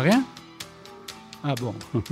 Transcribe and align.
Rien? 0.00 0.24
Ah 1.44 1.54
bon. 1.54 1.72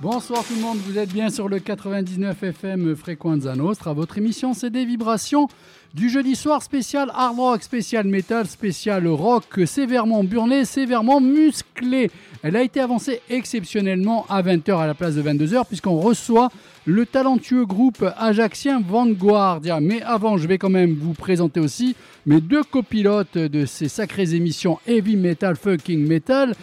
Bonsoir 0.00 0.44
tout 0.44 0.54
le 0.54 0.60
monde, 0.60 0.78
vous 0.78 0.98
êtes 0.98 1.12
bien 1.12 1.28
sur 1.30 1.48
le 1.48 1.58
99 1.58 2.42
FM 2.42 2.94
Frequenza 2.94 3.56
Nostra. 3.56 3.92
Votre 3.92 4.18
émission, 4.18 4.54
c'est 4.54 4.70
des 4.70 4.84
vibrations 4.84 5.48
du 5.94 6.10
jeudi 6.10 6.34
soir 6.34 6.60
spécial 6.60 7.10
hard 7.14 7.38
rock, 7.38 7.62
spécial 7.62 8.04
metal, 8.08 8.48
spécial 8.48 9.06
rock, 9.06 9.44
sévèrement 9.64 10.24
burné, 10.24 10.64
sévèrement 10.64 11.20
musclé. 11.20 12.10
Elle 12.42 12.56
a 12.56 12.62
été 12.62 12.80
avancée 12.80 13.20
exceptionnellement 13.30 14.26
à 14.28 14.42
20h 14.42 14.76
à 14.76 14.88
la 14.88 14.94
place 14.94 15.14
de 15.14 15.22
22h, 15.22 15.66
puisqu'on 15.66 16.00
reçoit 16.00 16.50
le 16.84 17.06
talentueux 17.06 17.64
groupe 17.64 18.04
ajaxien 18.18 18.80
Vanguardia. 18.80 19.78
Mais 19.78 20.02
avant, 20.02 20.36
je 20.36 20.48
vais 20.48 20.58
quand 20.58 20.68
même 20.68 20.96
vous 21.00 21.14
présenter 21.14 21.60
aussi 21.60 21.94
mes 22.26 22.40
deux 22.40 22.64
copilotes 22.64 23.38
de 23.38 23.64
ces 23.64 23.88
sacrées 23.88 24.34
émissions 24.34 24.80
Heavy 24.88 25.14
Metal, 25.14 25.54
Fucking 25.54 26.06
Metal. 26.08 26.54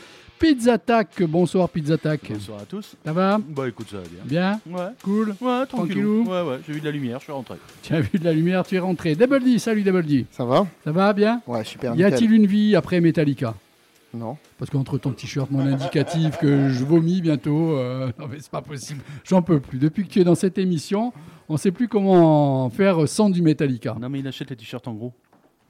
Pizza 0.42 0.76
Tac, 0.80 1.22
bonsoir 1.22 1.70
Pizza 1.70 2.00
Tac. 2.00 2.20
Bonsoir 2.32 2.62
à 2.62 2.66
tous. 2.66 2.96
Ça 3.06 3.14
va 3.14 3.38
Bah 3.48 3.68
écoute, 3.68 3.86
ça 3.92 3.98
va 3.98 4.04
bien. 4.10 4.22
Bien 4.26 4.60
Ouais. 4.76 4.88
Cool 5.04 5.36
Ouais, 5.40 5.66
Tranquillou. 5.68 6.24
Ouais, 6.24 6.42
ouais, 6.42 6.60
j'ai 6.66 6.74
vu 6.74 6.80
de 6.80 6.86
la 6.86 6.92
lumière, 6.92 7.20
je 7.20 7.26
suis 7.26 7.32
rentré. 7.32 7.58
Tu 7.84 7.94
as 7.94 8.02
vu 8.02 8.18
de 8.18 8.24
la 8.24 8.34
lumière, 8.34 8.66
tu 8.66 8.76
es 8.76 8.80
rentré. 8.80 9.14
Double 9.16 9.44
D, 9.44 9.60
salut 9.60 9.84
Double 9.84 10.04
D. 10.04 10.26
Ça 10.32 10.44
va 10.44 10.66
Ça 10.84 10.92
va 10.92 11.14
bien 11.14 11.44
Ouais, 11.46 11.64
super. 11.64 11.94
Y 11.94 11.98
nickel. 11.98 12.14
a-t-il 12.16 12.32
une 12.34 12.48
vie 12.48 12.76
après 12.76 13.00
Metallica? 13.02 13.54
Non. 14.16 14.36
Parce 14.58 14.72
qu'entre 14.72 14.98
ton 14.98 15.12
t-shirt, 15.12 15.52
mon 15.52 15.60
indicatif, 15.60 16.38
que 16.40 16.70
je 16.70 16.84
vomis 16.86 17.22
bientôt, 17.22 17.78
euh, 17.78 18.12
non 18.20 18.26
mais 18.28 18.38
c'est 18.40 18.50
pas 18.52 18.64
possible. 18.64 19.02
J'en 19.24 19.44
peux 19.44 19.60
plus. 19.60 19.78
Depuis 19.78 20.06
que 20.06 20.10
tu 20.10 20.22
es 20.22 20.24
dans 20.24 20.34
cette 20.36 20.58
émission, 20.58 21.14
on 21.50 21.58
sait 21.58 21.72
plus 21.72 21.88
comment 21.88 22.68
faire 22.72 23.08
sans 23.08 23.30
du 23.30 23.44
Metallica. 23.44 23.96
Non, 24.02 24.10
mais 24.10 24.20
il 24.20 24.28
achète 24.28 24.50
les 24.50 24.56
t-shirts 24.56 24.88
en 24.88 24.94
gros. 24.94 25.14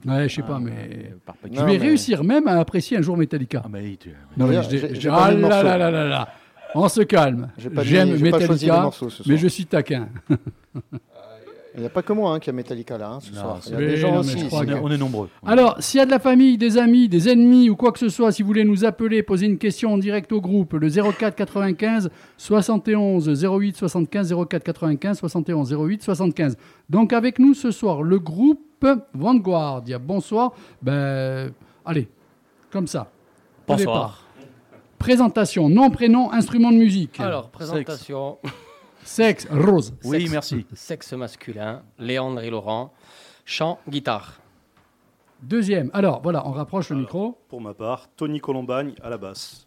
Ouais, 0.06 0.28
je 0.30 0.36
sais 0.36 0.42
Ah, 0.46 0.48
pas, 0.48 0.60
mais 0.60 1.14
par 1.26 1.36
paquet. 1.36 1.56
je 1.58 1.62
vais 1.64 1.74
mais- 1.74 1.78
réussir 1.78 2.24
même 2.24 2.48
à 2.48 2.60
apprécier 2.60 2.98
un 2.98 3.02
jour 3.02 3.18
Metallica. 3.18 3.62
Ah, 3.64 3.68
bah, 3.70 3.80
tu... 4.00 4.10
Non, 4.38 4.48
mais 4.48 4.62
je- 4.64 4.70
j'ai- 4.70 4.96
je- 4.96 5.00
j'ai 5.02 5.10
ah 5.10 5.32
là 5.32 5.64
là 5.64 5.78
là 5.78 5.92
là 5.92 6.04
là. 6.06 6.28
On 6.74 6.88
se 6.88 7.02
calme. 7.02 7.50
J'ai 7.58 7.70
pas 7.70 7.82
mis- 7.82 7.88
J'aime 7.88 8.16
j'ai 8.18 8.32
pas 8.32 8.40
choisi 8.40 8.66
les 8.66 8.72
Metallica, 8.72 8.82
morceaux 8.82 9.10
ce 9.10 9.18
soir. 9.18 9.28
mais 9.30 9.38
je 9.38 9.48
suis 9.48 9.66
taquin. 9.66 10.08
Il 11.76 11.80
n'y 11.80 11.86
a 11.86 11.90
pas 11.90 12.02
que 12.02 12.12
moi 12.12 12.34
hein, 12.34 12.40
qui 12.40 12.50
a 12.50 12.54
Metallica 12.54 12.98
là 12.98 13.12
hein, 13.12 13.20
ce 13.22 13.34
Non, 13.34 13.42
soir. 13.42 13.60
Il 13.68 13.72
y 13.72 13.76
a 13.76 13.78
c'est- 13.80 13.86
des 13.88 13.98
gens 13.98 14.12
non, 14.14 14.20
aussi. 14.20 14.32
je 14.32 14.38
ici. 14.40 14.48
crois 14.48 14.60
on, 14.66 14.68
est, 14.70 14.74
on 14.74 14.92
est 14.92 14.98
nombreux. 14.98 15.30
Alors, 15.46 15.78
s'il 15.82 16.00
y 16.00 16.02
a 16.02 16.06
de 16.06 16.12
la 16.12 16.20
famille, 16.20 16.58
des 16.58 16.78
amis, 16.78 17.08
des 17.08 17.30
ennemis 17.30 17.70
ou 17.70 17.76
quoi 17.78 17.92
que 17.94 18.00
ce 18.00 18.10
soit, 18.10 18.32
si 18.34 18.42
vous 18.42 18.48
voulez 18.48 18.66
nous 18.66 18.84
appeler, 18.84 19.24
poser 19.24 19.46
une 19.46 19.58
question 19.58 19.94
en 19.94 19.98
direct 19.98 20.32
au 20.34 20.42
groupe, 20.42 20.74
le 20.74 20.90
04 20.90 21.34
95 21.36 22.10
71 22.38 23.30
08 23.44 23.78
75 23.78 24.36
04 24.50 24.64
95 24.64 25.18
71 25.20 25.74
08 25.74 26.04
75. 26.04 26.58
Donc 26.90 27.14
avec 27.14 27.40
nous 27.40 27.54
ce 27.54 27.72
soir, 27.72 28.04
le 28.04 28.20
groupe 28.20 28.60
Vanguardia. 29.14 30.00
Bonsoir. 30.00 30.54
Ben, 30.82 31.52
allez, 31.86 32.10
comme 32.72 32.88
ça. 32.88 33.12
Bonsoir. 33.68 34.26
Présentation, 34.98 35.70
nom, 35.70 35.90
prénom, 35.90 36.32
instrument 36.34 36.72
de 36.72 36.78
musique. 36.78 37.20
Alors, 37.20 37.50
présentation. 37.50 38.38
Sexe, 39.04 39.48
rose. 39.50 39.94
Oui, 40.04 40.22
Sexe- 40.22 40.32
merci. 40.32 40.66
Sexe 40.74 41.14
masculin, 41.14 41.84
Léandre 41.98 42.42
et 42.42 42.50
Laurent. 42.50 42.94
Chant, 43.46 43.80
guitare. 43.90 44.40
Deuxième. 45.42 45.90
Alors, 45.94 46.22
voilà, 46.22 46.48
on 46.48 46.52
rapproche 46.52 46.90
le 46.92 46.98
micro. 46.98 47.38
Pour 47.50 47.62
ma 47.62 47.74
part, 47.74 48.08
Tony 48.16 48.40
Colombagne 48.40 48.94
à 49.02 49.10
la 49.10 49.18
basse. 49.18 49.66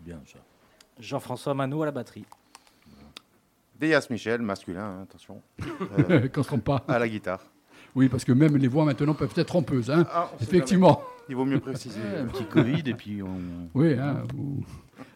Bien 0.00 0.20
ça. 0.26 0.38
Jean-François 0.98 1.54
Manot 1.54 1.82
à 1.82 1.86
la 1.86 1.92
batterie. 1.92 2.26
Déas 3.78 4.06
Michel, 4.10 4.42
masculin, 4.42 4.84
hein, 4.84 5.02
attention, 5.04 5.40
Euh, 6.10 6.28
Qu'on 6.28 6.42
se 6.42 6.48
trompe 6.48 6.64
pas. 6.64 6.84
à 6.86 6.98
la 6.98 7.08
guitare. 7.08 7.40
Oui, 7.94 8.08
parce 8.10 8.24
que 8.24 8.32
même 8.32 8.56
les 8.58 8.68
voix 8.68 8.84
maintenant 8.84 9.14
peuvent 9.14 9.32
être 9.34 9.46
trompeuses. 9.46 9.90
Hein. 9.90 10.06
Ah, 10.12 10.30
Effectivement. 10.40 11.00
Il 11.28 11.36
vaut 11.36 11.44
mieux 11.46 11.60
préciser. 11.60 12.00
Un 12.18 12.26
petit 12.26 12.44
Covid 12.44 12.82
et 12.86 12.94
puis 12.94 13.22
on. 13.22 13.30
Oui, 13.74 13.94
hein, 13.94 14.22
ou- 14.36 14.62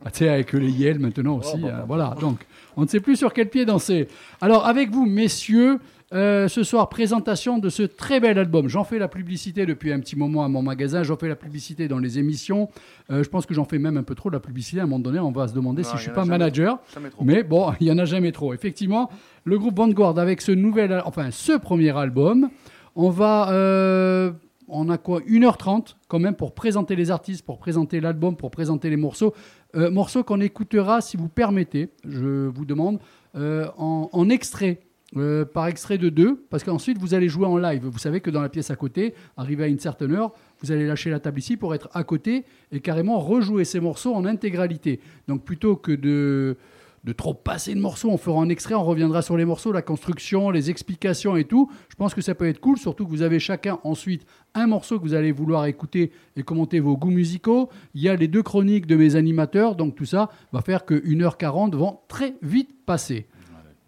Ah, 0.05 0.11
tu 0.11 0.19
sais, 0.19 0.28
avec 0.28 0.53
les 0.53 0.71
Yel 0.71 0.99
maintenant 0.99 1.39
aussi. 1.39 1.56
Oh, 1.62 1.67
hein, 1.67 1.84
voilà, 1.87 2.15
donc 2.21 2.39
on 2.77 2.83
ne 2.83 2.87
sait 2.87 3.00
plus 3.00 3.17
sur 3.17 3.33
quel 3.33 3.49
pied 3.49 3.65
danser. 3.65 4.09
Alors, 4.41 4.67
avec 4.67 4.91
vous, 4.91 5.06
messieurs, 5.06 5.78
euh, 6.12 6.47
ce 6.47 6.62
soir, 6.62 6.89
présentation 6.91 7.59
de 7.59 7.69
ce 7.69 7.83
très 7.83 8.21
bel 8.21 8.39
album. 8.39 8.69
J'en 8.69 8.84
fais 8.84 8.99
la 8.99 9.09
publicité 9.09 9.67
depuis 9.67 9.93
un 9.93 9.99
petit 10.00 10.17
moment 10.17 10.44
à 10.44 10.49
mon 10.49 10.62
magasin, 10.62 11.03
j'en 11.03 11.17
fais 11.17 11.27
la 11.28 11.34
publicité 11.37 11.89
dans 11.89 11.99
les 11.99 12.19
émissions. 12.19 12.69
Euh, 13.11 13.25
je 13.25 13.28
pense 13.28 13.47
que 13.47 13.55
j'en 13.55 13.65
fais 13.65 13.78
même 13.78 13.97
un 13.97 14.03
peu 14.05 14.15
trop 14.15 14.28
de 14.31 14.34
la 14.34 14.41
publicité. 14.41 14.78
À 14.81 14.84
un 14.84 14.87
moment 14.87 15.00
donné, 15.00 15.19
on 15.19 15.33
va 15.33 15.49
se 15.49 15.55
demander 15.55 15.83
Non, 15.83 15.89
si 15.89 15.94
je 15.97 16.00
y 16.00 16.03
suis 16.05 16.11
pas 16.12 16.21
jamais- 16.21 16.39
manager. 16.39 16.78
Jamais. 16.94 17.09
Mais 17.23 17.43
bon, 17.43 17.73
il 17.81 17.87
y 17.89 17.93
en 17.93 17.99
a 17.99 18.05
jamais 18.05 18.31
trop. 18.33 18.55
Effectivement, 18.55 19.11
le 19.44 19.59
groupe 19.59 19.77
Vanguard 19.77 20.19
avec 20.19 20.41
ce 20.41 20.53
nouvel, 20.53 21.03
enfin 21.05 21.31
ce 21.33 21.56
premier 21.59 21.97
album, 21.97 22.49
on 22.94 23.11
va, 23.11 23.50
euh, 23.50 24.31
on 24.69 24.89
a 24.91 24.99
quoi 24.99 25.21
1h30 25.27 25.97
quand 26.06 26.21
même 26.21 26.34
pour 26.34 26.55
présenter 26.55 26.94
les 26.94 27.11
artistes, 27.11 27.44
pour 27.44 27.59
présenter 27.59 28.00
l'album, 28.00 28.37
pour 28.37 28.50
présenter 28.53 28.89
les 28.89 28.97
morceaux. 28.97 29.34
Euh, 29.77 29.91
morceaux 29.91 30.23
qu'on 30.25 30.41
écoutera, 30.41 31.01
si 31.01 31.17
vous 31.17 31.29
permettez, 31.29 31.89
je 32.09 32.47
vous 32.47 32.65
demande, 32.65 32.99
euh, 33.37 33.67
en, 33.77 34.09
en 34.12 34.29
extrait. 34.31 34.81
euh, 35.17 35.45
par 35.45 35.67
extrait 35.69 35.99
de 35.99 36.09
deux, 36.09 36.45
parce 36.51 36.65
qu'ensuite 36.65 36.99
vous 36.99 37.15
allez 37.15 37.29
jouer 37.29 37.47
en 37.47 37.57
live. 37.57 37.85
Vous 37.85 37.99
savez 37.99 38.21
que 38.21 38.31
dans 38.31 38.41
la 38.43 38.49
pièce 38.49 38.71
à 38.71 38.77
côté, 38.77 39.15
arrivé 39.37 39.65
à 39.65 39.67
une 39.69 39.79
certaine 39.79 40.12
heure, 40.12 40.33
vous 40.61 40.73
allez 40.73 40.87
lâcher 40.87 41.11
la 41.11 41.21
table 41.21 41.39
ici 41.39 41.57
pour 41.57 41.75
être 41.75 41.89
à 41.95 42.05
côté 42.05 42.45
et 42.73 42.81
carrément 42.81 43.19
rejouer 43.21 43.65
ces 43.65 43.81
morceaux 43.81 44.15
en 44.15 44.25
intégralité. 44.25 45.01
Donc 45.29 45.45
plutôt 45.45 45.77
que 45.77 45.93
de, 45.93 46.56
de 47.04 47.12
trop 47.12 47.34
passer 47.34 47.75
de 47.75 47.81
morceaux, 47.81 48.10
on 48.10 48.16
fera 48.16 48.41
un 48.41 48.48
extrait, 48.48 48.75
on 48.75 48.82
reviendra 48.82 49.20
sur 49.20 49.37
les 49.37 49.44
morceaux, 49.44 49.72
la 49.72 49.82
construction, 49.82 50.50
les 50.50 50.70
explications 50.70 51.37
et 51.37 51.44
tout. 51.44 51.70
Je 51.91 51.97
pense 51.97 52.15
que 52.15 52.22
ça 52.22 52.34
peut 52.34 52.48
être 52.48 52.60
cool, 52.60 52.78
surtout 52.78 53.04
que 53.04 53.10
vous 53.10 53.22
avez 53.22 53.38
chacun 53.38 53.78
ensuite 53.84 54.26
un 54.54 54.66
morceau 54.66 54.98
que 54.98 55.04
vous 55.04 55.14
allez 55.14 55.31
vouloir 55.31 55.66
écouter 55.66 56.12
et 56.37 56.43
commenter 56.43 56.81
vos 56.81 56.97
goûts 56.97 57.10
musicaux. 57.10 57.69
Il 57.94 58.00
y 58.00 58.09
a 58.09 58.16
les 58.16 58.28
deux 58.28 58.43
chroniques 58.43 58.87
de 58.87 58.97
mes 58.97 59.16
animateurs, 59.16 59.76
donc 59.76 59.94
tout 59.94 60.06
ça 60.06 60.31
va 60.53 60.62
faire 60.62 60.87
que 60.87 60.94
1h40 60.94 61.75
vont 61.76 61.98
très 62.09 62.34
vite 62.43 62.70
passer. 62.87 63.26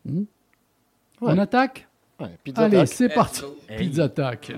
Hmm 0.05 0.25
Ouais. 1.23 1.33
On 1.33 1.39
attaque? 1.39 1.89
Ouais, 2.21 2.29
pizza 2.45 2.65
Allez, 2.65 2.85
c'est 2.85 3.09
parti. 3.09 3.41
go. 3.41 3.57
Pizza 3.79 4.05
attack. 4.05 4.53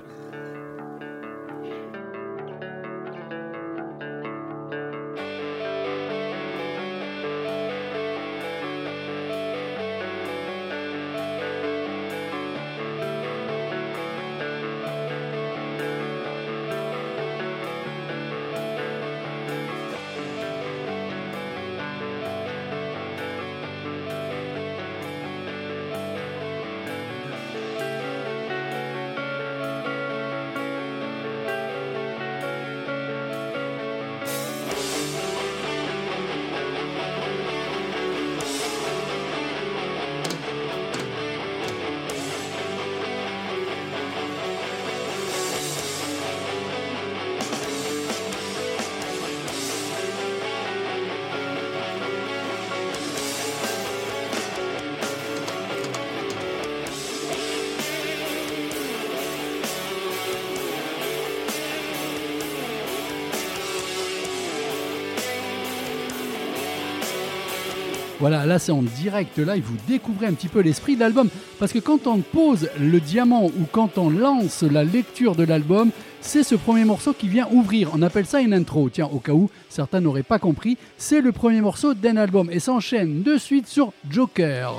Voilà, 68.19 68.45
là 68.45 68.59
c'est 68.59 68.73
en 68.73 68.81
direct 68.81 69.37
live, 69.37 69.63
vous 69.65 69.77
découvrez 69.87 70.25
un 70.25 70.33
petit 70.33 70.49
peu 70.49 70.59
l'esprit 70.59 70.95
de 70.95 70.99
l'album. 70.99 71.29
Parce 71.57 71.71
que 71.71 71.79
quand 71.79 72.05
on 72.05 72.19
pose 72.19 72.69
le 72.79 72.99
diamant 72.99 73.45
ou 73.45 73.65
quand 73.71 73.97
on 73.97 74.09
lance 74.09 74.63
la 74.63 74.83
lecture 74.83 75.35
de 75.35 75.43
l'album, 75.43 75.91
c'est 76.19 76.43
ce 76.43 76.55
premier 76.55 76.83
morceau 76.83 77.13
qui 77.13 77.29
vient 77.29 77.47
ouvrir. 77.51 77.91
On 77.93 78.01
appelle 78.01 78.25
ça 78.25 78.41
une 78.41 78.53
intro. 78.53 78.89
Tiens, 78.89 79.09
au 79.11 79.19
cas 79.19 79.31
où 79.31 79.49
certains 79.69 80.01
n'auraient 80.01 80.23
pas 80.23 80.39
compris, 80.39 80.77
c'est 80.97 81.21
le 81.21 81.31
premier 81.31 81.61
morceau 81.61 81.93
d'un 81.93 82.17
album 82.17 82.49
et 82.51 82.59
s'enchaîne 82.59 83.23
de 83.23 83.37
suite 83.37 83.67
sur 83.67 83.93
Joker. 84.09 84.73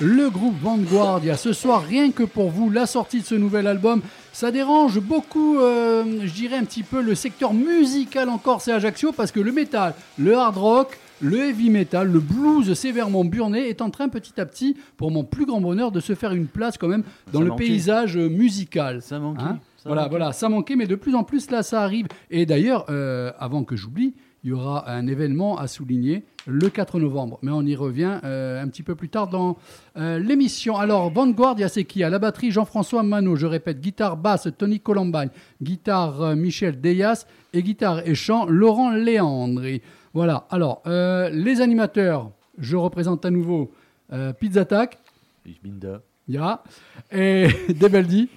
Le 0.00 0.30
groupe 0.30 0.54
Vanguardia, 0.62 1.36
ce 1.36 1.52
soir, 1.52 1.82
rien 1.82 2.12
que 2.12 2.22
pour 2.22 2.50
vous, 2.50 2.70
la 2.70 2.86
sortie 2.86 3.20
de 3.20 3.24
ce 3.24 3.34
nouvel 3.34 3.66
album, 3.66 4.00
ça 4.32 4.52
dérange 4.52 5.00
beaucoup, 5.00 5.58
euh, 5.58 6.20
je 6.24 6.32
dirais 6.32 6.56
un 6.56 6.64
petit 6.64 6.84
peu, 6.84 7.02
le 7.02 7.16
secteur 7.16 7.52
musical 7.52 8.28
en 8.28 8.38
Corse 8.38 8.68
et 8.68 8.72
Ajaccio, 8.72 9.10
parce 9.10 9.32
que 9.32 9.40
le 9.40 9.50
métal, 9.50 9.94
le 10.16 10.36
hard 10.36 10.56
rock, 10.56 10.98
le 11.20 11.48
heavy 11.48 11.68
metal, 11.68 12.06
le 12.06 12.20
blues 12.20 12.72
sévèrement 12.74 13.24
burné 13.24 13.68
est 13.68 13.82
en 13.82 13.90
train 13.90 14.08
petit 14.08 14.40
à 14.40 14.46
petit, 14.46 14.76
pour 14.96 15.10
mon 15.10 15.24
plus 15.24 15.46
grand 15.46 15.60
bonheur, 15.60 15.90
de 15.90 15.98
se 15.98 16.14
faire 16.14 16.30
une 16.32 16.46
place 16.46 16.78
quand 16.78 16.86
même 16.88 17.02
dans 17.32 17.40
Ça 17.40 17.44
le 17.44 17.50
manquait. 17.50 17.64
paysage 17.64 18.16
euh, 18.16 18.28
musical. 18.28 19.02
Ça 19.02 19.18
manquait. 19.18 19.42
Hein 19.42 19.58
ça 19.78 19.88
voilà, 19.88 20.02
manquait. 20.02 20.10
voilà, 20.10 20.32
ça 20.32 20.48
manquait, 20.48 20.76
mais 20.76 20.86
de 20.86 20.94
plus 20.94 21.16
en 21.16 21.24
plus 21.24 21.50
là, 21.50 21.64
ça 21.64 21.82
arrive. 21.82 22.06
Et 22.30 22.46
d'ailleurs, 22.46 22.86
euh, 22.88 23.32
avant 23.40 23.64
que 23.64 23.74
j'oublie, 23.74 24.14
il 24.44 24.50
y 24.50 24.52
aura 24.52 24.90
un 24.90 25.06
événement 25.06 25.58
à 25.58 25.66
souligner 25.66 26.24
le 26.46 26.68
4 26.68 27.00
novembre. 27.00 27.38
Mais 27.42 27.50
on 27.50 27.62
y 27.62 27.74
revient 27.74 28.20
euh, 28.24 28.62
un 28.62 28.68
petit 28.68 28.82
peu 28.82 28.94
plus 28.94 29.08
tard 29.08 29.28
dans 29.28 29.56
euh, 29.96 30.18
l'émission. 30.18 30.76
Alors, 30.76 31.10
Vanguardia, 31.12 31.68
c'est 31.68 31.84
qui? 31.84 32.04
À 32.04 32.10
la 32.10 32.18
batterie, 32.18 32.50
Jean-François 32.50 33.02
Manot. 33.02 33.36
Je 33.36 33.46
répète, 33.46 33.80
guitare 33.80 34.16
basse, 34.16 34.48
Tony 34.56 34.80
Colombagne. 34.80 35.30
Guitare, 35.60 36.22
euh, 36.22 36.34
Michel 36.36 36.80
Deyas. 36.80 37.26
Et 37.52 37.62
guitare 37.62 38.06
et 38.06 38.14
chant, 38.14 38.46
Laurent 38.46 38.90
Léandri. 38.92 39.82
Voilà. 40.14 40.46
Alors, 40.50 40.82
euh, 40.86 41.28
les 41.30 41.60
animateurs, 41.60 42.30
je 42.58 42.76
représente 42.76 43.24
à 43.24 43.30
nouveau 43.30 43.70
euh, 44.12 44.32
Pizza 44.32 44.60
Attack. 44.60 44.98
Ich 45.46 45.60
bin 45.62 45.78
da. 45.78 46.00
Ya. 46.28 46.62
Et 47.10 47.48
Debeldi. 47.68 48.28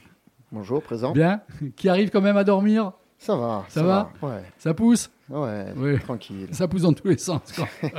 Bonjour, 0.52 0.82
présent. 0.82 1.12
Bien. 1.12 1.42
Qui 1.76 1.90
arrive 1.90 2.10
quand 2.10 2.22
même 2.22 2.38
à 2.38 2.44
dormir. 2.44 2.92
Ça 3.18 3.36
va? 3.36 3.66
Ça 3.70 3.84
va 3.84 4.12
Ouais. 4.22 4.44
Ça 4.58 4.74
pousse? 4.74 5.10
Ouais, 5.32 5.66
Oui. 5.76 6.00
tranquille. 6.00 6.48
Ça 6.52 6.68
pousse 6.68 6.82
dans 6.84 6.94
tous 6.94 7.08
les 7.08 7.18
sens. 7.18 7.42
quoi. 7.54 7.68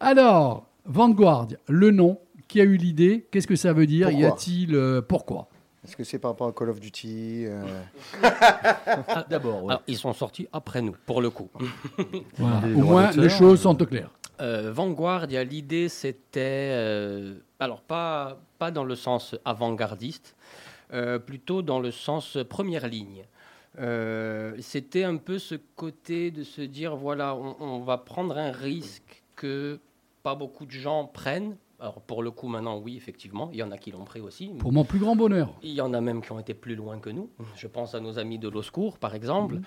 Alors, 0.00 0.66
Vanguard, 0.84 1.48
le 1.68 1.90
nom, 1.90 2.18
qui 2.48 2.60
a 2.60 2.64
eu 2.64 2.76
l'idée 2.76 3.26
Qu'est-ce 3.30 3.46
que 3.46 3.56
ça 3.56 3.72
veut 3.72 3.86
dire 3.86 4.10
Y 4.10 4.24
a-t-il 4.24 4.74
euh, 4.74 5.00
pourquoi? 5.00 5.48
Est-ce 5.84 5.96
que 5.96 6.04
c'est 6.04 6.18
par 6.18 6.32
rapport 6.32 6.46
à 6.48 6.52
Call 6.52 6.70
of 6.70 6.78
Duty 6.78 7.46
euh, 7.46 7.64
D'abord, 9.28 9.64
ouais. 9.64 9.74
Ils 9.88 9.96
sont 9.96 10.12
sortis 10.12 10.46
après 10.52 10.80
nous, 10.80 10.94
pour 11.06 11.20
le 11.20 11.30
coup. 11.30 11.50
Voilà. 12.38 12.60
Au 12.76 12.82
moins, 12.82 13.10
les 13.10 13.28
choses 13.28 13.60
sont 13.62 13.80
au 13.82 13.86
clair. 13.86 14.10
Euh, 14.40 14.72
Vanguardia, 14.72 15.44
l'idée 15.44 15.88
c'était, 15.88 16.70
euh, 16.72 17.34
alors 17.60 17.80
pas, 17.80 18.38
pas 18.58 18.70
dans 18.70 18.84
le 18.84 18.96
sens 18.96 19.36
avant-gardiste, 19.44 20.34
euh, 20.92 21.18
plutôt 21.18 21.62
dans 21.62 21.78
le 21.78 21.90
sens 21.90 22.38
première 22.48 22.88
ligne. 22.88 23.24
Euh, 23.78 24.54
c'était 24.60 25.04
un 25.04 25.16
peu 25.16 25.38
ce 25.38 25.54
côté 25.76 26.30
de 26.30 26.42
se 26.42 26.60
dire 26.60 26.94
voilà, 26.96 27.34
on, 27.34 27.56
on 27.60 27.80
va 27.80 27.98
prendre 27.98 28.36
un 28.36 28.52
risque 28.52 29.22
que 29.34 29.80
pas 30.22 30.34
beaucoup 30.34 30.66
de 30.66 30.70
gens 30.72 31.06
prennent. 31.06 31.56
Alors 31.80 32.00
pour 32.00 32.22
le 32.22 32.30
coup 32.30 32.46
maintenant 32.46 32.78
oui 32.78 32.96
effectivement, 32.96 33.50
il 33.52 33.58
y 33.58 33.62
en 33.64 33.72
a 33.72 33.76
qui 33.78 33.90
l'ont 33.90 34.04
pris 34.04 34.20
aussi. 34.20 34.50
Pour 34.60 34.70
mon 34.70 34.84
plus 34.84 35.00
grand 35.00 35.16
bonheur. 35.16 35.52
Il 35.64 35.72
y 35.72 35.80
en 35.80 35.92
a 35.94 36.00
même 36.00 36.22
qui 36.22 36.30
ont 36.30 36.38
été 36.38 36.54
plus 36.54 36.76
loin 36.76 37.00
que 37.00 37.10
nous. 37.10 37.28
Je 37.56 37.66
pense 37.66 37.96
à 37.96 38.00
nos 38.00 38.20
amis 38.20 38.38
de 38.38 38.48
l'OSCOUR, 38.48 38.98
par 38.98 39.16
exemple. 39.16 39.58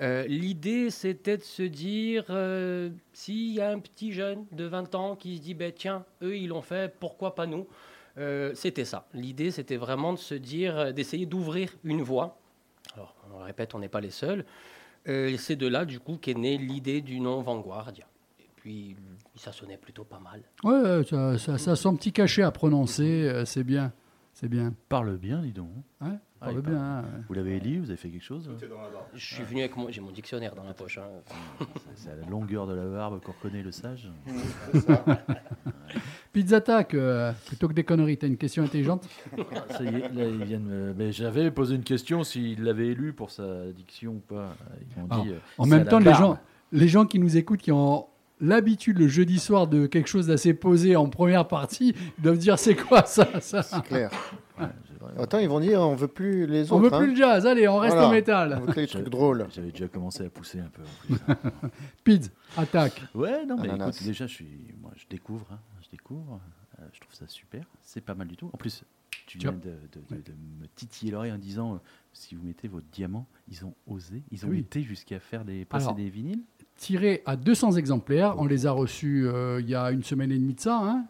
Euh, 0.00 0.24
L'idée, 0.26 0.90
c'était 0.90 1.36
de 1.36 1.44
se 1.44 1.62
dire, 1.62 2.24
euh, 2.30 2.90
s'il 3.12 3.52
y 3.52 3.60
a 3.60 3.70
un 3.70 3.78
petit 3.78 4.10
jeune 4.10 4.46
de 4.50 4.64
20 4.64 4.96
ans 4.96 5.14
qui 5.14 5.36
se 5.36 5.42
dit, 5.42 5.54
ben, 5.54 5.70
tiens, 5.72 6.04
eux, 6.22 6.36
ils 6.36 6.48
l'ont 6.48 6.60
fait, 6.62 6.92
pourquoi 6.98 7.36
pas 7.36 7.46
nous? 7.46 7.68
Euh, 8.18 8.50
C'était 8.56 8.84
ça. 8.84 9.06
L'idée, 9.14 9.52
c'était 9.52 9.76
vraiment 9.76 10.12
de 10.12 10.18
se 10.18 10.34
dire, 10.34 10.92
d'essayer 10.92 11.24
d'ouvrir 11.26 11.76
une 11.84 12.02
voie. 12.02 12.39
On 13.34 13.38
le 13.38 13.44
répète, 13.44 13.74
on 13.74 13.78
n'est 13.78 13.88
pas 13.88 14.00
les 14.00 14.10
seuls. 14.10 14.44
Euh, 15.08 15.28
et 15.28 15.36
C'est 15.38 15.56
de 15.56 15.66
là, 15.66 15.84
du 15.84 15.98
coup, 16.00 16.16
qu'est 16.16 16.34
née 16.34 16.58
l'idée 16.58 17.00
du 17.00 17.20
nom 17.20 17.40
Vanguardia. 17.40 18.04
Et 18.40 18.48
puis, 18.56 18.96
ça 19.36 19.52
sonnait 19.52 19.78
plutôt 19.78 20.04
pas 20.04 20.18
mal. 20.20 20.42
Ouais, 20.64 21.02
ça, 21.04 21.38
ça, 21.38 21.56
ça 21.58 21.70
a 21.72 21.76
son 21.76 21.96
petit 21.96 22.12
cachet 22.12 22.42
à 22.42 22.50
prononcer, 22.50 23.28
euh, 23.28 23.44
c'est 23.44 23.64
bien. 23.64 23.92
C'est 24.32 24.48
bien. 24.48 24.72
Parle 24.88 25.16
bien, 25.18 25.42
dis 25.42 25.52
donc. 25.52 25.70
Ah, 26.00 26.12
Parle 26.38 26.52
il 26.54 26.60
bien. 26.60 26.72
parle. 26.72 26.76
hein, 26.84 27.02
ouais. 27.02 27.22
Vous 27.28 27.34
l'avez 27.34 27.60
lu, 27.60 27.80
vous 27.80 27.90
avez 27.90 27.96
fait 27.96 28.08
quelque 28.10 28.22
chose 28.24 28.50
Je 29.14 29.34
suis 29.34 29.42
venu 29.42 29.60
avec 29.60 29.76
moi, 29.76 29.90
j'ai 29.90 30.00
mon 30.00 30.12
dictionnaire 30.12 30.54
dans 30.54 30.62
la 30.64 30.72
poche. 30.72 30.98
hein. 30.98 31.08
C'est 31.96 32.10
à 32.10 32.16
la 32.16 32.26
longueur 32.26 32.66
de 32.66 32.74
la 32.74 32.86
barbe 32.86 33.20
qu'on 33.22 33.32
reconnaît 33.32 33.62
le 33.62 33.72
sage. 33.72 34.08
Pizza 36.32 36.56
Attack, 36.58 36.94
euh, 36.94 37.32
plutôt 37.46 37.66
que 37.68 37.72
des 37.72 37.82
conneries, 37.84 38.16
t'as 38.16 38.28
une 38.28 38.36
question 38.36 38.62
intelligente 38.62 39.08
Ça 39.70 39.82
y 39.82 39.88
est, 39.88 39.90
là, 40.14 40.24
ils 40.24 40.44
viennent. 40.44 40.64
me- 40.64 40.94
Mais 40.96 41.10
j'avais 41.12 41.50
posé 41.50 41.74
une 41.74 41.82
question 41.82 42.22
s'il 42.22 42.62
l'avait 42.62 42.88
élu 42.88 43.12
pour 43.12 43.30
sa 43.30 43.66
diction 43.72 44.12
ou 44.12 44.20
pas. 44.34 44.54
Ils 44.96 45.00
m'ont 45.02 45.08
Alors, 45.10 45.24
dit. 45.24 45.30
euh, 45.32 45.38
En 45.58 45.64
c'est 45.64 45.70
même 45.70 45.84
la 45.84 45.90
temps, 45.90 45.98
les 45.98 46.04
barbe. 46.04 46.20
gens, 46.20 46.38
les 46.72 46.88
gens 46.88 47.04
qui 47.04 47.18
nous 47.18 47.36
écoutent, 47.36 47.60
qui 47.60 47.72
ont 47.72 48.06
l'habitude 48.40 48.98
le 48.98 49.08
jeudi 49.08 49.38
soir 49.40 49.66
de 49.66 49.86
quelque 49.86 50.08
chose 50.08 50.28
d'assez 50.28 50.54
posé 50.54 50.94
en 50.96 51.08
première 51.08 51.48
partie, 51.48 51.94
ils 52.18 52.22
doivent 52.22 52.38
dire 52.38 52.58
c'est 52.58 52.76
quoi 52.76 53.04
ça, 53.06 53.28
ça 53.40 53.62
C'est 53.62 53.82
clair. 53.82 54.10
Ouais, 54.58 54.66
c'est 54.86 54.98
vrai. 54.98 55.12
Attends, 55.22 55.38
ils 55.40 55.48
vont 55.48 55.60
dire 55.60 55.80
on 55.80 55.94
veut 55.96 56.06
plus 56.08 56.46
les 56.46 56.70
On 56.72 56.76
autres. 56.76 56.84
veut 56.84 56.90
plus 56.90 57.06
hein. 57.08 57.10
le 57.10 57.16
jazz, 57.16 57.46
allez, 57.46 57.66
on 57.66 57.78
reste 57.78 57.94
Voilà. 57.94 58.08
au 58.08 58.12
métal. 58.12 58.58
On 58.62 58.66
veut 58.66 58.72
que 58.72 58.80
les 58.80 58.86
trucs 58.86 59.08
drôles. 59.08 59.46
J'avais 59.50 59.72
déjà 59.72 59.88
commencé 59.88 60.24
à 60.24 60.30
pousser 60.30 60.60
un 60.60 60.68
peu 60.72 60.82
en 60.82 61.34
plus. 61.34 61.70
Pizza 62.04 62.30
Attack. 62.56 63.02
Ouais, 63.14 63.44
non, 63.46 63.56
mais 63.60 63.68
Ananas. 63.68 63.88
écoute, 63.90 64.06
déjà, 64.06 64.26
je 64.26 64.32
suis, 64.34 64.46
moi, 64.80 64.92
je 64.96 65.04
découvre, 65.10 65.46
hein, 65.52 65.58
je 65.90 65.96
découvre. 65.96 66.40
euh, 66.78 66.84
je 66.92 67.00
trouve 67.00 67.14
ça 67.14 67.26
super. 67.26 67.64
C'est 67.82 68.00
pas 68.00 68.14
mal 68.14 68.28
du 68.28 68.36
tout. 68.36 68.50
En 68.52 68.56
plus, 68.56 68.84
tu 69.26 69.38
viens 69.38 69.52
de, 69.52 69.58
de- 69.58 70.16
de- 70.16 70.22
de 70.22 70.32
me 70.60 70.66
titiller 70.74 71.12
l'oreille 71.12 71.32
en 71.32 71.38
disant, 71.38 71.74
euh, 71.74 71.78
si 72.12 72.34
vous 72.34 72.44
mettez 72.44 72.68
votre 72.68 72.86
diamant, 72.92 73.26
ils 73.48 73.64
ont 73.64 73.74
osé, 73.86 74.22
ils 74.30 74.44
ont 74.46 74.50
Oui. 74.50 74.58
été 74.60 74.82
jusqu'à 74.82 75.20
faire 75.20 75.44
des 75.44 75.64
passer 75.64 75.86
Alors, 75.86 75.96
des 75.96 76.08
vinyles. 76.08 76.42
Tiré 76.76 77.22
à 77.26 77.36
200 77.36 77.72
exemplaires, 77.72 78.36
on 78.38 78.46
les 78.46 78.64
a 78.66 78.72
reçus 78.72 79.26
euh, 79.26 79.60
il 79.60 79.68
y 79.68 79.74
a 79.74 79.90
une 79.90 80.02
semaine 80.02 80.32
et 80.32 80.38
demie 80.38 80.54
de 80.54 80.60
ça, 80.60 80.80
hein. 80.80 81.06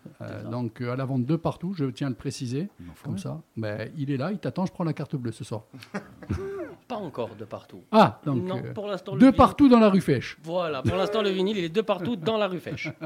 Donc 0.51 0.81
à 0.81 0.97
la 0.97 1.05
vente 1.05 1.25
de 1.27 1.37
partout, 1.37 1.75
je 1.75 1.85
tiens 1.85 2.09
à 2.09 2.11
le 2.11 2.17
préciser, 2.17 2.69
comme 3.05 3.19
ça. 3.19 3.41
Ben, 3.57 3.89
il 3.97 4.11
est 4.11 4.17
là, 4.17 4.33
il 4.33 4.39
t'attend, 4.39 4.67
je 4.67 4.73
prends 4.73 4.83
la 4.85 4.93
carte 4.95 5.15
bleue 5.15 5.31
ce 5.33 5.45
soir. 5.45 5.65
Pas 6.91 6.97
encore 6.97 7.35
de 7.37 7.45
partout. 7.45 7.81
Ah, 7.93 8.21
donc 8.27 8.43
non, 8.45 8.59
euh, 8.59 8.73
pour 8.75 8.87
l'instant, 8.89 9.15
de 9.15 9.19
vinyle- 9.21 9.33
partout 9.37 9.69
dans 9.69 9.81
la 9.81 9.89
rue 9.89 10.01
Fèche. 10.03 10.37
Voilà, 10.43 10.83
pour 10.83 10.97
l'instant, 10.97 11.23
le 11.23 11.31
vinyle, 11.31 11.57
il 11.57 11.65
est 11.65 11.69
de 11.69 11.81
partout 11.81 12.17
dans 12.17 12.37
la 12.37 12.47
rue 12.49 12.59
Fèche. 12.61 12.91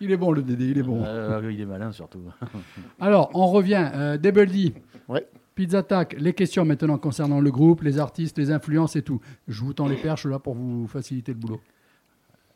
Il 0.00 0.10
est 0.10 0.16
bon 0.16 0.32
le 0.32 0.42
DD, 0.42 0.64
il 0.70 0.78
est 0.78 0.82
bon. 0.82 1.02
Euh, 1.04 1.50
il 1.52 1.60
est 1.60 1.64
malin 1.64 1.92
surtout. 1.92 2.20
Alors, 3.00 3.30
on 3.32 3.46
revient. 3.46 3.90
Euh, 3.94 4.18
Double 4.18 4.46
D. 4.46 4.74
Ouais. 5.08 5.26
Pizza 5.54 5.78
Attack, 5.78 6.16
les 6.18 6.32
questions 6.34 6.64
maintenant 6.64 6.98
concernant 6.98 7.40
le 7.40 7.50
groupe, 7.50 7.82
les 7.82 7.98
artistes, 7.98 8.36
les 8.36 8.50
influences 8.50 8.96
et 8.96 9.02
tout. 9.02 9.20
Je 9.46 9.60
vous 9.62 9.72
tends 9.72 9.86
les 9.86 9.96
perches 9.96 10.26
là 10.26 10.38
pour 10.40 10.54
vous 10.54 10.86
faciliter 10.88 11.32
le 11.32 11.38
boulot. 11.38 11.60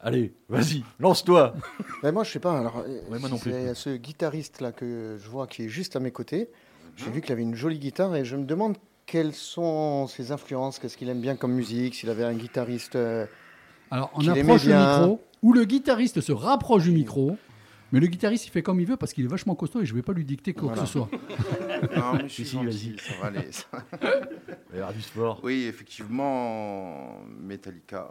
Allez, 0.01 0.33
vas-y, 0.49 0.83
lance-toi. 0.99 1.55
Mais 2.03 2.13
moi, 2.13 2.25
je 2.25 2.33
sais 2.33 2.39
pas. 2.41 2.59
Alors, 2.59 2.79
euh, 2.87 3.01
Ouais, 3.11 3.19
moi 3.21 3.29
non 3.29 3.39
plus. 3.39 3.51
c'est 3.53 3.75
ce 3.75 3.97
guitariste 3.97 4.61
là 4.61 4.73
que 4.73 5.17
je 5.21 5.29
vois 5.29 5.47
qui 5.47 5.65
est 5.65 5.69
juste 5.69 5.95
à 5.97 6.01
mes 6.01 6.11
côtés. 6.11 6.49
J'ai 6.97 7.11
vu 7.11 7.21
qu'il 7.21 7.33
avait 7.33 7.43
une 7.43 7.55
jolie 7.55 7.79
guitare 7.79 8.15
et 8.17 8.25
je 8.25 8.37
me 8.37 8.45
demande 8.45 8.77
quelles 9.07 9.33
sont 9.35 10.07
ses 10.07 10.33
influences, 10.33 10.79
qu'est-ce 10.79 10.97
qu'il 10.97 11.09
aime 11.09 11.21
bien 11.21 11.37
comme 11.37 11.53
musique, 11.53 11.95
s'il 11.95 12.11
avait 12.11 12.25
un 12.25 12.35
guitariste. 12.35 12.97
euh, 12.97 13.27
Alors, 13.91 14.11
on 14.15 14.27
approche 14.29 14.65
le 14.65 14.75
micro, 14.75 15.23
où 15.43 15.53
le 15.53 15.65
guitariste 15.65 16.21
se 16.21 16.33
rapproche 16.33 16.83
du 16.85 16.91
micro, 16.93 17.37
mais 17.93 18.01
le 18.01 18.07
guitariste 18.07 18.47
il 18.47 18.51
fait 18.51 18.63
comme 18.63 18.81
il 18.81 18.87
veut 18.87 18.97
parce 18.99 19.13
qu'il 19.15 19.25
est 19.25 19.29
vachement 19.29 19.55
costaud 19.55 19.81
et 19.81 19.87
je 19.87 19.95
vais 19.95 20.03
pas 20.03 20.13
lui 20.13 20.25
dicter 20.25 20.53
quoi 20.53 20.69
Voilà. 20.75 20.83
que 20.83 20.87
ce 20.87 20.93
soit. 20.93 21.09
Non, 21.97 22.15
mais 22.15 22.23
je 22.25 22.33
suis 22.35 22.45
Si, 22.45 22.57
gentil, 22.57 22.97
ça 22.99 23.13
va 23.23 23.29
aller. 23.29 23.53
ça. 23.53 23.65
Il 23.93 23.99
va 24.01 24.75
y 24.75 24.77
avoir 24.79 24.93
du 24.93 25.01
sport. 25.01 25.41
Oui, 25.45 25.65
effectivement, 25.69 27.19
Metallica. 27.41 28.11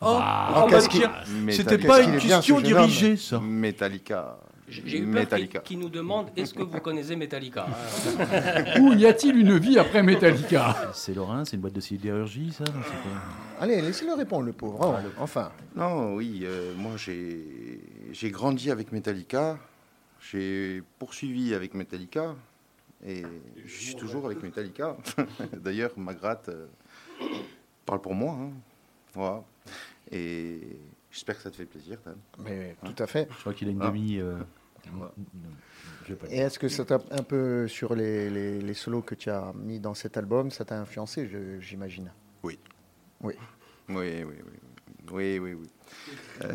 Oh, 0.00 0.16
Ah, 0.18 0.66
qu'est-ce 0.70 0.88
qu'il- 0.88 1.06
C'était 1.50 1.76
pas 1.78 2.00
une 2.02 2.16
question 2.18 2.60
dirigée, 2.60 3.16
ça. 3.16 3.38
Metallica. 3.38 4.38
J'ai 4.70 4.98
eu 4.98 5.04
peur 5.04 5.14
Metallica. 5.14 5.58
qu'il 5.60 5.78
nous 5.80 5.88
demande 5.88 6.28
est-ce 6.36 6.54
que 6.54 6.62
vous 6.62 6.78
connaissez 6.80 7.16
Metallica 7.16 7.66
hein 7.66 8.64
Ou 8.80 8.92
y 8.94 9.04
a-t-il 9.06 9.36
une 9.36 9.58
vie 9.58 9.78
après 9.78 10.02
Metallica? 10.02 10.90
C'est 10.94 11.12
Lorrain, 11.14 11.44
c'est 11.44 11.56
une 11.56 11.62
boîte 11.62 11.72
de 11.74 11.80
sidérurgie, 11.80 12.52
ça 12.52 12.64
non, 12.64 12.80
Allez, 13.60 13.80
laissez-le 13.82 14.14
répondre, 14.14 14.44
le 14.44 14.52
pauvre. 14.52 14.78
Oh, 14.80 15.08
enfin. 15.22 15.50
Non, 15.76 16.14
oui, 16.14 16.40
euh, 16.44 16.72
moi 16.76 16.92
j'ai 16.96 17.80
j'ai 18.12 18.30
grandi 18.30 18.70
avec 18.70 18.92
Metallica, 18.92 19.58
j'ai 20.20 20.82
poursuivi 20.98 21.52
avec 21.54 21.74
Metallica 21.74 22.34
et 23.06 23.22
je 23.64 23.72
suis 23.80 23.94
toujours 23.96 24.24
avec 24.26 24.42
Metallica. 24.42 24.96
D'ailleurs, 25.56 25.90
ma 25.96 26.14
gratte 26.14 26.48
euh, 26.50 26.66
parle 27.86 28.00
pour 28.00 28.14
moi. 28.14 28.36
hein. 28.40 28.50
Voilà. 29.14 29.42
Et 30.12 30.60
j'espère 31.10 31.36
que 31.36 31.42
ça 31.42 31.50
te 31.50 31.56
fait 31.56 31.64
plaisir, 31.64 31.98
Dan. 32.04 32.16
Mais 32.44 32.76
tout 32.84 33.02
à 33.02 33.06
fait. 33.06 33.28
Je 33.30 33.40
crois 33.40 33.52
qu'il 33.54 33.68
a 33.68 33.70
une 33.72 33.82
Ah. 33.82 33.88
demi. 33.88 34.18
euh, 34.18 34.36
Et 36.30 36.38
est-ce 36.38 36.58
que 36.58 36.68
ça 36.68 36.84
t'a 36.84 36.98
un 37.10 37.22
peu 37.22 37.68
sur 37.68 37.94
les, 37.94 38.30
les, 38.30 38.60
les 38.60 38.74
solos 38.74 39.02
que 39.02 39.14
tu 39.14 39.30
as 39.30 39.52
mis 39.54 39.78
dans 39.78 39.94
cet 39.94 40.16
album, 40.16 40.50
ça 40.50 40.64
t'a 40.64 40.78
influencé, 40.78 41.30
j'imagine? 41.60 42.10
Oui, 42.42 42.58
oui, 43.22 43.34
oui. 43.88 44.34
Oui, 45.12 45.38
oui, 45.38 45.54
oui. 45.54 45.68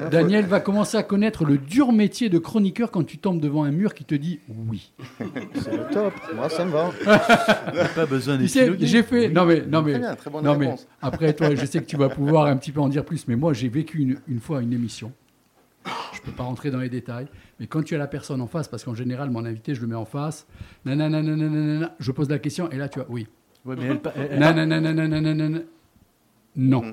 Daniel 0.10 0.46
va 0.46 0.62
commencer 0.62 0.98
à 0.98 1.04
connaître 1.04 1.44
le 1.46 1.58
dur 1.58 1.92
métier 1.92 2.30
de 2.30 2.40
chroniqueur 2.40 2.90
quand 2.90 3.04
tu 3.04 3.18
tombes 3.18 3.42
devant 3.42 3.64
un 3.64 3.72
mur 3.72 3.94
qui 3.94 4.06
te 4.06 4.16
dit 4.16 4.40
oui. 4.48 4.94
C'est 5.56 5.76
le 5.76 5.88
top. 5.92 6.14
Moi, 6.34 6.50
ça 6.50 6.66
me 6.66 6.72
va. 6.72 6.92
Pas 7.96 8.06
besoin 8.06 8.38
Tu 8.38 8.48
sais, 8.48 8.72
j'ai 8.80 9.04
fait. 9.04 9.30
Non 9.30 9.46
mais, 9.46 9.66
non 9.66 9.82
mais, 9.82 9.92
Très 9.94 10.00
bien, 10.00 10.16
très 10.16 10.30
bonne 10.30 10.46
non 10.46 10.58
mais. 10.58 10.74
Après 11.02 11.34
toi, 11.34 11.54
je 11.54 11.66
sais 11.66 11.80
que 11.80 11.86
tu 11.86 11.98
vas 11.98 12.10
pouvoir 12.10 12.46
un 12.46 12.58
petit 12.58 12.72
peu 12.72 12.80
en 12.80 12.88
dire 12.88 13.04
plus, 13.04 13.28
mais 13.28 13.36
moi 13.36 13.54
j'ai 13.54 13.68
vécu 13.70 14.00
une, 14.00 14.20
une 14.28 14.40
fois 14.40 14.62
une 14.62 14.74
émission. 14.74 15.12
Je 16.26 16.32
peux 16.32 16.38
pas 16.38 16.44
rentrer 16.44 16.72
dans 16.72 16.80
les 16.80 16.90
détails, 16.90 17.28
mais 17.60 17.68
quand 17.68 17.84
tu 17.84 17.94
as 17.94 18.00
la 18.00 18.08
personne 18.08 18.42
en 18.42 18.48
face, 18.48 18.68
parce 18.68 18.84
qu'en 18.84 18.96
général 18.96 19.30
mon 19.30 19.46
invité 19.46 19.76
je 19.76 19.82
le 19.82 19.88
mets 19.88 19.96
en 19.96 20.06
face, 20.06 20.48
nanana, 20.86 21.22
nanana, 21.22 21.50
nanana, 21.50 21.96
je 22.00 22.12
pose 22.12 22.30
la 22.30 22.40
question 22.40 22.70
et 22.72 22.78
là 22.78 22.90
tu 22.90 23.00
as 23.00 23.06
oui. 23.10 23.28
Ouais, 23.64 23.76
mais 23.78 23.86
elle, 23.86 24.00
pa- 24.00 24.14
elle- 24.16 24.28
elle- 24.32 24.40
Nanana, 24.40 24.82
nanana, 24.82 25.22
nanana, 25.22 25.60
Non. 26.56 26.84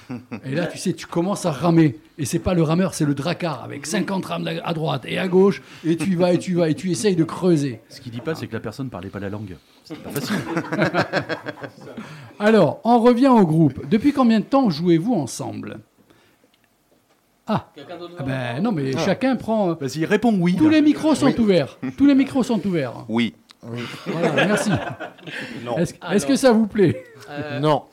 Et 0.44 0.54
là, 0.54 0.66
tu 0.66 0.78
sais, 0.78 0.94
tu 0.94 1.06
commences 1.06 1.46
à 1.46 1.52
ramer. 1.52 1.96
Et 2.18 2.24
c'est 2.24 2.38
pas 2.40 2.54
le 2.54 2.62
rameur, 2.62 2.92
c'est 2.94 3.04
le 3.04 3.14
dracard 3.14 3.62
avec 3.62 3.86
50 3.86 4.24
rames 4.26 4.48
à 4.64 4.74
droite 4.74 5.04
et 5.06 5.16
à 5.18 5.28
gauche. 5.28 5.62
Et 5.84 5.96
tu 5.96 6.10
y 6.10 6.14
vas, 6.16 6.32
et 6.32 6.38
tu 6.38 6.52
y 6.52 6.54
vas, 6.54 6.68
et 6.68 6.74
tu 6.74 6.90
essayes 6.90 7.14
de 7.16 7.22
creuser. 7.22 7.80
Ce 7.88 8.00
qu'il 8.00 8.10
dit 8.12 8.20
pas, 8.20 8.34
c'est 8.34 8.48
que 8.48 8.52
la 8.54 8.60
personne 8.60 8.88
parlait 8.90 9.10
pas 9.10 9.20
la 9.20 9.28
langue. 9.30 9.56
C'est 9.84 9.96
pas 10.02 10.10
facile. 10.10 10.36
Alors, 12.38 12.80
on 12.84 12.98
revient 13.00 13.28
au 13.28 13.46
groupe. 13.46 13.86
Depuis 13.88 14.12
combien 14.12 14.40
de 14.40 14.44
temps 14.44 14.70
jouez-vous 14.70 15.14
ensemble? 15.14 15.80
Ah, 17.54 17.70
Quelqu'un 17.74 17.98
d'autre 17.98 18.14
ah 18.18 18.22
ben 18.22 18.60
non, 18.62 18.72
mais 18.72 18.92
chacun 18.96 19.36
prend. 19.36 19.70
euh, 19.70 19.74
Vas-y, 19.74 20.04
réponds 20.04 20.34
oui. 20.38 20.56
tous 20.56 20.68
les 20.68 20.80
micros 20.82 21.14
sont 21.14 21.38
ouverts. 21.40 21.78
Tous 21.98 22.06
les 22.06 22.14
micros 22.14 22.42
sont 22.42 22.64
ouverts. 22.66 23.04
Oui, 23.08 23.34
Voilà, 23.62 24.32
merci. 24.46 24.70
Non. 25.64 25.76
Est-ce 25.78 26.26
que 26.26 26.36
ça 26.36 26.52
vous 26.52 26.66
plaît 26.66 27.04
Euh, 27.30 27.60
Non. 27.60 27.84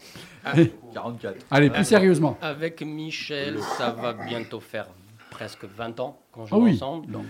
44. 0.94 1.46
Allez, 1.52 1.70
plus 1.70 1.84
sérieusement. 1.86 2.38
Avec 2.42 2.82
Michel, 2.82 3.60
ça 3.78 3.92
va 3.92 4.14
bientôt 4.14 4.60
faire 4.60 4.88
presque 5.30 5.66
20 5.66 6.00
ans 6.00 6.20
qu'on 6.32 6.46
joue 6.46 6.56
Ah 6.56 6.60
oui. 6.60 6.74
ensemble. 6.74 7.12
Donc, 7.12 7.26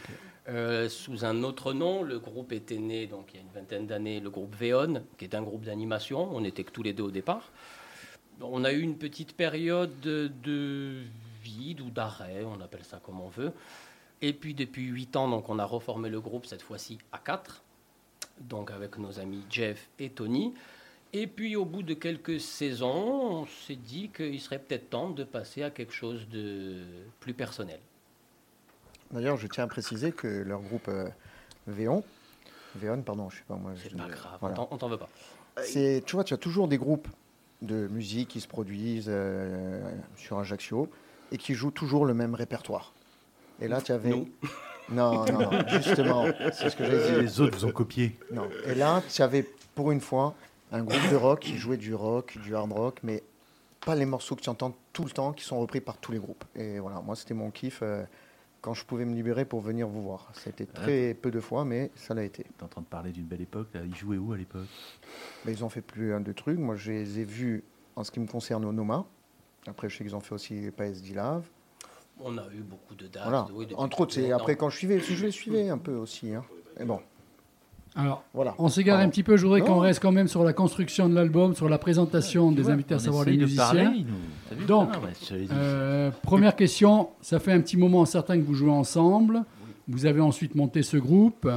Euh, 0.47 0.89
sous 0.89 1.25
un 1.25 1.43
autre 1.43 1.73
nom, 1.73 2.01
le 2.01 2.17
groupe 2.17 2.51
était 2.53 2.79
né 2.79 3.05
donc 3.05 3.27
il 3.33 3.35
y 3.35 3.39
a 3.39 3.43
une 3.43 3.53
vingtaine 3.53 3.85
d'années, 3.85 4.19
le 4.19 4.31
groupe 4.31 4.55
Veon, 4.59 5.03
qui 5.17 5.25
est 5.25 5.35
un 5.35 5.43
groupe 5.43 5.63
d'animation. 5.63 6.27
On 6.35 6.41
n'était 6.41 6.63
que 6.63 6.71
tous 6.71 6.81
les 6.81 6.91
deux 6.93 7.03
au 7.03 7.11
départ. 7.11 7.51
On 8.41 8.63
a 8.63 8.71
eu 8.71 8.79
une 8.81 8.95
petite 8.97 9.33
période 9.33 9.91
de, 10.01 10.31
de 10.43 11.01
vide 11.49 11.81
ou 11.81 11.89
d'arrêt, 11.89 12.43
on 12.45 12.61
appelle 12.61 12.83
ça 12.83 12.99
comme 13.03 13.19
on 13.21 13.27
veut. 13.29 13.51
Et 14.21 14.33
puis 14.33 14.53
depuis 14.53 14.85
8 14.85 15.15
ans, 15.15 15.27
donc 15.29 15.49
on 15.49 15.59
a 15.59 15.65
reformé 15.65 16.09
le 16.09 16.19
groupe 16.21 16.45
cette 16.45 16.61
fois-ci 16.61 16.97
à 17.11 17.17
4, 17.19 17.63
donc 18.41 18.71
avec 18.71 18.97
nos 18.97 19.19
amis 19.19 19.43
Jeff 19.49 19.89
et 19.97 20.09
Tony. 20.09 20.53
Et 21.13 21.25
puis 21.25 21.55
au 21.55 21.65
bout 21.65 21.81
de 21.83 21.93
quelques 21.95 22.39
saisons, 22.39 23.41
on 23.41 23.45
s'est 23.45 23.75
dit 23.75 24.09
qu'il 24.09 24.39
serait 24.39 24.59
peut-être 24.59 24.89
temps 24.91 25.09
de 25.09 25.23
passer 25.23 25.63
à 25.63 25.69
quelque 25.71 25.93
chose 25.93 26.27
de 26.29 26.83
plus 27.19 27.33
personnel. 27.33 27.79
D'ailleurs, 29.11 29.37
je 29.37 29.47
tiens 29.47 29.63
à 29.63 29.67
préciser 29.67 30.11
que 30.11 30.27
leur 30.27 30.61
groupe 30.61 30.87
euh, 30.87 31.09
Véon, 31.65 32.03
Véon, 32.75 33.01
pardon, 33.01 33.29
je 33.31 33.37
sais 33.37 33.43
pas 33.47 33.55
moi. 33.55 33.71
C'est 33.81 33.95
pas 33.95 34.07
grave, 34.07 34.37
voilà. 34.39 34.53
on 34.61 34.65
t'en- 34.65 34.67
on 34.75 34.77
t'en 34.77 34.89
veut 34.89 34.97
pas. 34.99 35.09
C'est, 35.63 36.03
tu 36.05 36.15
vois, 36.15 36.23
tu 36.23 36.33
as 36.33 36.37
toujours 36.37 36.67
des 36.67 36.77
groupes 36.77 37.07
de 37.61 37.87
musique 37.87 38.29
qui 38.29 38.39
se 38.39 38.47
produisent 38.47 39.09
euh, 39.09 39.81
sur 40.15 40.37
Ajaccio 40.39 40.89
et 41.31 41.37
qui 41.37 41.53
jouent 41.53 41.71
toujours 41.71 42.05
le 42.05 42.13
même 42.13 42.35
répertoire. 42.35 42.93
Et 43.61 43.67
là, 43.67 43.81
tu 43.81 43.91
avais. 43.91 44.09
Non, 44.09 44.25
non, 44.91 45.25
non, 45.25 45.49
justement, 45.67 46.25
c'est 46.53 46.69
ce 46.69 46.75
que 46.75 46.83
Et 46.83 47.11
dire. 47.11 47.21
les 47.21 47.41
autres 47.41 47.57
vous 47.57 47.65
ont 47.65 47.71
copié. 47.71 48.17
Non. 48.31 48.47
Et 48.65 48.75
là, 48.75 49.01
tu 49.13 49.21
avais 49.21 49.45
pour 49.75 49.91
une 49.91 50.01
fois 50.01 50.33
un 50.71 50.83
groupe 50.83 51.09
de 51.11 51.15
rock 51.15 51.39
qui 51.41 51.57
jouait 51.57 51.77
du 51.77 51.93
rock, 51.93 52.37
du 52.41 52.55
hard 52.55 52.71
rock, 52.71 52.99
mais 53.03 53.23
pas 53.85 53.95
les 53.95 54.05
morceaux 54.05 54.35
que 54.35 54.41
tu 54.41 54.49
entends 54.49 54.75
tout 54.93 55.03
le 55.03 55.09
temps 55.11 55.33
qui 55.33 55.43
sont 55.43 55.59
repris 55.59 55.81
par 55.81 55.97
tous 55.97 56.11
les 56.11 56.19
groupes. 56.19 56.43
Et 56.55 56.79
voilà, 56.79 57.01
moi, 57.01 57.15
c'était 57.15 57.33
mon 57.33 57.49
kiff 57.49 57.79
euh, 57.81 58.03
quand 58.61 58.73
je 58.73 58.83
pouvais 58.85 59.05
me 59.05 59.13
libérer 59.15 59.45
pour 59.45 59.61
venir 59.61 59.87
vous 59.87 60.01
voir. 60.01 60.29
C'était 60.33 60.65
très 60.65 61.13
peu 61.13 61.31
de 61.31 61.39
fois, 61.39 61.65
mais 61.65 61.91
ça 61.95 62.13
l'a 62.13 62.23
été. 62.23 62.43
T'es 62.57 62.63
en 62.63 62.67
train 62.67 62.81
de 62.81 62.87
parler 62.87 63.11
d'une 63.11 63.25
belle 63.25 63.41
époque. 63.41 63.67
Là. 63.73 63.81
Ils 63.85 63.95
jouaient 63.95 64.17
où 64.17 64.33
à 64.33 64.37
l'époque? 64.37 64.67
Mais 65.45 65.53
ils 65.53 65.63
ont 65.63 65.69
fait 65.69 65.81
plus 65.81 66.13
un 66.13 66.19
de 66.19 66.31
trucs. 66.33 66.59
Moi, 66.59 66.75
je 66.75 66.91
les 66.91 67.19
ai 67.19 67.23
vus 67.23 67.63
en 67.95 68.03
ce 68.03 68.11
qui 68.11 68.19
me 68.19 68.27
concerne 68.27 68.65
au 68.65 68.73
Noma. 68.73 69.05
Après, 69.67 69.89
je 69.89 69.97
sais 69.97 70.03
qu'ils 70.03 70.15
ont 70.15 70.19
fait 70.19 70.35
aussi 70.35 70.69
PSD 70.75 71.13
Lave. 71.13 71.43
On 72.21 72.37
a 72.37 72.43
eu 72.53 72.61
beaucoup 72.61 72.95
de 72.95 73.07
dates. 73.07 73.23
Voilà. 73.23 73.47
oui, 73.53 73.65
depuis 73.65 73.75
Entre 73.79 74.01
autres, 74.01 74.13
c'est 74.13 74.31
après 74.31 74.55
quand 74.55 74.69
je 74.69 74.77
suivais, 74.77 74.97
que 74.97 75.03
je 75.13 75.25
les 75.25 75.31
suivais 75.31 75.69
un 75.69 75.77
peu 75.77 75.93
aussi. 75.93 76.33
hein. 76.33 76.43
Et 76.79 76.83
bon, 76.85 76.99
alors, 77.95 78.23
voilà. 78.33 78.55
on 78.57 78.67
s'égare 78.69 78.99
un 78.99 79.09
petit 79.09 79.23
peu. 79.23 79.35
Je 79.37 79.43
voudrais 79.45 79.61
qu'on 79.61 79.79
reste 79.79 80.01
quand 80.01 80.11
même 80.11 80.27
sur 80.27 80.43
la 80.43 80.53
construction 80.53 81.09
de 81.09 81.15
l'album, 81.15 81.55
sur 81.55 81.69
la 81.69 81.77
présentation 81.77 82.51
des 82.51 82.61
vois, 82.61 82.73
invités 82.73 82.93
à 82.95 82.99
savoir 82.99 83.25
les 83.25 83.37
musiciens. 83.37 83.63
parler, 83.65 84.05
nous. 84.05 84.65
Donc, 84.65 84.89
Ah, 84.93 84.99
ouais. 84.99 85.47
Euh, 85.51 86.11
première 86.23 86.55
question, 86.55 87.09
ça 87.21 87.39
fait 87.39 87.51
un 87.51 87.61
petit 87.61 87.77
moment 87.77 88.05
certain 88.05 88.37
que 88.37 88.43
vous 88.43 88.53
jouez 88.53 88.71
ensemble. 88.71 89.43
Vous 89.87 90.05
avez 90.05 90.21
ensuite 90.21 90.55
monté 90.55 90.83
ce 90.83 90.97
groupe. 90.97 91.49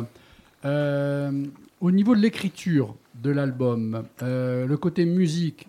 Euh, 0.65 1.45
au 1.81 1.91
niveau 1.91 2.15
de 2.15 2.21
l'écriture 2.21 2.95
de 3.17 3.31
l'album, 3.31 4.05
euh, 4.23 4.67
le 4.67 4.77
côté 4.77 5.05
musique, 5.05 5.69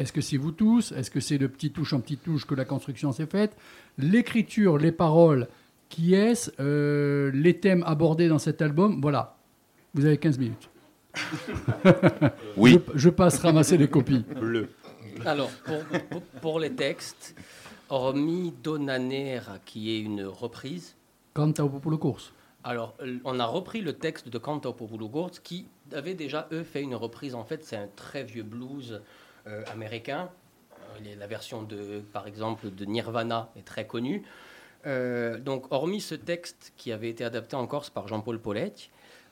est-ce 0.00 0.12
que 0.12 0.20
c'est 0.20 0.36
vous 0.36 0.50
tous? 0.52 0.92
Est-ce 0.92 1.10
que 1.10 1.20
c'est 1.20 1.38
de 1.38 1.46
petite 1.46 1.74
touche 1.74 1.92
en 1.92 2.00
petite 2.00 2.22
touche 2.24 2.46
que 2.46 2.54
la 2.54 2.64
construction 2.64 3.12
s'est 3.12 3.26
faite? 3.26 3.56
L'écriture, 3.98 4.78
les 4.78 4.92
paroles, 4.92 5.46
qui 5.88 6.14
est-ce? 6.14 6.50
Euh, 6.60 7.30
Les 7.34 7.58
thèmes 7.60 7.82
abordés 7.86 8.28
dans 8.28 8.38
cet 8.38 8.62
album? 8.62 9.00
Voilà, 9.00 9.36
vous 9.94 10.04
avez 10.06 10.16
15 10.18 10.38
minutes. 10.38 10.68
Oui. 12.56 12.78
Je, 12.94 12.98
je 12.98 13.08
passe 13.10 13.38
ramasser 13.38 13.76
les 13.76 13.88
copies. 13.88 14.24
Bleu. 14.40 14.68
Alors, 15.24 15.50
pour, 15.64 15.82
pour- 16.08 16.22
pour 16.40 16.60
les 16.60 16.70
textes, 16.72 17.34
hormis 17.88 18.52
Donanera, 18.62 19.58
qui 19.64 19.90
est 19.90 20.00
une 20.00 20.24
reprise, 20.24 20.94
pour 21.34 21.90
le 21.90 21.96
course. 21.96 22.32
alors 22.64 22.94
on 23.24 23.38
a 23.40 23.46
repris 23.46 23.80
le 23.80 23.94
texte 23.94 24.28
de 24.28 24.38
Canto 24.38 24.72
Popolo 24.72 25.08
Gourds, 25.08 25.40
qui 25.42 25.66
avait 25.92 26.14
déjà, 26.14 26.48
eux, 26.52 26.62
fait 26.62 26.82
une 26.82 26.94
reprise. 26.94 27.34
En 27.34 27.44
fait, 27.44 27.64
c'est 27.64 27.76
un 27.76 27.88
très 27.96 28.24
vieux 28.24 28.42
blues 28.42 28.92
euh, 28.92 28.98
américain. 29.72 30.30
Euh, 31.00 31.14
La 31.18 31.26
version, 31.26 31.62
de, 31.62 32.00
par 32.12 32.26
exemple, 32.26 32.70
de 32.70 32.84
Nirvana 32.84 33.50
est 33.56 33.66
très 33.66 33.86
connue. 33.86 34.22
Euh, 34.86 35.38
donc, 35.38 35.66
hormis 35.70 36.00
ce 36.00 36.14
texte 36.14 36.72
qui 36.76 36.92
avait 36.92 37.10
été 37.10 37.24
adapté 37.24 37.56
en 37.56 37.66
Corse 37.66 37.90
par 37.90 38.08
Jean-Paul 38.08 38.40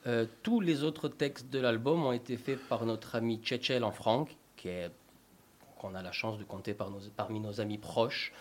euh, 0.07 0.25
tous 0.43 0.61
les 0.61 0.83
autres 0.83 1.09
textes 1.09 1.49
de 1.49 1.59
l'album 1.59 2.05
ont 2.05 2.13
été 2.13 2.37
faits 2.37 2.59
par 2.69 2.85
notre 2.85 3.15
ami 3.15 3.37
Tchétchel 3.43 3.83
en 3.83 3.91
Franck, 3.91 4.37
qu'on 5.77 5.93
a 5.93 6.01
la 6.01 6.11
chance 6.13 6.37
de 6.37 6.45
compter 6.45 6.73
parmi 6.73 7.39
nos 7.41 7.59
amis 7.59 7.77
proches, 7.77 8.31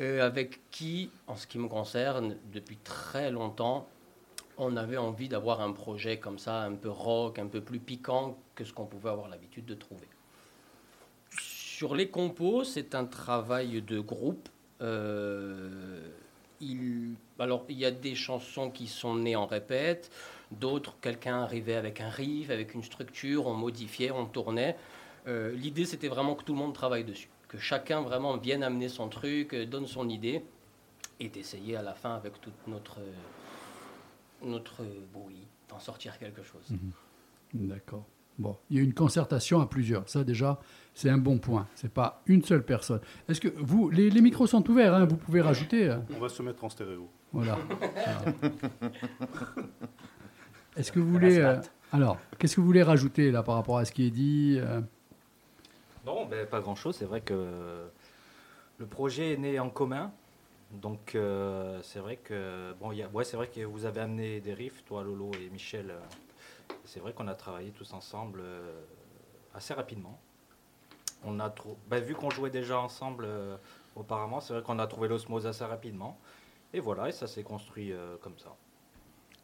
euh, 0.00 0.26
avec 0.26 0.60
qui, 0.70 1.10
en 1.26 1.36
ce 1.36 1.46
qui 1.46 1.58
me 1.58 1.68
concerne, 1.68 2.36
depuis 2.52 2.76
très 2.76 3.30
longtemps, 3.30 3.88
on 4.58 4.76
avait 4.76 4.98
envie 4.98 5.28
d'avoir 5.30 5.62
un 5.62 5.72
projet 5.72 6.18
comme 6.18 6.38
ça, 6.38 6.62
un 6.62 6.74
peu 6.74 6.90
rock, 6.90 7.38
un 7.38 7.46
peu 7.46 7.62
plus 7.62 7.80
piquant 7.80 8.36
que 8.54 8.64
ce 8.64 8.74
qu'on 8.74 8.86
pouvait 8.86 9.10
avoir 9.10 9.28
l'habitude 9.28 9.64
de 9.64 9.74
trouver. 9.74 10.08
Sur 11.80 11.94
les 11.94 12.10
compos, 12.10 12.62
c'est 12.62 12.94
un 12.94 13.06
travail 13.06 13.80
de 13.80 14.00
groupe. 14.00 14.50
Euh, 14.82 16.06
il, 16.60 17.14
alors, 17.38 17.64
il 17.70 17.78
y 17.78 17.86
a 17.86 17.90
des 17.90 18.14
chansons 18.14 18.70
qui 18.70 18.86
sont 18.86 19.14
nées 19.14 19.34
en 19.34 19.46
répète, 19.46 20.10
d'autres, 20.50 20.98
quelqu'un 21.00 21.38
arrivait 21.38 21.76
avec 21.76 22.02
un 22.02 22.10
riff, 22.10 22.50
avec 22.50 22.74
une 22.74 22.82
structure, 22.82 23.46
on 23.46 23.54
modifiait, 23.54 24.10
on 24.10 24.26
tournait. 24.26 24.76
Euh, 25.26 25.52
L'idée, 25.52 25.86
c'était 25.86 26.08
vraiment 26.08 26.34
que 26.34 26.44
tout 26.44 26.52
le 26.52 26.58
monde 26.58 26.74
travaille 26.74 27.04
dessus, 27.04 27.30
que 27.48 27.56
chacun 27.56 28.02
vraiment 28.02 28.36
vienne 28.36 28.62
amener 28.62 28.90
son 28.90 29.08
truc, 29.08 29.54
euh, 29.54 29.64
donne 29.64 29.86
son 29.86 30.10
idée, 30.10 30.44
et 31.18 31.30
d'essayer 31.30 31.76
à 31.76 31.82
la 31.82 31.94
fin, 31.94 32.14
avec 32.14 32.38
toute 32.42 32.66
notre, 32.66 32.98
notre 34.42 34.82
bouillie, 35.14 35.48
d'en 35.70 35.78
sortir 35.78 36.18
quelque 36.18 36.42
chose. 36.42 36.74
D'accord. 37.54 38.04
Bon, 38.40 38.56
il 38.70 38.76
y 38.78 38.80
a 38.80 38.82
une 38.82 38.94
concertation 38.94 39.60
à 39.60 39.66
plusieurs. 39.66 40.08
Ça, 40.08 40.24
déjà, 40.24 40.58
c'est 40.94 41.10
un 41.10 41.18
bon 41.18 41.38
point. 41.38 41.66
C'est 41.74 41.92
pas 41.92 42.22
une 42.26 42.42
seule 42.42 42.64
personne. 42.64 43.00
Est-ce 43.28 43.40
que 43.40 43.48
vous, 43.58 43.90
les, 43.90 44.08
les 44.08 44.20
micros 44.22 44.46
sont 44.46 44.66
ouverts, 44.70 44.94
hein, 44.94 45.04
vous 45.04 45.16
pouvez 45.16 45.42
rajouter. 45.42 45.90
hein. 45.90 46.02
On 46.16 46.20
va 46.20 46.28
se 46.30 46.42
mettre 46.42 46.64
en 46.64 46.70
stéréo. 46.70 47.06
Voilà. 47.32 47.58
Est-ce 50.76 50.92
que 50.92 51.00
vous 51.00 51.10
voulez. 51.10 51.38
euh, 51.38 51.60
alors, 51.92 52.18
qu'est-ce 52.38 52.56
que 52.56 52.60
vous 52.60 52.66
voulez 52.66 52.82
rajouter 52.82 53.30
là 53.30 53.42
par 53.42 53.56
rapport 53.56 53.78
à 53.78 53.84
ce 53.84 53.92
qui 53.92 54.06
est 54.06 54.10
dit 54.10 54.56
euh, 54.58 54.80
Non, 56.06 56.26
ben, 56.26 56.46
pas 56.46 56.60
grand-chose. 56.60 56.96
C'est 56.96 57.04
vrai 57.04 57.20
que 57.20 57.84
le 58.78 58.86
projet 58.86 59.34
est 59.34 59.36
né 59.36 59.58
en 59.58 59.68
commun. 59.70 60.12
Donc, 60.80 61.14
euh, 61.14 61.80
c'est 61.82 61.98
vrai 61.98 62.16
que. 62.16 62.72
Bon, 62.80 62.92
il 62.92 62.98
y 62.98 63.02
a- 63.02 63.08
ouais, 63.08 63.24
c'est 63.24 63.36
vrai 63.36 63.48
que 63.48 63.60
vous 63.64 63.84
avez 63.84 64.00
amené 64.00 64.40
des 64.40 64.54
riffs, 64.54 64.84
toi, 64.86 65.02
Lolo 65.02 65.30
et 65.44 65.50
Michel. 65.50 65.92
C'est 66.92 66.98
vrai 66.98 67.12
qu'on 67.12 67.28
a 67.28 67.34
travaillé 67.36 67.70
tous 67.70 67.92
ensemble 67.92 68.40
euh, 68.42 68.80
assez 69.54 69.72
rapidement. 69.74 70.18
On 71.24 71.38
a 71.38 71.48
trou- 71.48 71.76
ben, 71.88 72.02
vu 72.02 72.14
qu'on 72.14 72.30
jouait 72.30 72.50
déjà 72.50 72.80
ensemble 72.80 73.26
euh, 73.28 73.56
auparavant, 73.94 74.40
c'est 74.40 74.54
vrai 74.54 74.62
qu'on 74.64 74.80
a 74.80 74.88
trouvé 74.88 75.06
l'osmose 75.06 75.46
assez 75.46 75.64
rapidement. 75.64 76.18
Et 76.74 76.80
voilà, 76.80 77.08
et 77.08 77.12
ça 77.12 77.28
s'est 77.28 77.44
construit 77.44 77.92
euh, 77.92 78.16
comme 78.20 78.36
ça. 78.38 78.56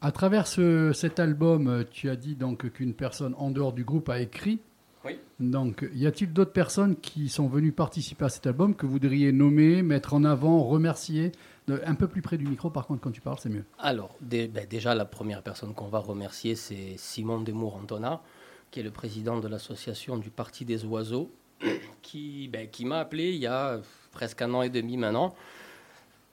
À 0.00 0.10
travers 0.10 0.48
ce- 0.48 0.92
cet 0.92 1.20
album, 1.20 1.84
tu 1.92 2.10
as 2.10 2.16
dit 2.16 2.34
donc 2.34 2.68
qu'une 2.72 2.94
personne 2.94 3.36
en 3.38 3.52
dehors 3.52 3.72
du 3.72 3.84
groupe 3.84 4.08
a 4.08 4.18
écrit. 4.18 4.58
Oui. 5.04 5.20
Donc, 5.38 5.88
y 5.94 6.04
a-t-il 6.08 6.32
d'autres 6.32 6.52
personnes 6.52 6.96
qui 6.96 7.28
sont 7.28 7.46
venues 7.46 7.70
participer 7.70 8.24
à 8.24 8.28
cet 8.28 8.48
album 8.48 8.74
que 8.74 8.86
vous 8.86 8.92
voudriez 8.92 9.30
nommer, 9.30 9.82
mettre 9.82 10.14
en 10.14 10.24
avant, 10.24 10.64
remercier 10.64 11.30
Un 11.68 11.94
peu 11.96 12.06
plus 12.06 12.22
près 12.22 12.38
du 12.38 12.46
micro, 12.46 12.70
par 12.70 12.86
contre, 12.86 13.00
quand 13.00 13.10
tu 13.10 13.20
parles, 13.20 13.38
c'est 13.40 13.48
mieux. 13.48 13.64
Alors, 13.78 14.14
ben, 14.20 14.50
déjà, 14.70 14.94
la 14.94 15.04
première 15.04 15.42
personne 15.42 15.74
qu'on 15.74 15.88
va 15.88 15.98
remercier, 15.98 16.54
c'est 16.54 16.94
Simon 16.96 17.40
Desmours-Antona, 17.40 18.22
qui 18.70 18.80
est 18.80 18.82
le 18.84 18.92
président 18.92 19.40
de 19.40 19.48
l'association 19.48 20.16
du 20.16 20.30
Parti 20.30 20.64
des 20.64 20.84
Oiseaux, 20.84 21.30
qui, 22.02 22.48
ben, 22.48 22.68
qui 22.68 22.84
m'a 22.84 23.00
appelé 23.00 23.30
il 23.30 23.40
y 23.40 23.46
a 23.46 23.80
presque 24.12 24.42
un 24.42 24.54
an 24.54 24.62
et 24.62 24.70
demi 24.70 24.96
maintenant, 24.96 25.34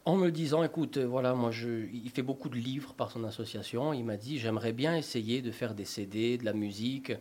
en 0.05 0.17
me 0.17 0.29
disant, 0.29 0.63
écoute, 0.63 0.97
euh, 0.97 1.07
voilà, 1.07 1.33
moi, 1.33 1.49
je, 1.49 1.87
il 1.91 2.09
fait 2.11 2.21
beaucoup 2.21 2.49
de 2.49 2.57
livres 2.57 2.93
par 2.93 3.09
son 3.09 3.23
association. 3.23 3.93
Il 3.93 4.03
m'a 4.03 4.17
dit, 4.17 4.37
j'aimerais 4.37 4.73
bien 4.73 4.95
essayer 4.95 5.41
de 5.41 5.49
faire 5.49 5.73
des 5.73 5.85
CD, 5.85 6.37
de 6.37 6.45
la 6.45 6.53
musique. 6.53 7.13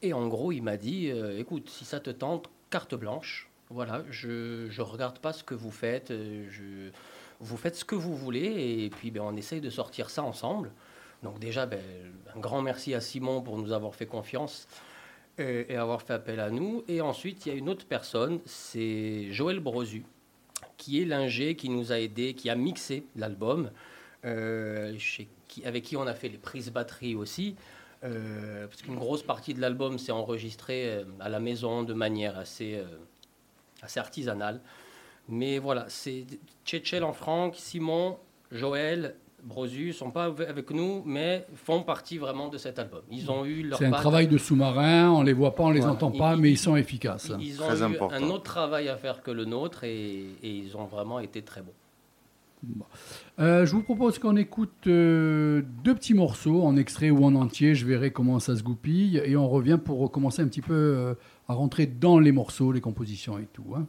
Et 0.00 0.12
en 0.12 0.26
gros, 0.26 0.50
il 0.50 0.62
m'a 0.62 0.76
dit, 0.76 1.10
euh, 1.10 1.38
écoute, 1.38 1.68
si 1.68 1.84
ça 1.84 2.00
te 2.00 2.10
tente, 2.10 2.50
carte 2.70 2.94
blanche. 2.94 3.48
Voilà, 3.72 4.02
je 4.10 4.66
ne 4.66 4.82
regarde 4.82 5.18
pas 5.18 5.32
ce 5.32 5.42
que 5.42 5.54
vous 5.54 5.70
faites. 5.70 6.10
euh, 6.10 6.90
vous 7.40 7.56
faites 7.56 7.74
ce 7.74 7.84
que 7.84 7.94
vous 7.94 8.14
voulez 8.14 8.84
et 8.84 8.90
puis 8.90 9.10
ben, 9.10 9.22
on 9.22 9.36
essaye 9.36 9.60
de 9.60 9.70
sortir 9.70 10.10
ça 10.10 10.22
ensemble. 10.22 10.70
Donc 11.22 11.38
déjà, 11.38 11.66
ben, 11.66 11.80
un 12.34 12.38
grand 12.38 12.62
merci 12.62 12.94
à 12.94 13.00
Simon 13.00 13.40
pour 13.42 13.58
nous 13.58 13.72
avoir 13.72 13.94
fait 13.94 14.06
confiance 14.06 14.68
et, 15.38 15.66
et 15.72 15.76
avoir 15.76 16.02
fait 16.02 16.14
appel 16.14 16.38
à 16.40 16.50
nous. 16.50 16.84
Et 16.86 17.00
ensuite, 17.00 17.46
il 17.46 17.48
y 17.48 17.52
a 17.54 17.58
une 17.58 17.68
autre 17.68 17.86
personne, 17.86 18.40
c'est 18.44 19.32
Joël 19.32 19.58
Brozu, 19.60 20.04
qui 20.76 21.00
est 21.00 21.04
l'ingé 21.04 21.56
qui 21.56 21.68
nous 21.68 21.92
a 21.92 21.98
aidé, 21.98 22.34
qui 22.34 22.50
a 22.50 22.54
mixé 22.54 23.04
l'album, 23.16 23.70
euh, 24.24 24.96
avec 25.64 25.84
qui 25.84 25.96
on 25.96 26.06
a 26.06 26.14
fait 26.14 26.28
les 26.28 26.38
prises 26.38 26.70
batterie 26.70 27.14
aussi. 27.14 27.56
euh, 28.04 28.66
parce 28.66 28.82
qu'une 28.82 28.96
grosse 28.96 29.22
partie 29.22 29.54
de 29.54 29.60
l'album 29.60 29.98
s'est 29.98 30.12
enregistrée 30.12 30.86
euh, 30.88 31.04
à 31.20 31.28
la 31.28 31.38
maison 31.40 31.82
de 31.84 31.94
manière 31.94 32.36
assez, 32.36 32.74
euh, 32.74 32.84
assez 33.82 34.00
artisanale. 34.00 34.60
Mais 35.28 35.58
voilà, 35.58 35.86
c'est 35.88 36.24
Tchétchel 36.64 37.04
en 37.04 37.12
Franck, 37.12 37.54
Simon, 37.56 38.18
Joël, 38.50 39.14
Brozu 39.44 39.92
sont 39.92 40.10
pas 40.12 40.26
avec 40.26 40.70
nous, 40.70 41.02
mais 41.04 41.46
font 41.54 41.82
partie 41.82 42.16
vraiment 42.18 42.48
de 42.48 42.58
cet 42.58 42.78
album. 42.78 43.00
Ils 43.10 43.28
ont 43.30 43.44
eu 43.44 43.64
leur 43.64 43.78
C'est 43.78 43.86
un 43.86 43.90
travail 43.90 44.28
de 44.28 44.38
sous-marin, 44.38 45.10
on 45.10 45.22
les 45.22 45.32
voit 45.32 45.54
pas, 45.56 45.64
on 45.64 45.70
les 45.70 45.80
Voilà. 45.80 45.94
entend 45.94 46.12
pas, 46.12 46.34
ils- 46.34 46.40
mais 46.40 46.50
ils 46.52 46.58
sont 46.58 46.76
efficaces. 46.76 47.30
Ils, 47.40 47.48
ils 47.48 47.62
ont 47.62 47.66
Très 47.66 47.80
eu 47.80 47.82
important. 47.84 48.14
un 48.14 48.30
autre 48.30 48.44
travail 48.44 48.88
à 48.88 48.96
faire 48.96 49.20
que 49.22 49.32
le 49.32 49.44
nôtre 49.44 49.82
et, 49.84 50.26
et 50.42 50.48
ils 50.50 50.76
ont 50.76 50.84
vraiment 50.84 51.18
été 51.18 51.42
très 51.42 51.60
bons. 51.60 51.72
Euh, 53.40 53.66
je 53.66 53.72
vous 53.72 53.82
propose 53.82 54.20
qu'on 54.20 54.36
écoute 54.36 54.86
euh, 54.86 55.62
deux 55.82 55.94
petits 55.96 56.14
morceaux 56.14 56.62
en 56.62 56.76
extrait 56.76 57.10
ou 57.10 57.24
en 57.24 57.34
entier. 57.34 57.74
Je 57.74 57.84
verrai 57.86 58.12
comment 58.12 58.38
ça 58.38 58.54
se 58.56 58.62
goupille 58.62 59.20
et 59.24 59.34
on 59.36 59.48
revient 59.48 59.78
pour 59.84 59.98
recommencer 59.98 60.42
un 60.42 60.46
petit 60.46 60.62
peu 60.62 60.72
euh, 60.74 61.14
à 61.52 61.54
rentrer 61.54 61.86
dans 61.86 62.18
les 62.18 62.32
morceaux, 62.32 62.72
les 62.72 62.80
compositions 62.80 63.38
et 63.38 63.46
tout. 63.52 63.74
hein. 63.76 63.86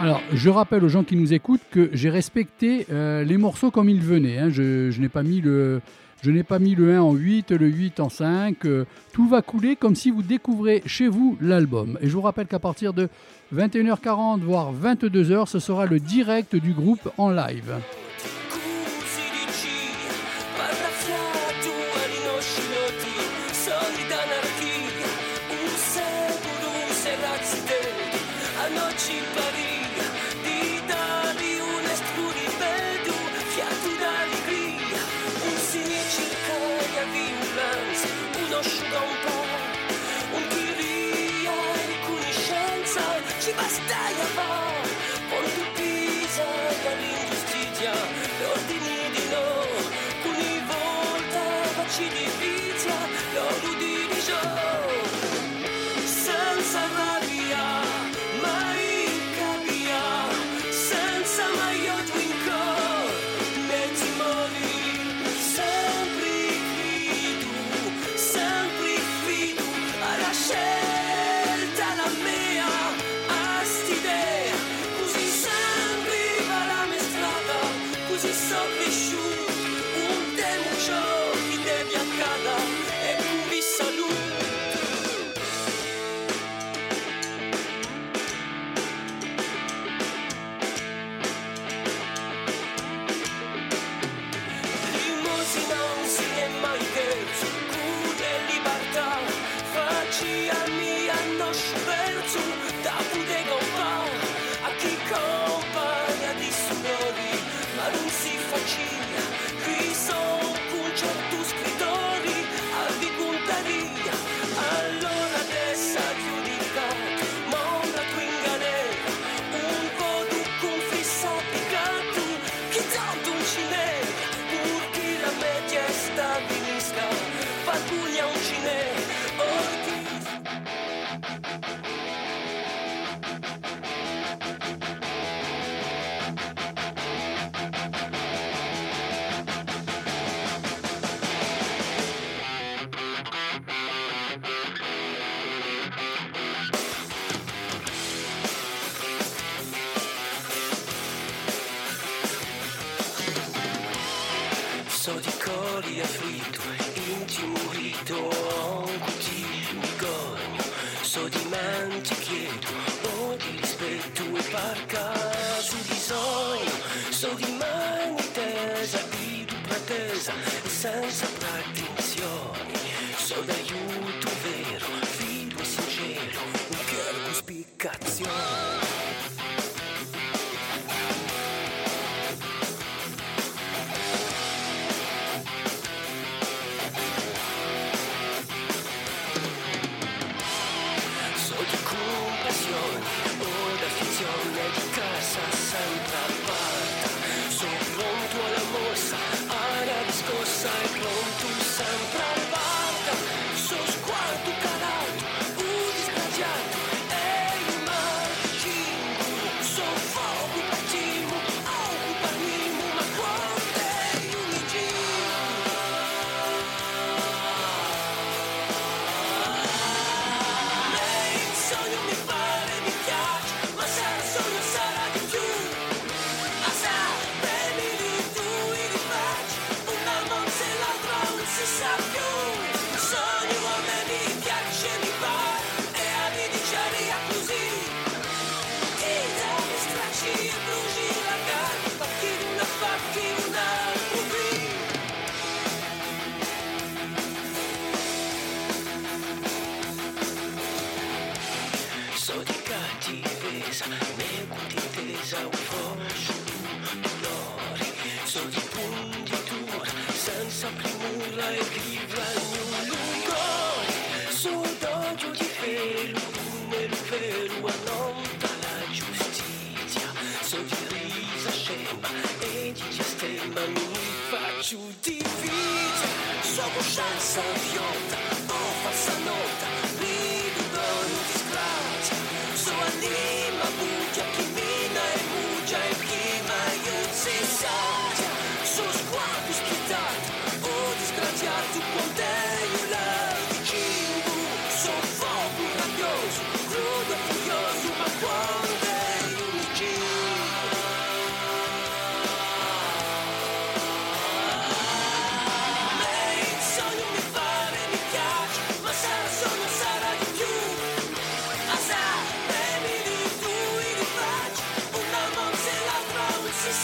Alors, 0.00 0.20
je 0.32 0.50
rappelle 0.50 0.82
aux 0.84 0.88
gens 0.88 1.04
qui 1.04 1.16
nous 1.16 1.32
écoutent 1.34 1.60
que 1.70 1.88
j'ai 1.92 2.10
respecté 2.10 2.86
euh, 2.90 3.22
les 3.24 3.36
morceaux 3.36 3.70
comme 3.70 3.88
ils 3.88 4.00
venaient. 4.00 4.38
hein. 4.38 4.48
Je, 4.50 4.98
n'ai 5.00 5.08
pas 5.08 5.22
mis 5.22 5.40
le, 5.40 5.80
je 6.22 6.30
n'ai 6.30 6.42
pas 6.42 6.58
mis 6.58 6.74
le 6.74 6.94
1 6.96 7.00
en 7.00 7.12
8, 7.14 7.52
le 7.52 7.68
8 7.68 8.00
en 8.00 8.08
5. 8.08 8.64
euh, 8.64 8.84
tout 9.12 9.28
va 9.28 9.40
couler 9.42 9.76
comme 9.76 9.94
si 9.94 10.10
vous 10.10 10.22
découvrez 10.22 10.82
chez 10.86 11.06
vous 11.06 11.36
l'album. 11.40 11.96
Et 12.00 12.08
je 12.08 12.12
vous 12.14 12.22
rappelle 12.22 12.46
qu'à 12.48 12.58
partir 12.58 12.92
de 12.92 13.08
21h40, 13.54 14.40
voire 14.40 14.72
22h, 14.74 15.46
ce 15.46 15.58
sera 15.60 15.86
le 15.86 16.00
direct 16.00 16.56
du 16.56 16.72
groupe 16.72 17.08
en 17.16 17.30
live. 17.30 17.74
she 100.14 100.48
and 100.48 100.78
me. 100.78 100.93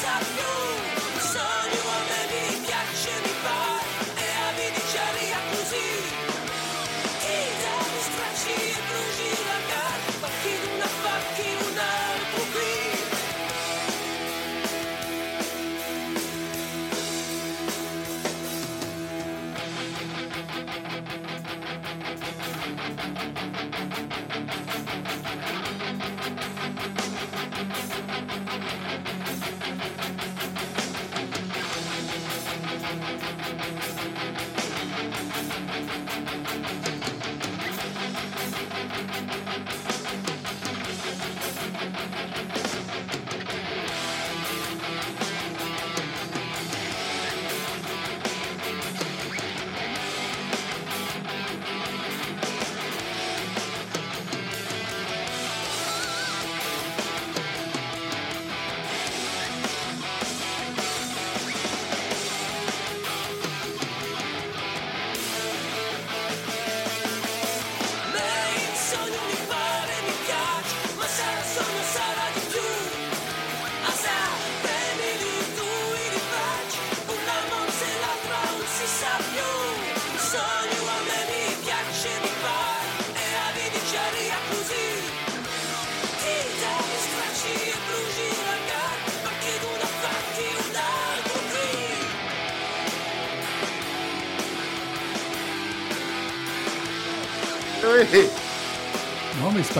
Suck 0.00 0.49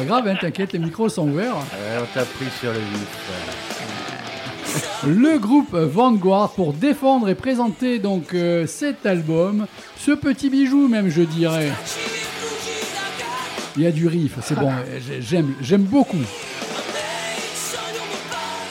pas 0.01 0.07
grave, 0.07 0.29
hein, 0.29 0.35
t'inquiète, 0.41 0.73
les 0.73 0.79
micros 0.79 1.09
sont 1.09 1.29
ouverts. 1.29 1.57
Ouais, 1.57 1.99
on 2.03 2.07
t'a 2.19 2.25
pris 2.25 2.47
sur 2.61 2.71
le 2.73 2.79
vif. 2.79 3.31
Le 5.07 5.39
groupe 5.39 5.75
Vanguard 5.75 6.51
pour 6.53 6.73
défendre 6.73 7.29
et 7.29 7.35
présenter 7.35 7.99
donc 7.99 8.35
euh, 8.35 8.67
cet 8.67 9.05
album, 9.07 9.67
ce 9.99 10.13
petit 10.13 10.49
bijou 10.51 10.87
même, 10.89 11.09
je 11.09 11.23
dirais. 11.23 11.71
Il 13.77 13.83
y 13.83 13.87
a 13.87 13.91
du 13.93 14.07
riff, 14.07 14.35
c'est 14.43 14.59
bon, 14.59 14.71
j'ai- 15.07 15.23
j'aime, 15.23 15.55
j'aime 15.61 15.83
beaucoup. 15.83 16.17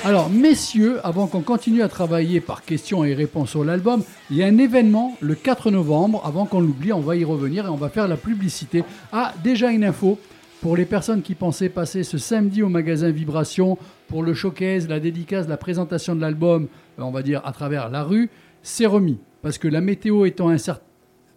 Alors, 0.06 0.30
messieurs, 0.30 1.00
avant 1.04 1.28
qu'on 1.28 1.42
continue 1.42 1.82
à 1.84 1.89
travailler 1.89 2.39
par 2.39 2.63
questions 2.63 3.04
et 3.04 3.13
réponses 3.13 3.50
sur 3.50 3.65
l'album, 3.65 4.02
il 4.32 4.38
y 4.38 4.44
a 4.44 4.48
un 4.48 4.58
événement 4.58 5.18
le 5.20 5.36
4 5.36 5.72
novembre. 5.72 6.22
Avant 6.26 6.46
qu'on 6.46 6.62
l'oublie, 6.62 6.94
on 6.94 7.02
va 7.02 7.18
y 7.18 7.26
revenir 7.26 7.65
et 7.65 7.70
on 7.70 7.76
va 7.76 7.89
faire 7.89 8.08
la 8.08 8.15
publicité. 8.15 8.86
Ah, 9.12 9.34
déjà 9.44 9.72
une 9.72 9.84
info 9.84 10.18
pour 10.62 10.76
les 10.76 10.86
personnes 10.86 11.22
qui 11.22 11.36
pensaient 11.36 11.69
passer 11.69 12.04
ce 12.04 12.17
samedi 12.17 12.63
au 12.63 12.69
magasin 12.69 13.12
Vibration 13.12 13.78
pour 14.08 14.24
le 14.24 14.34
showcase, 14.34 14.88
la 14.89 15.00
dédicace, 15.00 15.48
la 15.48 15.58
présentation 15.58 16.15
de 16.15 16.22
l'album, 16.22 16.67
euh, 16.98 17.04
on 17.04 17.12
va 17.12 17.22
dire 17.22 17.41
à 17.45 17.52
travers 17.52 17.89
la 17.89 18.04
rue, 18.04 18.30
c'est 18.62 18.86
remis. 18.86 19.19
Parce 19.41 19.58
que 19.58 19.67
la 19.67 19.82
météo 19.82 20.26
étant 20.26 20.50
incertaine. 20.50 20.86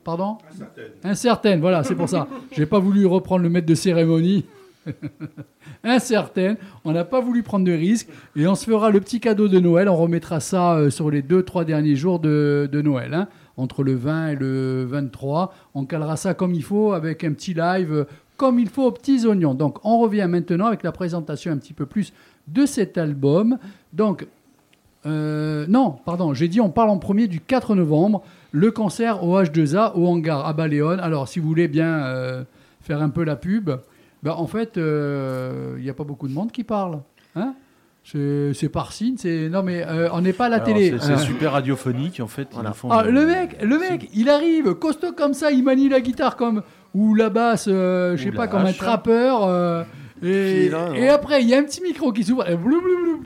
Pardon? 0.02 0.38
Incertaine, 1.04 1.60
voilà, 1.60 1.84
c'est 1.84 1.94
pour 1.94 2.08
ça. 2.08 2.26
J'ai 2.52 2.66
pas 2.66 2.80
voulu 2.80 3.06
reprendre 3.06 3.42
le 3.42 3.48
maître 3.48 3.68
de 3.68 3.74
cérémonie. 3.76 4.44
Incertaine, 5.84 6.56
on 6.84 6.92
n'a 6.92 7.04
pas 7.04 7.20
voulu 7.20 7.44
prendre 7.44 7.64
de 7.64 7.72
risques 7.72 8.08
et 8.34 8.46
on 8.48 8.56
se 8.56 8.64
fera 8.64 8.90
le 8.90 9.00
petit 9.00 9.20
cadeau 9.20 9.46
de 9.46 9.60
Noël. 9.60 9.88
On 9.88 9.96
remettra 9.96 10.40
ça 10.40 10.74
euh, 10.74 10.90
sur 10.90 11.10
les 11.10 11.22
deux, 11.22 11.44
trois 11.44 11.64
derniers 11.64 11.94
jours 11.94 12.18
de, 12.18 12.68
de 12.70 12.82
Noël, 12.82 13.14
hein. 13.14 13.28
entre 13.56 13.84
le 13.84 13.94
20 13.94 14.28
et 14.28 14.36
le 14.36 14.84
23. 14.84 15.54
On 15.74 15.84
calera 15.84 16.16
ça 16.16 16.34
comme 16.34 16.54
il 16.54 16.64
faut 16.64 16.92
avec 16.92 17.22
un 17.22 17.32
petit 17.32 17.54
live, 17.54 17.92
euh, 17.92 18.04
comme 18.42 18.58
il 18.58 18.68
faut 18.68 18.86
aux 18.86 18.90
petits 18.90 19.24
oignons. 19.24 19.54
Donc 19.54 19.78
on 19.84 20.00
revient 20.00 20.26
maintenant 20.28 20.66
avec 20.66 20.82
la 20.82 20.90
présentation 20.90 21.52
un 21.52 21.58
petit 21.58 21.74
peu 21.74 21.86
plus 21.86 22.12
de 22.48 22.66
cet 22.66 22.98
album. 22.98 23.56
Donc 23.92 24.26
euh, 25.06 25.64
non, 25.68 25.92
pardon, 26.04 26.34
j'ai 26.34 26.48
dit 26.48 26.60
on 26.60 26.68
parle 26.68 26.90
en 26.90 26.98
premier 26.98 27.28
du 27.28 27.38
4 27.38 27.76
novembre, 27.76 28.24
le 28.50 28.72
concert 28.72 29.22
au 29.22 29.40
H2A 29.40 29.92
au 29.94 30.08
hangar 30.08 30.44
à 30.44 30.52
Baléone. 30.54 30.98
Alors, 30.98 31.28
si 31.28 31.38
vous 31.38 31.46
voulez 31.46 31.68
bien 31.68 32.04
euh, 32.04 32.42
faire 32.80 33.00
un 33.00 33.10
peu 33.10 33.22
la 33.22 33.36
pub, 33.36 33.70
ben, 34.24 34.32
en 34.32 34.48
fait, 34.48 34.76
euh, 34.76 35.76
il 35.78 35.84
n'y 35.84 35.90
a 35.90 35.94
pas 35.94 36.02
beaucoup 36.02 36.26
de 36.26 36.34
monde 36.34 36.50
qui 36.50 36.64
parle. 36.64 36.98
Hein 37.36 37.54
c'est 38.04 38.68
par 38.68 38.92
signe, 38.92 39.14
c'est 39.16 39.48
non 39.48 39.62
mais 39.62 39.84
euh, 39.86 40.08
on 40.12 40.20
n'est 40.20 40.32
pas 40.32 40.46
à 40.46 40.48
la 40.48 40.56
Alors, 40.56 40.66
télé. 40.66 40.96
C'est 41.00 41.12
Euh, 41.12 41.18
super 41.18 41.52
radiophonique, 41.52 42.20
en 42.20 42.26
fait. 42.26 42.48
Ils 42.52 42.66
nous 42.66 42.74
font 42.74 42.90
ah, 42.90 43.04
le 43.04 43.26
mec, 43.26 43.62
le 43.62 43.78
mec, 43.78 44.10
il 44.12 44.28
arrive 44.28 44.74
costaud 44.74 45.12
comme 45.12 45.34
ça, 45.34 45.50
il 45.50 45.62
manie 45.62 45.88
la 45.88 46.00
guitare 46.00 46.36
comme 46.36 46.62
ou 46.94 47.14
la 47.14 47.30
basse, 47.30 47.66
euh, 47.68 48.16
je 48.16 48.24
sais 48.24 48.32
pas, 48.32 48.48
comme 48.48 48.66
un 48.66 48.72
trappeur. 48.72 49.44
euh, 49.44 49.84
et, 50.22 50.64
Filin, 50.66 50.92
et 50.94 51.08
après, 51.08 51.42
il 51.42 51.48
y 51.48 51.54
a 51.54 51.58
un 51.58 51.64
petit 51.64 51.82
micro 51.82 52.12
qui 52.12 52.22
s'ouvre. 52.24 52.48
et 52.48 52.56
blou, 52.56 52.80
blou, 52.80 53.02
blou. 53.02 53.22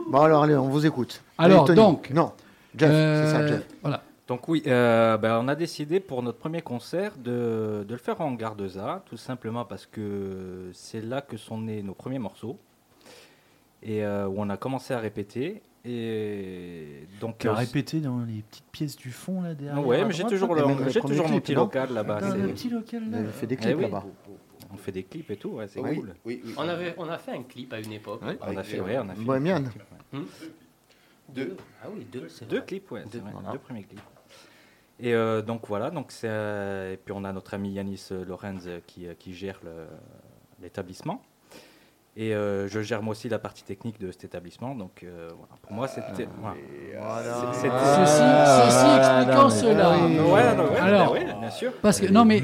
Bon, 0.10 0.22
alors, 0.22 0.44
allez, 0.44 0.56
on 0.56 0.68
vous 0.70 0.86
écoute. 0.86 1.24
Alors, 1.38 1.66
Tony. 1.66 1.76
donc, 1.78 2.10
Non, 2.12 2.34
Jeff, 2.78 2.90
c'est 2.92 3.32
ça, 3.32 3.40
Euh, 3.40 3.48
Jeff. 3.48 3.68
Voilà. 3.82 4.02
Donc 4.28 4.48
oui, 4.48 4.64
euh, 4.68 5.18
ben, 5.18 5.40
on 5.44 5.48
a 5.50 5.56
décidé 5.56 6.00
pour 6.00 6.24
notre 6.24 6.38
premier 6.38 6.62
concert 6.62 7.12
de, 7.18 7.84
de 7.88 7.92
le 7.92 7.98
faire 7.98 8.22
en 8.22 8.32
Gardeza, 8.34 9.04
tout 9.06 9.18
simplement 9.18 9.66
parce 9.66 9.86
que 9.86 10.70
c'est 10.74 11.02
là 11.02 11.22
que 11.22 11.36
sont 11.36 11.58
nés 11.58 11.82
nos 11.84 11.94
premiers 11.94 12.20
morceaux 12.20 12.58
et 13.82 14.04
euh, 14.06 14.28
où 14.28 14.36
on 14.38 14.50
a 14.50 14.56
commencé 14.56 14.94
à 14.94 15.00
répéter. 15.00 15.62
Et 15.86 17.08
donc, 17.19 17.39
Tu 17.39 17.50
as 17.50 17.52
euh, 17.52 17.56
répété 17.56 18.00
dans 18.00 18.19
les 18.19 18.41
petites 18.41 18.65
pièces 18.72 18.96
du 18.96 19.12
fond, 19.12 19.41
là, 19.41 19.54
derrière. 19.54 19.86
ouais, 19.86 20.06
mais 20.06 20.13
j'ai 20.13 20.24
toujours, 20.24 20.56
le- 20.56 20.89
j'ai 20.89 21.02
toujours 21.02 21.26
mon 21.28 21.34
clip, 21.34 21.43
petit 21.43 21.56
local 21.56 21.91
là-bas. 21.93 22.22
Dans 22.22 22.30
le 22.36 22.48
c'est- 22.48 22.54
petit 22.54 22.69
local, 22.69 23.10
là. 23.12 23.19
Il 23.19 23.28
fait 23.28 23.48
des 23.48 23.56
Eh 23.56 23.58
clips 23.58 23.76
oui. 23.78 23.82
là-bas. 23.84 24.06
On 24.72 24.78
fait 24.78 24.91
des 24.93 25.04
clips 25.04 25.30
et 25.32 25.36
tout, 25.38 25.50
ouais, 25.50 25.67
c'est 25.67 25.82
Oui, 25.82 25.96
cool. 25.98 26.15
oui, 26.26 26.41
oui. 26.46 26.54
On, 26.58 26.67
avait, 26.67 26.96
on 26.98 27.08
a 27.10 27.17
fait 27.17 27.32
un 27.32 27.43
clip 27.43 27.74
à 27.74 27.80
une 27.80 27.91
époque. 27.91 28.22
On 28.24 28.58
a 28.58 28.63
fait, 28.63 28.80
ouais, 28.80 28.98
on 28.98 29.10
a 29.10 29.13
fait 29.13 29.22
Bohemian. 29.24 29.63
Deux. 31.30 31.58
Ah 31.84 31.88
oui, 31.93 32.06
deux, 32.12 32.28
c'est 32.30 32.48
Deux 32.48 32.62
clips, 32.62 32.89
ouais, 32.91 33.04
c'est 33.12 33.17
vrai, 33.19 33.32
voilà. 33.34 33.52
deux 33.52 33.58
premiers 33.60 33.84
clips. 33.84 34.00
Et 35.00 35.13
euh, 35.13 35.41
donc 35.41 35.67
voilà, 35.67 35.89
donc 35.89 36.12
c'est, 36.12 36.28
euh, 36.30 36.93
et 36.93 36.98
puis 36.98 37.13
on 37.17 37.24
a 37.24 37.34
notre 37.34 37.54
ami 37.56 37.72
Yanis 37.74 38.08
Lorenz 38.26 38.69
qui, 38.88 39.08
qui 39.19 39.34
gère 39.34 39.60
le- 39.63 39.88
l'établissement. 40.62 41.22
Et 42.15 42.36
euh, 42.36 42.67
je 42.67 42.82
gère 42.82 43.02
moi 43.02 43.13
aussi 43.13 43.28
la 43.28 43.39
partie 43.39 43.63
technique 43.63 43.99
de 43.99 44.12
cet 44.12 44.26
établissement. 44.26 44.76
Donc 44.76 45.02
euh, 45.04 45.30
voilà, 45.36 45.54
pour 45.63 45.73
moi 45.73 45.88
c'était. 45.88 46.28
voilà. 46.39 47.54
C'est- 47.54 47.58
c'était- 47.62 47.73
Ceci, 48.06 48.21
Ah, 48.21 48.69
ceci 48.69 48.97
expliquant 48.97 49.41
non, 49.41 49.49
mais- 49.49 49.62
cela. 49.62 49.89
Ouais, 50.34 50.56
non, 50.56 50.71
ouais, 50.73 50.80
Alors, 50.80 51.12
ouais, 51.13 51.26
bien 51.39 51.49
sûr. 51.49 51.71
Parce 51.82 51.99
que 51.99 52.12
non 52.12 52.23
mais 52.23 52.39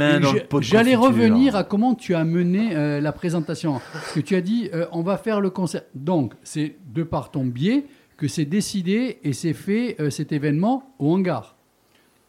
j'allais 0.61 0.95
revenir 0.95 1.55
à 1.55 1.63
comment 1.63 1.93
tu 1.93 2.15
as 2.15 2.23
mené 2.23 2.75
euh, 2.75 2.99
la 2.99 3.11
présentation. 3.11 3.79
Parce 3.93 4.13
que 4.13 4.19
tu 4.21 4.35
as 4.35 4.41
dit 4.41 4.71
euh, 4.73 4.87
on 4.91 5.03
va 5.03 5.17
faire 5.17 5.39
le 5.39 5.51
concert. 5.51 5.83
Donc 5.93 6.33
c'est 6.41 6.75
de 6.87 7.03
par 7.03 7.29
ton 7.29 7.45
biais 7.45 7.85
que 8.17 8.27
c'est 8.27 8.45
décidé 8.45 9.19
et 9.23 9.33
c'est 9.33 9.53
fait 9.53 9.95
euh, 9.99 10.09
cet 10.09 10.31
événement 10.31 10.95
au 10.97 11.13
hangar. 11.13 11.55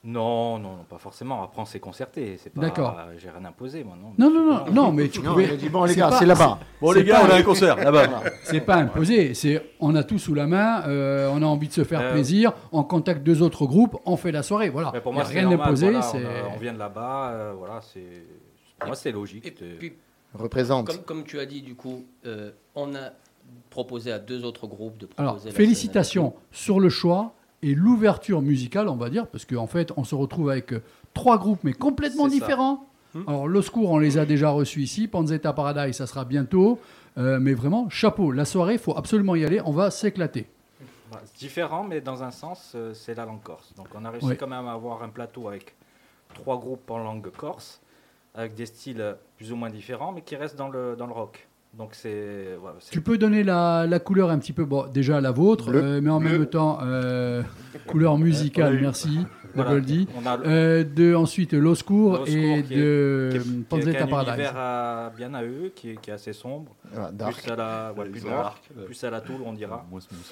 Non, 0.02 0.58
non, 0.58 0.76
non, 0.76 0.84
pas 0.88 0.96
forcément. 0.96 1.42
Après, 1.42 1.60
on 1.60 1.66
s'est 1.66 1.78
concerté. 1.78 2.36
C'est 2.38 2.48
pas. 2.50 2.62
D'accord. 2.62 2.96
J'ai 3.18 3.28
rien 3.28 3.44
imposé, 3.44 3.84
moi, 3.84 3.96
non. 4.00 4.14
Non 4.18 4.30
non 4.34 4.44
non 4.64 4.72
non 4.72 4.92
mais 4.92 5.08
tu 5.08 5.20
Non, 5.20 5.32
pouvais. 5.32 5.44
il 5.44 5.50
a 5.52 5.56
dit, 5.56 5.68
bon, 5.68 5.84
les 5.84 5.92
c'est 5.92 5.98
gars, 5.98 6.08
pas- 6.08 6.18
c'est 6.18 6.24
là-bas. 6.26 6.58
Bon, 6.80 6.92
les 6.92 7.04
gars, 7.04 7.20
on 7.22 7.30
a 7.30 7.34
un 7.34 7.42
concert 7.42 7.76
là-bas. 7.76 8.22
C'est 8.44 8.62
pas 8.62 8.76
imposé, 8.76 9.34
c'est 9.34 9.62
on 9.78 9.94
a 9.94 10.02
tout 10.02 10.18
sous 10.18 10.32
la 10.34 10.46
main, 10.46 10.82
euh, 10.88 11.30
on 11.32 11.42
a 11.42 11.46
envie 11.46 11.68
de 11.68 11.72
se 11.74 11.84
faire 11.84 12.00
Euh, 12.00 12.12
plaisir, 12.12 12.52
on 12.72 12.82
contacte 12.82 13.22
deux 13.22 13.42
autres 13.42 13.66
groupes, 13.66 13.96
on 14.06 14.16
fait 14.16 14.32
la 14.32 14.42
soirée, 14.42 14.70
voilà. 14.70 14.90
Mais 14.94 15.00
pour 15.02 15.12
Y 15.12 15.14
moi, 15.14 15.22
a 15.22 15.26
c'est 15.26 15.32
rien 15.34 15.42
normal, 15.42 15.58
d'imposé, 15.58 15.86
voilà, 15.90 16.02
c'est 16.02 16.22
on, 16.54 16.58
vient 16.58 16.72
de 16.72 16.78
là-bas, 16.78 17.30
euh, 17.32 17.52
voilà, 17.58 17.80
c'est. 17.82 18.00
Pour 18.78 18.86
moi, 18.88 18.96
c'est 18.96 19.12
logique. 19.12 19.46
Et 19.46 19.54
c'est- 19.58 19.78
puis, 19.78 19.92
Représente. 20.34 20.86
comme, 20.86 21.02
comme 21.02 21.24
tu 21.24 21.38
as 21.38 21.44
dit, 21.46 21.60
du 21.60 21.74
coup, 21.74 22.04
euh, 22.24 22.50
on 22.74 22.94
a 22.94 23.10
proposé 23.68 24.10
à 24.12 24.18
deux 24.18 24.44
autres 24.44 24.66
groupes 24.66 24.96
de 24.96 25.06
proposer 25.06 25.22
Alors, 25.22 25.34
la 25.34 25.40
scène 25.42 25.52
félicitations 25.52 26.34
sur 26.50 26.80
le 26.80 26.88
choix 26.88 27.34
et 27.62 27.74
l'ouverture 27.74 28.42
musicale, 28.42 28.88
on 28.88 28.96
va 28.96 29.10
dire, 29.10 29.26
parce 29.26 29.44
qu'en 29.44 29.66
fait, 29.66 29.92
on 29.96 30.04
se 30.04 30.14
retrouve 30.14 30.50
avec 30.50 30.72
trois 31.14 31.38
groupes, 31.38 31.60
mais 31.64 31.72
complètement 31.72 32.24
ça. 32.24 32.30
différents. 32.30 32.86
Hmm. 33.14 33.22
Alors, 33.26 33.48
Los 33.48 33.70
Cours, 33.70 33.90
on 33.90 33.98
les 33.98 34.18
a 34.18 34.24
déjà 34.24 34.50
reçus 34.50 34.82
ici. 34.82 35.08
Panzetta 35.08 35.52
Paradise, 35.52 35.96
ça 35.96 36.06
sera 36.06 36.24
bientôt. 36.24 36.78
Euh, 37.18 37.38
mais 37.40 37.54
vraiment, 37.54 37.90
chapeau. 37.90 38.30
La 38.30 38.44
soirée, 38.44 38.74
il 38.74 38.78
faut 38.78 38.96
absolument 38.96 39.34
y 39.34 39.44
aller. 39.44 39.60
On 39.64 39.72
va 39.72 39.90
s'éclater. 39.90 40.46
C'est 41.24 41.38
différent, 41.38 41.82
mais 41.82 42.00
dans 42.00 42.22
un 42.22 42.30
sens, 42.30 42.72
euh, 42.76 42.94
c'est 42.94 43.14
la 43.16 43.24
langue 43.24 43.42
corse. 43.42 43.74
Donc, 43.76 43.88
on 43.94 44.04
a 44.04 44.10
réussi 44.10 44.28
Oui. 44.28 44.36
quand 44.38 44.46
même 44.46 44.66
à 44.68 44.72
avoir 44.72 45.02
un 45.02 45.08
plateau 45.08 45.48
avec 45.48 45.74
trois 46.34 46.56
groupes 46.58 46.88
en 46.88 46.98
langue 46.98 47.28
corse, 47.30 47.80
avec 48.34 48.54
des 48.54 48.66
styles 48.66 49.16
plus 49.36 49.50
ou 49.50 49.56
moins 49.56 49.70
différents, 49.70 50.12
mais 50.12 50.22
qui 50.22 50.36
restent 50.36 50.54
dans 50.56 50.68
le, 50.68 50.94
dans 50.96 51.06
le 51.08 51.12
rock. 51.12 51.48
Donc, 51.74 51.90
c'est. 51.94 52.56
voilà, 52.60 52.76
c'est- 52.80 52.90
Tu 52.90 53.00
peux 53.00 53.16
donner 53.16 53.44
la, 53.44 53.86
la 53.86 53.98
couleur 54.00 54.30
un 54.30 54.38
petit 54.38 54.52
peu, 54.52 54.64
bon, 54.64 54.86
déjà 54.92 55.20
la 55.20 55.30
vôtre, 55.30 55.70
euh, 55.72 56.00
mais 56.02 56.10
en 56.10 56.18
même 56.20 56.46
temps, 56.46 56.78
euh, 56.82 57.42
couleur 57.86 58.18
musicale, 58.18 58.74
Oui. 58.74 58.80
merci, 58.82 59.18
Voilà. 59.54 59.70
Goldie. 59.72 60.06
On 60.20 60.26
a 60.26 60.36
le- 60.36 60.42
Euh, 60.46 60.84
de 60.84 61.14
ensuite 61.14 61.54
et 62.26 62.62
qui 62.62 62.74
de 62.74 63.30
qui 63.32 63.36
est- 63.38 64.02
un 64.02 64.06
à- 64.56 65.12
bien 65.16 65.32
à 65.34 65.42
eux, 65.44 65.72
qui 65.74 65.90
est, 65.90 65.96
qui 66.00 66.10
est 66.10 66.14
assez 66.14 66.32
sombre. 66.32 66.72
Dark. 67.12 67.40
Plus 67.40 67.50
à 67.52 67.56
la, 67.56 67.92
ouais, 67.96 68.04
plus 68.08 68.24
dark, 68.24 68.68
plus 68.86 69.04
à 69.04 69.10
la 69.10 69.20
Toul, 69.20 69.36
on 69.44 69.52
dira. 69.52 69.86
Moi, 69.90 70.00
c'est- 70.00 70.12
moi, 70.12 70.22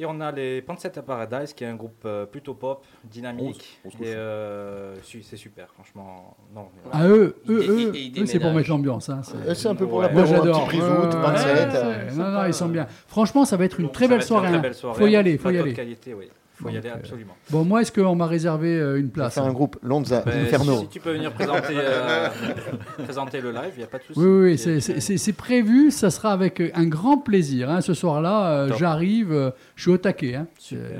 Et 0.00 0.06
on 0.06 0.20
a 0.20 0.30
les 0.30 0.62
Pansetta 0.62 1.02
Paradise, 1.02 1.52
qui 1.52 1.64
est 1.64 1.66
un 1.66 1.74
groupe 1.74 2.02
euh, 2.04 2.24
plutôt 2.24 2.54
pop, 2.54 2.84
dynamique. 3.04 3.78
On 3.84 3.90
se- 3.90 3.96
on 3.96 3.98
se 3.98 4.04
et 4.04 4.14
euh, 4.14 4.94
c'est 5.02 5.36
super, 5.36 5.68
franchement. 5.74 6.36
Non, 6.54 6.68
Ah, 6.92 7.08
eux, 7.08 7.34
Il 7.46 7.50
eux, 7.50 7.58
eux, 7.68 7.90
il- 7.94 8.16
il 8.16 8.22
eux, 8.22 8.26
c'est 8.26 8.38
pour 8.38 8.52
mettre 8.52 8.68
l'ambiance. 8.70 9.08
Hein, 9.08 9.22
c'est- 9.24 9.34
Euh, 9.36 9.54
C'est 9.54 9.66
un 9.68 9.74
peu 9.74 9.88
pour 9.88 9.98
Ouais. 9.98 10.06
la 10.06 10.12
Moi 10.12 10.24
j'adore. 10.24 10.60
petit 10.60 10.66
privout, 10.78 10.86
Ouais, 10.86 11.08
27. 11.10 11.68
ouais, 11.72 11.76
euh, 11.76 12.10
non, 12.14 12.30
non, 12.30 12.44
ils 12.46 12.54
sont 12.54 12.68
bien. 12.68 12.86
Franchement, 13.08 13.44
ça 13.44 13.56
va 13.56 13.64
être 13.64 13.80
une 13.80 13.86
Donc, 13.86 13.94
très 13.94 14.04
ça 14.04 14.08
belle 14.10 14.18
va 14.18 14.22
être 14.22 14.24
une 14.24 14.28
soirée. 14.28 14.48
très 14.48 14.56
hein. 14.56 14.60
belle 14.60 14.74
soirée. 14.74 14.98
Faut 15.00 15.06
y 15.08 15.16
aller, 15.16 15.36
faut 15.36 15.50
y 15.50 15.58
aller. 15.58 15.72
qualité, 15.74 16.14
oui. 16.14 16.28
Faut 16.60 16.68
y 16.70 16.76
aller 16.76 16.88
euh, 16.88 16.94
absolument. 16.94 17.34
Bon, 17.50 17.64
moi, 17.64 17.82
est-ce 17.82 17.92
qu'on 17.92 18.14
m'a 18.14 18.26
réservé 18.26 18.74
euh, 18.78 18.98
une 18.98 19.10
place 19.10 19.34
fait 19.34 19.40
un 19.40 19.52
groupe 19.52 19.76
Lonza 19.82 20.22
Ben, 20.26 20.40
Inferno. 20.42 20.78
Si 20.80 20.88
tu 20.88 21.00
peux 21.00 21.12
venir 21.12 21.32
présenter, 21.32 21.74
euh, 21.76 22.28
présenter 23.04 23.40
le 23.40 23.52
live, 23.52 23.72
il 23.76 23.78
n'y 23.78 23.84
a 23.84 23.86
pas 23.86 23.98
de 23.98 24.02
souci. 24.04 24.18
Oui, 24.18 24.26
oui, 24.50 24.58
c'est- 24.58 24.80
c'est 24.80 25.00
c'est- 25.00 25.16
c'est 25.18 25.32
prévu. 25.32 25.90
Ça 25.90 26.10
sera 26.10 26.32
avec 26.32 26.60
un 26.74 26.86
grand 26.86 27.18
plaisir. 27.18 27.70
hein. 27.70 27.80
Ce 27.80 27.94
soir-là, 27.94 28.68
j'arrive, 28.76 29.52
je 29.76 29.82
suis 29.82 29.90
au 29.90 29.98
taquet. 29.98 30.34
hein. 30.34 30.46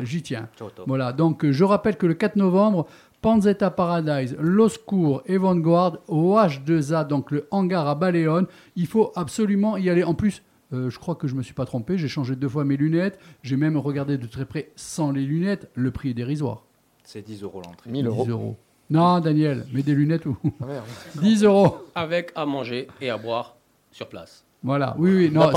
J'y 0.02 0.22
tiens. 0.22 0.48
top. 0.56 0.72
Voilà, 0.86 1.12
donc 1.12 1.44
je 1.50 1.64
rappelle 1.64 1.96
que 1.96 2.06
le 2.06 2.14
4 2.14 2.36
novembre, 2.36 2.86
Panzetta 3.20 3.70
Paradise, 3.70 4.36
Los 4.38 4.78
Cours 4.86 5.22
et 5.26 5.38
Vanguard 5.38 5.98
au 6.06 6.36
H2A, 6.36 7.04
donc 7.06 7.32
le 7.32 7.48
hangar 7.50 7.88
à 7.88 7.96
Baléone. 7.96 8.46
Il 8.76 8.86
faut 8.86 9.10
absolument 9.16 9.76
y 9.76 9.90
aller. 9.90 10.04
En 10.04 10.14
plus, 10.14 10.42
euh, 10.72 10.90
je 10.90 10.98
crois 10.98 11.14
que 11.14 11.26
je 11.28 11.34
me 11.34 11.42
suis 11.42 11.54
pas 11.54 11.64
trompé, 11.64 11.96
j'ai 11.98 12.08
changé 12.08 12.36
deux 12.36 12.48
fois 12.48 12.64
mes 12.64 12.76
lunettes. 12.76 13.18
J'ai 13.42 13.56
même 13.56 13.76
regardé 13.76 14.18
de 14.18 14.26
très 14.26 14.44
près 14.44 14.70
sans 14.76 15.12
les 15.12 15.22
lunettes. 15.24 15.70
Le 15.74 15.90
prix 15.90 16.10
est 16.10 16.14
dérisoire. 16.14 16.64
C'est 17.04 17.22
10 17.22 17.42
euros 17.42 17.62
l'entrée. 17.64 17.90
1000 17.90 18.06
euros. 18.06 18.24
10 18.24 18.30
euros. 18.30 18.56
Non, 18.90 19.20
Daniel, 19.20 19.66
mets 19.72 19.82
des 19.82 19.94
lunettes 19.94 20.26
ou 20.26 20.36
Ah, 20.62 20.66
merde. 20.66 20.84
10 21.22 21.44
euros. 21.44 21.76
Avec 21.94 22.32
à 22.34 22.44
manger 22.46 22.88
et 23.00 23.10
à 23.10 23.16
boire 23.18 23.56
sur 23.90 24.08
place. 24.08 24.44
Voilà, 24.62 24.96
oui, 24.98 25.12
oui, 25.14 25.30
non, 25.30 25.50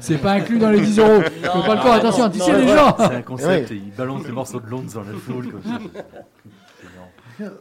c'est- 0.00 0.18
pas 0.18 0.32
inclus 0.32 0.58
dans 0.58 0.70
les 0.70 0.80
10 0.80 0.98
euros. 0.98 1.22
Faut 1.22 1.62
pas 1.62 1.76
le 1.76 1.80
faire, 1.80 1.92
attention, 1.94 2.28
tu 2.28 2.38
sais 2.40 2.60
les 2.60 2.68
gens. 2.68 2.94
C'est 2.98 3.04
un 3.16 3.22
concept, 3.22 3.70
Ouais. 3.70 3.76
et 3.76 3.80
il 3.86 3.90
balance 3.96 4.24
les 4.26 4.32
morceaux 4.32 4.60
de 4.60 4.66
Londres 4.66 4.92
dans 4.92 5.02
la 5.02 5.12
foule 5.14 5.50
comme 5.50 5.62
ça. 5.62 5.78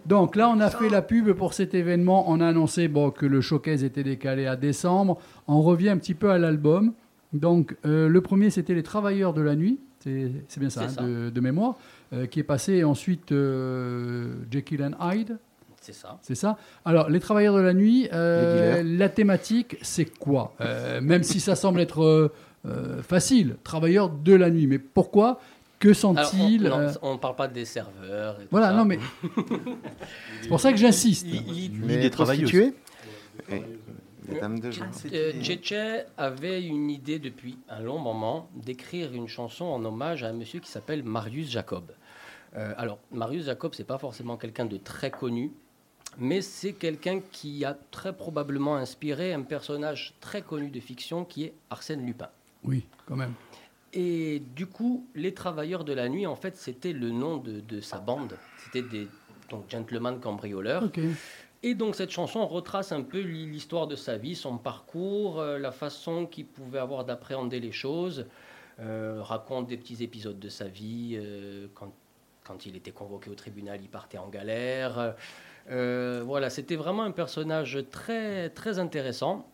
Donc 0.05 0.36
là, 0.36 0.49
on 0.49 0.59
a 0.59 0.69
fait 0.69 0.89
la 0.89 1.01
pub 1.01 1.31
pour 1.33 1.53
cet 1.53 1.73
événement. 1.73 2.25
On 2.29 2.39
a 2.41 2.47
annoncé 2.47 2.88
bon, 2.88 3.12
que 3.12 3.25
le 3.25 3.41
showcase 3.41 3.83
était 3.83 4.03
décalé 4.03 4.45
à 4.45 4.55
décembre. 4.55 5.19
On 5.47 5.62
revient 5.62 5.89
un 5.89 5.97
petit 5.97 6.13
peu 6.15 6.29
à 6.31 6.38
l'album. 6.38 6.93
Donc 7.33 7.75
euh, 7.86 8.07
le 8.07 8.21
premier, 8.21 8.49
c'était 8.49 8.73
Les 8.73 8.83
Travailleurs 8.83 9.33
de 9.33 9.41
la 9.41 9.55
Nuit. 9.55 9.79
C'est 9.99 10.59
bien 10.59 10.69
ça, 10.69 10.83
hein, 10.83 10.89
ça. 10.89 11.01
De, 11.01 11.29
de 11.29 11.39
mémoire. 11.41 11.75
euh, 12.13 12.25
qui 12.25 12.39
est 12.39 12.43
passé 12.43 12.73
et 12.73 12.83
ensuite 12.83 13.31
euh, 13.31 14.33
Jekyll 14.51 14.83
and 14.83 15.12
Hyde. 15.12 15.38
C'est 15.81 15.93
ça. 15.93 16.17
C'est 16.21 16.36
ça. 16.36 16.57
Alors, 16.86 17.09
les 17.09 17.19
travailleurs 17.19 17.55
de 17.55 17.62
la 17.62 17.73
nuit, 17.73 18.07
euh, 18.13 18.83
la 18.86 19.09
thématique, 19.09 19.77
c'est 19.81 20.05
quoi? 20.05 20.53
Euh, 20.62 21.01
Même 21.01 21.23
si 21.23 21.39
ça 21.41 21.55
semble 21.55 21.81
être 21.81 22.31
facile, 23.01 23.57
travailleurs 23.65 24.09
de 24.09 24.33
la 24.33 24.49
nuit. 24.49 24.67
Mais 24.67 24.79
pourquoi? 24.79 25.39
Que 25.84 25.89
Alors, 25.89 26.12
on- 26.12 26.24
sont-ils 26.24 26.63
non, 26.63 26.80
euh, 26.80 26.91
on 27.02 27.13
ne 27.13 27.17
parle 27.17 27.36
pas 27.36 27.48
des 27.50 27.65
serveurs. 27.65 28.39
et 28.39 28.43
tout 28.43 28.48
Voilà, 28.52 28.67
ça. 28.69 28.74
non, 28.74 28.86
mais 28.86 29.00
c'est 30.41 30.48
pour 30.48 30.60
ça 30.62 30.72
que 30.72 30.78
j'insiste. 30.78 31.28
Mais 31.30 31.98
des. 31.98 32.10
Euh, 35.12 35.34
Tchétché 35.41 36.04
avait 36.17 36.63
une 36.65 36.89
idée 36.89 37.19
depuis 37.19 37.58
un 37.67 37.82
long 37.82 38.00
moment 38.00 38.50
d'écrire 38.56 39.13
une 39.13 39.28
chanson 39.28 39.65
en 39.65 39.84
hommage 39.84 40.24
à 40.24 40.30
un 40.30 40.34
monsieur 40.34 40.60
qui 40.62 40.72
s'appelle 40.72 41.04
Marius 41.04 41.50
Jacob. 41.50 41.91
Euh, 42.56 42.74
alors, 42.78 43.00
Marius 43.12 43.46
Jacob, 43.46 43.74
c'est 43.76 43.84
pas 43.84 43.98
forcément 43.98 44.38
quelqu'un 44.38 44.65
de 44.65 44.78
très 44.78 45.12
connu, 45.12 45.52
mais 46.17 46.41
c'est 46.41 46.74
quelqu'un 46.74 47.19
qui 47.32 47.65
a 47.65 47.78
très 47.91 48.13
probablement 48.15 48.76
inspiré 48.78 49.34
un 49.34 49.41
personnage 49.41 50.13
très 50.22 50.41
connu 50.41 50.69
de 50.69 50.80
fiction 50.80 51.26
qui 51.26 51.43
est 51.43 51.54
Arsène 51.69 52.06
Lupin. 52.06 52.30
Oui, 52.63 52.86
quand 53.06 53.17
même. 53.17 53.34
Et 53.93 54.41
du 54.56 54.65
coup, 54.65 55.08
les 55.15 55.34
travailleurs 55.34 55.84
de 55.84 55.93
la 55.93 56.10
nuit, 56.10 56.25
en 56.25 56.36
fait, 56.36 56.58
c'était 56.58 56.93
le 56.93 57.12
nom 57.12 57.38
de, 57.38 57.60
de 57.60 57.79
sa 57.79 57.99
bande. 57.99 58.38
C'était 58.65 58.82
des 58.82 59.08
donc, 59.49 59.69
gentlemen 59.69 60.19
cambrioleurs. 60.19 60.89
Et 61.65 61.75
donc 61.75 61.95
cette 61.95 62.12
chanson 62.12 62.45
retrace 62.45 62.91
un 62.91 63.01
peu 63.01 63.21
l'histoire 63.21 63.88
de 63.88 63.95
sa 63.95 64.17
vie, 64.17 64.36
son 64.36 64.58
parcours, 64.58 65.39
euh, 65.39 65.58
la 65.58 65.71
façon 65.71 66.25
qu'il 66.25 66.45
pouvait 66.45 66.79
avoir 66.79 67.06
d'appréhender 67.06 67.62
les 67.62 67.71
choses, 67.71 68.25
euh, 68.82 69.21
raconte 69.21 69.67
des 69.67 69.77
petits 69.77 70.03
épisodes 70.03 70.39
de 70.39 70.49
sa 70.49 70.67
vie, 70.67 71.15
euh, 71.15 71.67
quand, 71.73 71.93
quand 72.43 72.65
il 72.65 72.75
était 72.75 72.91
convoqué 72.91 73.29
au 73.29 73.36
tribunal, 73.36 73.79
il 73.82 73.88
partait 73.88 74.17
en 74.17 74.27
galère. 74.27 75.15
Voilà, 75.69 76.49
c'était 76.49 76.75
vraiment 76.75 77.03
un 77.03 77.12
personnage 77.12 77.79
très, 77.89 78.49
très 78.49 78.79
intéressant. 78.79 79.47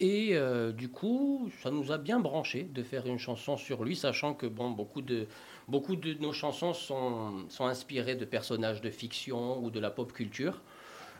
Et 0.00 0.30
euh, 0.32 0.72
du 0.72 0.88
coup, 0.88 1.50
ça 1.62 1.70
nous 1.70 1.90
a 1.90 1.98
bien 1.98 2.20
branché 2.20 2.62
de 2.62 2.82
faire 2.82 3.06
une 3.06 3.18
chanson 3.18 3.56
sur 3.56 3.84
lui, 3.84 3.96
sachant 3.96 4.32
que 4.32 4.46
bon, 4.46 4.70
beaucoup 4.70 5.02
de, 5.02 5.26
beaucoup 5.66 5.96
de 5.96 6.14
nos 6.14 6.32
chansons 6.32 6.72
sont, 6.72 7.48
sont 7.48 7.66
inspirées 7.66 8.14
de 8.14 8.24
personnages 8.24 8.80
de 8.80 8.90
fiction 8.90 9.58
ou 9.62 9.70
de 9.70 9.80
la 9.80 9.90
pop 9.90 10.12
culture. 10.12 10.60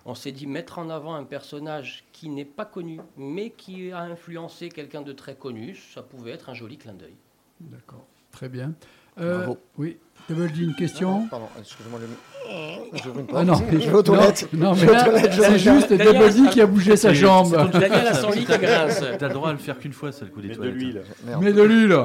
On 0.05 0.15
s'est 0.15 0.33
dit 0.33 0.47
mettre 0.47 0.79
en 0.79 0.91
avant 0.91 1.15
un 1.15 1.25
personnage 1.25 2.05
qui 2.13 2.29
n'est 2.29 2.45
pas 2.45 2.65
connu, 2.65 3.01
mais 3.17 3.51
qui 3.51 3.91
a 3.91 4.01
influencé 4.01 4.69
quelqu'un 4.69 5.03
de 5.03 5.13
très 5.13 5.35
connu, 5.35 5.75
ça 5.75 6.03
pouvait 6.03 6.31
être 6.31 6.49
un 6.49 6.55
joli 6.55 6.79
clin 6.79 6.95
d'œil. 6.95 7.17
D'accord. 7.61 8.07
Très 8.31 8.49
bien. 8.49 8.75
Euh, 9.19 9.39
Bravo. 9.39 9.59
oui. 9.77 9.99
Double 10.29 10.51
une 10.57 10.75
question? 10.75 11.27
Pardon, 11.29 11.49
excusez-moi. 11.59 11.99
Le... 11.99 12.07
Ah 13.35 13.45
non, 13.45 13.55
je 13.71 13.77
vais 13.77 13.93
aux 13.93 14.03
toilettes. 14.03 14.49
Non, 14.53 14.75
Je 14.75 14.81
mais 14.81 14.87
vais 14.87 14.91
aux 14.93 14.95
là, 14.95 15.05
toilettes, 15.05 15.33
c'est 15.35 15.59
juste 15.59 15.93
Daniel, 15.93 16.19
Double 16.33 16.45
D 16.45 16.51
qui 16.51 16.61
a 16.61 16.67
bougé 16.67 16.97
sa 16.97 17.13
jambe. 17.13 17.53
Daniel 17.73 18.07
a 18.07 18.15
son 18.15 18.31
lit. 18.31 18.45
T'as 19.19 19.29
le 19.29 19.35
droit 19.35 19.51
à 19.51 19.53
le 19.53 19.59
faire 19.59 19.79
qu'une 19.79 19.93
fois, 19.93 20.13
ça 20.13 20.25
le 20.25 20.31
coup 20.31 20.41
des 20.41 20.49
Mais 20.49 20.55
de. 20.57 21.03
Merde. 21.27 21.43
Mais 21.43 21.53
de 21.53 21.63
l'huile, 21.63 21.97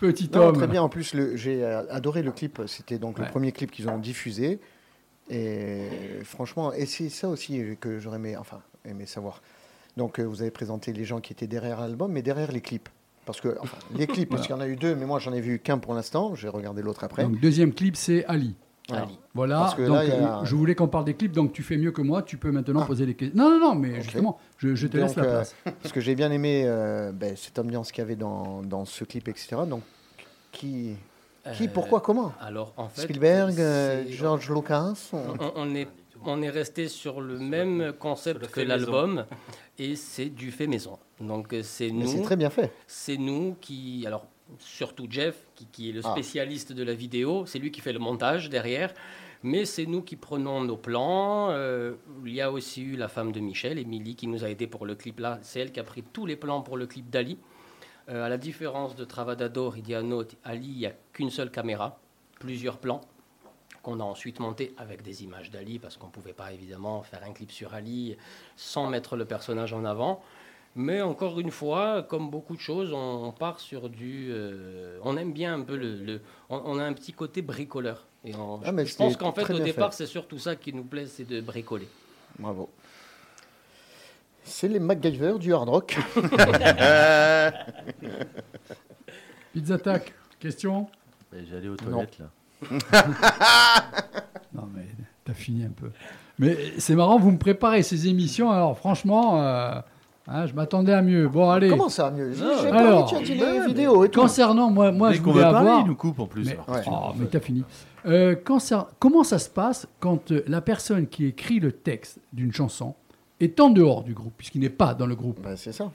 petit 0.00 0.30
Non, 0.34 0.48
homme. 0.48 0.56
très 0.56 0.66
bien. 0.66 0.82
En 0.82 0.88
plus, 0.88 1.14
j'ai 1.34 1.62
euh, 1.62 1.82
adoré 1.90 2.22
le 2.22 2.32
clip. 2.32 2.60
C'était 2.66 2.98
donc 2.98 3.18
Ouais. 3.18 3.24
le 3.24 3.30
premier 3.30 3.52
clip 3.52 3.70
qu'ils 3.70 3.88
ont 3.88 3.98
diffusé. 3.98 4.58
Et 5.30 5.82
franchement, 6.24 6.72
et 6.72 6.86
c'est 6.86 7.08
ça 7.10 7.28
aussi 7.28 7.60
que 7.80 7.98
j'aurais 7.98 8.16
aimé, 8.16 8.36
enfin, 8.36 8.60
aimé 8.84 9.04
savoir. 9.06 9.42
Donc, 9.96 10.18
euh, 10.18 10.24
vous 10.24 10.40
avez 10.42 10.50
présenté 10.50 10.92
les 10.92 11.04
gens 11.04 11.20
qui 11.20 11.32
étaient 11.32 11.46
derrière 11.46 11.80
l'album, 11.80 12.10
mais 12.12 12.22
derrière 12.22 12.50
les 12.52 12.60
clips. 12.60 12.88
Parce 13.26 13.40
que, 13.42 13.56
enfin, 13.60 13.76
les 13.94 14.06
clips, 14.06 14.30
parce 14.30 14.42
qu'il 14.46 14.52
y 14.56 14.58
en 14.58 14.60
a 14.62 14.66
eu 14.68 14.76
deux, 14.76 14.94
mais 14.94 15.04
moi, 15.04 15.18
j'en 15.18 15.34
ai 15.34 15.40
vu 15.42 15.58
qu'un 15.58 15.76
pour 15.78 15.92
l'instant. 15.92 16.34
J'ai 16.34 16.48
regardé 16.48 16.80
l'autre 16.80 17.04
après. 17.04 17.24
Donc, 17.24 17.38
deuxième 17.40 17.74
clip, 17.74 17.94
c'est 17.96 18.24
Ali. 18.24 18.54
Voilà. 18.88 19.02
Ali. 19.02 19.18
Donc 19.34 19.88
là, 20.08 20.40
a- 20.40 20.44
je 20.44 20.54
voulais 20.54 20.74
qu'on 20.74 20.88
parle 20.88 21.04
des 21.04 21.14
clips, 21.14 21.32
donc 21.32 21.52
tu 21.52 21.62
fais 21.62 21.76
mieux 21.76 21.92
que 21.92 22.00
moi, 22.02 22.22
tu 22.22 22.36
peux 22.38 22.50
maintenant 22.50 22.80
Ah. 22.82 22.86
poser 22.86 23.04
les 23.06 23.14
questions. 23.14 23.36
Non, 23.42 23.50
non, 23.50 23.60
non, 23.60 23.74
mais 23.74 24.00
justement, 24.00 24.38
je, 24.56 24.74
je 24.74 24.86
te 24.86 24.96
Donc, 24.96 25.06
laisse 25.08 25.16
la 25.16 25.24
euh, 25.24 25.30
place. 25.30 25.54
Parce 25.82 25.92
que 25.92 26.00
j'ai 26.00 26.14
bien 26.14 26.30
aimé 26.32 26.62
euh, 26.66 27.12
ben, 27.12 27.36
cette 27.36 27.58
ambiance 27.58 27.92
qu'il 27.92 28.02
y 28.02 28.04
avait 28.06 28.16
dans, 28.16 28.62
dans 28.62 28.84
ce 28.84 29.04
clip, 29.04 29.28
etc. 29.28 29.56
Donc, 29.68 29.82
qui, 30.52 30.94
qui 31.54 31.64
Euh, 31.66 31.70
pourquoi, 31.72 32.00
comment? 32.00 32.32
Alors 32.40 32.72
en 32.76 32.88
fait, 32.88 33.02
Spielberg, 33.02 33.54
George 34.10 34.50
Lucas 34.50 34.94
on- 35.12 35.18
on, 35.40 35.52
on 35.56 35.74
est 35.74 35.88
on 36.24 36.42
est 36.42 36.50
resté 36.50 36.88
sur 36.88 37.20
le 37.20 37.38
même 37.38 37.92
concept 37.96 38.40
le 38.42 38.46
que 38.48 38.60
l'album 38.60 39.24
et 39.78 39.94
c'est 39.94 40.26
du 40.30 40.50
fait 40.50 40.66
maison. 40.66 40.98
Donc 41.20 41.54
c'est 41.62 41.90
Mais 41.92 42.06
c'est 42.06 42.16
nous, 42.16 42.22
très 42.24 42.34
bien 42.36 42.50
fait. 42.50 42.72
c'est 42.88 43.16
nous 43.16 43.54
qui, 43.60 44.02
alors 44.04 44.26
surtout 44.58 45.06
Jeff, 45.08 45.36
qui, 45.58 45.66
qui 45.66 45.88
est 45.90 45.92
le 45.92 46.02
Ah. 46.04 46.12
spécialiste 46.12 46.72
de 46.72 46.82
la 46.84 46.94
vidéo, 46.94 47.44
c'est 47.46 47.58
lui 47.58 47.70
qui 47.70 47.80
fait 47.80 47.92
le 47.92 47.98
montage 47.98 48.48
derrière, 48.48 48.94
mais 49.42 49.64
c'est 49.64 49.86
nous 49.86 50.02
qui 50.02 50.16
prenons 50.16 50.62
nos 50.62 50.76
plans. 50.76 51.50
Euh, 51.50 51.94
il 52.24 52.32
y 52.32 52.40
a 52.40 52.50
aussi 52.52 52.82
eu 52.82 52.96
la 52.96 53.08
femme 53.08 53.32
de 53.32 53.40
Michel, 53.40 53.78
Émilie, 53.78 54.14
qui 54.14 54.26
nous 54.28 54.44
a 54.44 54.50
aidé 54.50 54.66
pour 54.66 54.86
le 54.86 54.94
clip 54.94 55.20
là. 55.20 55.38
C'est 55.42 55.60
elle 55.60 55.72
qui 55.72 55.80
a 55.80 55.84
pris 55.84 56.02
tous 56.02 56.26
les 56.26 56.36
plans 56.36 56.62
pour 56.62 56.76
le 56.76 56.86
clip 56.86 57.10
d'Ali. 57.10 57.38
Euh, 58.08 58.24
à 58.24 58.28
la 58.28 58.38
différence 58.38 58.96
de 58.96 59.04
Travadador, 59.04 59.76
note, 60.02 60.36
Ali, 60.44 60.68
il 60.68 60.78
n'y 60.78 60.86
a 60.86 60.92
qu'une 61.12 61.30
seule 61.30 61.50
caméra, 61.50 61.98
plusieurs 62.40 62.78
plans 62.78 63.00
qu'on 63.82 64.00
a 64.00 64.04
ensuite 64.04 64.40
monté 64.40 64.74
avec 64.76 65.02
des 65.02 65.22
images 65.24 65.50
d'Ali, 65.50 65.78
parce 65.78 65.96
qu'on 65.96 66.06
ne 66.06 66.12
pouvait 66.12 66.32
pas 66.32 66.52
évidemment 66.52 67.02
faire 67.02 67.22
un 67.24 67.32
clip 67.32 67.50
sur 67.52 67.74
Ali 67.74 68.16
sans 68.56 68.88
mettre 68.88 69.16
le 69.16 69.24
personnage 69.24 69.72
en 69.72 69.84
avant. 69.84 70.22
Mais 70.80 71.02
encore 71.02 71.40
une 71.40 71.50
fois, 71.50 72.04
comme 72.08 72.30
beaucoup 72.30 72.54
de 72.54 72.60
choses, 72.60 72.92
on, 72.92 73.24
on 73.26 73.32
part 73.32 73.58
sur 73.58 73.88
du... 73.90 74.28
euh, 74.30 74.96
on 75.02 75.16
aime 75.16 75.32
bien 75.32 75.54
un 75.54 75.62
peu 75.62 75.76
le... 75.76 75.96
le- 75.96 76.20
on, 76.50 76.62
on 76.64 76.78
a 76.78 76.84
un 76.84 76.92
petit 76.92 77.12
côté 77.12 77.42
bricoleur. 77.42 78.06
Et 78.24 78.32
on- 78.36 78.60
Ah, 78.64 78.70
mais 78.70 78.86
je 78.86 78.94
pense 78.94 79.16
qu'en 79.16 79.32
fait, 79.32 79.52
au 79.52 79.58
départ, 79.58 79.92
c'est 79.92 80.06
surtout 80.06 80.38
ça 80.38 80.54
qui 80.54 80.72
nous 80.72 80.84
plaît, 80.84 81.06
c'est 81.06 81.24
de 81.26 81.40
bricoler. 81.40 81.88
Bravo. 82.38 82.70
C'est 84.44 84.68
les 84.68 84.78
MacGyver 84.78 85.34
du 85.40 85.52
hard 85.52 85.68
rock. 85.68 85.96
Pizza 89.52 89.74
Attack, 89.74 90.14
question? 90.38 90.86
J'allais 91.50 91.68
aux 91.68 91.76
toilettes, 91.76 92.20
là. 92.20 92.30
Non, 94.54 94.68
mais 94.74 94.86
t'as 95.24 95.34
fini 95.34 95.64
un 95.64 95.70
peu. 95.70 95.90
Mais 96.38 96.56
c'est 96.78 96.94
marrant, 96.94 97.18
vous 97.18 97.30
me 97.32 97.38
préparez 97.38 97.82
ces 97.82 98.08
émissions, 98.08 98.50
alors 98.50 98.78
franchement, 98.78 99.42
euh, 99.42 99.80
hein, 100.28 100.46
je 100.46 100.54
m'attendais 100.54 100.92
à 100.92 101.02
mieux. 101.02 101.28
Bon, 101.28 101.50
allez. 101.50 101.68
Comment 101.70 101.88
ça, 101.88 102.10
mieux 102.10 102.32
J'ai 102.32 102.70
parlé, 102.70 103.04
tu 103.08 103.16
as 103.16 103.22
dit 103.22 103.34
les 103.34 103.66
vidéos 103.66 104.04
et 104.04 104.08
tout. 104.08 104.20
Concernant, 104.20 104.70
moi, 104.70 104.92
moi 104.92 105.12
je 105.12 105.20
qu'on 105.20 105.32
voulais 105.32 105.44
veut 105.44 105.50
parler, 105.50 105.68
avoir... 105.68 105.84
il 105.84 105.88
nous 105.88 105.96
coupe 105.96 106.20
en 106.20 106.26
plus. 106.26 106.44
Mais. 106.44 106.58
Ouais. 106.72 106.82
oh, 106.86 107.12
mais 107.16 107.26
t'as 107.26 107.40
fini. 107.40 107.64
Euh, 108.06 108.36
comment 108.98 109.24
ça 109.24 109.38
se 109.38 109.50
passe 109.50 109.86
quand 110.00 110.30
euh, 110.30 110.44
la 110.46 110.60
personne 110.60 111.08
qui 111.08 111.26
écrit 111.26 111.60
le 111.60 111.72
texte 111.72 112.20
d'une 112.32 112.52
chanson 112.52 112.94
est 113.40 113.58
en 113.60 113.70
dehors 113.70 114.02
du 114.02 114.14
groupe, 114.14 114.34
puisqu'il 114.36 114.60
n'est 114.60 114.70
pas 114.70 114.94
dans 114.94 115.06
le 115.06 115.14
groupe? 115.14 115.40
Bah, 115.42 115.56
c'est 115.56 115.72
ça. 115.72 115.90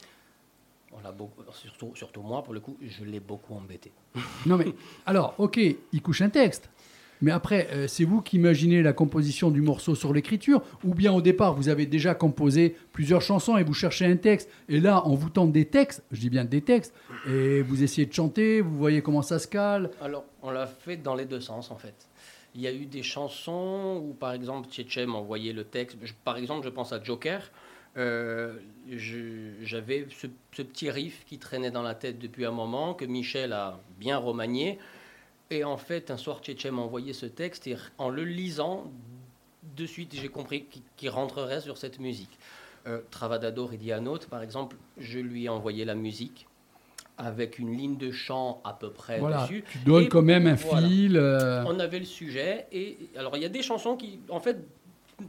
On 0.91 1.01
l'a 1.03 1.11
beaucoup, 1.11 1.41
surtout, 1.51 1.91
surtout 1.95 2.21
moi, 2.21 2.43
pour 2.43 2.53
le 2.53 2.59
coup, 2.59 2.77
je 2.81 3.03
l'ai 3.03 3.19
beaucoup 3.19 3.55
embêté. 3.55 3.91
Non 4.45 4.57
mais, 4.57 4.67
alors, 5.05 5.33
ok, 5.37 5.57
il 5.57 6.01
couche 6.01 6.21
un 6.21 6.29
texte. 6.29 6.69
Mais 7.23 7.31
après, 7.31 7.69
euh, 7.71 7.87
c'est 7.87 8.03
vous 8.03 8.21
qui 8.21 8.35
imaginez 8.35 8.83
la 8.83 8.91
composition 8.91 9.49
du 9.49 9.61
morceau 9.61 9.95
sur 9.95 10.11
l'écriture, 10.11 10.61
ou 10.83 10.93
bien 10.93 11.13
au 11.13 11.21
départ, 11.21 11.53
vous 11.53 11.69
avez 11.69 11.85
déjà 11.85 12.13
composé 12.13 12.75
plusieurs 12.91 13.21
chansons 13.21 13.55
et 13.55 13.63
vous 13.63 13.73
cherchez 13.73 14.05
un 14.05 14.17
texte, 14.17 14.51
et 14.67 14.81
là, 14.81 15.01
on 15.05 15.15
vous 15.15 15.29
tente 15.29 15.53
des 15.53 15.63
textes, 15.63 16.03
je 16.11 16.19
dis 16.19 16.29
bien 16.29 16.43
des 16.43 16.59
textes, 16.59 16.93
et 17.25 17.61
vous 17.61 17.81
essayez 17.81 18.05
de 18.05 18.13
chanter, 18.13 18.59
vous 18.59 18.77
voyez 18.77 19.01
comment 19.01 19.21
ça 19.21 19.39
se 19.39 19.47
cale. 19.47 19.89
Alors, 20.01 20.25
on 20.41 20.51
l'a 20.51 20.67
fait 20.67 20.97
dans 20.97 21.15
les 21.15 21.23
deux 21.23 21.39
sens, 21.39 21.71
en 21.71 21.77
fait. 21.77 21.95
Il 22.55 22.61
y 22.61 22.67
a 22.67 22.73
eu 22.73 22.87
des 22.87 23.03
chansons 23.03 24.03
où, 24.05 24.13
par 24.13 24.33
exemple, 24.33 24.67
Tchétché 24.67 25.05
m'envoyait 25.05 25.53
le 25.53 25.63
texte. 25.63 25.97
Par 26.25 26.35
exemple, 26.35 26.65
je 26.65 26.71
pense 26.71 26.91
à 26.91 27.01
Joker. 27.01 27.51
Euh, 27.95 28.55
J'avais 29.61 30.07
ce, 30.09 30.27
ce 30.51 30.61
petit 30.61 30.91
riff 30.91 31.23
qui 31.25 31.37
traînait 31.37 31.71
dans 31.71 31.83
la 31.83 31.95
tête 31.95 32.19
depuis 32.19 32.43
un 32.43 32.51
moment, 32.51 32.93
que 32.93 33.05
Michel 33.05 33.53
a 33.53 33.79
bien 33.97 34.17
remanié. 34.17 34.77
Et 35.53 35.63
en 35.63 35.77
fait, 35.77 36.09
un 36.09 36.17
soir, 36.17 36.39
Tchétché 36.39 36.71
m'a 36.71 36.81
envoyé 36.81 37.13
ce 37.13 37.27
texte 37.27 37.67
et 37.67 37.77
en 37.99 38.09
le 38.09 38.23
lisant, 38.23 38.91
de 39.77 39.85
suite, 39.85 40.15
j'ai 40.15 40.27
compris 40.29 40.65
qu'il 40.97 41.09
rentrerait 41.11 41.61
sur 41.61 41.77
cette 41.77 41.99
musique. 41.99 42.39
Euh, 42.87 43.01
Travadador 43.11 43.71
et 43.71 43.77
Dianote, 43.77 44.25
par 44.25 44.41
exemple, 44.41 44.75
je 44.97 45.19
lui 45.19 45.45
ai 45.45 45.49
envoyé 45.49 45.85
la 45.85 45.93
musique 45.93 46.47
avec 47.19 47.59
une 47.59 47.77
ligne 47.77 47.97
de 47.97 48.11
chant 48.11 48.61
à 48.63 48.73
peu 48.73 48.89
près 48.89 49.19
Voilà, 49.19 49.43
dessus. 49.43 49.63
tu 49.71 49.77
donnes 49.79 50.05
Et 50.05 50.09
quand 50.09 50.23
même 50.23 50.47
un 50.47 50.55
voilà. 50.55 50.87
fil. 50.87 51.15
euh, 51.17 51.63
On 51.67 51.79
avait 51.79 51.99
le 51.99 52.05
sujet 52.05 52.65
et 52.71 52.97
alors 53.15 53.37
il 53.37 53.43
y 53.43 53.45
a 53.45 53.49
des 53.49 53.61
chansons 53.61 53.95
qui, 53.95 54.19
en 54.29 54.39
fait, 54.39 54.57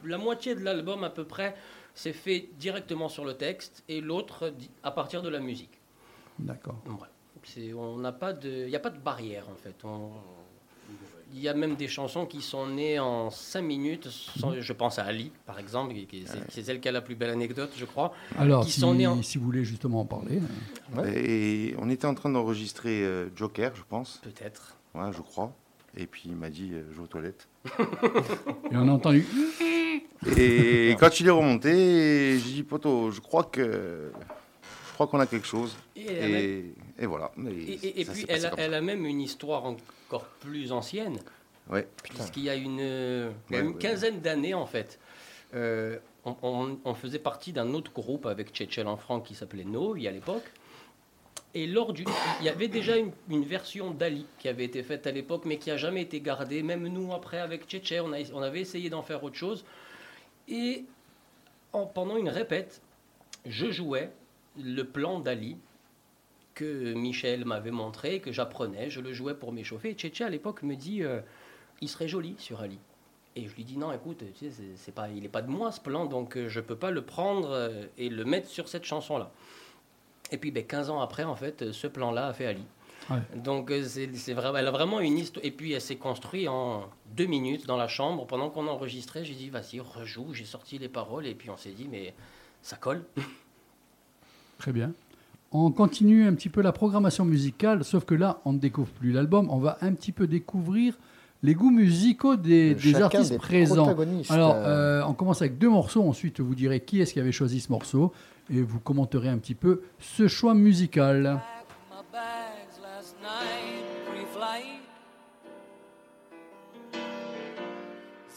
la 0.07 0.17
moitié 0.17 0.55
de 0.55 0.61
l'album 0.65 1.05
à 1.05 1.11
peu 1.11 1.25
près, 1.25 1.55
c'est 1.95 2.15
fait 2.15 2.49
directement 2.59 3.11
sur 3.11 3.27
le 3.27 3.35
texte 3.35 3.85
et 3.91 4.01
l'autre 4.01 4.55
à 4.83 4.91
partir 4.91 5.21
de 5.21 5.29
la 5.29 5.39
musique. 5.41 5.79
D'accord. 6.39 6.81
Voilà. 6.87 7.13
C'est- 7.45 7.73
on 7.75 7.99
n'a 7.99 8.13
pas 8.13 8.33
de, 8.33 8.49
il 8.65 8.69
n'y 8.69 8.77
a 8.77 8.81
pas 8.81 8.91
de 8.91 8.99
barrière 8.99 9.45
en 9.51 9.57
fait. 9.57 9.75
On- 9.85 10.11
il 11.37 11.41
y 11.41 11.49
a 11.49 11.55
même 11.55 11.75
des 11.75 11.89
chansons 11.89 12.27
qui 12.27 12.41
sont 12.41 12.69
nées 12.69 13.01
en 13.01 13.29
5 13.31 13.63
minutes. 13.63 14.09
sans- 14.09 14.55
je 14.61 14.73
pense 14.73 14.99
à 15.01 15.05
Ali, 15.05 15.33
par 15.47 15.59
exemple, 15.59 15.93
qui- 15.93 16.07
qui- 16.07 16.25
c'est 16.27 16.39
c'est 16.49 16.63
celle 16.63 16.81
qui 16.81 16.89
a 16.89 16.93
la 16.93 17.01
plus 17.01 17.17
belle 17.17 17.31
anecdote, 17.31 17.73
je 17.77 17.85
crois. 17.87 18.13
Alors, 18.39 18.65
qui 18.65 18.71
si, 18.71 18.81
sont 18.81 18.95
nés 18.95 19.07
en- 19.09 19.21
si 19.23 19.39
vous 19.39 19.45
voulez 19.45 19.65
justement 19.65 20.01
en 20.01 20.05
parler. 20.05 20.39
Et 21.07 21.75
on 21.79 21.91
était 21.91 22.07
en 22.07 22.15
train 22.15 22.31
d'enregistrer 22.31 23.03
euh, 23.03 23.29
Joker, 23.35 23.75
je 23.75 23.83
pense. 23.89 24.21
Peut-être. 24.23 24.77
Ouais, 24.95 25.11
je 25.13 25.23
crois. 25.23 25.53
Et 25.97 26.07
puis 26.07 26.23
il 26.27 26.37
m'a 26.37 26.51
dit, 26.51 26.71
euh, 26.73 26.85
je 26.93 26.97
vais 26.99 27.03
aux 27.03 27.07
toilettes. 27.09 27.49
Et 28.71 28.77
on 28.77 28.89
a 28.89 28.93
entendu. 28.93 29.27
Et 30.37 30.97
quand 30.99 31.21
il 31.21 31.27
est 31.27 31.31
remonté, 31.31 32.39
j'ai 32.39 32.53
dit, 32.53 32.63
poto, 32.63 33.11
je 33.11 33.21
crois 33.21 33.45
que. 33.45 34.11
Je 34.89 34.95
crois 34.95 35.07
qu'on 35.09 35.19
a 35.21 35.27
quelque 35.27 35.47
chose. 35.47 35.77
Et, 35.97 36.73
et 36.99 37.07
voilà. 37.07 37.33
Et, 37.49 37.73
et- 37.73 38.01
et 38.01 38.05
ça 38.05 38.13
puis, 38.13 38.25
elle 38.29 38.47
a, 38.47 38.51
comme 38.51 38.59
elle 38.61 38.75
a 38.75 38.81
même 38.81 39.05
une 39.07 39.21
histoire 39.21 39.65
encore 39.65 40.27
plus 40.41 40.73
ancienne. 40.73 41.19
Ouais. 41.71 41.89
Puisqu'il 42.03 42.43
y 42.45 42.51
a 42.51 42.55
une, 42.55 42.79
euh, 42.81 43.31
Ouais, 43.51 43.61
une 43.61 43.69
ouais. 43.69 43.75
quinzaine 43.79 44.21
d'années, 44.21 44.55
en 44.55 44.67
fait, 44.67 44.99
euh, 45.55 45.99
on, 46.25 46.37
on- 46.43 46.79
on 46.85 46.95
faisait 46.95 47.19
partie 47.19 47.53
d'un 47.53 47.73
autre 47.75 47.93
groupe 47.93 48.27
avec 48.27 48.51
Tchétchel 48.51 48.87
en 48.87 48.97
franc 48.97 49.21
qui 49.21 49.35
s'appelait 49.35 49.65
Novi 49.65 50.07
à 50.07 50.11
l'époque. 50.11 50.45
Et 51.57 51.67
lors 51.69 51.93
du, 51.93 52.05
il 52.41 52.47
y 52.47 52.49
avait 52.49 52.67
déjà 52.69 52.97
une, 52.97 53.13
une 53.31 53.45
version 53.45 53.93
d'Ali 53.93 54.27
qui 54.41 54.49
avait 54.49 54.65
été 54.65 54.83
faite 54.83 55.07
à 55.07 55.13
l'époque, 55.13 55.45
mais 55.47 55.57
qui 55.57 55.71
a 55.71 55.77
jamais 55.77 56.03
été 56.03 56.21
gardée. 56.21 56.63
Même 56.65 56.87
nous, 56.89 57.13
après, 57.15 57.39
avec 57.39 57.65
Tchétchel, 57.67 58.03
on, 58.05 58.13
a- 58.13 58.33
on 58.35 58.43
avait 58.43 58.61
essayé 58.61 58.91
d'en 58.91 59.03
faire 59.03 59.23
autre 59.23 59.37
chose. 59.37 59.65
Et 60.49 60.85
en- 61.73 61.87
pendant 61.87 62.17
une 62.17 62.29
répète, 62.29 62.83
je 63.47 63.71
jouais 63.71 64.11
le 64.61 64.83
plan 64.83 65.21
d'Ali 65.21 65.57
que 66.55 66.95
Michel 66.95 67.45
m'avait 67.45 67.71
montré, 67.71 68.21
que 68.21 68.33
j'apprenais, 68.33 68.91
je 68.91 69.01
le 69.01 69.13
jouais 69.13 69.35
pour 69.35 69.53
m'échauffer. 69.53 69.91
Et 69.91 69.95
Tchétché 69.95 70.25
à 70.25 70.29
l'époque 70.31 70.63
me 70.63 70.77
dit, 70.77 71.03
euh, 71.03 71.21
il 71.81 71.89
serait 71.89 72.09
joli 72.09 72.35
sur 72.39 72.61
Ali. 72.61 72.79
Et 73.37 73.49
je 73.49 73.55
lui 73.57 73.65
dis 73.65 73.77
non, 73.77 73.93
écoute, 73.93 74.23
tu 74.39 74.51
sais, 74.51 74.63
c'est- 74.77 74.93
pas, 74.93 75.09
il 75.09 75.23
n'est 75.23 75.29
pas 75.29 75.43
de 75.43 75.51
moi 75.51 75.73
ce 75.73 75.81
plan, 75.81 76.07
donc 76.07 76.37
euh, 76.37 76.49
je 76.49 76.61
peux 76.61 76.77
pas 76.77 76.93
le 76.93 77.03
prendre 77.03 77.51
euh, 77.51 77.87
et 77.99 78.09
le 78.09 78.25
mettre 78.25 78.49
sur 78.49 78.69
cette 78.69 78.85
chanson-là. 78.85 79.33
Et 80.31 80.39
puis 80.39 80.53
ben, 80.53 80.65
15 80.65 80.89
ans 80.91 81.01
après, 81.01 81.25
en 81.25 81.35
fait, 81.35 81.73
ce 81.73 81.87
plan-là 81.89 82.29
a 82.29 82.33
fait 82.33 82.47
Ali. 82.47 82.65
Ouais. 83.11 83.19
Donc 83.37 83.71
c'est 83.87 84.15
c'est 84.15 84.33
vraiment, 84.33 84.57
elle 84.59 84.69
a 84.69 84.71
vraiment 84.71 85.01
une 85.01 85.19
histoire. 85.19 85.45
Et 85.45 85.51
puis 85.51 85.73
elle 85.73 85.81
s'est 85.81 85.97
construite 85.97 86.49
en 86.49 86.89
deux 87.17 87.27
minutes 87.27 87.67
dans 87.67 87.77
la 87.77 87.89
chambre 87.89 88.25
pendant 88.27 88.49
qu'on 88.49 88.67
enregistrait. 88.69 89.25
J'ai 89.25 89.35
dit 89.35 89.51
vas-y 89.51 89.81
rejoue. 89.81 90.33
J'ai 90.33 90.47
sorti 90.47 90.79
les 90.79 90.89
paroles 90.89 91.27
et 91.27 91.35
puis 91.35 91.51
on 91.51 91.57
s'est 91.59 91.73
dit 91.73 91.87
mais 91.91 92.15
ça 92.63 92.77
colle. 92.77 93.05
Très 94.59 94.73
bien. 94.73 94.93
On 95.57 95.71
continue 95.71 96.27
un 96.27 96.35
petit 96.35 96.49
peu 96.49 96.63
la 96.63 96.73
programmation 96.73 97.25
musicale, 97.25 97.85
sauf 97.85 98.05
que 98.05 98.17
là, 98.17 98.41
on 98.45 98.55
ne 98.55 98.59
découvre 98.59 98.91
plus 98.91 99.13
l'album, 99.13 99.49
on 99.51 99.59
va 99.59 99.79
un 99.83 99.93
petit 99.93 100.11
peu 100.11 100.27
découvrir 100.27 100.99
les 101.45 101.55
goûts 101.55 101.71
musicaux 101.71 102.35
des, 102.35 102.75
De 102.75 102.81
des 102.81 102.91
chacun 102.91 103.05
artistes 103.05 103.31
des 103.31 103.39
présents. 103.39 103.95
Alors, 104.31 104.57
Euh, 104.57 105.01
euh, 105.03 105.05
on 105.07 105.13
commence 105.15 105.43
avec 105.43 105.57
deux 105.59 105.69
morceaux, 105.69 106.03
ensuite 106.03 106.41
vous 106.41 106.57
direz 106.57 106.81
qui 106.81 107.01
est-ce 107.01 107.13
qui 107.13 107.21
avait 107.21 107.31
choisi 107.31 107.61
ce 107.61 107.71
morceau, 107.71 108.13
et 108.51 108.63
vous 108.63 108.81
commenterez 108.81 109.29
un 109.29 109.39
petit 109.39 109.55
peu 109.55 109.83
ce 110.01 110.27
choix 110.27 110.55
musical. 110.55 111.41
my 111.89 112.03
bags 112.13 112.83
last 112.83 113.15
night, 113.23 113.85
pre-flight. 114.09 114.81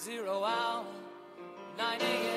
Zero 0.05 0.43
hour, 0.43 0.85
9 1.79 2.36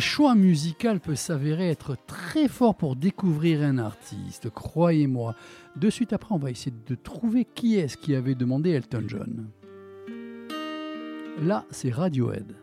choix 0.00 0.34
musical 0.34 1.00
peut 1.00 1.14
s'avérer 1.14 1.70
être 1.70 1.96
très 2.06 2.48
fort 2.48 2.74
pour 2.74 2.96
découvrir 2.96 3.62
un 3.62 3.78
artiste, 3.78 4.50
croyez-moi. 4.50 5.34
De 5.76 5.90
suite 5.90 6.12
après, 6.12 6.34
on 6.34 6.38
va 6.38 6.50
essayer 6.50 6.74
de 6.86 6.94
trouver 6.94 7.44
qui 7.44 7.76
est-ce 7.76 7.96
qui 7.96 8.14
avait 8.14 8.34
demandé 8.34 8.70
Elton 8.70 9.04
John. 9.06 9.50
Là, 11.42 11.64
c'est 11.70 11.90
Radiohead. 11.90 12.59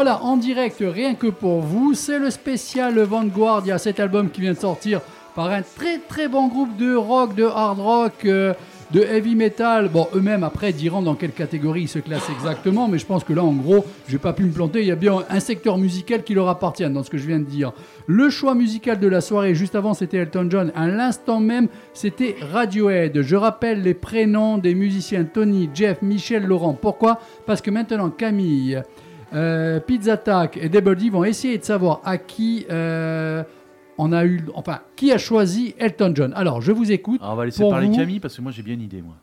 Voilà, 0.00 0.22
en 0.22 0.36
direct, 0.36 0.76
rien 0.80 1.16
que 1.16 1.26
pour 1.26 1.60
vous, 1.60 1.92
c'est 1.92 2.20
le 2.20 2.30
spécial 2.30 3.00
Vanguard. 3.00 3.62
Il 3.64 3.70
y 3.70 3.72
a 3.72 3.78
cet 3.78 3.98
album 3.98 4.30
qui 4.30 4.40
vient 4.40 4.52
de 4.52 4.58
sortir 4.58 5.00
par 5.34 5.50
un 5.50 5.62
très 5.62 5.98
très 5.98 6.28
bon 6.28 6.46
groupe 6.46 6.76
de 6.76 6.94
rock, 6.94 7.34
de 7.34 7.42
hard 7.42 7.80
rock, 7.80 8.12
euh, 8.24 8.54
de 8.92 9.00
heavy 9.00 9.34
metal. 9.34 9.88
Bon, 9.88 10.06
eux-mêmes 10.14 10.44
après 10.44 10.72
diront 10.72 11.02
dans 11.02 11.16
quelle 11.16 11.32
catégorie 11.32 11.82
ils 11.82 11.88
se 11.88 11.98
classent 11.98 12.30
exactement, 12.30 12.86
mais 12.86 12.98
je 12.98 13.06
pense 13.06 13.24
que 13.24 13.32
là, 13.32 13.42
en 13.42 13.52
gros, 13.54 13.84
j'ai 14.08 14.18
pas 14.18 14.32
pu 14.32 14.44
me 14.44 14.52
planter. 14.52 14.82
Il 14.82 14.86
y 14.86 14.92
a 14.92 14.94
bien 14.94 15.16
un 15.28 15.40
secteur 15.40 15.78
musical 15.78 16.22
qui 16.22 16.32
leur 16.32 16.48
appartient 16.48 16.88
dans 16.88 17.02
ce 17.02 17.10
que 17.10 17.18
je 17.18 17.26
viens 17.26 17.40
de 17.40 17.44
dire. 17.46 17.72
Le 18.06 18.30
choix 18.30 18.54
musical 18.54 19.00
de 19.00 19.08
la 19.08 19.20
soirée, 19.20 19.56
juste 19.56 19.74
avant, 19.74 19.94
c'était 19.94 20.18
Elton 20.18 20.46
John. 20.48 20.70
À 20.76 20.86
l'instant 20.86 21.40
même, 21.40 21.66
c'était 21.92 22.36
Radiohead. 22.52 23.20
Je 23.20 23.34
rappelle 23.34 23.82
les 23.82 23.94
prénoms 23.94 24.58
des 24.58 24.76
musiciens 24.76 25.24
Tony, 25.24 25.68
Jeff, 25.74 26.02
Michel, 26.02 26.46
Laurent. 26.46 26.74
Pourquoi? 26.74 27.18
Parce 27.46 27.60
que 27.60 27.72
maintenant, 27.72 28.10
Camille. 28.10 28.80
Euh, 29.34 29.80
Pizza 29.80 30.14
Attack 30.14 30.56
et 30.56 30.68
Double 30.68 30.96
D 30.96 31.10
vont 31.10 31.24
essayer 31.24 31.58
de 31.58 31.64
savoir 31.64 32.00
à 32.04 32.16
qui 32.18 32.66
euh, 32.70 33.42
on 33.98 34.12
a 34.12 34.24
eu, 34.24 34.44
enfin, 34.54 34.80
qui 34.96 35.12
a 35.12 35.18
choisi 35.18 35.74
Elton 35.78 36.12
John. 36.14 36.32
Alors, 36.34 36.62
je 36.62 36.72
vous 36.72 36.90
écoute. 36.90 37.20
Alors, 37.20 37.34
on 37.34 37.36
va 37.36 37.44
laisser 37.44 37.62
Pour 37.62 37.70
parler 37.70 37.88
vous- 37.88 37.96
Camille 37.96 38.20
parce 38.20 38.36
que 38.36 38.42
moi 38.42 38.52
j'ai 38.52 38.62
bien 38.62 38.74
une 38.74 38.82
idée 38.82 39.02
moi. 39.02 39.14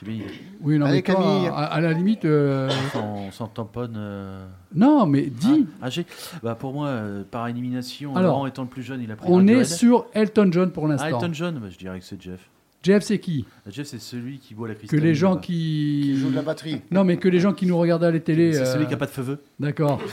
J'ai 0.00 0.06
bien 0.06 0.14
une 0.16 0.22
idée. 0.22 0.34
Oui, 0.62 0.78
non, 0.78 0.86
Allez, 0.86 0.96
mais 0.96 1.02
toi, 1.02 1.14
Camille. 1.16 1.46
à, 1.48 1.54
à 1.64 1.80
la 1.80 1.92
limite, 1.92 2.24
euh, 2.24 2.70
Sans, 2.92 3.30
sans 3.30 3.46
tamponne. 3.48 3.94
euh, 3.96 4.46
non, 4.74 5.06
mais 5.06 5.22
dis, 5.26 5.66
Ah, 5.82 5.90
j'ai- 5.90 6.06
bah, 6.42 6.54
pour 6.54 6.72
moi, 6.72 6.88
euh, 6.88 7.22
par 7.30 7.46
élimination, 7.48 8.16
Alors, 8.16 8.32
Laurent 8.32 8.46
étant 8.46 8.62
le 8.62 8.68
plus 8.68 8.82
jeune, 8.82 9.02
il 9.02 9.10
a 9.12 9.16
pris 9.16 9.26
on 9.30 9.46
est 9.46 9.64
sur 9.64 10.06
Elton 10.14 10.48
John 10.50 10.70
pour 10.70 10.86
Ah, 10.86 10.88
l'instant. 10.88 11.06
Elton 11.20 11.30
John, 11.32 11.58
bah, 11.58 11.66
je 11.70 11.76
dirais 11.78 11.98
que 12.00 12.04
c'est 12.06 12.20
Jeff. 12.20 12.48
Jeff, 12.84 13.02
c'est 13.02 13.18
qui 13.18 13.46
Jeff, 13.66 13.86
c'est 13.86 13.98
celui 13.98 14.38
qui 14.38 14.54
boit 14.54 14.68
la 14.68 14.74
Que 14.74 14.80
cristalline. 14.80 15.04
les 15.06 15.14
gens 15.14 15.36
qui... 15.36 16.02
Qui 16.04 16.16
joue 16.18 16.30
de 16.30 16.36
la 16.36 16.42
batterie. 16.42 16.82
Non, 16.90 17.02
mais 17.02 17.16
que 17.16 17.28
les 17.28 17.40
gens 17.40 17.54
qui 17.54 17.64
nous 17.66 17.78
regardent 17.78 18.04
à 18.04 18.10
la 18.10 18.20
télé. 18.20 18.52
C'est 18.52 18.60
euh, 18.60 18.72
celui 18.74 18.84
qui 18.84 18.90
n'a 18.90 18.98
pas 18.98 19.06
de 19.06 19.10
feu. 19.10 19.42
D'accord. 19.58 20.00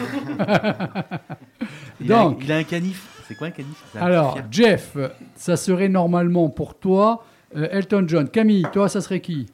Il, 2.00 2.12
a, 2.12 2.24
Donc. 2.24 2.40
il 2.44 2.52
a 2.52 2.58
un 2.58 2.64
canif. 2.64 3.24
C'est 3.28 3.36
quoi 3.36 3.48
un 3.48 3.52
canif? 3.52 3.84
Un 3.96 4.00
Alors. 4.00 4.40
Jeff, 4.50 4.98
ça 5.36 5.56
serait 5.56 5.90
normalement 5.90 6.50
pour 6.50 6.74
toi 6.80 7.24
euh, 7.56 7.68
Elton 7.72 8.06
John. 8.08 8.28
Camille, 8.30 8.66
toi, 8.74 8.90
ça 8.90 9.02
serait 9.02 9.20
qui? 9.22 9.46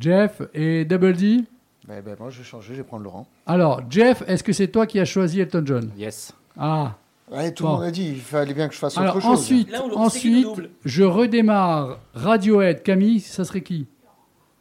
Jeff 0.00 0.42
et 0.54 0.84
Double 0.84 1.12
D? 1.12 1.44
Ben, 1.86 2.00
ben, 2.02 2.16
moi, 2.18 2.30
je 2.30 2.38
vais 2.38 2.44
changer, 2.44 2.72
je 2.74 2.78
vais 2.78 2.84
prendre 2.84 3.04
Laurent. 3.04 3.26
Alors, 3.46 3.82
Jeff, 3.90 4.22
est-ce 4.26 4.42
que 4.42 4.52
c'est 4.52 4.68
toi 4.68 4.86
qui 4.86 4.98
as 4.98 5.04
choisi 5.04 5.40
Elton 5.40 5.62
John? 5.64 5.90
Yes. 5.96 6.32
Ah. 6.56 6.96
Ouais, 7.34 7.52
tout 7.52 7.64
Bon. 7.64 7.70
le 7.70 7.76
monde 7.76 7.84
a 7.84 7.90
dit, 7.90 8.08
il 8.10 8.20
fallait 8.20 8.54
bien 8.54 8.68
que 8.68 8.74
je 8.74 8.78
fasse 8.78 8.96
Alors 8.98 9.16
autre 9.16 9.24
chose. 9.24 9.38
ensuite, 9.40 9.74
ensuite, 9.94 10.48
je 10.84 11.02
redémarre 11.02 11.98
Radiohead. 12.14 12.82
Camille, 12.82 13.20
ça 13.20 13.44
serait 13.44 13.62
qui? 13.62 13.86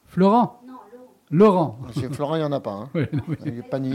Florent? 0.07 0.61
Laurent. 1.29 1.77
Parce 1.83 2.01
que 2.01 2.13
Florent, 2.13 2.35
il 2.35 2.39
n'y 2.39 2.45
en 2.45 2.51
a 2.51 2.59
pas. 2.59 2.71
Hein. 2.71 2.89
Oui, 2.95 3.03
non, 3.13 3.21
mais- 3.27 3.37
Il 3.45 3.57
est 3.59 3.61
pas 3.69 3.79
ni. 3.79 3.93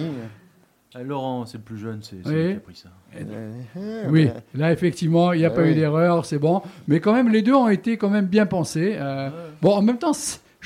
Ah, 0.94 1.02
Laurent, 1.02 1.44
c'est 1.44 1.58
le 1.58 1.62
plus 1.64 1.76
jeune, 1.76 2.00
c'est 2.02 2.16
Oui. 2.24 2.52
qui 2.52 2.56
a 2.56 2.60
pris 2.60 2.76
ça. 2.76 2.88
Euh, 3.16 3.52
euh, 3.76 4.04
Oui, 4.08 4.26
ben, 4.26 4.42
là 4.54 4.72
effectivement, 4.72 5.32
il 5.34 5.40
n'y 5.40 5.44
a 5.44 5.50
Ouais, 5.50 5.54
pas 5.54 5.62
eu 5.66 5.70
oui. 5.70 5.74
d'erreur, 5.74 6.24
c'est 6.24 6.38
bon. 6.38 6.62
Mais 6.88 7.00
quand 7.00 7.12
même, 7.12 7.28
les 7.28 7.42
deux 7.42 7.52
ont 7.54 7.68
été 7.68 7.98
quand 7.98 8.08
même 8.08 8.26
bien 8.26 8.46
pensés. 8.46 8.96
Euh, 8.98 9.28
Bon, 9.60 9.74
en 9.76 9.82
même 9.82 9.98
temps, 9.98 10.12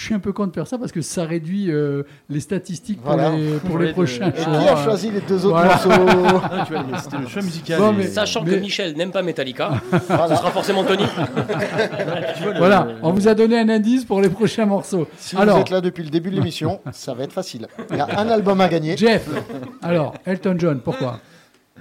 je 0.00 0.06
suis 0.06 0.14
un 0.14 0.18
peu 0.18 0.32
content 0.32 0.48
de 0.48 0.54
faire 0.54 0.66
ça 0.66 0.78
parce 0.78 0.92
que 0.92 1.02
ça 1.02 1.24
réduit 1.24 1.70
euh, 1.70 2.04
les 2.30 2.40
statistiques 2.40 3.02
pour 3.02 3.12
Voilà. 3.12 3.36
les, 3.36 3.58
pour 3.58 3.78
les 3.78 3.92
prochains 3.92 4.28
Et 4.28 4.32
qui 4.32 4.40
a 4.48 4.76
choisi 4.82 5.10
les 5.10 5.20
deux 5.20 5.44
autres 5.44 5.56
Voilà. 5.58 5.74
morceaux 5.74 5.90
Ah, 6.50 6.64
tu 6.66 6.72
vois, 6.72 6.98
c'était 6.98 7.18
le 7.18 7.26
choix 7.28 7.42
musical. 7.42 7.78
Bon, 7.78 7.92
et- 7.92 7.96
mais- 7.96 8.06
Sachant 8.06 8.42
Mais- 8.42 8.52
que 8.52 8.60
Michel 8.60 8.96
n'aime 8.96 9.10
pas 9.12 9.22
Metallica, 9.22 9.72
ce 9.92 9.98
sera 10.06 10.50
forcément 10.50 10.84
Tony. 10.84 11.04
tu 12.36 12.42
vois, 12.44 12.52
le- 12.54 12.58
Voilà, 12.58 12.88
on 13.02 13.12
vous 13.12 13.28
a 13.28 13.34
donné 13.34 13.58
un 13.58 13.68
indice 13.68 14.04
pour 14.06 14.20
les 14.22 14.30
prochains 14.30 14.64
morceaux. 14.66 15.06
Si 15.18 15.36
Alors, 15.36 15.56
vous 15.56 15.60
êtes 15.62 15.70
là 15.70 15.80
depuis 15.82 16.02
le 16.02 16.10
début 16.10 16.30
de 16.30 16.36
l'émission, 16.36 16.80
ça 16.92 17.12
va 17.14 17.24
être 17.24 17.32
facile. 17.32 17.66
Il 17.90 17.96
y 17.96 18.00
a 18.00 18.08
un 18.18 18.28
album 18.28 18.60
à 18.60 18.68
gagner. 18.68 18.96
Jeff, 18.96 19.28
alors, 19.82 20.14
Elton 20.24 20.54
John, 20.58 20.80
pourquoi? 20.80 21.20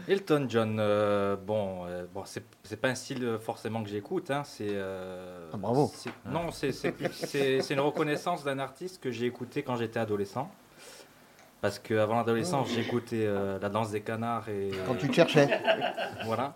Elton 0.07 0.45
John, 0.49 0.77
euh, 0.79 1.35
bon, 1.35 1.85
euh, 1.87 2.05
bon 2.13 2.23
c'est 2.25 2.79
pas 2.81 2.87
un 2.89 2.95
style 2.95 3.23
euh, 3.23 3.39
forcément 3.39 3.83
que 3.83 3.89
j'écoute. 3.89 4.31
Hein, 4.31 4.43
c'est. 4.45 4.67
euh, 4.69 5.49
Ah, 5.53 5.57
bravo. 5.57 5.91
Non, 6.25 6.51
c'est 6.51 7.69
une 7.69 7.79
reconnaissance 7.79 8.43
d'un 8.43 8.59
artiste 8.59 9.01
que 9.01 9.11
j'ai 9.11 9.25
écouté 9.25 9.63
quand 9.63 9.75
j'étais 9.75 9.99
adolescent. 9.99 10.49
Parce 11.61 11.77
qu'avant 11.77 12.15
l'adolescence, 12.15 12.69
j'écoutais 12.69 13.25
euh, 13.25 13.59
la 13.61 13.67
danse 13.67 13.91
des 13.91 13.99
canards 14.01 14.47
et. 14.47 14.71
Quand 14.87 14.95
tu 14.95 15.09
te 15.09 15.13
cherchais. 15.13 15.59
Voilà. 16.25 16.53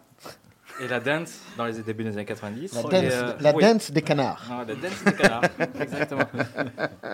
Et 0.81 0.87
la 0.87 0.99
dance 0.99 1.39
dans 1.55 1.65
les 1.65 1.81
débuts 1.81 2.03
des 2.03 2.13
années 2.13 2.25
90. 2.25 2.73
La 2.73 2.79
Et, 2.79 2.83
dance, 2.83 2.93
euh, 3.13 3.33
la 3.39 3.53
oui. 3.55 3.63
dance 3.63 3.91
des 3.91 4.01
canards. 4.01 4.43
La 4.67 4.75
dance 4.75 5.03
des 5.05 5.13
canards, 5.13 5.43
exactement. 5.79 6.25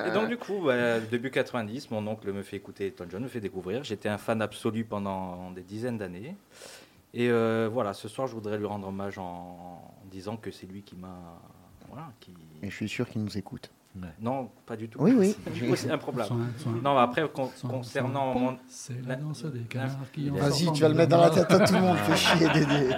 Et 0.08 0.12
donc 0.12 0.30
du 0.30 0.38
coup, 0.38 0.62
bah, 0.66 1.00
début 1.02 1.30
90, 1.30 1.92
mon 1.92 2.06
oncle 2.08 2.32
me 2.32 2.42
fait 2.42 2.56
écouter 2.58 2.88
Elton 2.88 3.06
John, 3.10 3.24
me 3.24 3.28
fait 3.28 3.42
découvrir. 3.42 3.84
J'étais 3.84 4.08
un 4.10 4.18
fan 4.18 4.42
absolu 4.42 4.86
pendant 4.86 5.52
des 5.52 5.62
dizaines 5.64 5.98
d'années. 5.98 6.36
Et 7.14 7.30
euh, 7.30 7.70
voilà, 7.72 7.94
ce 7.94 8.08
soir, 8.08 8.28
je 8.28 8.34
voudrais 8.34 8.58
lui 8.58 8.66
rendre 8.66 8.88
hommage 8.88 9.18
en, 9.18 9.24
en 9.24 10.06
disant 10.10 10.38
que 10.38 10.52
c'est 10.52 10.68
lui 10.68 10.82
qui 10.84 10.96
m'a... 10.96 11.18
Voilà, 11.90 12.08
qui... 12.20 12.34
Et 12.62 12.70
je 12.70 12.76
suis 12.76 12.88
sûr 12.88 13.10
qu'il 13.10 13.24
nous 13.24 13.38
écoute. 13.38 13.72
Non, 14.22 14.50
pas 14.66 14.76
du 14.78 14.88
tout. 14.88 15.00
Oui, 15.02 15.14
oui. 15.18 15.36
Du 15.54 15.68
coup, 15.68 15.76
c'est 15.76 15.92
improbable. 15.92 16.28
Soin, 16.28 16.48
soin, 16.58 16.72
Non, 16.84 16.94
mais 16.96 17.02
après, 17.02 17.28
con- 17.34 17.50
soin, 17.56 17.70
concernant. 17.72 18.58
C'est 18.70 19.06
la 19.06 19.16
danse 19.16 19.44
des 19.46 19.62
canards 19.62 19.90
qui 20.14 20.30
Vas-y, 20.30 20.72
tu 20.72 20.82
vas 20.82 20.90
le 20.90 20.94
mettre 20.96 21.10
dans 21.10 21.22
la 21.22 21.32
tête 21.32 21.52
à 21.52 21.60
tout 21.66 21.74
le 21.74 21.82
monde. 21.82 21.98
Fais 21.98 22.16
chier, 22.16 22.48
Dédé. 22.54 22.92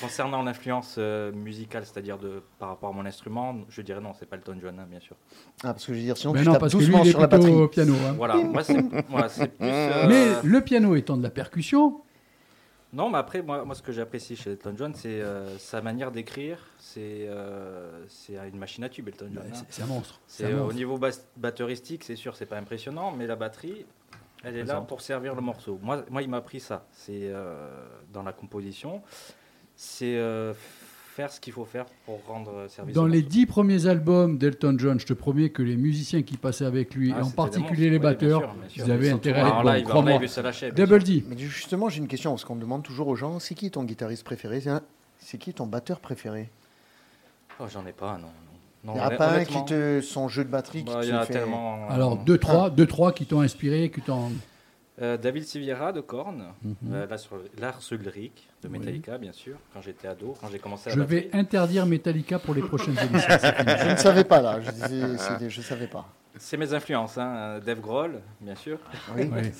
Concernant 0.00 0.42
l'influence 0.42 0.96
euh, 0.98 1.32
musicale, 1.32 1.84
c'est-à-dire 1.84 2.18
de 2.18 2.42
par 2.58 2.68
rapport 2.70 2.90
à 2.90 2.92
mon 2.92 3.04
instrument, 3.06 3.56
je 3.68 3.82
dirais 3.82 4.00
non, 4.00 4.12
c'est 4.18 4.26
pas 4.26 4.36
Elton 4.36 4.58
John, 4.60 4.78
hein, 4.78 4.86
bien 4.88 5.00
sûr. 5.00 5.16
Ah, 5.64 5.72
parce 5.74 5.84
que 5.86 5.92
je 5.92 5.98
veux 5.98 6.04
dire, 6.04 6.16
sinon 6.16 6.32
Mais 6.32 6.40
tu 6.40 6.46
non, 6.46 6.52
tapes 6.52 6.60
parce 6.60 6.72
que 6.72 6.78
lui, 6.78 6.86
doucement 6.86 7.02
il 7.04 7.08
est 7.08 7.10
sur 7.10 7.20
la 7.20 7.26
batterie. 7.26 7.52
au 7.52 7.68
piano. 7.68 7.94
hein. 8.06 8.14
Voilà, 8.16 8.36
moi 8.36 8.62
c'est 8.64 8.78
voilà, 9.08 9.28
c'est 9.28 9.48
plus. 9.48 9.66
euh, 9.66 10.06
Mais 10.08 10.48
le 10.48 10.60
piano 10.62 10.94
étant 10.96 11.16
de 11.16 11.22
la 11.22 11.30
percussion, 11.30 12.00
Non, 12.92 13.10
mais 13.10 13.18
après, 13.18 13.42
moi, 13.42 13.64
moi 13.66 13.74
ce 13.74 13.82
que 13.82 13.92
j'apprécie 13.92 14.34
chez 14.34 14.52
Elton 14.52 14.74
John, 14.76 14.94
c'est 14.94 15.20
euh, 15.20 15.58
sa 15.58 15.82
manière 15.82 16.10
d'écrire. 16.10 16.58
C'est 16.78 17.26
euh, 17.28 18.04
c'est 18.08 18.34
une 18.48 18.58
machine 18.58 18.82
à 18.84 18.88
tube, 18.88 19.08
Elton 19.08 19.26
John. 19.32 19.42
bah, 19.42 19.50
hein. 19.52 19.54
c'est 19.54 19.66
c'est 19.68 19.82
un 19.82 19.86
monstre. 19.86 20.20
C'est 20.26 20.46
C'est 20.46 20.52
un 20.54 20.62
au 20.62 20.72
niveau 20.72 20.96
bas- 20.96 21.10
batteristique, 21.36 22.02
c'est 22.04 22.16
sûr, 22.16 22.34
c'est 22.36 22.46
pas 22.46 22.56
impressionnant, 22.56 23.12
mais 23.16 23.26
la 23.26 23.36
batterie, 23.36 23.84
elle 24.42 24.54
est 24.54 24.60
là 24.60 24.64
Présente. 24.66 24.88
pour 24.88 25.00
servir 25.02 25.34
le 25.34 25.40
morceau. 25.42 25.78
Moi, 25.82 26.04
moi 26.08 26.22
il 26.22 26.30
m'a 26.30 26.38
appris 26.38 26.60
ça. 26.60 26.86
C'est 26.92 27.24
euh, 27.24 27.68
dans 28.12 28.22
la 28.22 28.32
composition, 28.32 29.02
c'est 29.80 30.16
euh, 30.16 30.52
faire 31.14 31.30
ce 31.32 31.38
qu'il 31.40 31.52
faut 31.52 31.64
faire 31.64 31.86
pour 32.04 32.20
rendre 32.26 32.66
service. 32.68 32.94
Dans 32.94 33.06
les 33.06 33.22
dix 33.22 33.46
premiers 33.46 33.86
albums 33.86 34.36
d'Elton 34.36 34.74
John, 34.76 34.98
je 34.98 35.06
te 35.06 35.12
promets 35.12 35.50
que 35.50 35.62
les 35.62 35.76
musiciens 35.76 36.22
qui 36.22 36.36
passaient 36.36 36.64
avec 36.64 36.94
lui, 36.96 37.12
Ah, 37.14 37.20
et 37.20 37.22
en 37.22 37.30
particulier 37.30 37.84
les 37.88 37.92
Oui, 37.96 37.98
bien 38.00 38.10
batteurs, 38.10 38.40
sûr, 38.40 38.54
bien 38.54 38.68
sûr. 38.68 38.86
ils 38.86 38.90
avaient 38.92 39.10
intérêt 39.10 39.40
à 39.42 39.62
live, 39.62 39.86
en 39.86 39.88
crois-moi. 39.88 40.18
live, 40.18 40.28
ça 40.28 40.42
lâchait, 40.42 40.72
bien 40.72 40.84
Double 40.84 41.04
D. 41.04 41.24
Mais 41.28 41.38
justement, 41.38 41.88
j'ai 41.88 41.98
une 41.98 42.08
question, 42.08 42.32
parce 42.32 42.44
qu'on 42.44 42.56
demande 42.56 42.82
toujours 42.82 43.06
aux 43.06 43.16
gens, 43.16 43.38
c'est 43.38 43.54
qui 43.54 43.70
ton 43.70 43.84
guitariste 43.84 44.24
préféré? 44.24 44.60
C'est 45.20 45.38
qui 45.38 45.54
ton 45.54 45.66
batteur 45.66 46.00
préféré? 46.00 46.50
Oh, 47.60 47.64
J'en 47.72 47.86
ai 47.86 47.92
pas, 47.92 48.18
non. 48.18 48.28
Il 48.84 48.86
non. 48.88 48.94
n'y 48.94 49.00
a 49.00 49.10
pas 49.10 49.30
un 49.38 49.44
qui 49.44 49.64
te. 49.64 50.00
son 50.00 50.28
jeu 50.28 50.44
de 50.44 50.50
batterie 50.50 50.84
qui 50.84 50.92
bah, 50.92 51.00
te 51.00 51.06
il 51.06 51.10
y 51.10 51.12
en 51.12 51.18
a 51.18 51.24
fait. 51.24 51.32
tellement. 51.34 51.88
Alors, 51.88 52.16
deux, 52.16 52.38
trois, 52.38 52.70
deux, 52.70 52.86
trois 52.86 53.12
qui 53.12 53.26
t'ont 53.26 53.40
inspiré, 53.40 53.90
qui 53.90 54.00
t'ont. 54.00 54.30
Euh, 55.00 55.16
David 55.16 55.44
Siviera 55.44 55.92
de 55.92 56.00
Korn, 56.00 56.42
euh, 56.90 57.06
Lars- 57.06 57.28
Lars 57.60 57.80
Ulrich 57.92 58.48
de 58.62 58.68
Metallica, 58.68 59.16
bien 59.16 59.30
sûr, 59.32 59.56
quand 59.72 59.80
j'étais 59.80 60.08
ado, 60.08 60.34
quand 60.40 60.48
j'ai 60.50 60.58
commencé 60.58 60.90
à 60.90 60.92
Je 60.94 61.00
vais 61.00 61.30
interdire 61.32 61.86
Metallica 61.86 62.40
pour 62.40 62.52
les 62.54 62.62
prochaines 62.62 62.96
émissions. 63.10 63.28
Je 63.38 63.90
ne 63.92 63.96
savais 63.96 64.24
pas 64.24 64.40
là, 64.42 64.60
je 64.60 64.70
disais, 64.72 65.16
c'est- 65.18 65.48
je 65.50 65.60
savais 65.62 65.86
pas. 65.86 66.04
C'est 66.36 66.56
mes 66.56 66.72
influences, 66.74 67.16
hein. 67.16 67.60
Dave 67.64 67.80
Grohl, 67.80 68.20
bien 68.40 68.54
sûr. 68.56 68.78
Oui. 69.16 69.30
Oui. 69.32 69.52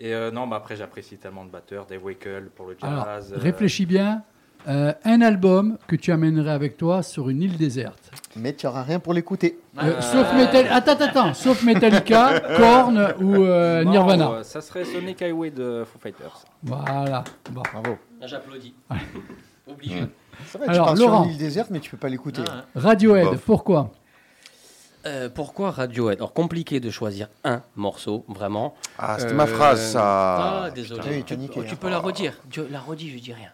Et 0.00 0.14
euh, 0.14 0.30
non, 0.30 0.46
mais 0.46 0.56
après 0.56 0.74
j'apprécie 0.76 1.16
tellement 1.18 1.44
de 1.44 1.50
batteurs, 1.50 1.86
Dave 1.86 2.02
Wackel 2.04 2.46
pour 2.50 2.66
le 2.66 2.76
Alors, 2.82 3.04
jazz. 3.04 3.32
euh, 3.32 3.36
réfléchis 3.38 3.86
bien. 3.86 4.24
Euh, 4.68 4.92
un 5.04 5.20
album 5.22 5.78
que 5.86 5.96
tu 5.96 6.12
amènerais 6.12 6.50
avec 6.50 6.76
toi 6.76 7.02
sur 7.02 7.30
une 7.30 7.40
île 7.42 7.56
déserte. 7.56 8.10
Mais 8.36 8.52
tu 8.52 8.66
n'auras 8.66 8.82
rien 8.82 8.98
pour 9.00 9.14
l'écouter. 9.14 9.58
Euh, 9.82 10.00
sauf 10.02 10.32
Metal... 10.34 10.66
Attends, 10.70 10.92
attends, 10.92 11.04
attends. 11.04 11.34
Sauf 11.34 11.62
Metallica, 11.62 12.40
Korn 12.56 13.14
ou 13.20 13.36
euh, 13.42 13.82
non, 13.84 13.90
Nirvana. 13.92 14.30
euh, 14.30 14.42
ça 14.42 14.60
serait 14.60 14.84
Sonic 14.84 15.22
Highway 15.22 15.50
de 15.50 15.84
Foo 15.90 15.98
Fighters. 15.98 16.44
Voilà. 16.62 17.24
Bon. 17.50 17.62
Bravo. 17.72 17.96
Là, 18.20 18.26
J'applaudis. 18.26 18.74
Obligé. 19.66 20.04
C'est 20.46 20.58
vrai, 20.58 20.68
Alors, 20.68 20.86
tu 20.86 20.90
pars 20.90 20.96
sur 20.98 21.06
Laurent. 21.08 21.24
une 21.24 21.30
île 21.30 21.38
déserte, 21.38 21.70
mais 21.70 21.80
tu 21.80 21.90
peux 21.90 21.96
pas 21.96 22.08
l'écouter. 22.08 22.42
Ah, 22.48 22.64
Radiohead, 22.74 23.28
Bof. 23.28 23.40
pourquoi? 23.40 23.90
Euh, 25.06 25.30
pourquoi 25.30 25.70
Radiohead? 25.70 26.18
Alors 26.18 26.34
compliqué 26.34 26.78
de 26.80 26.90
choisir 26.90 27.28
un 27.44 27.62
morceau, 27.76 28.24
vraiment. 28.28 28.74
Ah, 28.98 29.16
c'était 29.18 29.32
Euh, 29.32 29.36
ma 29.36 29.46
phrase, 29.46 29.80
ça. 29.92 30.64
Ah, 30.64 30.70
désolé. 30.70 31.00
Putain, 31.00 31.22
tu, 31.24 31.36
niqué, 31.38 31.64
tu 31.66 31.76
peux 31.76 31.88
la 31.88 31.98
redire. 31.98 32.34
Tu 32.50 32.60
la 32.70 32.80
redis, 32.80 33.10
je 33.10 33.18
dis 33.18 33.32
rien. 33.32 33.48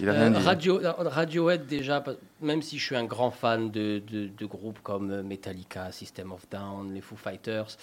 Il 0.00 0.08
a 0.08 0.12
Euh, 0.12 0.20
rien 0.20 0.30
dit. 0.30 0.44
Radio, 0.44 0.80
Radiohead, 0.82 1.66
déjà, 1.66 2.02
même 2.40 2.62
si 2.62 2.78
je 2.78 2.84
suis 2.84 2.96
un 2.96 3.04
grand 3.04 3.30
fan 3.30 3.70
de, 3.70 4.00
de- 4.06 4.28
de 4.28 4.46
groupes 4.46 4.78
comme 4.82 5.10
euh, 5.10 5.22
Metallica, 5.22 5.90
System 5.92 6.32
of 6.32 6.48
Down, 6.50 6.92
les 6.94 7.00
Foo 7.00 7.16
Fighters, 7.16 7.76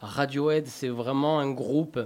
Radiohead, 0.00 0.66
c'est 0.66 0.88
vraiment 0.88 1.38
un 1.40 1.50
groupe 1.50 1.98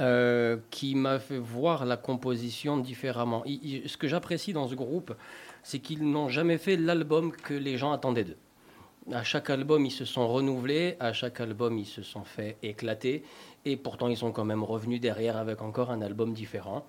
euh, 0.00 0.58
qui 0.70 0.94
m'a 0.94 1.18
fait 1.18 1.38
voir 1.38 1.84
la 1.86 1.96
composition 1.96 2.76
différemment. 2.76 3.42
Il- 3.46 3.64
il- 3.64 3.88
ce 3.88 3.96
que 3.96 4.06
j'apprécie 4.06 4.52
dans 4.52 4.68
ce 4.68 4.74
groupe, 4.74 5.14
c'est 5.62 5.80
qu'ils 5.80 6.08
n'ont 6.08 6.28
jamais 6.28 6.58
fait 6.58 6.76
l'album 6.76 7.32
que 7.32 7.54
les 7.54 7.76
gens 7.78 7.92
attendaient 7.92 8.24
d'eux. 8.24 8.36
À 9.12 9.24
chaque 9.24 9.48
album, 9.50 9.86
ils 9.86 9.90
se 9.90 10.04
sont 10.04 10.28
renouvelés, 10.28 10.96
à 11.00 11.12
chaque 11.14 11.40
album, 11.40 11.78
ils 11.78 11.86
se 11.86 12.02
sont 12.02 12.24
fait 12.24 12.58
éclater, 12.62 13.24
et 13.64 13.76
pourtant, 13.76 14.08
ils 14.08 14.18
sont 14.18 14.30
quand 14.32 14.44
même 14.44 14.62
revenus 14.62 15.00
derrière 15.00 15.36
avec 15.38 15.62
encore 15.62 15.90
un 15.90 16.02
album 16.02 16.32
différent. 16.34 16.84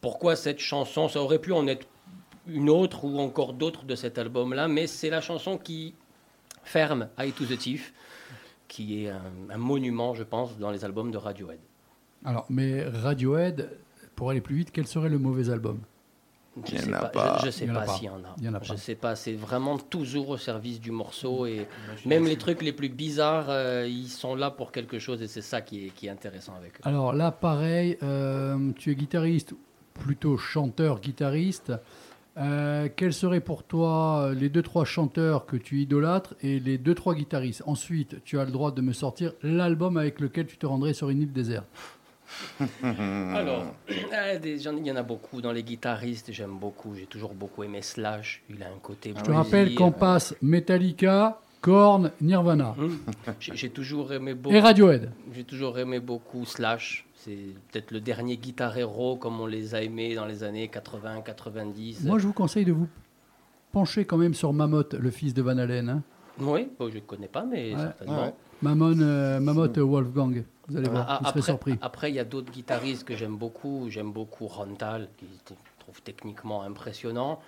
Pourquoi 0.00 0.36
cette 0.36 0.58
chanson 0.60 1.08
Ça 1.08 1.20
aurait 1.20 1.38
pu 1.38 1.52
en 1.52 1.66
être 1.66 1.86
une 2.46 2.70
autre 2.70 3.04
ou 3.04 3.18
encore 3.18 3.52
d'autres 3.52 3.84
de 3.84 3.94
cet 3.94 4.18
album-là, 4.18 4.66
mais 4.68 4.86
c'est 4.86 5.10
la 5.10 5.20
chanson 5.20 5.58
qui 5.58 5.94
ferme 6.64 7.08
Eye 7.18 7.32
to 7.32 7.44
the 7.44 7.56
Thief, 7.58 7.92
qui 8.68 9.04
est 9.04 9.10
un, 9.10 9.20
un 9.50 9.58
monument, 9.58 10.14
je 10.14 10.22
pense, 10.22 10.56
dans 10.58 10.70
les 10.70 10.84
albums 10.84 11.10
de 11.10 11.18
Radiohead. 11.18 11.60
Alors, 12.24 12.46
mais 12.48 12.82
Radiohead, 12.84 13.70
pour 14.16 14.30
aller 14.30 14.40
plus 14.40 14.56
vite, 14.56 14.70
quel 14.72 14.86
serait 14.86 15.08
le 15.08 15.18
mauvais 15.18 15.50
album? 15.50 15.80
Je 16.66 16.72
Il 16.72 16.74
y 16.74 16.78
en 16.80 16.82
sais 16.84 16.92
a 16.94 16.98
pas, 17.00 17.08
pas. 17.08 17.38
Je, 17.40 17.46
je 17.46 17.50
sais 17.50 17.64
Il 17.64 17.68
y 17.68 17.70
en 17.70 17.76
a 17.76 17.80
pas 17.82 17.94
s'il 17.94 18.04
y 18.06 18.08
en 18.10 18.14
a. 18.16 18.34
Il 18.38 18.44
y 18.44 18.48
en 18.48 18.54
a 18.54 18.60
Je 18.62 18.68
pas. 18.72 18.76
sais 18.76 18.94
pas. 18.96 19.14
C'est 19.16 19.32
vraiment 19.34 19.78
toujours 19.78 20.30
au 20.30 20.36
service 20.36 20.80
du 20.80 20.90
morceau 20.90 21.46
et 21.46 21.66
même 22.04 22.26
les 22.26 22.36
trucs 22.36 22.60
les 22.62 22.72
plus 22.72 22.88
bizarres, 22.88 23.46
euh, 23.48 23.86
ils 23.88 24.08
sont 24.08 24.34
là 24.34 24.50
pour 24.50 24.72
quelque 24.72 24.98
chose 24.98 25.22
et 25.22 25.28
c'est 25.28 25.42
ça 25.42 25.60
qui 25.62 25.86
est, 25.86 25.90
qui 25.90 26.08
est 26.08 26.10
intéressant 26.10 26.54
avec 26.56 26.72
eux. 26.74 26.80
Alors 26.82 27.12
là, 27.12 27.30
pareil, 27.30 27.96
euh, 28.02 28.72
tu 28.76 28.90
es 28.90 28.94
guitariste, 28.96 29.54
plutôt 30.00 30.36
chanteur-guitariste. 30.36 31.72
Euh, 32.36 32.88
quels 32.94 33.12
seraient 33.12 33.40
pour 33.40 33.64
toi 33.64 34.30
les 34.34 34.48
deux 34.48 34.62
trois 34.62 34.84
chanteurs 34.84 35.46
que 35.46 35.56
tu 35.56 35.80
idolâtres 35.80 36.34
et 36.42 36.58
les 36.60 36.78
deux 36.78 36.94
trois 36.94 37.14
guitaristes? 37.14 37.62
Ensuite, 37.66 38.22
tu 38.24 38.38
as 38.38 38.44
le 38.44 38.50
droit 38.52 38.70
de 38.72 38.80
me 38.80 38.92
sortir 38.92 39.32
l'album 39.42 39.96
avec 39.96 40.20
lequel 40.20 40.46
tu 40.46 40.56
te 40.56 40.64
rendrais 40.66 40.92
sur 40.94 41.10
une 41.10 41.22
île 41.22 41.32
déserte. 41.32 41.66
Alors, 42.82 43.74
euh, 44.12 44.38
des- 44.42 44.58
j'en- 44.58 44.76
il 44.76 44.86
y 44.86 44.92
en 44.92 44.96
a 44.96 45.02
beaucoup 45.02 45.40
dans 45.40 45.52
les 45.52 45.62
guitaristes. 45.64 46.32
J'aime 46.32 46.56
beaucoup. 46.58 46.94
J'ai 46.94 47.06
toujours 47.06 47.34
beaucoup 47.34 47.64
aimé 47.64 47.82
Slash. 47.82 48.42
Il 48.48 48.62
a 48.62 48.66
un 48.66 48.78
côté. 48.80 49.12
Je 49.16 49.22
te 49.24 49.30
rappelle 49.32 49.74
qu'on 49.74 49.90
passe 49.92 50.34
Metallica, 50.40 51.40
Korn, 51.60 52.12
Nirvana 52.20 52.76
J'ai 53.40 53.56
j'ai 53.56 53.70
toujours 53.70 54.12
aimé 54.12 54.34
beaucoup. 54.34 54.54
et 54.54 54.60
Radiohead. 54.60 55.10
J'ai 55.34 55.44
toujours 55.44 55.78
aimé 55.78 55.98
beaucoup 56.00 56.44
Slash. 56.46 57.04
C'est 57.24 57.54
peut-être 57.70 57.90
le 57.90 58.00
dernier 58.00 58.36
guitar 58.38 58.76
héros 58.78 59.16
comme 59.16 59.40
on 59.40 59.46
les 59.46 59.74
a 59.74 59.82
aimés 59.82 60.14
dans 60.14 60.24
les 60.26 60.42
années 60.42 60.68
80, 60.68 61.20
90. 61.20 62.04
Moi, 62.04 62.18
je 62.18 62.26
vous 62.26 62.32
conseille 62.32 62.64
de 62.64 62.72
vous 62.72 62.88
pencher 63.72 64.04
quand 64.06 64.16
même 64.16 64.32
sur 64.34 64.52
Mammoth, 64.54 64.94
le 64.94 65.10
fils 65.10 65.34
de 65.34 65.42
Van 65.42 65.58
Halen. 65.58 65.88
hein. 65.90 66.02
Oui, 66.38 66.70
bon, 66.78 66.88
je 66.88 66.94
ne 66.96 67.00
connais 67.00 67.28
pas, 67.28 67.44
mais 67.44 67.74
Ouais. 67.74 67.80
certainement. 67.80 68.22
Ouais. 68.24 68.34
Mamon, 68.62 68.98
euh, 69.00 69.38
Mammoth 69.40 69.76
Wolfgang. 69.78 70.44
Vous 70.68 70.76
allez 70.76 70.88
voir, 70.88 71.04
Ah, 71.08 71.18
vous 71.18 71.24
serez 71.24 71.28
après, 71.28 71.42
surpris. 71.42 71.78
après, 71.82 72.10
il 72.10 72.14
y 72.14 72.18
a 72.18 72.24
d'autres 72.24 72.50
guitaristes 72.52 73.04
que 73.04 73.14
j'aime 73.16 73.36
beaucoup. 73.36 73.86
J'aime 73.90 74.12
beaucoup 74.12 74.46
Rontal, 74.46 75.08
qui 75.18 75.26
je 75.26 75.54
trouve 75.78 76.00
techniquement 76.02 76.62
impressionnant. 76.62 77.40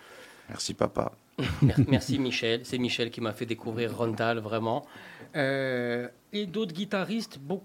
Merci, 0.51 0.75
papa. 0.75 1.13
Mer- 1.63 1.77
Merci 1.89 2.19
Michel. 2.19 2.61
C'est 2.65 2.79
Michel 2.79 3.11
qui 3.11 3.21
m'a 3.23 3.33
fait 3.33 3.47
découvrir 3.47 3.97
Rontal, 3.97 4.39
vraiment. 4.41 4.85
Euh, 5.37 6.09
et 6.33 6.45
d'autres 6.47 6.75
guitaristes 6.75 7.39
beau- 7.39 7.63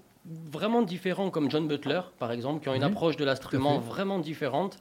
vraiment 0.51 0.81
différents, 0.81 1.29
comme 1.29 1.49
John 1.49 1.67
Butler, 1.67 2.01
par 2.19 2.31
exemple, 2.31 2.61
qui 2.61 2.69
ont 2.69 2.73
une 2.73 2.83
Oui, 2.83 2.89
approche 2.89 3.17
de 3.17 3.25
l'instrument 3.25 3.79
vraiment 3.79 4.19
différente. 4.19 4.77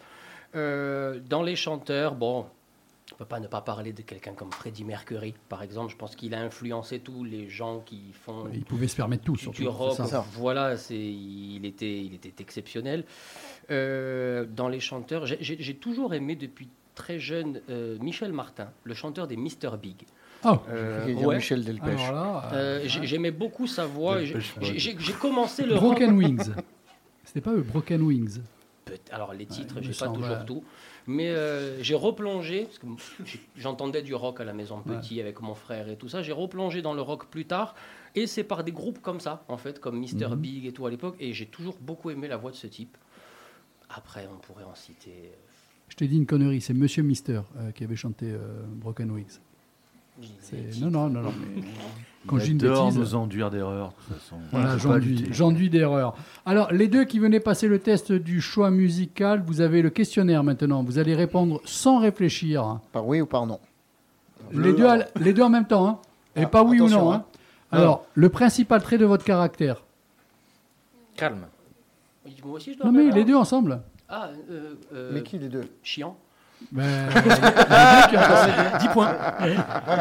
Euh, 0.54 1.20
dans 1.28 1.42
les 1.42 1.56
chanteurs, 1.56 2.14
bon, 2.14 2.46
on 3.12 3.14
ne 3.14 3.18
peut 3.18 3.24
pas 3.24 3.40
ne 3.40 3.46
pas 3.46 3.60
parler 3.60 3.92
de 3.92 4.02
quelqu'un 4.02 4.32
comme 4.32 4.50
Freddie 4.50 4.84
Mercury, 4.84 5.34
par 5.48 5.62
exemple. 5.62 5.92
Je 5.92 5.96
pense 5.96 6.16
qu'il 6.16 6.34
a 6.34 6.40
influencé 6.40 6.98
tous 6.98 7.22
les 7.24 7.48
gens 7.48 7.80
qui 7.80 8.12
font 8.12 8.48
Il 8.52 8.64
pouvait 8.64 8.88
se 8.88 8.96
permettre 8.96 9.24
tout, 9.24 9.36
surtout. 9.36 9.62
du 9.62 9.68
rock. 9.68 9.96
Voilà, 10.32 10.76
c'est, 10.76 10.98
il, 10.98 11.64
était, 11.64 12.02
il 12.02 12.14
était 12.14 12.42
exceptionnel. 12.42 13.04
Euh, 13.70 14.46
dans 14.48 14.68
les 14.68 14.80
chanteurs, 14.80 15.26
j'ai 15.26 15.74
toujours 15.76 16.14
aimé 16.14 16.34
depuis 16.36 16.68
très 16.94 17.18
jeune 17.18 17.60
euh, 17.70 17.96
Michel 18.00 18.32
Martin, 18.32 18.70
le 18.84 18.94
chanteur 18.94 19.26
des 19.28 19.36
Mr. 19.36 19.76
Big. 19.80 19.96
Oh, 20.44 20.56
Euh, 20.68 21.12
ouais. 21.14 21.36
Michel 21.36 21.64
Delpech. 21.64 21.98
euh, 22.12 22.40
Euh, 22.52 22.80
j'ai- 22.86 23.06
j'aimais 23.06 23.30
beaucoup 23.30 23.66
sa 23.66 23.86
voix. 23.86 24.18
j'ai- 24.24 24.94
commencé 25.20 25.64
le 25.64 25.74
rock. 25.74 25.82
Broken 25.98 26.12
Wings. 26.12 26.50
C'était 27.24 27.40
pas 27.40 27.52
eux, 27.52 27.62
Broken 27.62 28.02
Wings. 28.02 28.40
Alors 29.10 29.34
les 29.34 29.46
titres, 29.46 29.74
il 29.78 29.88
me 29.88 29.92
j'ai 29.92 29.98
pas 29.98 30.08
toujours 30.08 30.30
ouais. 30.38 30.44
tout, 30.46 30.62
mais 31.08 31.30
euh, 31.30 31.82
j'ai 31.82 31.96
replongé 31.96 32.64
parce 32.66 32.78
que 32.78 32.86
j'entendais 33.56 34.02
du 34.02 34.14
rock 34.14 34.40
à 34.40 34.44
la 34.44 34.52
maison 34.52 34.80
petit 34.80 35.20
avec 35.20 35.40
mon 35.40 35.54
frère 35.56 35.88
et 35.88 35.96
tout 35.96 36.08
ça. 36.08 36.22
J'ai 36.22 36.30
replongé 36.32 36.82
dans 36.82 36.94
le 36.94 37.02
rock 37.02 37.26
plus 37.26 37.46
tard 37.46 37.74
et 38.14 38.28
c'est 38.28 38.44
par 38.44 38.62
des 38.62 38.70
groupes 38.70 39.00
comme 39.02 39.18
ça 39.18 39.44
en 39.48 39.56
fait, 39.56 39.80
comme 39.80 39.98
Mr 39.98 40.28
Mhm. 40.30 40.36
Big 40.36 40.66
et 40.66 40.72
tout 40.72 40.86
à 40.86 40.90
l'époque. 40.90 41.16
Et 41.18 41.32
j'ai 41.32 41.46
toujours 41.46 41.76
beaucoup 41.80 42.10
aimé 42.10 42.28
la 42.28 42.36
voix 42.36 42.52
de 42.52 42.56
ce 42.56 42.68
type. 42.68 42.96
Après, 43.90 44.28
on 44.32 44.38
pourrait 44.38 44.64
en 44.64 44.74
citer. 44.76 45.32
Je 45.88 45.96
t'ai 45.96 46.06
dit 46.06 46.16
une 46.16 46.26
connerie, 46.26 46.60
c'est 46.60 46.74
Monsieur 46.74 47.02
Mister 47.02 47.40
euh, 47.58 47.72
qui 47.72 47.82
avait 47.82 47.96
chanté 47.96 48.26
euh, 48.30 48.62
Broken 48.68 49.10
Wings. 49.10 49.38
Euh, 50.20 50.56
Non, 50.80 50.90
non, 50.90 51.08
non, 51.08 51.22
non. 51.22 51.32
mais- 51.56 51.62
Quand 52.26 52.38
une 52.38 52.56
adore 52.60 52.86
bêtise. 52.86 52.98
nous 52.98 53.14
enduire 53.14 53.50
d'erreurs, 53.50 53.90
de 53.90 53.94
toute 54.14 54.20
façon. 54.22 54.36
Voilà, 54.50 54.76
j'enduis, 55.30 55.70
d'erreurs. 55.70 56.16
Alors, 56.44 56.72
les 56.72 56.88
deux 56.88 57.04
qui 57.04 57.20
venaient 57.20 57.38
passer 57.40 57.68
le 57.68 57.78
test 57.78 58.10
du 58.12 58.40
choix 58.40 58.70
musical, 58.72 59.42
vous 59.46 59.60
avez 59.60 59.80
le 59.80 59.90
questionnaire 59.90 60.42
maintenant. 60.42 60.82
Vous 60.82 60.98
allez 60.98 61.14
répondre 61.14 61.60
sans 61.64 62.00
réfléchir. 62.00 62.80
Par 62.92 63.06
oui 63.06 63.20
ou 63.20 63.26
par 63.26 63.46
non 63.46 63.60
Les 64.52 64.72
deux, 64.72 64.86
à- 64.86 65.06
les 65.20 65.32
deux 65.32 65.42
en 65.42 65.50
même 65.50 65.66
temps. 65.66 65.86
hein. 65.86 65.98
Et 66.34 66.42
Ah, 66.42 66.46
pas 66.48 66.64
oui 66.64 66.80
ou 66.80 66.88
non. 66.88 67.12
hein. 67.12 67.24
hein. 67.70 67.76
Alors, 67.78 68.04
le 68.14 68.28
principal 68.28 68.82
trait 68.82 68.98
de 68.98 69.04
votre 69.04 69.24
caractère. 69.24 69.84
Calme. 71.16 71.46
Moi 72.44 72.56
aussi, 72.56 72.72
je 72.72 72.78
dois 72.78 72.86
Non, 72.86 72.92
mais 72.92 73.10
les 73.12 73.24
deux 73.24 73.34
ensemble. 73.36 73.80
Ah, 74.08 74.30
euh, 74.50 74.74
euh, 74.92 75.10
Mais 75.14 75.22
qui 75.22 75.38
les 75.38 75.48
deux? 75.48 75.64
Chiant. 75.82 76.16
Ben, 76.72 76.84
il 77.24 77.28
y 77.28 77.32
a 77.32 78.02
deux 78.02 78.08
qui 78.10 78.16
ont- 78.16 78.78
10 78.80 78.88
points. 78.88 79.14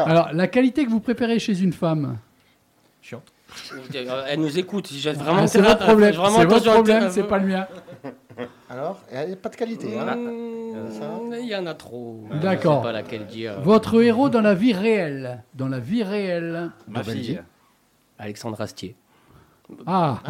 Alors, 0.06 0.30
la 0.32 0.46
qualité 0.48 0.84
que 0.84 0.90
vous 0.90 1.00
préférez 1.00 1.38
chez 1.38 1.60
une 1.60 1.72
femme 1.72 2.16
Chiant. 3.02 3.22
Euh, 3.94 4.24
Elle 4.28 4.40
nous 4.40 4.58
écoute. 4.58 4.88
J'ai 4.92 5.12
vraiment 5.12 5.42
Ah, 5.42 5.46
C'est 5.46 5.60
votre 5.62 5.78
problème, 5.86 6.14
vraiment 6.14 6.38
c'est 6.38 6.44
votre 6.46 6.72
problème, 6.72 7.10
c'est 7.10 7.22
pas 7.22 7.38
le 7.38 7.46
mien. 7.46 7.66
Alors, 8.68 9.00
il 9.12 9.26
n'y 9.28 9.32
a 9.32 9.36
pas 9.36 9.48
de 9.48 9.56
qualité. 9.56 9.98
hein. 9.98 10.16
Mmh, 10.16 11.34
Il 11.40 11.46
y 11.48 11.56
en 11.56 11.64
a 11.66 11.74
trop. 11.74 12.24
D'accord. 12.42 12.74
Je 12.74 12.78
sais 12.80 12.82
pas 12.88 12.92
laquelle 12.92 13.26
dire. 13.26 13.60
Votre 13.60 14.02
héros 14.02 14.28
dans 14.28 14.40
la 14.42 14.54
vie 14.54 14.72
réelle. 14.74 15.42
Dans 15.54 15.68
la 15.68 15.78
vie 15.78 16.02
réelle. 16.02 16.70
Ma 16.88 17.02
fille. 17.02 17.40
Alexandre 18.18 18.60
Astier. 18.60 18.96
Ah, 19.86 20.20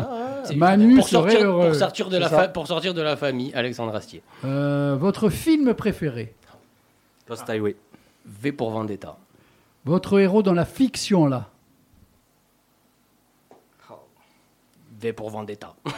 C'est- 0.45 0.57
Manu 0.57 0.97
pour 0.97 1.09
serait 1.09 1.30
sortir, 1.30 1.47
heureux. 1.49 1.66
Pour 1.68 1.74
sortir, 1.76 2.09
de 2.09 2.16
la 2.16 2.28
ça. 2.28 2.37
fa- 2.37 2.49
pour 2.49 2.66
sortir 2.66 2.95
de 2.95 3.03
la 3.03 3.16
famille, 3.16 3.53
Alexandre 3.55 3.95
Astier. 3.95 4.22
euh, 4.45 4.97
votre 4.99 5.28
film 5.28 5.74
préféré? 5.74 6.34
Lost 7.28 7.49
Highway. 7.51 7.76
V 8.24 8.53
pour 8.53 8.70
Vendetta. 8.70 9.16
Votre 9.84 10.18
héros 10.20 10.43
dans 10.43 10.55
la 10.55 10.64
fiction, 10.64 11.26
là? 11.26 11.51
V 14.99 15.12
pour 15.12 15.28
Vendetta. 15.30 15.74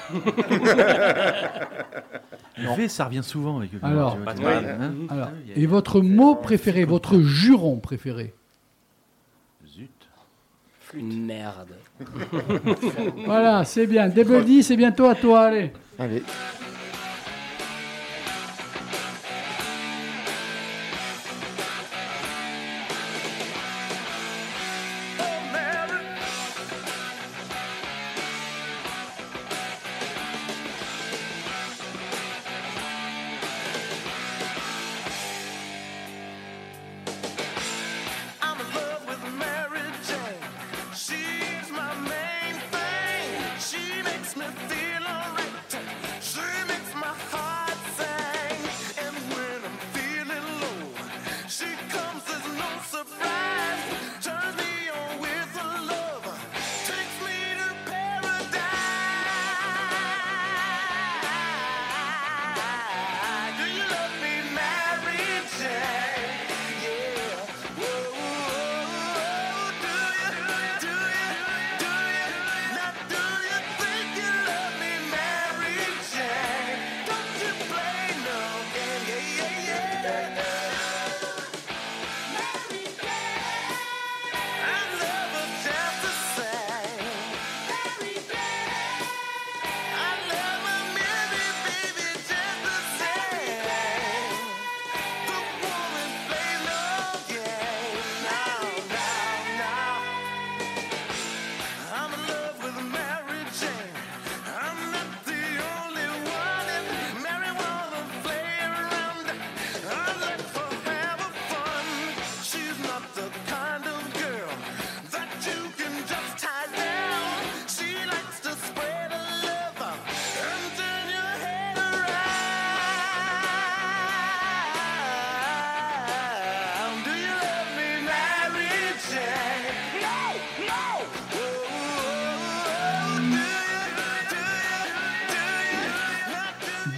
V, 2.76 2.88
ça 2.88 3.04
revient 3.04 3.22
souvent 3.22 3.58
avec 3.58 3.72
le 3.72 3.78
Alors, 3.82 4.16
Batman. 4.16 4.78
hein. 4.80 4.92
Alors, 5.08 5.28
et 5.54 5.66
votre 5.66 6.00
mot 6.00 6.34
préféré, 6.34 6.84
votre 6.84 7.18
juron 7.20 7.76
préféré? 7.78 8.34
Zut. 10.92 11.02
Merde. 11.02 11.74
Voilà, 13.26 13.64
c'est 13.64 13.86
bien. 13.86 14.08
Debody, 14.08 14.62
c'est 14.62 14.76
bientôt 14.76 15.06
à 15.06 15.14
toi, 15.14 15.46
allez. 15.46 15.72
Allez. 15.98 16.22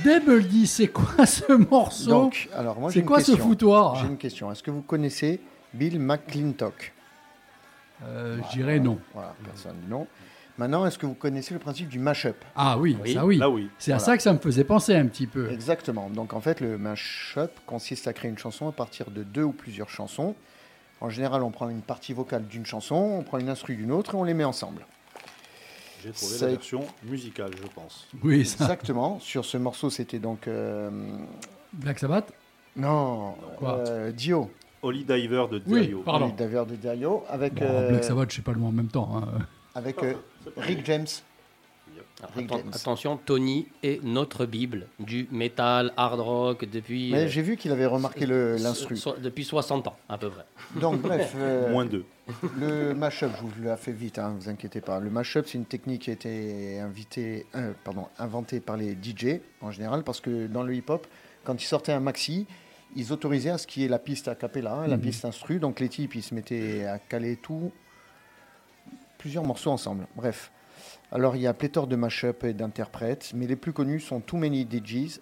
Debody, 0.04 0.66
c'est 0.66 0.88
quoi 0.88 1.26
ce 1.26 1.52
morceau 1.52 2.10
Donc, 2.10 2.48
alors 2.56 2.78
moi 2.80 2.90
j'ai 2.90 2.94
C'est 2.94 3.00
une 3.00 3.06
quoi 3.06 3.20
ce 3.20 3.36
foutoir 3.36 3.96
J'ai 3.96 4.06
une 4.06 4.16
question. 4.16 4.50
Est-ce 4.50 4.62
que 4.62 4.70
vous 4.70 4.82
connaissez 4.82 5.40
Bill 5.74 5.98
McClintock? 5.98 6.92
Euh, 8.04 8.38
Je 8.50 8.56
dirais 8.56 8.78
non. 8.78 8.98
Voilà, 9.14 9.34
personne 9.44 9.76
dit 9.82 9.88
non. 9.90 10.06
Maintenant, 10.58 10.84
est-ce 10.86 10.98
que 10.98 11.06
vous 11.06 11.14
connaissez 11.14 11.54
le 11.54 11.60
principe 11.60 11.88
du 11.88 11.98
mash-up? 11.98 12.36
Ah 12.54 12.76
oui, 12.78 12.96
Oui. 13.02 13.14
ça 13.14 13.24
oui. 13.24 13.38
Là, 13.38 13.48
oui. 13.48 13.70
C'est 13.78 13.92
à 13.92 13.96
Voilà. 13.96 14.04
ça 14.12 14.16
que 14.16 14.22
ça 14.22 14.32
me 14.32 14.38
faisait 14.38 14.64
penser 14.64 14.94
un 14.94 15.06
petit 15.06 15.26
peu. 15.26 15.50
Exactement. 15.50 16.08
Donc 16.10 16.34
en 16.34 16.40
fait, 16.40 16.60
le 16.60 16.76
mash-up 16.78 17.52
consiste 17.66 18.06
à 18.08 18.12
créer 18.12 18.30
une 18.30 18.38
chanson 18.38 18.68
à 18.68 18.72
partir 18.72 19.10
de 19.10 19.22
deux 19.22 19.42
ou 19.44 19.52
plusieurs 19.52 19.88
chansons. 19.90 20.34
En 21.00 21.08
général, 21.08 21.42
on 21.42 21.50
prend 21.50 21.68
une 21.70 21.80
partie 21.80 22.12
vocale 22.12 22.46
d'une 22.46 22.66
chanson, 22.66 22.94
on 22.96 23.22
prend 23.22 23.38
une 23.38 23.48
instru 23.48 23.74
d'une 23.74 23.90
autre 23.92 24.14
et 24.14 24.18
on 24.18 24.24
les 24.24 24.34
met 24.34 24.44
ensemble. 24.44 24.84
J'ai 26.02 26.12
trouvé 26.12 26.32
Ça- 26.34 26.46
la 26.46 26.52
version 26.52 26.80
musicale, 27.04 27.50
je 27.60 27.66
pense. 27.74 28.06
Oui, 28.22 28.44
ça. 28.46 28.64
Exactement. 28.64 29.18
Sur 29.20 29.44
ce 29.44 29.56
morceau, 29.58 29.90
c'était 29.90 30.18
donc 30.18 30.48
euh, 30.48 30.90
Black 31.72 31.98
Sabbath? 31.98 32.32
Non 32.76 33.34
Quoi? 33.58 33.78
euh, 33.78 34.12
Dio, 34.12 34.50
Holy 34.82 35.04
Diver 35.04 35.44
de 35.50 35.60
Oui, 35.66 35.88
Dio. 35.88 36.02
pardon. 36.02 36.26
Holy 36.26 36.34
Diver 36.34 36.64
de 36.68 36.76
Dio, 36.76 37.24
avec 37.28 37.54
Bon, 37.54 37.64
euh, 37.68 37.88
Black 37.90 38.04
Sabbath, 38.04 38.30
je 38.30 38.36
sais 38.36 38.42
pas 38.42 38.52
le 38.52 38.58
mot 38.58 38.68
en 38.68 38.72
même 38.72 38.88
temps. 38.88 39.10
hein. 39.16 39.28
avec 39.74 40.02
euh, 40.02 40.14
Rick 40.56 40.84
James. 40.86 41.06
Atten- 42.22 42.68
attention, 42.74 43.16
Tony 43.16 43.66
est 43.82 44.02
notre 44.04 44.44
Bible 44.46 44.86
du 44.98 45.26
metal, 45.30 45.92
hard 45.96 46.20
rock 46.20 46.64
depuis, 46.64 47.10
Mais 47.12 47.24
euh, 47.24 47.28
j'ai 47.28 47.42
vu 47.42 47.56
qu'il 47.56 47.72
avait 47.72 47.86
remarqué 47.86 48.26
l'instru. 48.26 48.96
so- 48.96 49.16
depuis 49.18 49.44
60 49.44 49.88
ans, 49.88 49.96
à 50.08 50.18
peu 50.18 50.28
près. 50.30 50.44
Donc 50.80 51.00
bref, 51.02 51.32
euh, 51.36 51.70
Moins 51.70 51.86
deux. 51.86 52.04
Le 52.58 52.94
mashup, 52.94 53.30
je 53.36 53.42
vous 53.42 53.50
l'ai 53.62 53.76
fait 53.76 53.92
vite, 53.92 54.18
hein, 54.18 54.36
vous 54.38 54.48
inquiétez 54.48 54.80
pas. 54.80 55.00
Le 55.00 55.10
mashup, 55.10 55.46
c'est 55.46 55.58
une 55.58 55.64
technique 55.64 56.02
qui 56.02 56.10
a 56.10 56.12
été 56.12 56.78
invité, 56.78 57.46
euh, 57.56 57.72
pardon, 57.84 58.06
inventée 58.18 58.60
par 58.60 58.76
les 58.76 58.92
DJ 58.92 59.40
en 59.60 59.70
général, 59.70 60.02
parce 60.04 60.20
que 60.20 60.46
dans 60.46 60.62
le 60.62 60.74
hip-hop, 60.74 61.06
quand 61.44 61.60
ils 61.62 61.66
sortaient 61.66 61.92
un 61.92 62.00
maxi, 62.00 62.46
ils 62.96 63.12
autorisaient 63.12 63.50
à 63.50 63.58
ce 63.58 63.66
qu'il 63.66 63.82
y 63.82 63.86
ait 63.86 63.88
la 63.88 63.98
piste 63.98 64.28
a 64.28 64.34
cappella, 64.34 64.74
hein, 64.74 64.86
la 64.86 64.96
Mhm. 64.96 65.02
piste 65.02 65.24
instru. 65.24 65.58
Donc 65.58 65.80
les 65.80 65.88
types, 65.88 66.14
ils 66.14 66.22
se 66.22 66.34
mettaient 66.34 66.84
à 66.86 66.98
caler 66.98 67.36
tout, 67.36 67.72
plusieurs 69.18 69.44
morceaux 69.44 69.70
ensemble. 69.70 70.06
Bref. 70.16 70.50
Alors 71.12 71.34
il 71.34 71.42
y 71.42 71.48
a 71.48 71.54
pléthore 71.54 71.88
de 71.88 71.96
mashup 71.96 72.44
et 72.44 72.52
d'interprètes, 72.52 73.32
mais 73.34 73.48
les 73.48 73.56
plus 73.56 73.72
connus 73.72 73.98
sont 73.98 74.20
Too 74.20 74.36
Many 74.36 74.64
DJs 74.64 75.20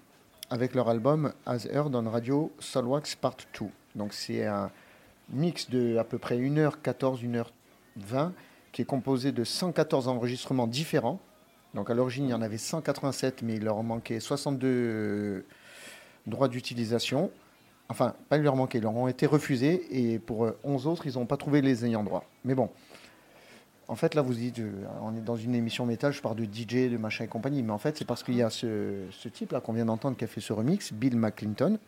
avec 0.50 0.74
leur 0.74 0.90
album 0.90 1.32
As 1.46 1.64
Heard 1.64 1.94
on 1.94 2.10
Radio 2.10 2.52
Soulwax 2.58 3.14
Part 3.16 3.38
2. 3.58 3.66
Donc 3.94 4.12
c'est 4.12 4.44
un 4.44 4.70
mix 5.30 5.70
de 5.70 5.96
à 5.96 6.04
peu 6.04 6.18
près 6.18 6.36
1h14, 6.36 7.24
1h20 7.24 8.32
qui 8.72 8.82
est 8.82 8.84
composé 8.84 9.32
de 9.32 9.44
114 9.44 10.08
enregistrements 10.08 10.66
différents. 10.66 11.20
Donc 11.72 11.88
à 11.88 11.94
l'origine, 11.94 12.26
il 12.26 12.30
y 12.30 12.34
en 12.34 12.42
avait 12.42 12.58
187, 12.58 13.40
mais 13.40 13.54
il 13.54 13.64
leur 13.64 13.82
manquait 13.82 14.20
62 14.20 14.66
euh, 14.68 15.46
droits 16.26 16.48
d'utilisation. 16.48 17.30
Enfin, 17.88 18.14
pas 18.28 18.36
il 18.36 18.42
leur 18.42 18.56
manquait, 18.56 18.76
ils 18.76 18.82
leur 18.82 18.94
ont 18.94 19.08
été 19.08 19.24
refusés 19.24 19.86
et 19.90 20.18
pour 20.18 20.44
euh, 20.44 20.58
11 20.64 20.86
autres, 20.86 21.06
ils 21.06 21.14
n'ont 21.14 21.24
pas 21.24 21.38
trouvé 21.38 21.62
les 21.62 21.86
ayants 21.86 22.04
droit. 22.04 22.24
Mais 22.44 22.54
bon, 22.54 22.68
en 23.88 23.96
fait, 23.96 24.14
là, 24.14 24.22
vous 24.22 24.34
dites, 24.34 24.58
euh, 24.58 24.84
on 25.02 25.16
est 25.16 25.20
dans 25.20 25.36
une 25.36 25.54
émission 25.54 25.86
métal, 25.86 26.12
je 26.12 26.20
parle 26.20 26.36
de 26.36 26.44
DJ, 26.44 26.90
de 26.90 26.98
machin 26.98 27.24
et 27.24 27.28
compagnie, 27.28 27.62
mais 27.62 27.72
en 27.72 27.78
fait, 27.78 27.96
c'est 27.96 28.04
parce 28.04 28.22
qu'il 28.22 28.36
y 28.36 28.42
a 28.42 28.50
ce, 28.50 29.06
ce 29.10 29.28
type-là 29.28 29.60
qu'on 29.60 29.72
vient 29.72 29.86
d'entendre 29.86 30.16
qui 30.16 30.24
a 30.24 30.26
fait 30.26 30.42
ce 30.42 30.52
remix, 30.52 30.92
Bill 30.92 31.16
McClinton, 31.16 31.78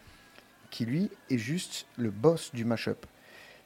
qui 0.70 0.86
lui 0.86 1.11
est 1.28 1.38
juste 1.38 1.86
le 1.98 2.11
boss 2.11 2.53
du 2.55 2.64
mashup. 2.64 3.05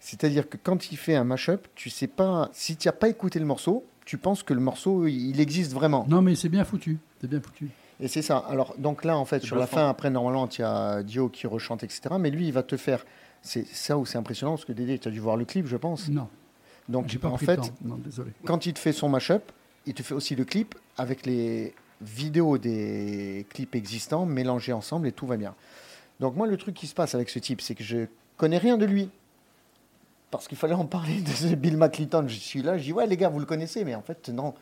C'est-à-dire 0.01 0.49
que 0.49 0.57
quand 0.63 0.91
il 0.91 0.97
fait 0.97 1.15
un 1.15 1.25
mashup, 1.25 1.69
tu 1.77 1.91
sais 1.91 2.09
pas, 2.09 2.51
si 2.53 2.77
tu 2.77 2.89
n'as 2.89 2.93
pas 2.93 3.09
écouté 3.09 3.39
le 3.39 3.47
morceau, 3.47 3.87
tu 4.05 4.19
penses 4.19 4.43
que 4.43 4.53
le 4.53 4.61
morceau, 4.61 5.07
il 5.07 5.41
existe 5.41 5.73
vraiment. 5.73 6.05
Non, 6.09 6.21
mais 6.21 6.35
c'est 6.35 6.51
bien 6.51 6.65
foutu. 6.65 6.99
C'est 7.21 7.31
bien 7.31 7.41
foutu. 7.41 7.71
Et 8.01 8.09
c'est 8.09 8.23
ça. 8.23 8.39
Alors, 8.39 8.75
donc 8.77 9.05
là, 9.05 9.17
en 9.17 9.25
fait, 9.25 9.43
sur 9.43 9.57
la 9.57 9.67
fin, 9.67 9.89
après, 9.89 10.11
normalement, 10.11 10.49
tu 10.49 10.63
as 10.63 11.03
Dio 11.03 11.29
qui 11.29 11.47
rechante, 11.47 11.85
etc. 11.85 12.17
Mais 12.19 12.31
lui, 12.31 12.49
il 12.49 12.53
va 12.53 12.63
te 12.63 12.77
faire. 12.77 13.07
C'est 13.41 13.67
ça 13.67 13.97
où 13.97 14.05
c'est 14.05 14.19
impressionnant, 14.19 14.53
parce 14.53 14.65
que 14.65 14.73
Dédé, 14.73 14.99
tu 14.99 15.09
as 15.09 15.11
dû 15.11 15.21
voir 15.21 15.37
le 15.37 15.45
clip, 15.45 15.67
je 15.67 15.77
pense. 15.77 16.09
Non, 16.09 16.29
Donc, 16.89 17.17
pas 17.19 17.29
en 17.29 17.39
fait. 17.39 17.59
Non, 17.85 17.99
quand 18.45 18.67
il 18.67 18.75
te 18.75 18.79
fait 18.79 18.93
son 18.93 19.09
mashup, 19.09 19.43
il 19.87 19.95
te 19.95 20.03
fait 20.03 20.15
aussi 20.15 20.35
le 20.37 20.45
clip 20.45 20.75
avec 20.99 21.25
les 21.27 21.75
vidéos 22.03 22.59
des 22.59 23.47
clips 23.51 23.75
existants 23.75 24.27
mélangés 24.27 24.73
ensemble 24.73 25.07
et 25.09 25.13
tout 25.13 25.27
va 25.27 25.37
bien. 25.37 25.55
Donc 26.21 26.37
moi, 26.37 26.47
le 26.47 26.57
truc 26.57 26.75
qui 26.75 26.87
se 26.87 26.95
passe 26.95 27.15
avec 27.15 27.31
ce 27.31 27.39
type, 27.39 27.61
c'est 27.61 27.75
que 27.75 27.83
je 27.85 28.07
connais 28.37 28.59
rien 28.59 28.77
de 28.77 28.85
lui. 28.85 29.09
Parce 30.31 30.49
qu'il 30.49 30.59
fallait 30.59 30.75
en 30.75 30.85
parler 30.85 31.21
de 31.21 31.29
ce 31.31 31.55
Bill 31.55 31.77
McClinton. 31.77 32.25
Je 32.27 32.35
suis 32.35 32.63
là, 32.63 32.77
je 32.77 32.83
dis 32.83 32.93
ouais 32.93 33.07
les 33.07 33.17
gars, 33.17 33.29
vous 33.29 33.39
le 33.39 33.47
connaissez, 33.47 33.85
mais 33.85 33.95
en 33.95 34.03
fait 34.03 34.29
non. 34.29 34.53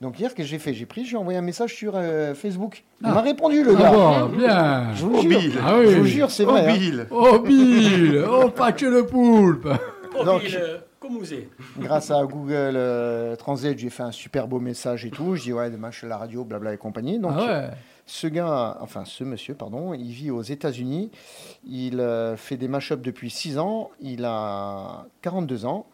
Donc 0.00 0.18
hier, 0.20 0.30
ce 0.30 0.34
que 0.36 0.44
j'ai 0.44 0.58
fait? 0.60 0.74
J'ai 0.74 0.86
pris, 0.86 1.04
j'ai 1.04 1.16
envoyé 1.16 1.38
un 1.38 1.42
message 1.42 1.74
sur 1.74 1.94
euh, 1.96 2.32
Facebook. 2.34 2.84
Il 3.00 3.06
Ah. 3.08 3.14
m'a 3.14 3.20
répondu 3.20 3.62
le 3.64 3.74
Ah 3.76 3.80
gars. 3.80 3.90
bon, 3.90 4.26
bien. 4.36 4.94
Je 4.94 5.04
vous 5.04 5.12
Oh, 5.16 5.20
jure, 5.20 5.40
Bill. 5.40 5.52
Ah 5.62 5.78
oui. 5.78 5.90
je 5.90 5.98
vous 5.98 6.04
jure, 6.06 6.30
c'est 6.30 6.44
vrai. 6.44 6.66
hein. 6.68 6.72
Bill. 6.76 7.06
Oh 7.10 7.40
Bill, 7.40 8.24
oh 8.30 8.48
patch 8.50 8.82
le 8.82 9.04
poulpe. 9.06 9.68
Oh, 10.18 10.24
Donc- 10.24 10.42
Bill, 10.42 10.80
comme 11.00 11.16
vous 11.18 11.32
êtes. 11.32 11.48
Grâce 11.78 12.10
à 12.10 12.24
Google 12.24 12.74
euh, 12.76 13.36
Translate, 13.36 13.78
j'ai 13.78 13.90
fait 13.90 14.02
un 14.02 14.12
super 14.12 14.48
beau 14.48 14.60
message 14.60 15.04
et 15.04 15.10
tout. 15.10 15.36
Je 15.36 15.42
dis 15.42 15.52
ouais, 15.52 15.70
demain 15.70 15.90
je 15.90 15.98
suis 15.98 16.06
à 16.06 16.10
la 16.10 16.16
radio, 16.18 16.44
blabla 16.44 16.74
et 16.74 16.76
compagnie. 16.76 17.18
Donc 17.18 17.32
Ah 17.36 17.46
ouais. 17.46 17.70
ce 18.06 18.26
gars, 18.26 18.78
enfin 18.80 19.04
ce 19.04 19.24
monsieur, 19.24 19.54
pardon, 19.54 19.94
il 19.94 20.10
vit 20.10 20.30
aux 20.30 20.42
États-Unis. 20.42 21.10
Il 21.66 22.00
euh, 22.00 22.36
fait 22.36 22.56
des 22.56 22.68
mashups 22.68 23.02
depuis 23.02 23.30
6 23.30 23.58
ans. 23.58 23.90
Il 24.00 24.24
a 24.24 25.06
42 25.22 25.66
ans. 25.66 25.86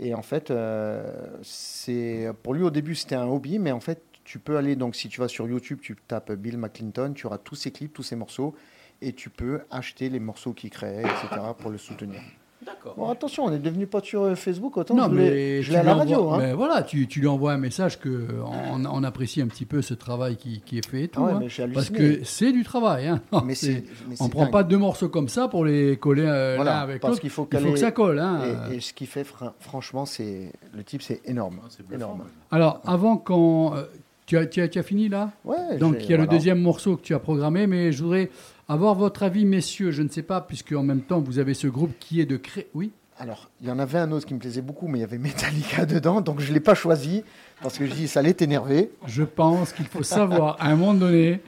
Et 0.00 0.14
en 0.14 0.22
fait, 0.22 0.50
euh, 0.50 1.04
c'est 1.42 2.28
pour 2.42 2.54
lui 2.54 2.64
au 2.64 2.70
début 2.70 2.96
c'était 2.96 3.14
un 3.14 3.26
hobby, 3.28 3.58
mais 3.60 3.70
en 3.70 3.80
fait 3.80 4.02
tu 4.24 4.38
peux 4.38 4.56
aller 4.56 4.74
donc 4.74 4.96
si 4.96 5.08
tu 5.08 5.20
vas 5.20 5.28
sur 5.28 5.46
YouTube, 5.46 5.78
tu 5.80 5.96
tapes 6.08 6.32
Bill 6.32 6.58
McClinton, 6.58 7.12
tu 7.14 7.26
auras 7.26 7.38
tous 7.38 7.54
ses 7.54 7.70
clips, 7.70 7.92
tous 7.92 8.02
ses 8.02 8.16
morceaux, 8.16 8.54
et 9.00 9.12
tu 9.12 9.30
peux 9.30 9.60
acheter 9.70 10.08
les 10.08 10.18
morceaux 10.18 10.52
qu'il 10.52 10.70
crée, 10.70 11.00
etc. 11.00 11.42
pour 11.58 11.70
le 11.70 11.78
soutenir. 11.78 12.20
D'accord. 12.64 12.94
Bon 12.96 13.10
attention, 13.10 13.44
on 13.44 13.52
est 13.52 13.58
devenu 13.58 13.86
pas 13.86 14.00
sur 14.00 14.22
euh, 14.22 14.34
Facebook 14.34 14.76
autant. 14.76 14.94
Non, 14.94 15.08
je 15.10 15.14
l'ai- 15.16 15.30
mais 15.30 15.62
je 15.62 15.66
tu 15.66 15.70
l'ai 15.72 15.76
à 15.78 15.82
la 15.82 15.94
radio. 15.94 16.30
hein. 16.30 16.38
mais 16.38 16.52
voilà, 16.52 16.82
tu, 16.82 17.06
tu 17.08 17.20
lui 17.20 17.26
envoies 17.26 17.52
un 17.52 17.58
message 17.58 17.98
que 17.98 18.26
on, 18.72 18.84
on 18.84 19.04
apprécie 19.04 19.42
un 19.42 19.46
petit 19.48 19.66
peu 19.66 19.82
ce 19.82 19.94
travail 19.94 20.36
qui, 20.36 20.60
qui 20.64 20.78
est 20.78 20.88
fait 20.88 21.02
et 21.04 21.08
tout. 21.08 21.20
Ah 21.22 21.26
ouais, 21.26 21.32
hein. 21.32 21.38
mais 21.42 21.48
j'ai 21.48 21.66
parce 21.68 21.90
que 21.90 22.24
c'est 22.24 22.52
du 22.52 22.64
travail. 22.64 23.08
Hein. 23.08 23.20
Mais 23.44 23.54
C'est- 23.64 23.66
c'est- 23.66 23.84
mais 24.08 24.16
on 24.20 24.24
c'est 24.24 24.30
prend 24.30 24.42
dingue. 24.44 24.52
pas 24.52 24.62
deux 24.62 24.78
morceaux 24.78 25.08
comme 25.08 25.28
ça 25.28 25.48
pour 25.48 25.64
les 25.64 25.96
coller 25.96 26.24
euh, 26.26 26.54
Voilà, 26.56 26.72
l'un 26.72 26.78
avec 26.80 27.00
parce 27.00 27.12
l'autre. 27.12 27.20
qu'il 27.20 27.30
faut 27.30 27.48
Il 27.52 27.58
faut 27.58 27.72
que 27.72 27.78
ça 27.78 27.90
colle. 27.92 28.18
Hein. 28.18 28.40
Et, 28.70 28.76
et 28.76 28.80
ce 28.80 28.92
qui 28.92 29.06
fait, 29.06 29.24
fran- 29.24 29.52
franchement, 29.60 30.06
c'est 30.06 30.52
le 30.74 30.82
type, 30.84 31.02
c'est 31.02 31.20
énorme. 31.26 31.58
Ah, 31.62 31.68
bluffant, 31.86 31.94
énorme. 32.04 32.20
ouais. 32.20 32.26
Alors, 32.50 32.80
avant 32.86 33.16
qu'on. 33.16 33.74
euh, 33.74 33.82
tu, 34.26 34.38
as, 34.38 34.46
tu, 34.46 34.62
as, 34.62 34.68
tu 34.68 34.78
as 34.78 34.82
fini 34.82 35.10
là? 35.10 35.32
Ouais, 35.44 35.76
Donc, 35.78 35.96
il 36.00 36.10
y 36.10 36.14
a 36.14 36.16
le 36.16 36.26
deuxième 36.26 36.58
morceau 36.58 36.96
que 36.96 37.02
tu 37.02 37.14
as 37.14 37.18
programmé, 37.18 37.66
mais 37.66 37.92
je 37.92 38.02
voudrais 38.02 38.30
avoir 38.68 38.94
votre 38.94 39.22
avis, 39.22 39.44
messieurs. 39.44 39.90
Je 39.90 40.02
ne 40.02 40.08
sais 40.08 40.22
pas, 40.22 40.40
puisque 40.40 40.72
en 40.72 40.82
même 40.82 41.02
temps, 41.02 41.20
vous 41.20 41.38
avez 41.38 41.54
ce 41.54 41.66
groupe 41.66 41.92
qui 41.98 42.20
est 42.20 42.26
de 42.26 42.36
cré... 42.36 42.68
Oui? 42.74 42.92
Alors, 43.18 43.50
il 43.60 43.68
y 43.68 43.70
en 43.70 43.78
avait 43.78 43.98
un 43.98 44.10
autre 44.10 44.26
qui 44.26 44.34
me 44.34 44.40
plaisait 44.40 44.60
beaucoup, 44.60 44.88
mais 44.88 44.98
il 44.98 45.02
y 45.02 45.04
avait 45.04 45.18
Metallica 45.18 45.86
dedans, 45.86 46.20
donc 46.20 46.40
je 46.40 46.48
ne 46.48 46.54
l'ai 46.54 46.60
pas 46.60 46.74
choisi 46.74 47.22
parce 47.62 47.78
que 47.78 47.86
je 47.86 47.92
dis 47.92 48.08
ça 48.08 48.20
allait 48.20 48.34
t'énerver. 48.34 48.90
Je 49.06 49.22
pense 49.22 49.72
qu'il 49.72 49.86
faut 49.86 50.02
savoir, 50.02 50.56
à 50.58 50.68
un 50.68 50.76
moment 50.76 50.94
donné, 50.94 51.40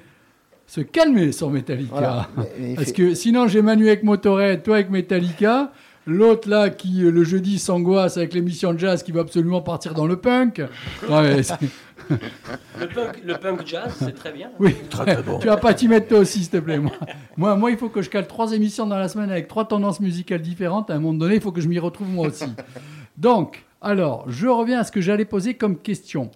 se 0.67 0.81
calmer 0.81 1.33
sur 1.33 1.51
Metallica. 1.51 1.91
Voilà. 1.93 2.29
Parce 2.77 2.93
que 2.93 3.15
sinon, 3.15 3.49
j'ai 3.49 3.63
Manu 3.63 3.89
avec 3.89 4.05
Motorhead, 4.05 4.63
toi 4.63 4.77
avec 4.77 4.91
Metallica. 4.91 5.73
L'autre 6.07 6.49
là 6.49 6.71
qui 6.71 7.03
euh, 7.03 7.11
le 7.11 7.25
jeudi 7.25 7.59
s'angoisse 7.59 8.17
avec 8.17 8.33
l'émission 8.33 8.73
de 8.73 8.79
jazz 8.79 9.03
qui 9.03 9.11
va 9.11 9.23
absolument 9.23 9.61
partir 9.61 9.93
dans 9.93 10.07
le 10.07 10.17
punk. 10.17 10.63
Mais 11.09 11.43
Le 12.79 12.87
punk, 12.87 13.23
le 13.25 13.35
punk 13.39 13.67
jazz, 13.67 13.93
c'est 13.99 14.15
très 14.15 14.33
bien. 14.33 14.51
oui, 14.61 14.77
tu 15.41 15.47
vas 15.47 15.57
pas 15.57 15.75
t'y 15.75 15.89
mettre 15.89 16.07
toi 16.09 16.19
aussi, 16.21 16.41
s'il 16.41 16.51
te 16.51 16.59
plaît. 16.59 16.79
Moi. 16.79 16.93
moi, 17.37 17.57
moi, 17.57 17.71
il 17.73 17.77
faut 17.77 17.89
que 17.89 18.03
je 18.03 18.09
cale 18.09 18.29
trois 18.29 18.53
émissions 18.53 18.87
dans 18.87 18.99
la 18.99 19.09
semaine 19.09 19.31
avec 19.31 19.49
trois 19.49 19.67
tendances 19.67 19.99
musicales 19.99 20.43
différentes. 20.43 20.91
À 20.91 20.95
un 20.95 21.01
moment 21.01 21.19
donné, 21.19 21.35
il 21.37 21.41
faut 21.41 21.51
que 21.51 21.61
je 21.61 21.69
m'y 21.69 21.81
retrouve 21.81 22.09
moi 22.09 22.29
aussi. 22.29 22.47
Donc, 23.17 23.65
alors, 23.81 24.25
je 24.31 24.47
reviens 24.47 24.81
à 24.81 24.85
ce 24.85 24.93
que 24.93 25.01
j'allais 25.01 25.25
poser 25.25 25.55
comme 25.55 25.77
question. 25.77 26.31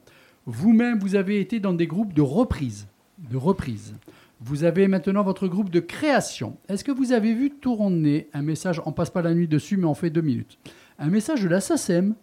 Vous-même, 0.47 0.99
vous 0.99 1.15
avez 1.15 1.41
été 1.41 1.61
dans 1.61 1.73
des 1.73 1.87
groupes 1.87 2.13
de 2.13 2.23
reprise. 2.23 2.89
De 3.19 3.37
reprise. 3.37 3.95
Vous 4.41 4.65
avez 4.65 4.89
maintenant 4.89 5.23
votre 5.23 5.49
groupe 5.49 5.71
de 5.71 5.81
création. 5.81 6.57
Est-ce 6.69 6.83
que 6.83 6.93
vous 6.93 7.13
avez 7.13 7.35
vu 7.35 7.51
tourner 7.51 8.29
un 8.33 8.43
message, 8.43 8.81
on 8.87 8.93
passe 8.93 9.11
pas 9.11 9.21
la 9.23 9.35
nuit 9.35 9.49
dessus, 9.49 9.77
mais 9.77 9.85
on 9.85 9.95
fait 9.95 10.11
deux 10.11 10.23
minutes, 10.23 10.59
un 10.99 11.09
message 11.09 11.43
de 11.43 11.49
la 11.49 11.61
SACEM, 11.61 12.15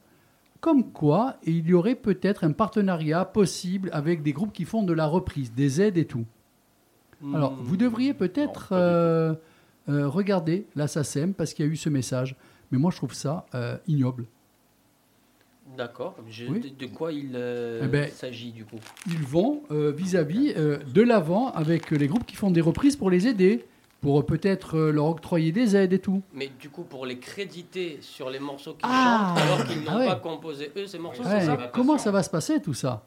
comme 0.60 0.92
quoi 0.92 1.36
il 1.44 1.68
y 1.68 1.74
aurait 1.74 1.96
peut-être 1.96 2.44
un 2.44 2.52
partenariat 2.52 3.24
possible 3.26 3.90
avec 3.94 4.24
des 4.24 4.34
groupes 4.34 4.52
qui 4.54 4.66
font 4.66 4.82
de 4.82 4.94
la 4.94 5.06
reprise, 5.06 5.54
des 5.54 5.80
aides 5.82 5.98
et 5.98 6.06
tout. 6.06 6.26
Alors, 7.34 7.54
Hmm. 7.54 7.62
vous 7.64 7.78
devriez 7.78 8.14
peut-être 8.14 8.70
euh, 8.74 9.34
euh, 9.90 10.08
regarder 10.08 10.68
la 10.76 10.88
SACEM 10.88 11.34
parce 11.34 11.54
qu'il 11.54 11.66
y 11.66 11.70
a 11.70 11.72
eu 11.72 11.76
ce 11.76 11.90
message. 11.90 12.36
Mais 12.72 12.78
moi, 12.78 12.92
je 12.92 12.98
trouve 12.98 13.14
ça 13.14 13.46
euh, 13.56 13.78
ignoble. 13.88 14.26
D'accord. 15.78 16.16
Oui. 16.50 16.60
de, 16.60 16.70
de 16.70 16.92
quoi 16.92 17.12
il 17.14 17.32
euh, 17.36 17.82
Eh 17.84 17.88
ben, 17.88 18.10
s'agit 18.12 18.52
du 18.52 18.66
coup 18.66 18.78
Ils 19.06 19.20
vont 19.24 19.62
euh, 19.72 19.92
vis-à-vis 19.96 20.54
euh, 20.58 20.78
de 20.94 21.02
l'avant 21.02 21.52
avec 21.52 21.92
les 21.92 22.08
groupes 22.08 22.26
qui 22.26 22.36
font 22.36 22.50
des 22.52 22.62
reprises 22.62 22.96
pour 22.96 23.10
les 23.12 23.28
aider, 23.28 23.66
pour 24.02 24.26
peut-être 24.26 24.78
leur 24.80 25.06
octroyer 25.06 25.52
des 25.52 25.76
aides 25.76 25.94
et 25.94 26.00
tout. 26.00 26.22
Mais 26.34 26.50
du 26.60 26.70
coup, 26.70 26.84
pour 26.84 27.06
les 27.06 27.20
créditer 27.20 27.98
sur 28.02 28.30
les 28.30 28.40
morceaux 28.40 28.74
qu'ils 28.74 28.90
Ah. 28.92 29.36
chantent, 29.36 29.44
alors 29.46 29.66
qu'ils 29.68 29.82
n'ont 29.84 29.92
Ah 29.92 29.98
ouais. 30.00 30.08
pas 30.08 30.16
composé 30.16 30.72
eux 30.76 30.88
ces 30.88 30.98
morceaux, 31.00 31.24
Ouais, 31.24 31.42
ça 31.42 31.70
comment 31.74 31.98
ça 31.98 32.12
va 32.12 32.24
se 32.24 32.30
passer 32.30 32.60
tout 32.62 32.74
ça? 32.74 33.06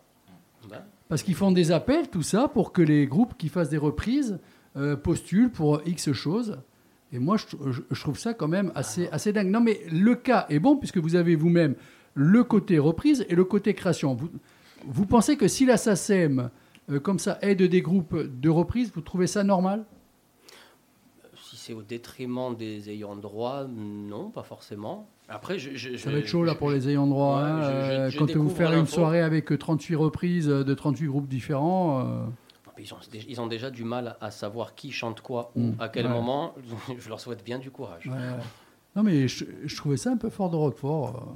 Ben, 0.68 0.83
Parce 1.09 1.23
qu'ils 1.25 1.35
font 1.35 1.51
des 1.53 1.73
appels, 1.73 2.09
tout 2.09 2.23
ça, 2.23 2.47
pour 2.49 2.73
que 2.73 2.83
les 2.83 3.07
groupes 3.07 3.35
qui 3.37 3.49
fassent 3.49 3.71
des 3.71 3.79
reprises 3.79 4.39
euh, 4.77 4.95
postulent 4.97 5.51
pour 5.51 5.81
X 5.87 6.12
choses. 6.12 6.59
Et 7.12 7.18
moi, 7.18 7.37
je, 7.37 7.47
je- 7.73 7.81
je 7.91 8.01
trouve 8.01 8.16
ça 8.18 8.35
quand 8.35 8.47
même 8.47 8.71
assez, 8.77 9.09
assez 9.11 9.33
dingue. 9.33 9.49
Non, 9.49 9.61
mais 9.61 9.81
le 9.91 10.14
cas 10.14 10.47
est 10.49 10.61
bon, 10.61 10.77
puisque 10.77 10.99
vous 10.99 11.16
avez 11.16 11.35
vous-même 11.35 11.75
le 12.23 12.45
côté 12.45 12.79
reprise 12.79 13.25
et 13.31 13.35
le 13.35 13.45
côté 13.45 13.73
création. 13.73 14.14
Vous, 14.14 14.29
vous 14.85 15.07
pensez 15.07 15.37
que 15.39 15.49
si 15.49 15.64
la 15.64 15.79
SACEM, 15.79 16.51
euh, 16.91 17.01
comme 17.01 17.18
ça, 17.18 17.39
aide 17.41 17.62
des 17.62 17.81
groupes 17.81 18.14
de 18.16 18.49
reprise, 18.51 18.93
vous 18.95 19.01
trouvez 19.01 19.27
ça 19.27 19.43
normal? 19.43 19.85
Si 21.43 21.57
c'est 21.57 21.73
au 21.73 21.83
détriment 21.83 22.55
des 22.57 22.91
ayants 22.91 23.16
droit, 23.16 23.64
non, 23.66 24.31
pas 24.31 24.43
forcément. 24.43 25.09
Après, 25.29 25.59
je, 25.59 25.75
je- 25.75 25.97
Ça 25.97 26.11
va 26.11 26.18
être 26.18 26.27
chaud 26.27 26.45
là 26.45 26.55
pour 26.55 26.71
les 26.71 26.89
ayants 26.91 27.07
droit. 27.07 27.37
Ouais, 27.39 27.43
hein, 27.49 27.59
euh, 27.62 28.11
quand 28.18 28.31
vous 28.37 28.51
faire 28.51 28.73
une 28.75 28.87
soirée 28.87 29.21
avec 29.23 29.57
38 29.59 29.95
reprises 29.97 30.47
de 30.47 30.75
38 30.75 31.07
groupes 31.07 31.29
différents. 31.29 32.01
euh, 32.07 32.25
Ils 32.79 32.93
ont, 32.95 32.99
ils 33.29 33.41
ont 33.41 33.47
déjà 33.47 33.71
du 33.71 33.85
mal 33.85 34.16
à 34.21 34.31
savoir 34.31 34.75
qui 34.75 34.91
chante 34.93 35.21
quoi 35.23 35.53
Mm. 35.57 35.68
ou 35.71 35.75
à 35.79 35.89
quel 35.89 36.07
Ouais. 36.07 36.12
moment. 36.12 36.55
Je 36.99 37.09
leur 37.09 37.18
souhaite 37.21 37.45
bien 37.45 37.59
du 37.59 37.71
courage. 37.71 38.07
Ouais. 38.07 38.14
Non, 38.97 39.03
mais 39.05 39.29
je, 39.29 39.45
je 39.64 39.77
trouvais 39.77 39.97
ça 39.97 40.11
un 40.11 40.16
peu 40.16 40.31
fort 40.31 40.51
de 40.51 40.57
Roquefort. 40.57 41.33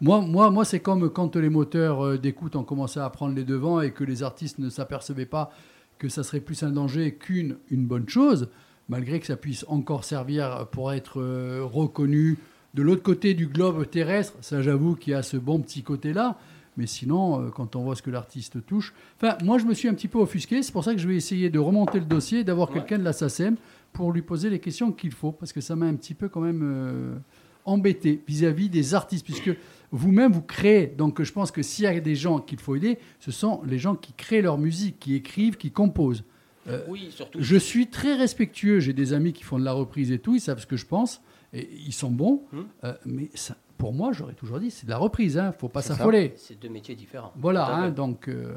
Moi, 0.00 0.20
moi, 0.20 0.50
moi 0.50 0.64
c'est 0.64 0.80
comme 0.80 1.10
quand 1.10 1.34
les 1.36 1.48
moteurs 1.48 2.04
euh, 2.04 2.18
d'écoute 2.18 2.54
ont 2.56 2.62
commencé 2.62 3.00
à 3.00 3.10
prendre 3.10 3.34
les 3.34 3.44
devants 3.44 3.80
et 3.80 3.90
que 3.90 4.04
les 4.04 4.22
artistes 4.22 4.58
ne 4.58 4.68
s'apercevaient 4.70 5.26
pas 5.26 5.50
que 5.98 6.08
ça 6.08 6.22
serait 6.22 6.40
plus 6.40 6.62
un 6.62 6.70
danger 6.70 7.14
qu'une 7.16 7.56
une 7.70 7.84
bonne 7.84 8.08
chose, 8.08 8.48
malgré 8.88 9.18
que 9.18 9.26
ça 9.26 9.36
puisse 9.36 9.64
encore 9.68 10.04
servir 10.04 10.68
pour 10.70 10.92
être 10.92 11.20
euh, 11.20 11.62
reconnu 11.64 12.38
de 12.74 12.82
l'autre 12.82 13.02
côté 13.02 13.34
du 13.34 13.48
globe 13.48 13.88
terrestre. 13.90 14.34
Ça, 14.40 14.62
j'avoue 14.62 14.94
qu'il 14.94 15.12
y 15.12 15.14
a 15.14 15.22
ce 15.22 15.36
bon 15.36 15.58
petit 15.60 15.82
côté-là. 15.82 16.38
Mais 16.76 16.86
sinon, 16.86 17.42
euh, 17.42 17.48
quand 17.48 17.74
on 17.74 17.82
voit 17.82 17.96
ce 17.96 18.02
que 18.02 18.10
l'artiste 18.10 18.64
touche. 18.64 18.94
Enfin, 19.20 19.36
moi, 19.42 19.58
je 19.58 19.64
me 19.64 19.74
suis 19.74 19.88
un 19.88 19.94
petit 19.94 20.06
peu 20.06 20.18
offusqué. 20.20 20.62
C'est 20.62 20.70
pour 20.70 20.84
ça 20.84 20.94
que 20.94 21.00
je 21.00 21.08
vais 21.08 21.16
essayer 21.16 21.50
de 21.50 21.58
remonter 21.58 21.98
le 21.98 22.04
dossier, 22.06 22.44
d'avoir 22.44 22.68
Ouais. 22.68 22.74
quelqu'un 22.76 22.98
de 22.98 23.02
la 23.04 23.12
SACEM 23.12 23.56
pour 23.92 24.12
lui 24.12 24.22
poser 24.22 24.48
les 24.48 24.60
questions 24.60 24.92
qu'il 24.92 25.10
faut. 25.10 25.32
Parce 25.32 25.52
que 25.52 25.60
ça 25.60 25.74
m'a 25.74 25.86
un 25.86 25.96
petit 25.96 26.14
peu 26.14 26.28
quand 26.28 26.40
même 26.40 26.60
euh, 26.62 27.16
embêté 27.64 28.22
vis-à-vis 28.28 28.68
des 28.68 28.94
artistes. 28.94 29.24
Puisque 29.24 29.50
vous-même, 29.92 30.32
vous 30.32 30.42
créez. 30.42 30.86
Donc, 30.86 31.22
je 31.22 31.32
pense 31.32 31.50
que 31.50 31.62
s'il 31.62 31.84
y 31.84 31.88
a 31.88 31.98
des 32.00 32.14
gens 32.14 32.38
qu'il 32.40 32.58
faut 32.60 32.74
aider, 32.76 32.98
ce 33.20 33.30
sont 33.30 33.62
les 33.64 33.78
gens 33.78 33.94
qui 33.94 34.12
créent 34.12 34.42
leur 34.42 34.58
musique, 34.58 34.98
qui 34.98 35.14
écrivent, 35.14 35.56
qui 35.56 35.70
composent. 35.70 36.24
Euh, 36.68 36.84
Oui, 36.88 37.08
surtout. 37.10 37.38
je 37.40 37.56
suis 37.56 37.86
très 37.88 38.14
respectueux. 38.14 38.80
J'ai 38.80 38.92
des 38.92 39.12
amis 39.14 39.32
qui 39.32 39.42
font 39.44 39.58
de 39.58 39.64
la 39.64 39.72
reprise 39.72 40.12
et 40.12 40.18
tout. 40.18 40.34
Ils 40.34 40.40
savent 40.40 40.60
ce 40.60 40.66
que 40.66 40.76
je 40.76 40.86
pense. 40.86 41.22
Et 41.54 41.66
ils 41.86 41.94
sont 41.94 42.10
bons. 42.10 42.42
Hmm. 42.52 42.62
Euh, 42.84 42.92
mais 43.06 43.30
ça, 43.34 43.56
pour 43.78 43.94
moi, 43.94 44.12
j'aurais 44.12 44.34
toujours 44.34 44.60
dit, 44.60 44.70
c'est 44.70 44.84
de 44.84 44.90
la 44.90 44.98
reprise. 44.98 45.34
Il 45.42 45.46
ne 45.46 45.52
faut 45.52 45.68
pas 45.70 45.80
s'affoler. 45.80 46.34
C'est 46.36 46.60
deux 46.60 46.68
métiers 46.68 46.94
différents. 46.94 47.32
Voilà, 47.36 47.66
hein, 47.74 47.90
donc 47.90 48.28
euh, 48.28 48.52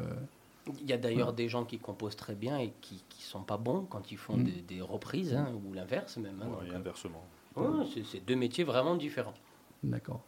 Il 0.82 0.90
y 0.90 0.92
a 0.94 0.98
d'ailleurs 0.98 1.32
des 1.32 1.48
gens 1.48 1.64
qui 1.64 1.80
composent 1.80 2.18
très 2.18 2.36
bien 2.36 2.58
et 2.60 2.74
qui 2.82 2.96
ne 2.96 3.24
sont 3.24 3.44
pas 3.44 3.56
bons 3.58 3.86
quand 3.90 4.12
ils 4.12 4.18
font 4.18 4.36
Mm. 4.36 4.44
des, 4.44 4.76
des 4.76 4.82
reprises, 4.82 5.34
hein, 5.34 5.48
ou 5.66 5.74
l'inverse 5.74 6.18
même. 6.18 6.36
hein, 6.42 6.48
Ouais, 6.48 6.66
donc, 6.66 6.74
et 6.74 6.76
inversement. 6.76 7.24
ouais, 7.56 7.86
c'est 8.12 8.26
deux 8.26 8.36
métiers 8.36 8.66
vraiment 8.66 8.96
différents. 8.96 9.34
d'accord. 9.84 10.22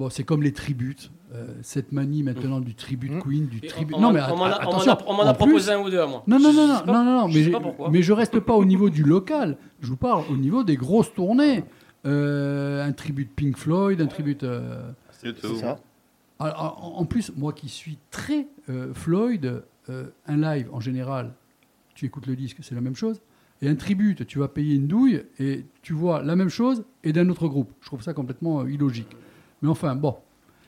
Bon, 0.00 0.08
c'est 0.08 0.24
comme 0.24 0.42
les 0.42 0.52
tributes. 0.52 1.10
euh, 1.32 1.46
cette 1.62 1.92
manie 1.92 2.22
maintenant 2.24 2.58
du 2.58 2.74
tribute 2.74 3.12
Mm. 3.12 3.20
queen, 3.22 3.46
du 3.46 3.60
tribute. 3.60 3.94
on- 3.96 4.00
Non, 4.00 4.08
on- 4.08 4.12
mais 4.12 4.20
on 4.32 4.36
m'en 4.36 4.46
a- 4.46 4.66
on 4.66 4.78
plus- 4.80 5.34
proposé 5.34 5.70
un 5.72 5.78
ou 5.80 5.88
deux 5.90 6.00
à 6.00 6.06
moi. 6.06 6.24
Non, 6.26 6.40
non, 6.40 6.52
non, 6.52 6.66
Je 6.66 6.72
non, 6.72 6.80
pas- 6.86 6.92
non, 6.92 7.04
non, 7.04 7.28
mais, 7.28 7.52
mais 7.92 8.02
je 8.02 8.12
reste 8.12 8.40
pas 8.40 8.54
au 8.54 8.64
niveau 8.64 8.90
du 8.90 9.04
local. 9.04 9.56
Je 9.80 9.86
vous 9.88 9.96
parle 9.96 10.24
au 10.28 10.36
niveau 10.36 10.64
des 10.64 10.74
grosses 10.76 11.12
tournées. 11.14 11.62
Euh, 12.06 12.84
un 12.84 12.90
tribut 12.92 13.26
Pink 13.26 13.56
Floyd, 13.58 14.00
un 14.00 14.06
tribut. 14.06 14.38
euh, 14.42 14.90
C'est 15.12 15.36
ça. 15.56 15.78
alors, 16.40 16.80
en 16.96 17.00
en 17.02 17.04
plus, 17.04 17.30
moi 17.36 17.52
qui 17.52 17.68
suis 17.68 17.98
très 18.10 18.48
euh, 18.68 18.92
Floyd, 18.94 19.62
euh, 19.90 20.06
un 20.26 20.36
live 20.36 20.68
en 20.72 20.80
général, 20.80 21.32
tu 21.94 22.06
écoutes 22.06 22.26
le 22.26 22.34
disque, 22.36 22.56
c'est 22.62 22.74
la 22.74 22.80
même 22.80 22.96
chose. 22.96 23.20
Et 23.62 23.68
un 23.68 23.74
tribute, 23.76 24.26
tu 24.26 24.38
vas 24.40 24.48
payer 24.48 24.74
une 24.74 24.86
douille 24.88 25.22
et 25.38 25.64
tu 25.82 25.92
vois 25.92 26.22
la 26.24 26.34
même 26.34 26.48
chose 26.48 26.82
et 27.04 27.12
d'un 27.12 27.28
autre 27.28 27.46
groupe. 27.46 27.70
Je 27.82 27.86
trouve 27.86 28.02
ça 28.02 28.14
complètement 28.14 28.62
euh, 28.62 28.70
illogique. 28.70 29.14
Mais 29.62 29.68
enfin, 29.68 29.94
bon, 29.94 30.16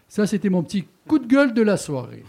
ça 0.09 0.27
c'était 0.27 0.49
mon 0.51 0.63
petit 0.63 0.85
coup 1.09 1.19
de 1.19 1.27
gueule 1.27 1.55
de 1.55 1.63
la 1.63 1.77
soirée. 1.77 2.25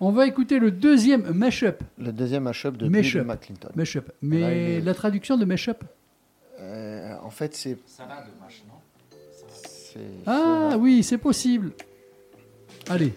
On 0.00 0.12
va 0.12 0.26
écouter 0.26 0.58
le 0.58 0.70
deuxième 0.70 1.30
mashup. 1.32 1.82
Le 1.98 2.10
deuxième 2.12 2.44
mashup 2.44 2.76
de 2.76 2.88
Mashup. 2.88 3.20
Bill 3.20 3.28
McClinton. 3.28 3.68
Mashup. 3.76 4.10
Mais 4.22 4.40
Là, 4.40 4.52
il 4.52 4.56
est- 4.58 4.80
la 4.80 4.94
traduction 4.94 5.36
de 5.36 5.44
mashup? 5.44 5.84
Euh, 6.58 7.14
en 7.22 7.30
fait, 7.30 7.54
c'est. 7.54 7.76
Ça 7.86 8.04
va 8.04 8.22
de 8.22 8.30
match, 8.40 8.62
non? 8.68 8.74
Ah 10.26 10.76
oui, 10.78 11.02
c'est 11.02 11.18
possible. 11.18 11.72
Allez. 12.88 13.12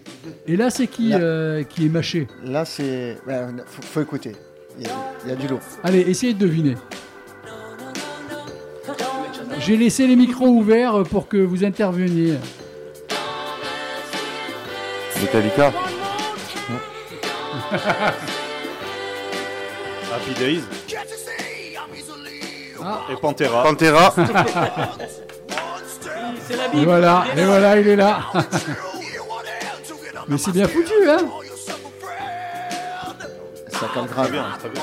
Et 0.46 0.56
là, 0.56 0.70
c'est 0.70 0.86
qui 0.88 1.08
Là. 1.10 1.18
euh, 1.20 1.62
qui 1.62 1.86
est 1.86 1.88
mâché? 1.88 2.26
Là, 2.44 2.64
c'est. 2.64 3.18
ben, 3.26 3.62
faut, 3.66 3.82
faut 3.82 4.00
écouter. 4.02 4.32
Il 4.78 4.86
y, 4.86 4.90
a, 4.90 4.94
il 5.24 5.30
y 5.30 5.32
a 5.32 5.36
du 5.36 5.46
lot. 5.46 5.60
Allez, 5.84 6.00
essayez 6.00 6.34
de 6.34 6.38
deviner. 6.38 6.74
J'ai 9.60 9.76
laissé 9.76 10.06
les 10.06 10.16
micros 10.16 10.48
ouverts 10.48 11.04
pour 11.04 11.28
que 11.28 11.36
vous 11.38 11.64
interveniez. 11.64 12.34
Metallica 15.24 15.72
Happy 20.12 20.34
Days 20.38 20.62
Ah. 22.86 23.00
et 23.10 23.16
Pantera. 23.16 23.62
Pantera 23.62 24.14
C'est 26.46 26.56
la 26.56 26.66
Et 26.66 26.68
Bible. 26.72 26.84
voilà, 26.84 27.24
et 27.34 27.44
voilà, 27.44 27.78
il 27.80 27.88
est 27.88 27.96
là. 27.96 28.20
Mais 30.28 30.36
c'est 30.36 30.52
bien 30.52 30.68
foutu, 30.68 30.92
hein 31.08 31.16
Ça 33.72 33.86
Très 33.88 34.06
grave. 34.06 34.30
bien, 34.30 34.44
très 34.58 34.68
bien. 34.68 34.82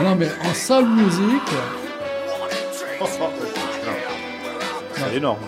Ah 0.00 0.02
non, 0.02 0.14
mais 0.16 0.28
en 0.44 0.54
salle 0.54 0.86
musique, 0.86 1.42
C'est 4.96 5.14
énorme. 5.16 5.38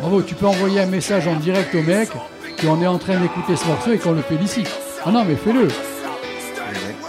Bravo, 0.00 0.22
tu 0.22 0.34
peux 0.34 0.46
envoyer 0.46 0.80
un 0.80 0.86
message 0.86 1.26
en 1.28 1.36
direct 1.36 1.74
au 1.74 1.82
mec 1.82 2.10
qu'on 2.60 2.80
est 2.82 2.86
en 2.86 2.98
train 2.98 3.16
d'écouter 3.18 3.56
ce 3.56 3.66
morceau 3.66 3.92
et 3.92 3.98
qu'on 3.98 4.12
le 4.12 4.22
félicite. 4.22 4.70
Ah 5.04 5.10
non, 5.10 5.24
mais 5.24 5.36
fais-le. 5.36 5.68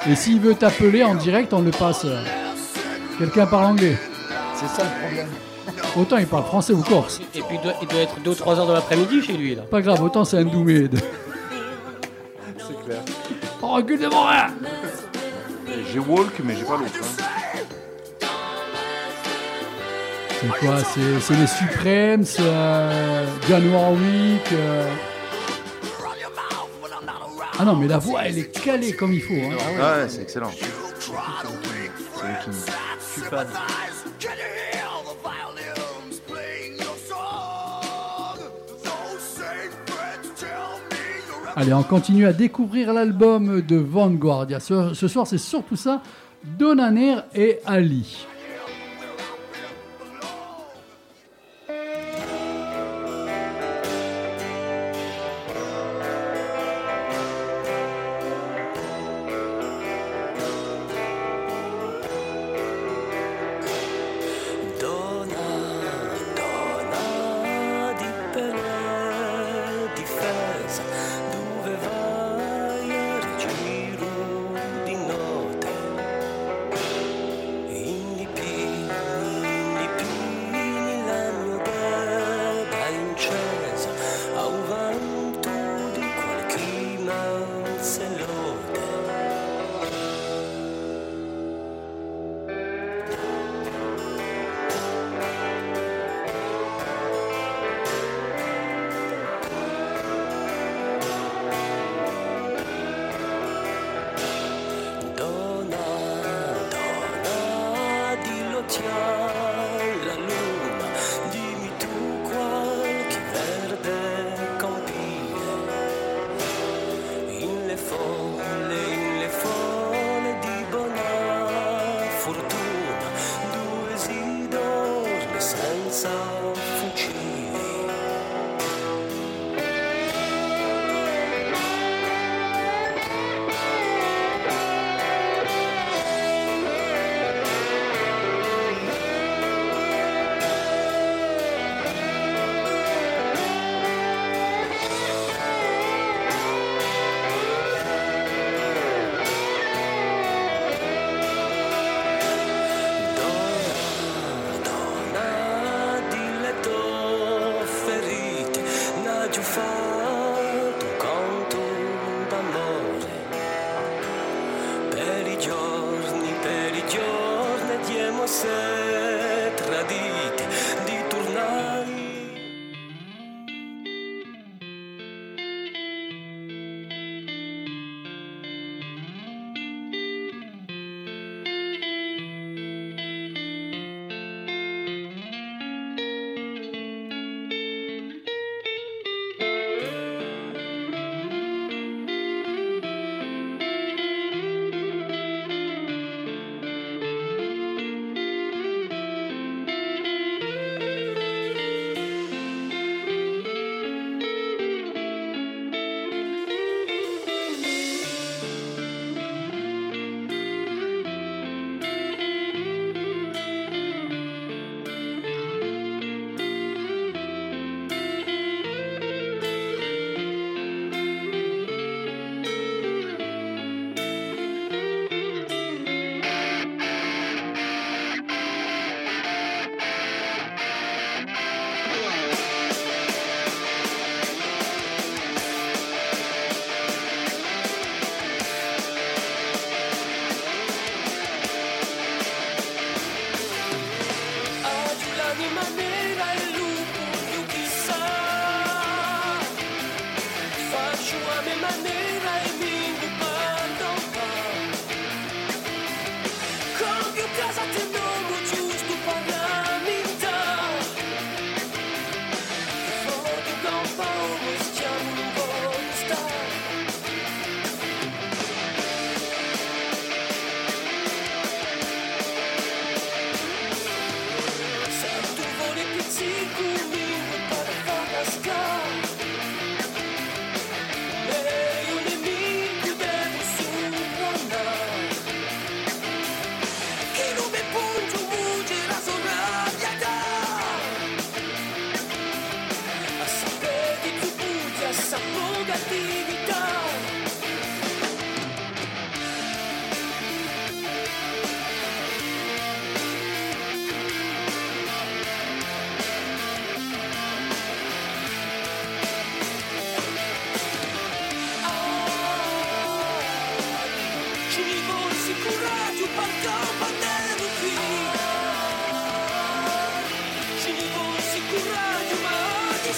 Et 0.10 0.16
s'il 0.16 0.40
veut 0.40 0.54
t'appeler 0.56 1.04
en 1.04 1.16
direct, 1.16 1.54
on 1.54 1.62
le 1.62 1.72
passe. 1.72 2.06
Quelqu'un 3.18 3.46
parle 3.48 3.66
anglais. 3.66 3.98
C'est 4.54 4.68
ça 4.68 4.84
le 4.84 5.00
problème. 5.06 5.28
Autant 5.98 6.18
il 6.18 6.28
parle 6.28 6.44
français 6.44 6.74
ou 6.74 6.82
corse. 6.82 7.22
Et 7.34 7.40
puis 7.42 7.56
il 7.56 7.62
doit, 7.62 7.74
il 7.82 7.88
doit 7.88 8.02
être 8.02 8.20
2 8.20 8.30
ou 8.32 8.36
3 8.36 8.60
heures 8.60 8.68
de 8.68 8.74
l'après-midi 8.74 9.22
chez 9.24 9.34
lui 9.34 9.56
là. 9.56 9.64
Pas 9.64 9.82
grave, 9.82 10.02
autant 10.04 10.26
c'est 10.26 10.38
un 10.38 10.44
doumé. 10.44 10.90
C'est 12.58 12.86
clair. 12.86 13.00
Oh, 13.62 13.68
recule 13.76 14.00
de 14.00 14.08
mon 14.08 14.26
J'ai 15.92 16.00
Walk, 16.00 16.34
mais 16.44 16.56
j'ai 16.58 16.66
pas 16.66 16.74
l'autre. 16.78 16.92
hein. 17.02 17.24
C'est 20.42 20.50
quoi 20.60 20.78
C'est 20.84 21.20
c'est 21.22 21.36
les 21.36 21.48
Supremes, 21.48 22.26
euh, 22.40 23.26
John 23.48 23.68
Warwick. 23.74 24.52
euh. 24.54 24.90
Ah 27.58 27.64
non, 27.64 27.78
mais 27.78 27.88
la 27.88 28.00
voix, 28.00 28.24
elle 28.26 28.38
est 28.38 28.52
calée 28.52 28.92
comme 28.94 29.14
il 29.14 29.22
faut. 29.22 29.34
hein. 29.34 29.56
Ah 29.82 29.98
ouais, 30.00 30.10
c'est 30.10 30.24
excellent. 30.24 30.52
Je 30.52 30.66
suis 33.12 33.22
fan. 33.22 33.48
Allez, 41.56 41.74
on 41.74 41.84
continue 41.84 42.26
à 42.26 42.34
découvrir 42.34 42.94
l'album 42.94 43.62
de 43.62 43.78
Vanguardia. 43.78 44.60
Ce, 44.60 44.94
ce 44.94 45.08
soir, 45.08 45.26
c'est 45.26 45.38
surtout 45.38 45.78
ça, 45.78 46.02
Donaner 46.44 47.16
et 47.34 47.60
Ali. 47.66 48.26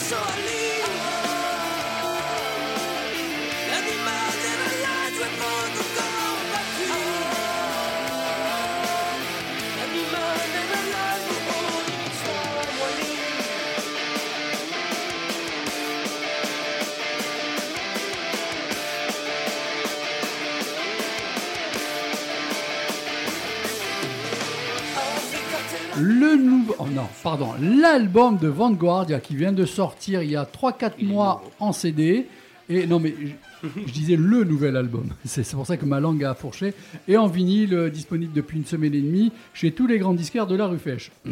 Ma 0.05 0.46
pardon, 27.27 27.49
l'album 27.59 28.37
de 28.37 28.47
Vanguardia 28.47 29.19
qui 29.19 29.35
vient 29.35 29.51
de 29.51 29.65
sortir 29.65 30.23
il 30.23 30.31
y 30.31 30.37
a 30.37 30.45
3-4 30.45 31.03
mois 31.03 31.43
en 31.59 31.73
CD. 31.73 32.25
Et 32.69 32.87
non, 32.87 33.01
mais 33.01 33.13
je, 33.61 33.67
je 33.85 33.91
disais 33.91 34.15
le 34.15 34.45
nouvel 34.45 34.77
album. 34.77 35.09
C'est 35.25 35.45
pour 35.51 35.65
ça 35.65 35.75
que 35.75 35.83
ma 35.83 35.99
langue 35.99 36.23
a 36.23 36.33
fourché. 36.35 36.73
Et 37.05 37.17
en 37.17 37.27
vinyle, 37.27 37.73
euh, 37.73 37.89
disponible 37.89 38.31
depuis 38.31 38.57
une 38.59 38.65
semaine 38.65 38.93
et 38.93 39.01
demie 39.01 39.33
chez 39.53 39.73
tous 39.73 39.87
les 39.87 39.99
grands 39.99 40.13
disquaires 40.13 40.47
de 40.47 40.55
la 40.55 40.67
rue 40.67 40.77
Fèche. 40.77 41.11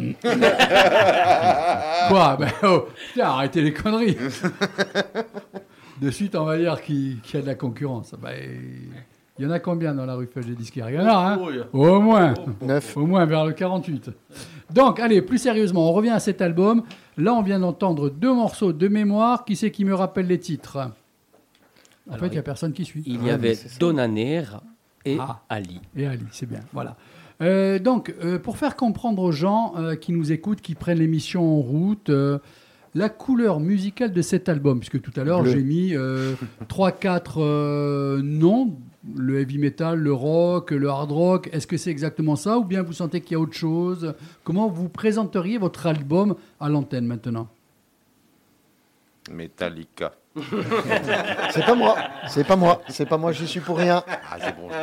Quoi 2.10 2.36
ben, 2.38 2.50
oh, 2.64 2.88
putain, 3.14 3.28
arrêtez 3.28 3.62
les 3.62 3.72
conneries. 3.72 4.18
De 6.02 6.10
suite, 6.10 6.36
on 6.36 6.44
va 6.44 6.58
dire 6.58 6.82
qu'il 6.82 7.16
y 7.32 7.36
a 7.38 7.40
de 7.40 7.46
la 7.46 7.54
concurrence. 7.54 8.14
Ben, 8.20 8.34
il 9.38 9.46
y 9.46 9.48
en 9.48 9.50
a 9.50 9.60
combien 9.60 9.94
dans 9.94 10.04
la 10.04 10.14
rue 10.14 10.26
Fèche 10.26 10.44
des 10.44 10.54
disquaires? 10.54 10.90
Il 10.90 10.96
y 10.96 10.98
en 10.98 11.06
a, 11.06 11.32
hein? 11.32 11.38
Oh, 11.72 11.86
Au 11.86 12.00
moins. 12.02 12.34
Neuf. 12.60 12.98
Au 12.98 13.06
moins 13.06 13.24
vers 13.24 13.46
le 13.46 13.54
48. 13.54 14.10
Donc, 14.74 14.98
allez, 15.00 15.22
plus 15.22 15.38
sérieusement, 15.38 15.88
on 15.88 15.92
revient 15.92 16.10
à 16.10 16.20
cet 16.20 16.42
album. 16.42 16.82
Là, 17.16 17.34
on 17.34 17.42
vient 17.42 17.60
d'entendre 17.60 18.10
deux 18.10 18.32
morceaux 18.34 18.72
de 18.72 18.88
mémoire. 18.88 19.44
Qui 19.44 19.56
c'est 19.56 19.70
qui 19.70 19.84
me 19.84 19.94
rappelle 19.94 20.26
les 20.26 20.38
titres? 20.40 20.76
En 20.78 22.10
Alors, 22.12 22.20
fait, 22.20 22.26
il 22.28 22.32
n'y 22.32 22.38
a 22.38 22.42
personne 22.42 22.72
qui 22.72 22.84
suit. 22.84 23.02
Il 23.06 23.24
y 23.24 23.30
avait 23.30 23.56
Donaner 23.80 24.42
et 25.04 25.16
Ah. 25.20 25.40
Ali. 25.48 25.80
Et 25.96 26.06
Ali, 26.06 26.24
c'est 26.32 26.46
bien. 26.48 26.60
Voilà. 26.72 26.96
Euh, 27.42 27.78
donc, 27.78 28.14
euh, 28.24 28.38
pour 28.38 28.56
faire 28.58 28.76
comprendre 28.76 29.22
aux 29.22 29.32
gens 29.32 29.74
euh, 29.76 29.94
qui 29.94 30.12
nous 30.12 30.32
écoutent, 30.32 30.60
qui 30.60 30.74
prennent 30.74 30.98
l'émission 30.98 31.58
en 31.58 31.60
route, 31.60 32.08
euh, 32.10 32.38
la 32.94 33.08
couleur 33.10 33.60
musicale 33.60 34.12
de 34.12 34.22
cet 34.22 34.48
album, 34.48 34.78
puisque 34.80 35.00
tout 35.02 35.12
à 35.20 35.22
l'heure 35.24 35.44
j'ai 35.44 35.62
mis 35.62 35.92
3-4 36.68 38.20
noms, 38.22 38.76
le 39.14 39.40
heavy 39.40 39.58
metal, 39.58 39.98
le 39.98 40.12
rock, 40.12 40.70
le 40.72 40.88
hard 40.88 41.12
rock, 41.12 41.48
est-ce 41.52 41.66
que 41.66 41.76
c'est 41.76 41.90
exactement 41.90 42.34
ça 42.36 42.58
ou 42.58 42.64
bien 42.64 42.82
vous 42.82 42.92
sentez 42.92 43.20
qu'il 43.20 43.32
y 43.32 43.34
a 43.36 43.40
autre 43.40 43.54
chose? 43.54 44.14
Comment 44.42 44.68
vous 44.68 44.88
présenteriez 44.88 45.58
votre 45.58 45.86
album 45.86 46.34
à 46.60 46.68
l'antenne 46.68 47.06
maintenant? 47.06 47.48
Metallica. 49.30 50.12
C'est 51.50 51.64
pas 51.64 51.74
moi, 51.74 51.96
c'est 52.28 52.44
pas 52.46 52.56
moi, 52.56 52.82
c'est 52.88 53.06
pas 53.06 53.16
moi, 53.16 53.32
j'y 53.32 53.46
suis 53.46 53.60
pour 53.60 53.78
rien. 53.78 54.02
Ah, 54.06 54.36
c'est 54.38 54.54
bon, 54.54 54.68
je 54.68 54.76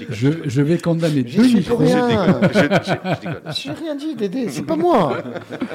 déconne, 0.00 0.16
je 0.16 0.26
déconne. 0.26 0.42
je, 0.44 0.48
je 0.48 0.62
vais 0.62 0.78
condamner 0.78 1.22
deux 1.22 1.44
suis 1.44 1.60
pour 1.60 1.78
micros. 1.80 1.96
rien. 2.00 2.40
Je, 2.52 2.58
je- 2.58 3.52
je. 3.52 3.52
J'ai 3.52 3.70
rien 3.72 3.94
dit, 3.94 4.16
Dédé, 4.16 4.48
c'est 4.48 4.64
pas 4.64 4.74
moi. 4.74 5.18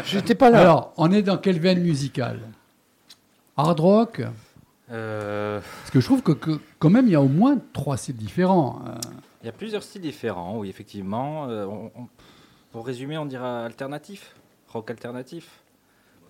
J'étais 0.05 0.35
pas 0.35 0.49
là. 0.49 0.59
Alors, 0.59 0.93
on 0.97 1.13
est 1.13 1.21
dans 1.21 1.37
quelle 1.37 1.59
veine 1.61 1.79
musicale? 1.81 2.39
Hard 3.55 3.79
rock? 3.79 4.21
Euh, 4.91 5.59
Parce 5.79 5.91
que 5.91 5.99
je 5.99 6.05
trouve 6.05 6.21
que, 6.21 6.31
que 6.31 6.59
quand 6.79 6.89
même, 6.89 7.07
il 7.07 7.11
y 7.11 7.15
a 7.15 7.21
au 7.21 7.27
moins 7.27 7.57
trois 7.73 7.97
styles 7.97 8.15
différents. 8.15 8.81
Euh, 8.87 8.91
Il 9.41 9.45
y 9.47 9.49
a 9.49 9.51
plusieurs 9.51 9.83
styles 9.83 10.01
différents, 10.01 10.57
oui, 10.59 10.69
effectivement. 10.69 11.47
Euh, 11.49 11.65
on- 11.65 11.91
on- 11.95 12.07
pour 12.71 12.85
résumer, 12.85 13.17
on 13.17 13.25
dira 13.25 13.63
alternatif, 13.65 14.35
rock 14.69 14.91
alternatif. 14.91 15.49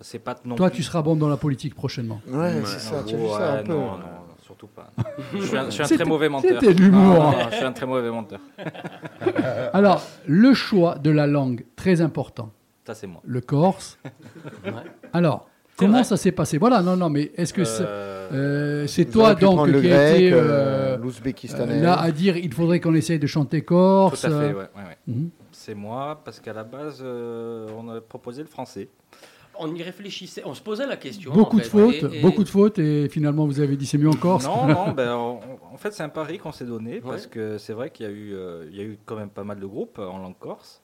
C'est 0.00 0.18
pas 0.18 0.36
non 0.44 0.56
Toi, 0.56 0.68
plus- 0.68 0.76
tu 0.76 0.82
seras 0.82 1.02
bon 1.02 1.16
dans 1.16 1.28
la 1.28 1.36
politique 1.38 1.74
prochainement. 1.74 2.20
Ouais, 2.28 2.62
c'est 2.64 2.78
ça, 2.78 3.02
tu 3.06 3.14
as 3.14 3.18
vu 3.18 3.24
Ouais, 3.24 3.30
ça 3.30 3.52
un 3.54 3.62
peu. 3.62 3.72
non, 3.72 3.96
non, 3.98 4.04
surtout 4.42 4.66
pas. 4.68 4.90
je 5.34 5.40
suis 5.44 5.56
un, 5.56 5.64
je 5.66 5.70
suis 5.70 5.82
un 5.82 5.84
C'était- 5.86 6.02
très 6.02 6.08
mauvais 6.08 6.28
menteur. 6.28 6.60
c'était 6.60 6.74
de 6.74 6.80
l'humour. 6.82 7.34
Je 7.50 7.56
suis 7.56 7.64
un 7.64 7.72
très 7.72 7.86
mauvais 7.86 8.10
menteur. 8.10 8.40
Alors, 9.72 10.02
le 10.26 10.54
choix 10.54 10.96
de 10.96 11.10
la 11.10 11.26
langue, 11.26 11.64
très 11.76 12.00
important. 12.00 12.50
Ça, 12.86 12.94
c'est 12.94 13.06
moi. 13.06 13.20
Le 13.24 13.40
corse. 13.40 13.98
Ouais. 14.64 14.72
Alors, 15.12 15.48
comment 15.76 15.92
vrai. 15.94 16.04
ça 16.04 16.16
s'est 16.16 16.32
passé? 16.32 16.58
Voilà, 16.58 16.82
non, 16.82 16.96
non, 16.96 17.08
mais 17.10 17.32
est-ce 17.36 17.52
que 17.52 17.64
c'est 17.64 17.84
Euh, 17.84 18.28
euh, 18.32 18.86
c'est 18.86 19.04
Vous 19.04 19.12
toi 19.12 19.34
donc 19.34 19.68
qui 19.70 19.92
a 19.92 20.16
été 20.16 20.32
euh, 20.32 20.38
euh, 20.42 20.96
l'ouzbékistanais. 20.96 21.80
là 21.80 21.94
à 22.00 22.10
dire 22.10 22.36
il 22.36 22.52
faudrait 22.52 22.80
qu'on 22.80 22.94
essaye 22.94 23.18
de 23.20 23.26
chanter 23.26 23.62
corse 23.62 24.20
Tout 24.22 24.26
à 24.26 24.30
fait, 24.30 24.34
euh, 24.36 24.48
ouais, 24.48 24.54
ouais, 24.54 24.82
ouais. 24.88 24.96
mhm. 25.06 25.30
C'est 25.52 25.74
moi, 25.74 26.20
parce 26.24 26.38
qu'à 26.40 26.52
la 26.52 26.64
base, 26.64 27.00
euh, 27.02 27.66
on 27.78 27.88
a 27.88 28.00
proposé 28.00 28.42
le 28.42 28.48
français. 28.48 28.88
On 29.58 29.74
y 29.74 29.82
réfléchissait, 29.82 30.42
on 30.44 30.52
se 30.54 30.60
posait 30.60 30.86
la 30.86 30.96
question. 30.98 31.32
Beaucoup 31.32 31.56
en 31.56 31.60
de 31.60 31.64
fautes, 31.64 31.94
et- 31.94 32.18
et- 32.18 32.20
beaucoup 32.20 32.44
de 32.44 32.48
fautes, 32.48 32.78
et 32.78 33.08
finalement 33.08 33.46
vous 33.46 33.58
avez 33.60 33.74
dit 33.76 33.86
c'est 33.86 33.96
mieux 33.96 34.10
en 34.10 34.12
corse. 34.14 34.44
Non, 34.44 34.66
non, 34.66 34.92
ben, 34.96 35.12
on- 35.14 35.40
en 35.72 35.76
fait, 35.78 35.92
c'est 35.94 36.02
un 36.02 36.10
pari 36.10 36.38
qu'on 36.38 36.52
s'est 36.52 36.66
donné, 36.66 37.00
parce 37.00 37.26
que 37.26 37.56
c'est 37.58 37.72
vrai 37.72 37.88
qu'il 37.90 38.04
y, 38.04 38.08
a 38.08 38.12
eu, 38.12 38.34
euh, 38.34 38.66
il 38.70 38.76
y 38.76 38.80
a 38.80 38.84
eu 38.84 38.98
quand 39.06 39.16
même 39.16 39.30
pas 39.30 39.44
mal 39.44 39.58
de 39.58 39.64
groupes 39.66 39.98
en 39.98 40.18
langue 40.18 40.38
corse. 40.38 40.82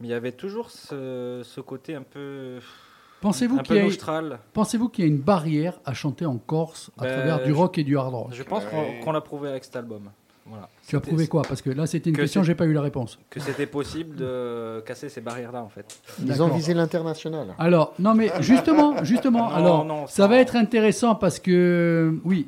Mais 0.00 0.08
il 0.08 0.10
y 0.10 0.14
avait 0.14 0.32
toujours 0.32 0.70
ce, 0.70 1.42
ce 1.44 1.60
côté 1.60 1.94
un 1.94 2.02
peu, 2.02 2.56
Pensez-vous 3.20 3.58
qu'il 3.62 3.76
y, 3.76 3.78
a- 3.80 3.84
noustral. 3.84 4.38
pensez-vous 4.52 4.88
qu'il 4.88 5.04
y 5.04 5.08
a 5.08 5.10
une 5.10 5.18
barrière 5.20 5.80
à 5.84 5.94
chanter 5.94 6.26
en 6.26 6.36
corse 6.36 6.90
à 6.98 7.02
Ben, 7.04 7.12
travers 7.14 7.42
du 7.42 7.50
je- 7.50 7.54
rock 7.54 7.78
et 7.78 7.84
du 7.84 7.96
hard 7.96 8.14
rock 8.14 8.28
Je 8.32 8.42
pense 8.42 8.64
qu'on 8.66 8.78
Ouais. 8.80 9.00
qu'on 9.02 9.12
l'a 9.12 9.20
prouvé 9.20 9.48
avec 9.48 9.64
cet 9.64 9.76
album. 9.76 10.02
Voilà. 10.48 10.68
Tu 10.86 10.94
as 10.94 11.00
prouvé 11.00 11.26
quoi? 11.26 11.42
Parce 11.42 11.60
que 11.60 11.70
là 11.70 11.86
c'était 11.86 12.10
une 12.10 12.14
Que 12.16 12.20
question, 12.22 12.44
j'ai 12.44 12.54
pas 12.54 12.66
eu 12.66 12.72
la 12.72 12.80
réponse. 12.82 13.18
Que 13.30 13.40
c'était 13.40 13.66
possible 13.66 14.14
de 14.14 14.80
casser 14.86 15.08
ces 15.08 15.20
barrières-là, 15.20 15.60
en 15.62 15.68
fait. 15.68 15.98
Ils 16.24 16.40
ont 16.40 16.48
visé 16.48 16.72
l'international. 16.72 17.48
Alors, 17.58 17.94
non, 17.98 18.14
mais 18.14 18.30
justement, 18.40 19.02
justement, 19.02 19.48
Non, 19.50 19.54
alors, 19.56 19.84
non, 19.84 20.06
ça 20.06 20.12
ça- 20.14 20.26
va 20.28 20.36
être 20.38 20.54
intéressant 20.54 21.16
parce 21.16 21.40
que, 21.40 22.16
oui, 22.24 22.46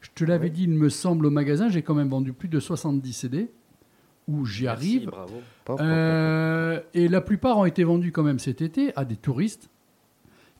je 0.00 0.10
te 0.14 0.22
l'avais 0.24 0.50
dit, 0.50 0.64
il 0.64 0.70
me 0.70 0.88
semble, 0.90 1.26
au 1.26 1.30
magasin, 1.30 1.68
j'ai 1.70 1.82
quand 1.82 1.94
même 1.94 2.08
vendu 2.10 2.32
plus 2.32 2.48
de 2.48 2.60
70 2.60 3.12
CD, 3.12 3.50
où 4.32 4.44
j'y 4.46 4.64
Merci, 4.64 4.86
arrive. 4.98 5.06
bravo. 5.10 5.34
Pop, 5.64 5.76
pop, 5.78 5.80
Euh, 5.80 6.80
et 6.94 7.08
la 7.08 7.20
plupart 7.20 7.58
ont 7.58 7.64
été 7.64 7.84
vendus 7.84 8.12
quand 8.12 8.22
même 8.22 8.38
cet 8.38 8.60
été 8.62 8.92
à 8.96 9.04
des 9.04 9.16
touristes 9.16 9.68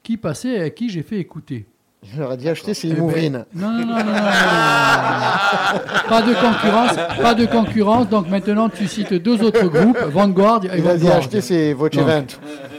qui 0.02 0.16
passaient 0.16 0.54
et 0.54 0.62
à 0.62 0.70
qui 0.70 0.88
j'ai 0.90 1.02
fait 1.02 1.18
écouter. 1.18 1.66
Je 2.02 2.18
leur 2.20 2.32
ai 2.32 2.36
dit 2.36 2.48
acheter, 2.48 2.74
c'est 2.74 2.88
Eh 2.88 2.92
ben, 2.92 2.96
Imourine. 2.98 3.44
non, 3.54 3.70
non, 3.70 3.78
non, 3.78 3.86
non, 3.86 3.94
non, 3.94 3.94
non, 3.96 4.04
non, 4.04 4.12
non. 4.12 6.08
Pas 6.08 6.22
de 6.22 6.34
concurrence, 6.34 6.96
pas 7.22 7.34
de 7.34 7.46
concurrence. 7.46 8.08
Donc 8.08 8.28
maintenant, 8.28 8.68
tu 8.68 8.88
cites 8.88 9.14
deux 9.14 9.40
autres 9.42 9.66
groupes, 9.68 9.98
Vanguard 10.08 10.64
et 10.64 10.78
Il 10.78 10.88
a 10.88 10.96
dit 10.96 11.08
acheter, 11.08 11.40
c'est 11.40 11.72
Vocevent. 11.72 12.26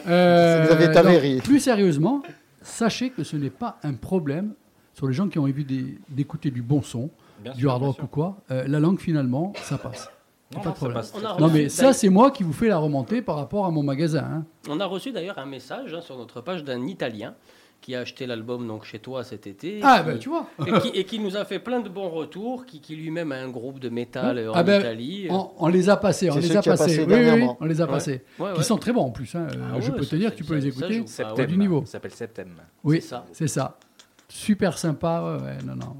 Euh, 0.07 0.65
Xavier 0.65 0.85
donc, 0.87 0.93
Taveri. 0.95 1.37
plus 1.41 1.59
sérieusement, 1.61 2.21
sachez 2.61 3.11
que 3.11 3.23
ce 3.23 3.37
n'est 3.37 3.49
pas 3.49 3.77
un 3.83 3.93
problème 3.93 4.53
sur 4.93 5.07
les 5.07 5.13
gens 5.13 5.29
qui 5.29 5.39
ont 5.39 5.43
envie 5.43 5.65
d'écouter 6.09 6.51
du 6.51 6.61
bon 6.61 6.81
son, 6.81 7.09
Bien 7.41 7.53
du 7.53 7.67
hard 7.69 7.81
rock 7.83 8.03
ou 8.03 8.07
quoi. 8.07 8.35
euh, 8.51 8.65
la 8.67 8.79
langue, 8.81 8.99
finalement, 8.99 9.53
ça 9.63 9.77
passe. 9.77 10.09
Non, 10.55 10.61
pas 10.61 10.63
de 10.63 10.67
non, 10.69 10.73
problème. 10.73 11.03
Non, 11.39 11.49
mais 11.49 11.69
ça, 11.69 11.93
c'est 11.93 12.09
moi 12.09 12.31
qui 12.31 12.43
vous 12.43 12.53
fais 12.53 12.67
la 12.67 12.77
remontée 12.77 13.21
par 13.21 13.35
rapport 13.35 13.65
à 13.65 13.71
mon 13.71 13.83
magasin. 13.83 14.23
hein. 14.23 14.45
On 14.69 14.79
a 14.79 14.85
reçu 14.85 15.11
d'ailleurs 15.11 15.37
un 15.39 15.45
message 15.45 15.93
hein, 15.93 16.01
sur 16.01 16.17
notre 16.17 16.41
page 16.41 16.63
d'un 16.63 16.85
Italien 16.87 17.35
qui 17.81 17.95
a 17.95 17.99
acheté 17.99 18.25
l'album 18.25 18.65
donc 18.65 18.85
chez 18.85 18.99
toi 18.99 19.25
cet 19.25 19.45
été. 19.45 19.81
Ah, 19.83 19.99
qui- 19.99 20.05
ben 20.11 20.17
tu 20.17 20.29
vois. 20.29 20.47
et, 20.65 20.71
qui, 20.79 20.87
et 20.99 21.03
qui 21.03 21.19
nous 21.19 21.35
a 21.35 21.43
fait 21.43 21.59
plein 21.59 21.81
de 21.81 21.89
bons 21.89 22.09
retours, 22.09 22.65
qui, 22.65 22.79
qui 22.79 22.95
lui-même 22.95 23.33
a 23.33 23.35
un 23.35 23.49
groupe 23.49 23.79
de 23.79 23.89
métal 23.89 24.37
euh, 24.37 24.51
en 24.51 24.53
Ah 24.55 24.63
ben, 24.63 24.79
Italie. 24.79 25.27
On, 25.29 25.49
on 25.57 25.67
les 25.67 25.89
a 25.89 25.97
passés, 25.97 26.29
on 26.29 26.35
C'est 26.35 26.39
les 26.39 26.55
a 26.55 26.61
passés. 26.61 27.05
passé 27.05 27.05
Oui, 27.05 27.41
oui, 27.43 27.47
on 27.59 27.65
les 27.65 27.81
a 27.81 27.85
Ouais. 27.85 27.91
passés. 27.91 28.23
Ouais, 28.39 28.51
Qui 28.53 28.59
ouais. 28.59 28.63
sont 28.63 28.77
très 28.77 28.93
bons 28.93 29.01
en 29.03 29.11
plus. 29.11 29.35
hein. 29.35 29.47
Ah 29.51 29.81
je 29.81 29.91
ouais, 29.91 29.97
peux 29.97 30.05
te 30.05 30.15
dire, 30.15 30.29
ça- 30.29 30.35
tu 30.37 30.45
peux 30.45 30.55
les 30.55 30.67
écouter. 30.67 31.03
Ah 31.25 31.33
ouais. 31.33 31.45
du 31.45 31.57
niveau. 31.57 31.81
Ça 31.85 31.91
s'appelle 31.93 32.11
Septem. 32.13 32.53
Oui, 32.85 33.01
C'est 33.01 33.07
ça. 33.09 33.25
c'est 33.33 33.47
ça. 33.47 33.77
Super 34.29 34.77
sympa. 34.77 35.21
ouais, 35.21 35.43
ouais, 35.45 35.57
non, 35.65 35.75
non. 35.75 35.95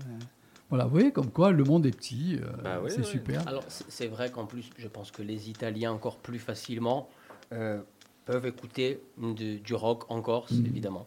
Voilà, 0.74 0.86
vous 0.86 0.90
voyez 0.92 1.12
comme 1.12 1.30
quoi 1.30 1.52
le 1.52 1.64
monde 1.64 1.86
est 1.86 1.96
petit. 1.96 2.40
euh, 2.42 2.48
Bah 2.64 2.80
oui, 2.84 2.90
c'est 2.90 3.02
oui. 3.02 3.06
super. 3.06 3.48
Alors 3.48 3.62
c'est 3.68 4.08
vrai 4.08 4.32
qu'en 4.32 4.46
plus, 4.48 4.72
je 4.80 4.88
pense 4.88 5.12
que 5.12 5.22
les 5.22 5.48
Italiens 5.52 5.92
encore 5.92 6.18
plus 6.18 6.40
facilement 6.40 7.10
euh, 7.52 7.80
peuvent 8.26 8.48
écouter 8.48 9.00
de- 9.22 9.58
du 9.60 9.76
rock 9.76 10.06
en 10.10 10.20
Corse, 10.24 10.50
Mhm. 10.54 10.66
évidemment. 10.66 11.06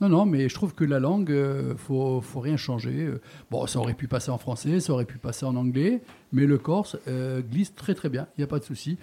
Non, 0.00 0.08
non, 0.08 0.24
mais 0.24 0.48
je 0.48 0.54
trouve 0.54 0.72
que 0.74 0.84
la 0.84 0.98
langue, 0.98 1.30
euh, 1.30 1.74
faut, 1.76 2.22
faut 2.22 2.40
rien 2.40 2.56
changer. 2.56 3.02
Euh, 3.04 3.20
Bon, 3.50 3.66
ça 3.66 3.78
aurait 3.80 3.92
pu 3.92 4.08
passer 4.08 4.30
en 4.30 4.38
français, 4.38 4.80
ça 4.80 4.94
aurait 4.94 5.04
pu 5.04 5.18
passer 5.18 5.44
en 5.44 5.56
anglais, 5.56 6.00
mais 6.32 6.46
le 6.46 6.56
corse 6.56 6.96
euh, 7.06 7.42
glisse 7.42 7.74
très 7.74 7.94
très 7.94 8.08
bien, 8.08 8.26
il 8.36 8.40
n'y 8.40 8.44
a 8.44 8.46
pas 8.46 8.58
de 8.60 8.64
souci. 8.64 8.96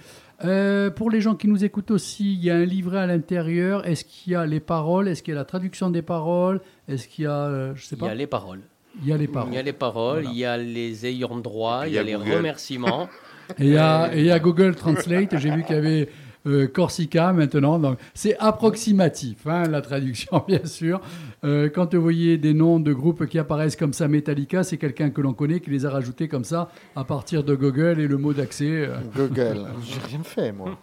Euh, 0.44 0.90
pour 0.90 1.12
les 1.12 1.22
gens 1.22 1.36
qui 1.36 1.48
nous 1.48 1.64
écoutent 1.64 1.92
aussi, 1.92 2.34
il 2.34 2.44
y 2.44 2.50
a 2.50 2.56
un 2.56 2.66
livret 2.66 2.98
à 2.98 3.06
l'intérieur. 3.06 3.86
Est-ce 3.86 4.06
qu'il 4.06 4.34
y 4.34 4.36
a 4.36 4.48
les 4.48 4.60
paroles? 4.60 5.08
Est-ce 5.08 5.22
qu'il 5.22 5.36
y 5.36 5.38
a 5.38 5.40
la 5.40 5.46
traduction 5.46 5.92
des 5.92 6.02
paroles? 6.02 6.62
Est-ce 6.88 7.08
qu'il 7.08 7.26
y 7.26 7.28
a, 7.28 7.46
euh, 7.46 7.76
je 7.76 7.86
sais 7.86 7.96
Il 7.96 8.00
y 8.00 8.02
pas, 8.02 8.10
a 8.10 8.16
les 8.16 8.26
paroles. 8.28 8.62
Il 9.02 9.08
y 9.08 9.14
a 9.14 9.18
les 9.18 9.28
paroles. 9.28 9.50
Il 9.52 9.56
y 9.56 9.60
a 9.60 9.62
les 9.64 9.74
paroles, 9.74 10.22
Voilà. 10.24 10.30
il 10.32 10.38
y 10.38 10.46
a 10.46 10.58
les 10.58 11.06
ayants 11.06 11.40
droit, 11.40 11.84
Il 11.86 11.92
y 11.92 11.96
y 11.96 11.98
a 11.98 12.04
les 12.04 12.14
Google. 12.14 12.32
remerciements. 12.36 13.10
Et 13.60 13.66
il 13.66 13.74
y 13.74 13.78
a, 13.78 14.10
et 14.16 14.20
il 14.20 14.26
y 14.26 14.32
a 14.32 14.40
Google 14.40 14.74
Translate. 14.74 15.38
J'ai 15.38 15.52
vu 15.52 15.64
qu'il 15.64 15.76
y 15.76 15.78
avait 15.78 16.10
euh, 16.48 16.66
Corsica 16.68 17.34
maintenant. 17.34 17.78
Donc 17.78 17.98
c'est 18.14 18.38
approximatif, 18.38 19.46
hein, 19.46 19.64
la 19.70 19.82
traduction 19.82 20.42
bien 20.48 20.66
sûr. 20.66 21.02
Euh, 21.44 21.70
quand 21.70 21.94
vous 21.94 22.02
voyez 22.02 22.38
des 22.38 22.54
noms 22.54 22.80
de 22.80 22.94
groupes 22.94 23.26
qui 23.28 23.38
apparaissent 23.38 23.76
comme 23.76 23.92
ça, 23.92 24.08
Metallica, 24.08 24.64
c'est 24.64 24.78
quelqu'un 24.78 25.10
que 25.10 25.20
l'on 25.20 25.34
connaît 25.34 25.60
qui 25.60 25.72
les 25.72 25.86
a 25.86 25.90
rajoutés 25.90 26.30
comme 26.30 26.46
ça 26.46 26.70
à 26.96 27.04
partir 27.04 27.44
de 27.44 27.54
Google 27.54 28.00
et 28.00 28.08
le 28.08 28.18
mot 28.18 28.32
d'accès. 28.34 28.70
euh. 28.70 28.96
Google. 29.14 29.66
J'ai 29.84 30.00
rien 30.16 30.24
fait, 30.24 30.54
moi. 30.54 30.80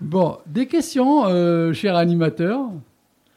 Bon, 0.00 0.38
des 0.46 0.66
questions, 0.66 1.26
euh, 1.26 1.72
cher 1.72 1.96
animateur. 1.96 2.60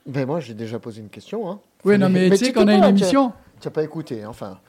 Ben 0.05 0.25
moi, 0.27 0.39
j'ai 0.39 0.53
déjà 0.53 0.77
posé 0.79 1.01
une 1.01 1.09
question. 1.09 1.49
Hein. 1.49 1.59
Oui, 1.83 1.97
non, 1.97 2.09
mais, 2.09 2.29
tu 2.29 2.37
sais 2.37 2.53
qu'on 2.53 2.67
a 2.67 2.73
une 2.75 2.83
émission. 2.83 3.33
Tu 3.59 3.67
n'as 3.67 3.71
pas 3.71 3.83
écouté, 3.83 4.25
enfin. 4.25 4.59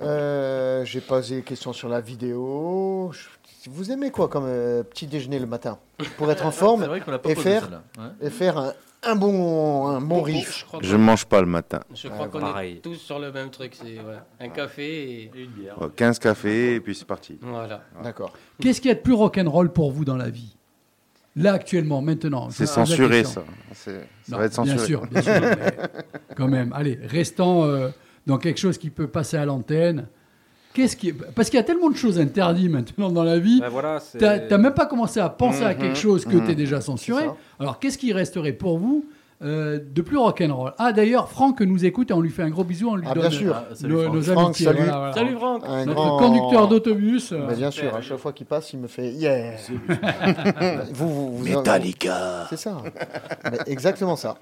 Euh, 0.00 0.84
j'ai 0.84 1.00
posé 1.00 1.36
des 1.36 1.42
questions 1.42 1.72
sur 1.72 1.88
la 1.88 2.00
vidéo. 2.00 3.10
Je- 3.12 3.70
Vous 3.70 3.90
aimez 3.90 4.10
quoi 4.10 4.28
comme 4.28 4.44
euh, 4.46 4.82
petit 4.82 5.06
déjeuner 5.06 5.38
le 5.38 5.46
matin? 5.46 5.78
Pour 6.18 6.30
être 6.30 6.46
en 6.46 6.50
forme 6.52 6.84
vrai 6.84 7.00
qu'on 7.00 7.10
l'a 7.10 7.18
pas 7.18 7.30
et 7.30 7.34
posé 7.34 7.50
faire-. 7.50 7.82
Ouais. 7.98 8.26
et 8.26 8.30
faire 8.30 8.58
un, 8.58 8.72
un 9.02 9.16
bon, 9.16 9.86
un 9.88 10.00
bon 10.00 10.22
riff. 10.22 10.66
Je 10.82 10.88
Je 10.88 10.96
mange 10.96 11.24
pas 11.26 11.40
le 11.40 11.46
matin. 11.46 11.80
Je 11.94 12.08
crois 12.08 12.26
Ah, 12.26 12.28
qu'on 12.28 12.40
pareil. 12.40 12.76
est 12.76 12.80
tous 12.80 12.94
sur 12.94 13.18
le 13.18 13.32
même 13.32 13.50
truc. 13.50 13.74
C'est 13.74 13.96
ouais, 13.98 14.18
un 14.40 14.48
café 14.50 14.84
et 14.84 15.30
Et 15.34 15.42
une 15.44 15.50
bière. 15.50 15.80
Ouais, 15.82 15.88
15 15.96 16.18
cafés 16.18 16.74
et 16.76 16.80
puis 16.80 16.94
c'est 16.94 17.06
parti. 17.06 17.38
voilà. 17.42 17.82
D'accord. 18.02 18.32
Qu'est-ce 18.60 18.80
qu'il 18.80 18.88
y 18.88 18.92
a 18.92 18.96
de 18.96 19.00
plus 19.00 19.14
rock'n'roll 19.14 19.72
pour 19.72 19.90
vous 19.90 20.04
dans 20.04 20.16
la 20.16 20.30
vie? 20.30 20.55
Là, 21.36 21.52
actuellement, 21.52 22.00
maintenant. 22.00 22.48
C'est 22.50 22.66
censuré 22.66 23.22
ça. 23.24 23.44
C'est- 23.74 23.90
Ça 24.22 24.32
Non, 24.32 24.38
va 24.38 24.44
être 24.46 24.54
censuré. 24.54 24.76
Bien 24.76 24.86
sûr, 24.86 25.06
bien 25.06 25.22
sûr. 25.22 25.32
mais 25.40 25.74
quand 26.36 26.48
même, 26.48 26.72
allez, 26.74 26.98
restons 27.04 27.64
euh, 27.64 27.88
dans 28.26 28.38
quelque 28.38 28.58
chose 28.58 28.78
qui 28.78 28.88
peut 28.90 29.06
passer 29.06 29.36
à 29.36 29.44
l'antenne. 29.44 30.06
Qu'est-ce 30.72 30.96
qui... 30.96 31.12
Parce 31.12 31.48
qu'il 31.48 31.56
y 31.58 31.60
a 31.60 31.64
tellement 31.64 31.90
de 31.90 31.96
choses 31.96 32.18
interdites 32.18 32.70
maintenant 32.70 33.10
dans 33.10 33.24
la 33.24 33.38
vie. 33.38 33.60
Bah 33.60 33.68
voilà, 33.70 33.98
T'as 34.18 34.40
t'as 34.40 34.58
même 34.58 34.74
pas 34.74 34.86
commencé 34.86 35.20
à 35.20 35.28
penser 35.30 35.62
à 35.64 35.72
Mhm, 35.74 35.78
quelque 35.78 35.96
chose 35.98 36.24
que 36.24 36.36
mhm. 36.36 36.44
tu 36.46 36.50
es 36.52 36.54
déjà 36.54 36.80
censuré. 36.80 37.24
Alors, 37.60 37.78
qu'est-ce 37.78 37.96
qui 37.98 38.12
resterait 38.12 38.52
pour 38.52 38.78
vous 38.78 39.04
euh, 39.42 39.78
de 39.78 40.02
plus 40.02 40.16
rock'n'roll 40.16 40.72
Ah, 40.78 40.92
d'ailleurs, 40.92 41.28
Franck 41.28 41.60
nous 41.60 41.84
écoute 41.84 42.10
et 42.10 42.14
on 42.14 42.20
lui 42.20 42.30
fait 42.30 42.42
un 42.42 42.48
gros 42.50 42.64
bisou. 42.64 42.88
On 42.90 42.96
lui 42.96 43.06
Ah, 43.08 43.14
donne 43.14 43.22
bien 43.28 43.30
sûr. 43.30 43.54
Ah, 43.54 43.74
salut, 43.74 43.92
nos, 43.94 44.08
nos 44.14 44.22
Franck, 44.22 44.44
amitiés. 44.46 44.66
salut. 44.66 44.78
voilà, 44.78 44.96
voilà. 44.98 45.12
Salut 45.12 45.34
Franck 45.36 45.62
Un 45.66 45.84
Notre 45.86 45.94
grand 45.94 46.18
conducteur 46.18 46.68
d'autobus. 46.68 47.32
euh, 47.32 47.54
bien 47.54 47.70
sûr, 47.70 47.94
à 47.94 48.00
chaque 48.00 48.18
fois 48.18 48.32
qu'il 48.32 48.46
passe, 48.46 48.72
il 48.72 48.80
me 48.80 48.86
fait 48.86 49.10
Yeah 49.12 49.56
vous, 50.92 51.08
vous, 51.08 51.36
vous- 51.38 51.44
Metallica 51.44 52.46
C'est 52.48 52.56
ça. 52.56 52.78
Mais 53.50 53.58
exactement 53.66 54.16
ça. 54.16 54.36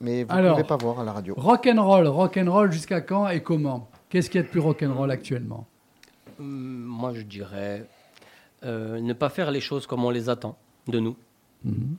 Mais 0.00 0.24
vous 0.24 0.34
ne 0.36 0.50
pouvez 0.50 0.64
pas 0.64 0.76
voir 0.76 1.00
à 1.00 1.04
la 1.04 1.12
radio. 1.12 1.34
Rock'n'roll, 1.36 2.06
rock'n'roll 2.06 2.70
jusqu'à 2.72 3.00
quand 3.00 3.28
et 3.28 3.42
comment? 3.42 3.88
Qu'est-ce 4.08 4.30
qu'il 4.30 4.40
y 4.40 4.44
a 4.44 4.46
de 4.46 4.50
plus 4.50 4.60
rock'n'roll 4.60 5.10
actuellement? 5.10 5.66
Hum, 6.40 6.46
Moi, 6.86 7.12
je 7.14 7.22
dirais 7.22 7.84
euh, 8.64 9.00
ne 9.00 9.12
pas 9.12 9.28
faire 9.28 9.50
les 9.50 9.60
choses 9.60 9.86
comme 9.86 10.04
on 10.04 10.10
les 10.10 10.28
attend 10.30 10.56
de 10.86 11.00
nous. 11.00 11.16
Mhm. 11.64 11.96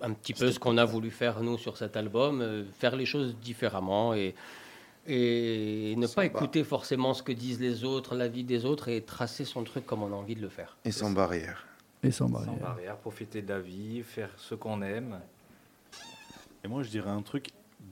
Un 0.00 0.12
petit 0.12 0.32
peu 0.34 0.50
ce 0.52 0.58
qu'on 0.58 0.78
a 0.78 0.84
voulu 0.84 1.10
faire 1.10 1.40
nous 1.42 1.58
sur 1.58 1.76
cet 1.76 1.96
album, 1.96 2.40
euh, 2.40 2.64
faire 2.78 2.94
les 2.94 3.06
choses 3.06 3.36
différemment 3.42 4.14
et, 4.14 4.34
et 5.06 5.94
ne 5.96 6.06
pas 6.06 6.24
écouter 6.26 6.62
forcément 6.64 7.14
ce 7.14 7.22
que 7.22 7.32
disent 7.32 7.60
les 7.60 7.82
autres, 7.84 8.14
l'avis 8.14 8.44
des 8.44 8.64
autres 8.64 8.88
et 8.88 9.02
tracer 9.02 9.44
son 9.44 9.64
truc 9.64 9.86
comme 9.86 10.02
on 10.02 10.12
a 10.12 10.16
envie 10.16 10.34
de 10.36 10.42
le 10.42 10.48
faire. 10.48 10.76
Et 10.84 10.92
sans 10.92 11.10
barrière. 11.10 11.66
Et 12.02 12.10
sans 12.12 12.26
Sans 12.26 12.32
barrière. 12.32 12.54
barrière, 12.60 12.96
profiter 12.98 13.42
de 13.42 13.48
la 13.48 13.58
vie, 13.60 14.02
faire 14.04 14.30
ce 14.36 14.54
qu'on 14.54 14.82
aime. 14.82 15.18
Et 16.64 16.68
moi, 16.68 16.82
je 16.82 16.90
dirais 16.90 17.10
un 17.10 17.22
truc 17.22 17.48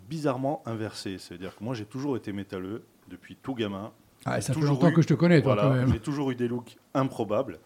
bizarrement 0.08 0.62
inversé. 0.66 1.18
C'est-à-dire 1.18 1.56
que 1.56 1.64
moi, 1.64 1.74
j'ai 1.74 1.86
toujours 1.86 2.16
été 2.16 2.32
métalleux 2.32 2.84
depuis 3.08 3.36
tout 3.36 3.54
gamin. 3.54 3.90
Ah, 4.24 4.40
ça 4.40 4.52
fait 4.52 4.60
Toujours 4.60 4.74
longtemps 4.76 4.90
eu- 4.90 4.94
que 4.94 5.02
je 5.02 5.08
te 5.08 5.14
connais, 5.14 5.40
toi, 5.42 5.54
Voilà, 5.54 5.68
quand 5.68 5.74
même. 5.74 5.92
J'ai 5.92 6.00
toujours 6.00 6.30
eu 6.30 6.34
des 6.36 6.48
looks 6.48 6.76
improbables. 6.94 7.58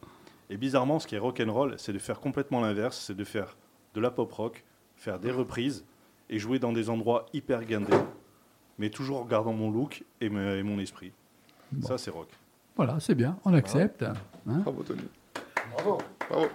Et 0.50 0.56
bizarrement, 0.56 0.98
ce 0.98 1.06
qui 1.06 1.14
est 1.14 1.18
rock'n'roll, 1.18 1.74
c'est 1.78 1.92
de 1.92 1.98
faire 1.98 2.20
complètement 2.20 2.60
l'inverse. 2.60 2.98
C'est 3.06 3.14
de 3.16 3.24
faire 3.24 3.56
de 3.94 4.00
la 4.00 4.10
pop 4.10 4.32
rock, 4.32 4.64
faire 4.96 5.18
des 5.18 5.30
reprises 5.30 5.84
et 6.28 6.38
jouer 6.38 6.58
dans 6.58 6.72
des 6.72 6.90
endroits 6.90 7.26
hyper 7.32 7.64
guindés. 7.64 7.92
Mais 8.78 8.88
toujours 8.90 9.20
en 9.20 9.24
gardant 9.24 9.52
mon 9.52 9.70
look 9.70 10.04
et, 10.20 10.28
me- 10.28 10.56
et 10.58 10.62
mon 10.62 10.78
esprit. 10.78 11.12
Ça, 11.82 11.98
c'est 11.98 12.10
rock. 12.10 12.28
Voilà, 12.76 12.98
c'est 13.00 13.14
bien, 13.14 13.36
on 13.44 13.52
accepte. 13.54 14.02
Hein 14.02 14.14
Bravo 14.64 14.82
Tony. 14.82 15.02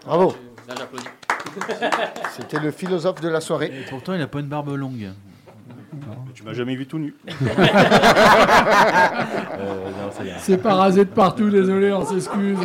Bravo. 0.05 0.35
Là, 0.67 0.75
j'applaudis. 0.77 1.05
C'était 2.35 2.59
le 2.59 2.71
philosophe 2.71 3.21
de 3.21 3.29
la 3.29 3.39
soirée. 3.41 3.67
Et 3.67 3.85
pourtant, 3.89 4.13
il 4.13 4.19
n'a 4.19 4.27
pas 4.27 4.39
une 4.39 4.47
barbe 4.47 4.69
longue. 4.75 5.09
Mais 5.93 6.33
tu 6.33 6.43
m'as 6.43 6.53
jamais 6.53 6.75
vu 6.75 6.87
tout 6.87 6.97
nu. 6.99 7.13
Euh. 9.57 9.91
C'est 10.39 10.57
pas 10.57 10.75
rasé 10.75 11.05
de 11.05 11.09
partout, 11.09 11.49
désolé, 11.49 11.91
on 11.91 12.05
s'excuse. 12.05 12.57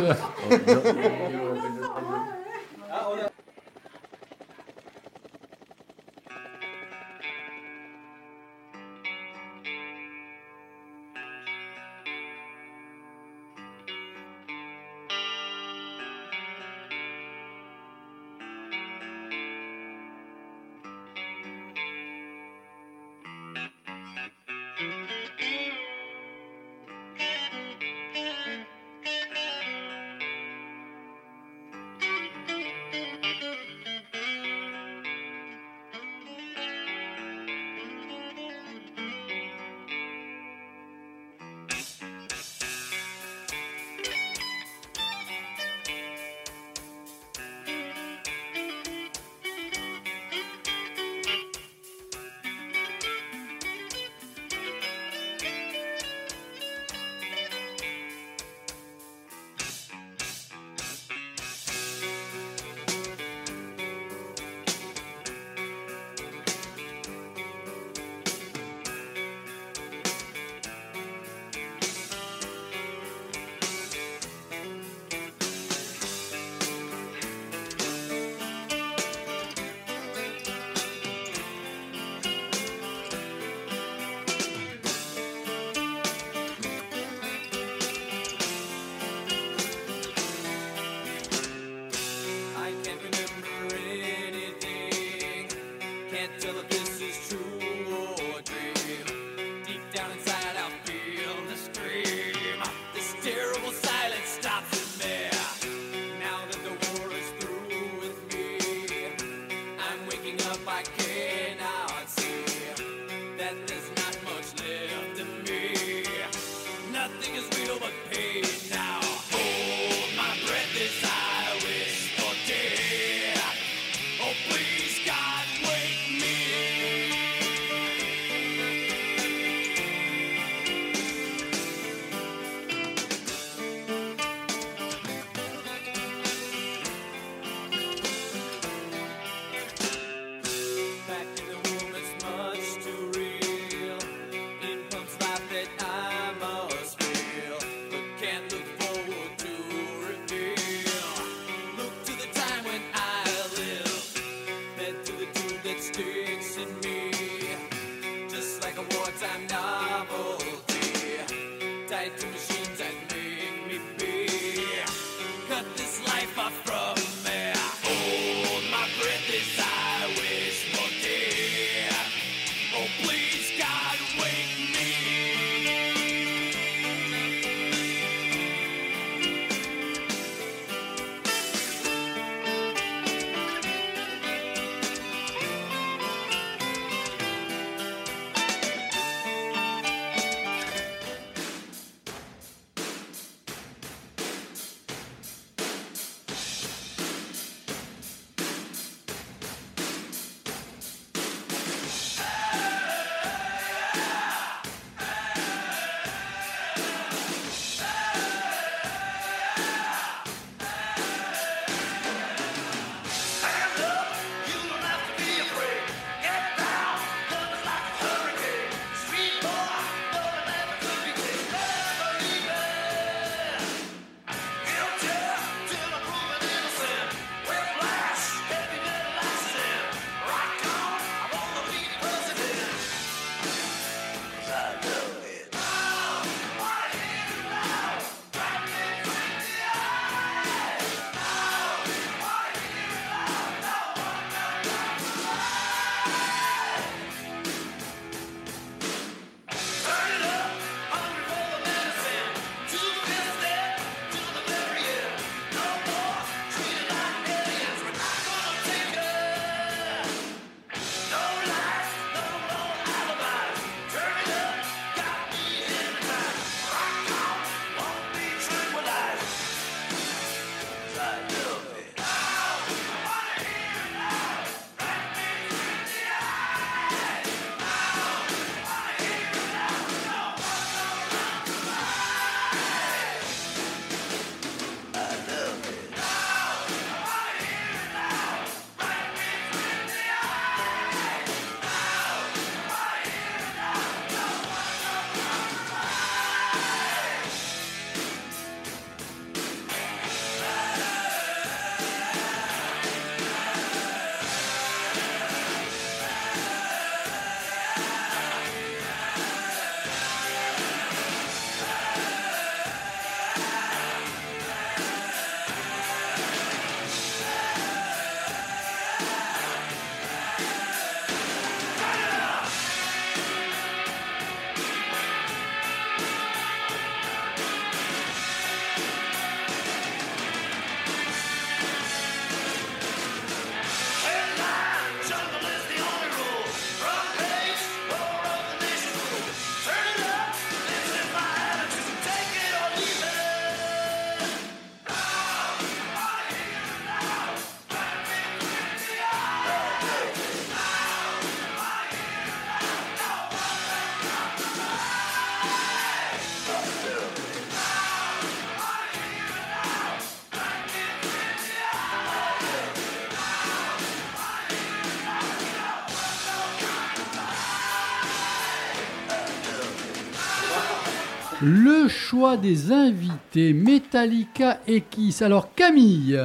Le 371.43 371.87
choix 371.87 372.37
des 372.37 372.71
invités, 372.71 373.53
Metallica 373.53 374.59
et 374.67 374.81
Kiss. 374.81 375.21
Alors 375.21 375.53
Camille. 375.55 376.19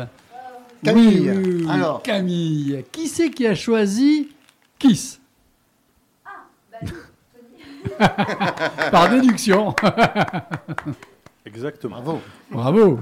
Camille, 0.84 1.30
Oui, 1.30 1.30
oui, 1.30 1.54
oui, 1.62 1.66
alors. 1.70 2.02
Camille. 2.02 2.84
Qui 2.92 3.08
c'est 3.08 3.30
qui 3.30 3.46
a 3.46 3.54
choisi 3.54 4.28
Kiss? 4.78 5.20
Par 8.90 9.08
déduction. 9.08 9.74
Exactement. 11.46 12.02
Bravo. 12.02 12.20
Bravo. 12.50 12.98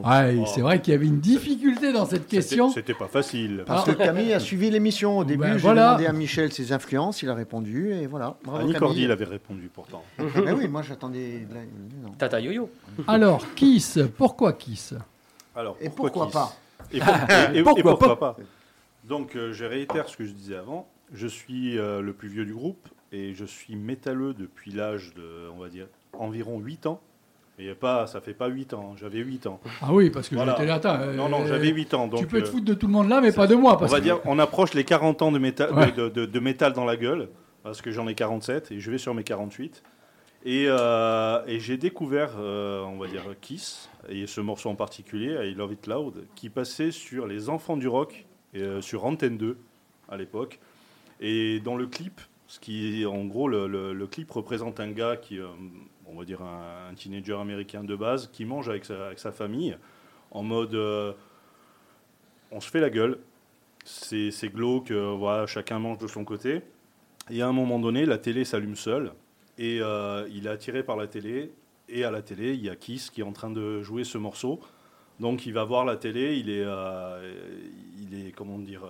Bravo. 0.00 0.38
Ouais, 0.40 0.44
c'est 0.46 0.60
vrai 0.60 0.80
qu'il 0.80 0.92
y 0.92 0.96
avait 0.96 1.06
une 1.06 1.20
difficulté 1.20 1.92
dans 1.92 2.06
cette 2.06 2.26
question. 2.26 2.70
C'était 2.70 2.94
pas 2.94 3.08
facile. 3.08 3.64
Parce 3.66 3.84
que 3.84 3.92
Camille 3.92 4.32
a 4.32 4.40
suivi 4.40 4.70
l'émission 4.70 5.18
au 5.18 5.24
début. 5.24 5.42
Ben, 5.42 5.52
J'ai 5.54 5.58
voilà. 5.58 5.86
demandé 5.88 6.06
à 6.06 6.12
Michel 6.12 6.52
ses 6.52 6.72
influences, 6.72 7.22
il 7.22 7.28
a 7.30 7.34
répondu 7.34 7.92
et 7.92 8.06
voilà. 8.06 8.36
Bravo 8.44 8.58
Annie 8.64 8.72
Camille. 8.72 8.78
Cordy, 8.88 9.02
il 9.04 9.10
avait 9.10 9.24
répondu 9.24 9.70
pourtant. 9.72 10.02
Mais 10.18 10.52
oui, 10.52 10.68
moi 10.68 10.82
j'attendais. 10.82 11.46
la-. 11.52 12.10
Tata 12.18 12.40
Yo-Yo. 12.40 12.70
Alors, 13.06 13.44
Kiss, 13.54 13.98
pourquoi 14.16 14.52
Kiss? 14.54 14.94
Alors, 15.54 15.76
Et 15.80 15.88
pourquoi 15.90 16.26
Kiss? 16.26 16.32
pas? 16.34 16.56
Et, 16.92 16.98
pour- 17.00 17.14
et- 17.14 17.56
et- 17.56 17.58
et 17.58 17.62
Pourquoi 17.62 17.98
pourquoi, 17.98 18.18
pas, 18.18 18.36
Donc, 19.04 19.36
euh, 19.36 19.52
je 19.52 19.64
réitère 19.64 20.08
ce 20.08 20.16
que 20.16 20.24
je 20.24 20.32
disais 20.32 20.56
avant. 20.56 20.88
Je 21.12 21.26
suis 21.26 21.78
euh, 21.78 22.00
le 22.00 22.12
plus 22.12 22.28
vieux 22.28 22.44
du 22.44 22.54
groupe 22.54 22.88
et 23.12 23.34
je 23.34 23.44
suis 23.44 23.74
métalleux 23.76 24.32
depuis 24.34 24.70
l'âge 24.72 25.12
de, 25.16 25.48
on 25.54 25.58
va 25.60 25.68
dire, 25.68 25.86
environ 26.18 26.58
8 26.60 26.86
ans. 26.86 27.00
Et 27.62 27.74
pas, 27.74 28.06
ça 28.06 28.20
fait 28.22 28.32
pas 28.32 28.48
8 28.48 28.72
ans, 28.72 28.94
j'avais 28.96 29.18
8 29.18 29.46
ans. 29.46 29.60
Ah 29.82 29.92
oui, 29.92 30.08
parce 30.08 30.28
que 30.30 30.34
Voilà. 30.34 30.52
j'étais 30.52 30.66
là. 30.66 30.80
euh, 31.02 31.14
Non, 31.14 31.28
non, 31.28 31.44
j'avais 31.46 31.68
8 31.68 31.92
ans. 31.92 32.08
Donc, 32.08 32.20
tu 32.20 32.26
peux 32.26 32.40
te 32.40 32.46
euh, 32.48 32.50
foutre 32.50 32.64
de 32.64 32.72
tout 32.74 32.86
le 32.86 32.92
monde 32.92 33.08
là, 33.10 33.20
mais 33.20 33.32
pas 33.32 33.46
de 33.46 33.54
moi. 33.54 33.74
on 33.74 33.76
Parce 33.76 33.92
va 33.92 33.98
que- 33.98 34.04
dire, 34.04 34.18
on 34.24 34.38
approche 34.38 34.72
les 34.72 34.84
40 34.84 35.20
ans 35.20 35.30
de 35.30 35.38
métal, 35.38 35.72
Ouais. 35.74 35.92
de, 35.92 36.08
de- 36.08 36.24
de 36.24 36.40
métal 36.40 36.72
dans 36.72 36.86
la 36.86 36.96
gueule, 36.96 37.28
parce 37.62 37.82
que 37.82 37.90
j'en 37.90 38.08
ai 38.08 38.14
47 38.14 38.72
et 38.72 38.80
je 38.80 38.90
vais 38.90 38.96
sur 38.98 39.12
mes 39.14 39.24
48. 39.24 39.82
Et, 40.46 40.64
euh, 40.68 41.42
et 41.46 41.60
j'ai 41.60 41.76
découvert, 41.76 42.36
euh, 42.38 42.82
on 42.84 42.96
va 42.96 43.08
dire, 43.08 43.24
Kiss, 43.42 43.90
et 44.08 44.26
ce 44.26 44.40
morceau 44.40 44.70
en 44.70 44.74
particulier, 44.74 45.36
I 45.50 45.54
Love 45.54 45.74
It 45.74 45.86
Loud, 45.86 46.24
qui 46.34 46.48
passait 46.48 46.92
sur 46.92 47.26
Les 47.26 47.50
Enfants 47.50 47.76
du 47.76 47.88
Rock, 47.88 48.24
euh, 48.56 48.80
sur 48.80 49.04
Antenne 49.04 49.36
2 49.36 49.58
à 50.08 50.16
l'époque. 50.16 50.58
Et 51.20 51.60
dans 51.60 51.76
le 51.76 51.86
clip, 51.86 52.22
ce 52.46 52.58
qui, 52.58 53.04
en 53.04 53.24
gros, 53.26 53.48
le, 53.48 53.66
le- 53.66 53.92
le 53.92 54.06
clip 54.06 54.30
représente 54.30 54.80
un 54.80 54.90
gars 54.92 55.16
qui, 55.18 55.38
euh, 55.38 55.44
on 56.12 56.18
va 56.18 56.24
dire, 56.24 56.42
un, 56.42 56.94
teenager 56.94 57.34
américain 57.34 57.84
de 57.84 57.94
base, 57.94 58.28
qui 58.32 58.44
mange 58.44 58.68
avec 58.68 58.84
sa, 58.84 59.32
famille, 59.32 59.76
en 60.30 60.42
mode, 60.42 60.74
euh, 60.74 61.12
on 62.50 62.60
se 62.60 62.70
fait 62.70 62.80
la 62.80 62.90
gueule, 62.90 63.18
c'est 63.84 64.52
glauque, 64.52 64.90
euh, 64.90 65.14
voilà, 65.16 65.46
chacun 65.46 65.78
mange 65.78 65.98
de 65.98 66.06
son 66.06 66.24
côté. 66.24 66.62
Et 67.30 67.42
à 67.42 67.48
un 67.48 67.52
moment 67.52 67.78
donné, 67.78 68.06
la 68.06 68.18
télé 68.18 68.44
s'allume 68.44 68.76
seule, 68.76 69.12
et 69.58 69.78
euh, 69.80 70.28
il 70.32 70.46
est 70.46 70.50
attiré 70.50 70.82
par 70.82 70.96
la 70.96 71.06
télé, 71.06 71.52
et 71.88 72.04
à 72.04 72.10
la 72.10 72.22
télé, 72.22 72.54
il 72.54 72.64
y 72.64 72.70
a 72.70 72.76
Kiss 72.76 73.10
qui 73.10 73.20
est 73.20 73.24
en 73.24 73.32
train 73.32 73.50
de 73.50 73.82
jouer 73.82 74.04
ce 74.04 74.18
morceau. 74.18 74.60
Donc 75.18 75.44
il 75.44 75.52
va 75.52 75.64
voir 75.64 75.84
la 75.84 75.96
télé, 75.96 76.36
il 76.38 76.48
est, 76.48 76.64
il 77.98 78.26
est 78.26 78.30
comment 78.30 78.58
dire, 78.58 78.82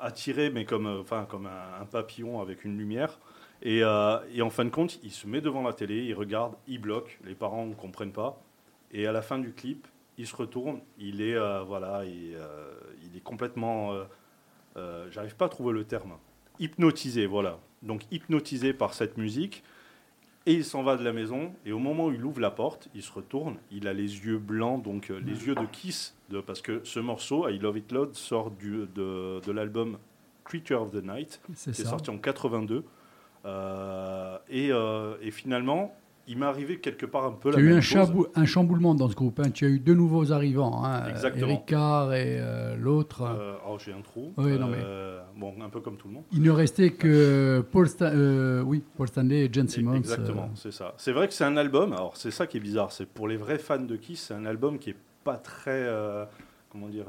attiré, 0.00 0.50
mais 0.50 0.64
comme, 0.64 0.86
enfin, 0.86 1.26
comme 1.28 1.46
un 1.46 1.84
papillon 1.84 2.40
avec 2.40 2.64
une 2.64 2.78
lumière. 2.78 3.18
Et, 3.62 3.82
euh, 3.82 4.18
et 4.32 4.42
en 4.42 4.50
fin 4.50 4.64
de 4.64 4.70
compte, 4.70 4.98
il 5.02 5.10
se 5.10 5.26
met 5.26 5.40
devant 5.40 5.62
la 5.62 5.72
télé, 5.72 6.04
il 6.04 6.14
regarde, 6.14 6.54
il 6.66 6.80
bloque, 6.80 7.18
les 7.24 7.34
parents 7.34 7.66
ne 7.66 7.74
comprennent 7.74 8.12
pas. 8.12 8.40
Et 8.92 9.06
à 9.06 9.12
la 9.12 9.22
fin 9.22 9.38
du 9.38 9.52
clip, 9.52 9.86
il 10.18 10.26
se 10.26 10.34
retourne, 10.34 10.80
il 10.98 11.20
est, 11.20 11.34
euh, 11.36 11.62
voilà, 11.62 12.04
il, 12.04 12.34
euh, 12.34 12.72
il 13.02 13.16
est 13.16 13.22
complètement, 13.22 13.94
j'arrive 15.10 15.36
pas 15.36 15.46
à 15.46 15.48
trouver 15.48 15.72
le 15.72 15.84
terme, 15.84 16.12
hypnotisé, 16.58 17.26
voilà. 17.26 17.58
Donc 17.82 18.02
hypnotisé 18.10 18.72
par 18.72 18.94
cette 18.94 19.16
musique. 19.18 19.62
Et 20.46 20.54
il 20.54 20.64
s'en 20.64 20.82
va 20.82 20.96
de 20.96 21.04
la 21.04 21.12
maison, 21.12 21.52
et 21.66 21.72
au 21.72 21.78
moment 21.78 22.06
où 22.06 22.12
il 22.12 22.24
ouvre 22.24 22.40
la 22.40 22.50
porte, 22.50 22.88
il 22.94 23.02
se 23.02 23.12
retourne, 23.12 23.58
il 23.70 23.86
a 23.86 23.92
les 23.92 24.24
yeux 24.24 24.38
blancs, 24.38 24.82
donc 24.82 25.10
les 25.10 25.46
yeux 25.46 25.54
de 25.54 25.66
Kiss, 25.66 26.16
de, 26.30 26.40
parce 26.40 26.62
que 26.62 26.80
ce 26.82 26.98
morceau, 26.98 27.46
I 27.46 27.58
Love 27.58 27.76
It 27.76 27.92
Loud, 27.92 28.14
sort 28.14 28.50
du, 28.50 28.86
de, 28.94 29.40
de 29.44 29.52
l'album 29.52 29.98
Creature 30.44 30.80
of 30.80 30.92
the 30.92 31.04
Night, 31.04 31.42
C'est 31.54 31.72
qui 31.72 31.82
est 31.82 31.84
ça. 31.84 31.90
sorti 31.90 32.08
en 32.08 32.16
82. 32.16 32.84
Euh, 33.44 34.36
et, 34.48 34.70
euh, 34.70 35.14
et 35.22 35.30
finalement, 35.30 35.94
il 36.28 36.38
m'est 36.38 36.46
arrivé 36.46 36.78
quelque 36.78 37.06
part 37.06 37.24
un 37.24 37.32
peu 37.32 37.50
Tu 37.50 37.56
la 37.56 37.62
as 37.62 37.64
eu 37.64 37.68
même 37.70 37.78
un, 37.78 37.80
chose. 37.80 38.08
chabou- 38.08 38.26
un 38.34 38.44
chamboulement 38.44 38.94
dans 38.94 39.08
ce 39.08 39.14
groupe. 39.16 39.40
hein. 39.40 39.50
Tu 39.50 39.64
as 39.64 39.68
eu 39.68 39.78
deux 39.80 39.94
nouveaux 39.94 40.30
arrivants. 40.32 40.84
Hein. 40.84 41.08
Exactement. 41.08 41.46
Eric 41.48 41.66
Carr 41.66 42.12
et 42.14 42.36
euh, 42.38 42.76
l'autre. 42.76 43.22
Euh, 43.22 43.54
oh, 43.68 43.78
j'ai 43.84 43.92
un 43.92 44.02
trou. 44.02 44.32
Oui, 44.36 44.58
non, 44.58 44.68
mais- 44.68 44.76
Euh, 44.82 45.20
Bon, 45.36 45.54
un 45.62 45.70
peu 45.70 45.80
comme 45.80 45.96
tout 45.96 46.06
le 46.08 46.14
monde. 46.14 46.24
Il 46.32 46.42
ne 46.42 46.50
restait 46.50 46.90
que 46.90 47.64
Paul, 47.72 47.86
Sta- 47.86 48.60
oui, 48.62 48.82
Paul 48.94 49.08
Stanley 49.08 49.46
et 49.46 49.52
Jen 49.52 49.66
Simmons. 49.68 49.94
Exactement, 49.94 50.50
c'est 50.54 50.70
ça. 50.72 50.92
C'est 50.98 51.12
vrai 51.12 51.28
que 51.28 51.32
c'est 51.34 51.44
un 51.44 51.56
album, 51.56 51.94
alors 51.94 52.14
c'est 52.18 52.30
ça 52.30 52.46
qui 52.46 52.58
est 52.58 52.60
bizarre, 52.60 52.92
c'est 52.92 53.06
pour 53.08 53.26
les 53.26 53.38
vrais 53.38 53.56
fans 53.58 53.78
de 53.78 53.96
Kiss, 53.96 54.26
c'est 54.28 54.34
un 54.34 54.44
album 54.44 54.78
qui 54.78 54.90
est 54.90 54.96
pas 55.24 55.36
très. 55.38 55.88
comment 56.70 56.88
dire 56.88 57.06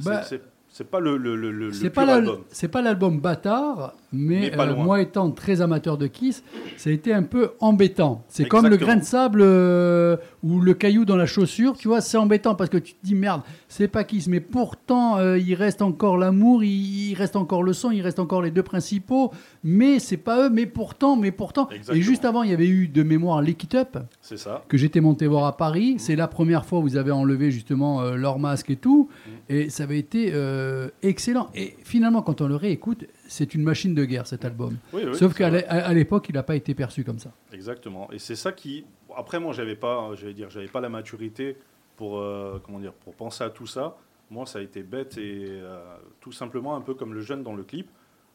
c'est- 0.00 0.04
Bah, 0.08 0.22
c'est- 0.22 0.42
C'est 0.74 0.90
pas 0.90 1.00
le, 1.00 1.18
le, 1.18 1.36
le, 1.36 1.50
le 1.52 1.70
C'est 1.72 1.90
pur 1.90 1.92
pas 1.92 2.06
la- 2.06 2.14
album. 2.14 2.38
c'est 2.50 2.68
pas 2.68 2.80
l'album 2.80 3.20
bâtard, 3.20 3.92
mais, 4.10 4.40
Mais 4.40 4.50
pas 4.52 4.66
euh, 4.68 4.74
moi 4.74 5.02
étant 5.02 5.30
très 5.30 5.60
amateur 5.60 5.98
de 5.98 6.06
Kiss, 6.06 6.42
ça 6.78 6.88
a 6.88 6.92
été 6.94 7.12
un 7.12 7.24
peu 7.24 7.50
embêtant. 7.60 8.24
C'est 8.28 8.48
comme 8.48 8.66
le 8.66 8.78
grain 8.78 8.96
de 8.96 9.04
sable 9.04 9.40
euh, 9.42 10.16
ou 10.42 10.60
le 10.60 10.74
caillou 10.74 11.04
dans 11.04 11.16
la 11.16 11.26
chaussure, 11.26 11.76
tu 11.76 11.88
vois, 11.88 12.00
c'est 12.00 12.16
embêtant 12.16 12.54
parce 12.54 12.68
que 12.70 12.78
tu 12.78 12.94
te 12.94 12.98
dis 13.04 13.14
merde, 13.14 13.42
c'est 13.68 13.88
pas 13.88 14.04
Kiss, 14.04 14.26
mais 14.28 14.40
pourtant 14.40 15.18
euh, 15.18 15.38
il 15.38 15.54
reste 15.54 15.82
encore 15.82 16.16
l'amour, 16.16 16.64
il, 16.64 17.10
il 17.10 17.14
reste 17.14 17.36
encore 17.36 17.62
le 17.62 17.72
son, 17.72 17.90
il 17.90 18.02
reste 18.02 18.18
encore 18.18 18.42
les 18.42 18.50
deux 18.50 18.62
principaux, 18.62 19.32
mais 19.62 19.98
c'est 19.98 20.16
pas 20.16 20.46
eux, 20.46 20.50
mais 20.50 20.66
pourtant, 20.66 21.16
mais 21.16 21.30
pourtant. 21.30 21.68
Exactement. 21.68 21.96
Et 21.96 22.02
juste 22.02 22.24
avant, 22.24 22.42
il 22.42 22.50
y 22.50 22.54
avait 22.54 22.68
eu 22.68 22.88
de 22.88 23.02
mémoire 23.02 23.40
Lick 23.42 23.64
It 23.64 23.74
Up 23.74 23.98
C'est 24.20 24.36
ça. 24.36 24.64
que 24.68 24.76
j'étais 24.76 25.00
monté 25.00 25.26
voir 25.26 25.44
à 25.44 25.56
Paris. 25.56 25.96
C'est 25.98 26.16
la 26.16 26.28
première 26.28 26.64
fois 26.64 26.80
où 26.80 26.82
vous 26.82 26.96
avez 26.96 27.10
enlevé 27.12 27.50
justement 27.50 28.00
euh, 28.02 28.16
leur 28.16 28.38
masque 28.38 28.70
et 28.70 28.76
tout. 28.76 29.08
Et 29.48 29.70
ça 29.70 29.84
avait 29.84 29.98
été 29.98 30.30
euh, 30.34 30.88
excellent. 31.02 31.48
Et 31.54 31.76
finalement, 31.84 32.22
quand 32.22 32.40
on 32.40 32.48
le 32.48 32.56
réécoute, 32.56 33.04
c'est 33.28 33.54
une 33.54 33.62
machine 33.62 33.94
de 33.94 34.04
guerre 34.04 34.26
cet 34.26 34.44
album. 34.44 34.76
Oui, 34.92 35.02
oui, 35.06 35.14
Sauf 35.16 35.34
qu'à 35.34 35.92
l'époque, 35.92 36.26
il 36.28 36.34
n'a 36.34 36.42
pas 36.42 36.56
été 36.56 36.74
perçu 36.74 37.04
comme 37.04 37.18
ça. 37.18 37.30
Exactement. 37.52 38.08
Et 38.12 38.18
c'est 38.18 38.34
ça 38.36 38.52
qui. 38.52 38.84
Après, 39.16 39.38
moi, 39.40 39.52
j'avais 39.52 39.76
pas, 39.76 40.10
j'allais 40.14 40.34
dire, 40.34 40.50
j'avais 40.50 40.68
pas 40.68 40.80
la 40.80 40.88
maturité 40.88 41.56
pour, 41.96 42.18
euh, 42.18 42.58
comment 42.64 42.78
dire, 42.80 42.92
pour 42.92 43.14
penser 43.14 43.44
à 43.44 43.50
tout 43.50 43.66
ça, 43.66 43.96
moi, 44.30 44.46
ça 44.46 44.58
a 44.60 44.62
été 44.62 44.82
bête 44.82 45.18
et 45.18 45.46
euh, 45.48 45.78
tout 46.20 46.32
simplement 46.32 46.74
un 46.76 46.80
peu 46.80 46.94
comme 46.94 47.12
le 47.14 47.20
jeune 47.20 47.42
dans 47.42 47.54
le 47.54 47.62
clip. 47.64 47.88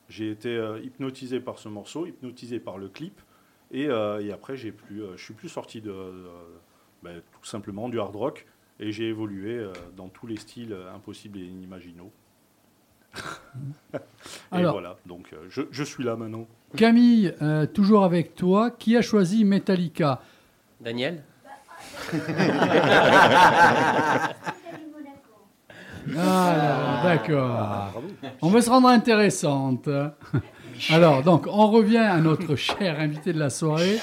J'ai 0.09 0.29
été 0.31 0.49
euh, 0.55 0.79
hypnotisé 0.79 1.39
par 1.39 1.57
ce 1.59 1.67
morceau, 1.69 2.05
hypnotisé 2.05 2.59
par 2.59 2.77
le 2.77 2.87
clip, 2.87 3.19
et, 3.71 3.87
euh, 3.89 4.21
et 4.23 4.31
après, 4.31 4.55
j'ai 4.55 4.71
plus, 4.71 5.03
euh, 5.03 5.17
je 5.17 5.23
suis 5.23 5.33
plus 5.33 5.49
sorti 5.49 5.81
de, 5.81 5.89
de- 5.91 6.27
ben, 7.03 7.21
tout 7.33 7.45
simplement 7.45 7.89
du 7.89 7.99
hard 7.99 8.15
rock, 8.15 8.45
et 8.79 8.91
j'ai 8.91 9.09
évolué 9.09 9.57
euh, 9.57 9.73
dans 9.97 10.07
tous 10.07 10.25
les 10.27 10.37
styles 10.37 10.71
euh, 10.71 10.93
impossibles 10.95 11.39
et 11.39 11.43
inimaginaux. 11.45 12.11
et 13.93 13.97
Alors- 14.51 14.73
voilà, 14.73 14.97
donc 15.05 15.33
euh, 15.33 15.45
je, 15.49 15.63
je 15.71 15.83
suis 15.83 16.03
là 16.03 16.15
maintenant. 16.15 16.47
Camille, 16.75 17.33
euh, 17.41 17.65
toujours 17.65 18.03
avec 18.03 18.35
toi, 18.35 18.71
qui 18.71 18.95
a 18.95 19.01
choisi 19.01 19.43
Metallica? 19.45 20.21
Daniel 20.81 21.23
Ah, 26.17 27.01
d'accord. 27.03 28.01
On 28.41 28.49
va 28.49 28.61
se 28.61 28.69
rendre 28.69 28.87
intéressante. 28.87 29.89
Alors, 30.89 31.21
donc, 31.23 31.47
on 31.47 31.67
revient 31.67 31.97
à 31.97 32.17
notre 32.19 32.55
cher 32.55 32.99
invité 32.99 33.33
de 33.33 33.39
la 33.39 33.49
soirée. 33.49 33.97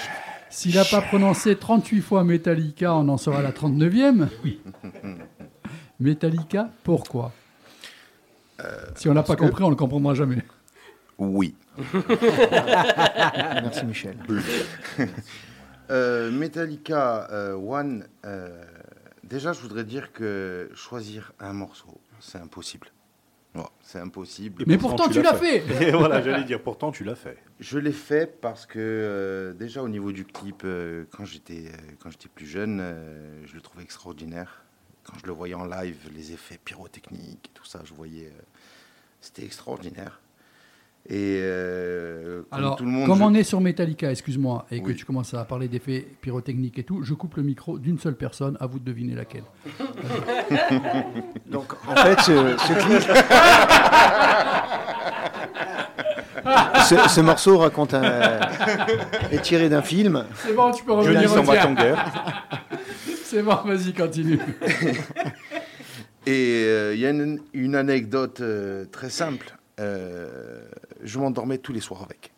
S'il 0.50 0.74
n'a 0.74 0.84
pas 0.84 1.00
prononcé 1.00 1.56
38 1.56 2.00
fois 2.02 2.22
Metallica, 2.24 2.94
on 2.94 3.08
en 3.08 3.16
sera 3.16 3.38
à 3.38 3.42
la 3.42 3.52
39e. 3.52 4.28
Metallica, 5.98 6.68
pourquoi? 6.84 7.32
Si 8.96 9.08
on 9.08 9.14
n'a 9.14 9.22
pas 9.22 9.28
parce 9.28 9.40
que- 9.40 9.44
compris, 9.46 9.62
on 9.64 9.68
ne 9.68 9.72
le 9.72 9.76
comprendra 9.76 10.14
jamais. 10.14 10.42
Oui. 11.18 11.54
Merci 13.62 13.84
Michel. 13.86 14.16
Euh, 15.90 16.30
Metallica 16.30 17.28
euh, 17.30 17.54
One, 17.54 18.06
euh, 18.24 18.64
déjà 19.22 19.52
je 19.52 19.60
voudrais 19.60 19.84
dire 19.84 20.12
que 20.12 20.70
choisir 20.74 21.32
un 21.40 21.52
morceau, 21.52 22.00
c'est 22.20 22.38
impossible. 22.38 22.88
C'est 23.82 24.00
impossible. 24.00 24.64
Mais 24.66 24.78
pourtant, 24.78 25.08
tu 25.08 25.22
l'as 25.22 25.34
fait. 25.34 25.62
Et 25.80 25.90
voilà, 25.92 26.20
j'allais 26.20 26.44
dire, 26.44 26.60
pourtant 26.60 26.90
tu 26.90 27.04
l'as 27.04 27.14
fait. 27.14 27.38
Je 27.60 27.78
l'ai 27.78 27.92
fait 27.92 28.40
parce 28.40 28.66
que 28.66 28.78
euh, 28.80 29.52
déjà 29.52 29.82
au 29.82 29.88
niveau 29.88 30.10
du 30.10 30.24
clip, 30.24 30.62
euh, 30.64 31.04
quand 31.16 31.24
j'étais 31.24 31.66
euh, 31.68 31.92
quand 32.00 32.10
j'étais 32.10 32.28
plus 32.28 32.46
jeune, 32.46 32.80
euh, 32.80 33.46
je 33.46 33.54
le 33.54 33.60
trouvais 33.60 33.84
extraordinaire. 33.84 34.64
Quand 35.04 35.14
je 35.22 35.26
le 35.26 35.32
voyais 35.32 35.54
en 35.54 35.66
live, 35.66 35.98
les 36.14 36.32
effets 36.32 36.58
pyrotechniques 36.64 37.50
et 37.50 37.54
tout 37.54 37.64
ça, 37.64 37.82
je 37.84 37.94
voyais, 37.94 38.26
euh, 38.26 38.42
c'était 39.20 39.44
extraordinaire. 39.44 40.20
Et 41.06 41.38
euh, 41.42 42.40
comme 42.50 42.58
Alors, 42.58 42.76
tout 42.76 42.84
le 42.84 42.90
monde, 42.90 43.06
comme 43.06 43.18
je- 43.18 43.22
on 43.24 43.34
est 43.34 43.42
sur 43.42 43.60
Metallica, 43.60 44.10
excuse-moi, 44.10 44.64
et 44.70 44.82
que 44.82 44.90
tu 44.92 45.04
commences 45.04 45.34
à 45.34 45.44
parler 45.44 45.68
d'effets 45.68 46.06
pyrotechniques 46.22 46.78
et 46.78 46.82
tout, 46.84 47.02
je 47.02 47.12
coupe 47.12 47.36
le 47.36 47.42
micro 47.42 47.78
d'une 47.78 47.98
seule 47.98 48.16
personne, 48.16 48.56
à 48.58 48.66
vous 48.66 48.78
de 48.78 48.84
deviner 48.86 49.14
laquelle. 49.14 49.44
Donc 51.46 51.74
en 51.86 51.94
fait, 51.96 52.18
ce, 52.20 52.56
ce 52.56 52.72
clip. 52.86 53.02
ce, 56.88 57.08
ce 57.08 57.20
morceau 57.20 57.58
raconte 57.58 57.94
un, 57.94 58.40
est 59.30 59.42
tiré 59.42 59.68
d'un 59.68 59.82
film. 59.82 60.24
C'est 60.36 60.54
bon, 60.54 60.70
tu 60.72 60.84
peux 60.84 60.92
Je 60.92 60.96
revenir 60.96 61.32
au 61.32 61.36
sans 61.36 61.42
tien. 61.42 61.54
bâton 61.54 61.74
de 61.74 61.80
guerre. 61.80 62.12
C'est 63.24 63.42
bon, 63.42 63.56
vas-y, 63.64 63.92
continue. 63.92 64.38
Et 66.26 66.64
euh, 66.66 66.94
il 66.94 67.00
y 67.00 67.06
a 67.06 67.10
une, 67.10 67.40
une 67.52 67.74
anecdote 67.74 68.40
euh, 68.40 68.84
très 68.90 69.10
simple. 69.10 69.56
Euh, 69.80 70.62
je 71.02 71.18
m'endormais 71.18 71.58
tous 71.58 71.72
les 71.72 71.80
soirs 71.80 72.02
avec. 72.02 72.32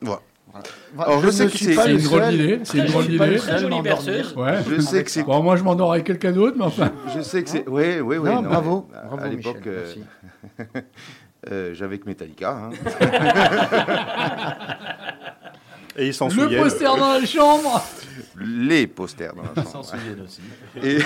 Voilà. 0.00 0.20
Alors, 0.98 1.20
je 1.20 1.30
sais 1.30 1.46
ne 1.46 1.50
que 1.50 1.58
c'est- 1.58 1.90
une 1.90 1.98
drôle 2.02 2.28
d'idée, 2.28 2.60
c'est 2.64 2.78
une 2.78 2.86
je 2.86 2.92
drôle 2.92 3.06
d'idée. 3.08 3.38
Ouais. 4.36 4.58
Je 4.68 4.80
sais 4.80 5.02
que 5.02 5.10
c'est. 5.10 5.22
Bon, 5.24 5.42
moi, 5.42 5.56
je 5.56 5.64
m'endors 5.64 5.92
avec 5.92 6.04
quelqu'un 6.06 6.30
d'autre, 6.32 6.56
mais 6.58 6.64
enfin. 6.64 6.92
Je 7.14 7.20
sais 7.22 7.42
que 7.42 7.50
c'est. 7.50 7.66
Oui, 7.68 7.98
oui, 8.00 8.18
oui. 8.18 8.28
Non, 8.28 8.42
non, 8.42 8.48
bravo, 8.50 8.88
à- 8.94 9.06
bravo 9.06 9.24
à 9.24 9.28
l'époque, 9.28 9.56
Michel, 9.56 9.72
euh, 9.72 9.94
merci. 10.58 10.86
euh, 11.50 11.74
j'avais 11.74 11.98
que 11.98 12.06
Metallica. 12.06 12.56
hein. 12.56 12.70
Et 15.96 16.12
s'en 16.12 16.28
Le 16.28 16.56
poster 16.60 16.84
dans 16.84 17.12
la 17.12 17.24
chambre 17.24 17.82
Les 18.38 18.86
posters 18.88 19.32
dans 19.34 19.42
la 19.54 19.62
S'en 19.64 19.72
chambre. 19.72 19.84
souviennent 19.84 20.20
aussi. 20.24 20.40
Et 20.82 20.98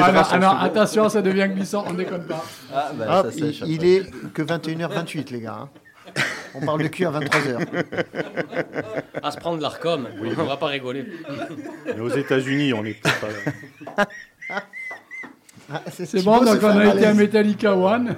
Ah 0.00 0.12
non, 0.12 0.22
ah 0.30 0.38
non, 0.38 0.48
attention, 0.50 1.08
ça 1.08 1.20
devient 1.22 1.48
glissant, 1.52 1.84
on 1.86 1.92
déconne 1.92 2.26
pas. 2.26 2.44
Ah, 2.74 2.90
bah, 2.94 3.04
Ah, 3.08 3.22
ça 3.30 3.46
il, 3.66 3.84
est 3.84 4.10
que 4.32 4.42
21h28 4.42 5.30
les 5.32 5.40
gars. 5.40 5.58
hein. 5.62 5.68
On 6.54 6.60
parle 6.64 6.82
de 6.82 6.88
cul 6.88 7.06
à 7.06 7.10
23h. 7.10 7.66
À 9.22 9.30
se 9.30 9.36
prendre 9.38 9.60
l'Arcom, 9.62 10.06
on 10.38 10.44
va 10.44 10.56
pas 10.56 10.66
rigoler. 10.66 11.06
Mais 11.86 12.00
aux 12.00 12.10
États-Unis, 12.10 12.72
on 12.74 12.84
est 12.84 13.00
pas. 13.00 13.10
Ah, 15.72 15.82
C'est 15.90 16.22
bon, 16.24 16.42
donc 16.44 16.58
on 16.62 16.68
a 16.78 16.86
été 16.94 17.06
à 17.06 17.14
Metallica 17.14 17.74
One. 17.76 18.16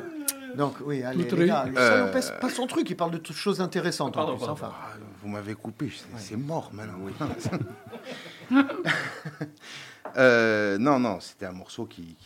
Donc 0.57 0.75
oui, 0.85 1.03
allez 1.03 1.27
Tout 1.27 1.37
les 1.37 1.47
gars, 1.49 1.65
ça 1.75 1.81
Euh, 1.81 2.07
n'empêche 2.07 2.31
pas 2.41 2.49
son 2.49 2.67
truc, 2.67 2.89
il 2.89 2.95
parle 2.97 3.11
de 3.11 3.19
toutes 3.19 3.37
choses 3.37 3.61
intéressantes 3.61 4.17
en 4.17 4.21
Pardon, 4.21 4.37
plus. 4.37 4.47
pardon. 4.47 4.53
Enfin, 4.53 4.73
Ah, 4.73 4.95
vous 5.25 5.31
m'avez 5.31 5.55
coupé, 5.55 5.91
c'est 6.19 6.37
mort 6.37 6.71
maintenant. 6.75 6.99
Euh, 10.17 10.79
non, 10.79 11.01
non, 11.01 11.19
c'était 11.19 11.47
un 11.47 11.53
morceau 11.53 11.87
qui. 11.87 12.17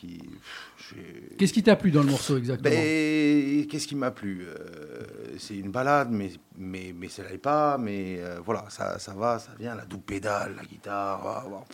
Qu'est-ce 1.38 1.52
qui 1.54 1.62
t'a 1.62 1.74
plu 1.76 1.90
dans 1.90 2.02
le 2.02 2.10
morceau 2.10 2.36
exactement? 2.36 2.74
Ben, 2.74 3.66
qu'est-ce 3.66 3.86
qui 3.86 3.94
m'a 3.94 4.10
plu? 4.10 4.46
Euh, 4.46 5.04
C'est 5.38 5.56
une 5.56 5.70
balade, 5.70 6.10
mais, 6.10 6.30
mais, 6.58 6.92
mais 6.94 7.08
ça 7.08 7.22
l'est 7.22 7.38
pas. 7.38 7.78
Mais 7.78 8.18
euh, 8.18 8.40
voilà, 8.44 8.66
ça, 8.68 8.98
ça 8.98 9.14
va, 9.14 9.38
ça 9.38 9.52
vient, 9.58 9.74
la 9.74 9.86
double 9.86 10.02
pédale, 10.02 10.54
la 10.56 10.64
guitare. 10.64 11.64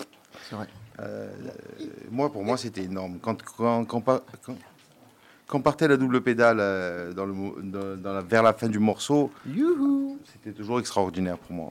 c'est 0.49 0.55
vrai. 0.55 0.69
Euh, 1.01 1.33
moi, 2.13 2.31
pour 2.31 2.45
moi, 2.45 2.57
c'était 2.59 2.85
énorme. 2.85 3.19
Quand, 3.21 3.43
quand, 3.43 3.85
quand, 3.85 4.01
quand- 4.03 4.23
quand 5.55 5.61
partait 5.61 5.87
la 5.87 5.97
double 5.97 6.21
pédale 6.21 6.59
euh, 6.59 7.13
dans 7.13 7.27
le, 7.27 7.33
mo- 7.33 7.55
dans- 7.63 7.97
dans 7.97 8.13
la- 8.13 8.23
vers 8.23 8.43
la 8.43 8.53
fin 8.55 8.69
du 8.69 8.81
morceau, 8.81 9.31
c'était 10.33 10.51
toujours 10.53 10.81
extraordinaire 10.81 11.39
pour 11.39 11.53
moi. 11.53 11.71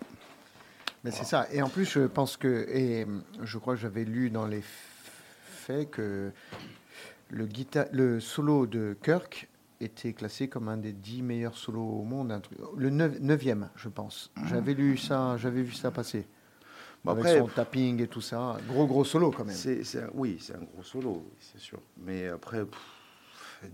Mais 1.04 1.12
c'est 1.12 1.26
ça. 1.26 1.48
Et 1.52 1.62
en 1.62 1.68
plus, 1.68 1.84
je 1.84 2.08
pense 2.08 2.38
que, 2.38 2.66
et 2.70 3.04
hum, 3.04 3.24
je 3.42 3.58
crois 3.58 3.76
que 3.76 3.82
j'avais 3.82 4.06
lu 4.06 4.30
dans 4.30 4.48
les 4.48 4.64
faits 4.64 5.92
que 5.92 6.32
le, 7.30 8.20
solo 8.22 8.68
de 8.68 8.96
Kirk 9.04 9.50
était 9.82 10.14
classé 10.14 10.48
comme 10.48 10.70
un 10.70 10.78
des 10.78 10.94
dix 10.94 11.22
meilleurs 11.22 11.58
solos 11.58 11.82
au 12.00 12.04
monde, 12.04 12.32
un 12.32 12.40
truc, 12.40 12.58
le 12.78 12.90
neuf- 12.90 13.20
neuvième, 13.20 13.68
je 13.76 13.90
pense. 13.90 14.32
J'avais 14.48 14.76
lu 14.76 14.98
ça, 14.98 15.36
j'avais 15.36 15.62
vu 15.62 15.74
ça 15.74 15.92
passer. 15.92 16.26
Avec 17.06 17.20
après, 17.26 17.40
son 17.40 17.48
tapping 17.48 18.02
et 18.02 18.08
tout 18.08 18.22
ça. 18.22 18.56
Gros, 18.66 18.88
gros 18.88 19.04
solo 19.04 19.30
quand 19.32 19.44
même. 19.44 19.54
Un- 19.58 20.10
oui, 20.14 20.38
c'est 20.40 20.56
un 20.56 20.64
gros 20.74 20.84
solo, 20.84 21.26
c'est 21.38 21.60
sûr. 21.60 21.80
Mais 21.98 22.30
après, 22.30 22.64
pff, 22.64 22.80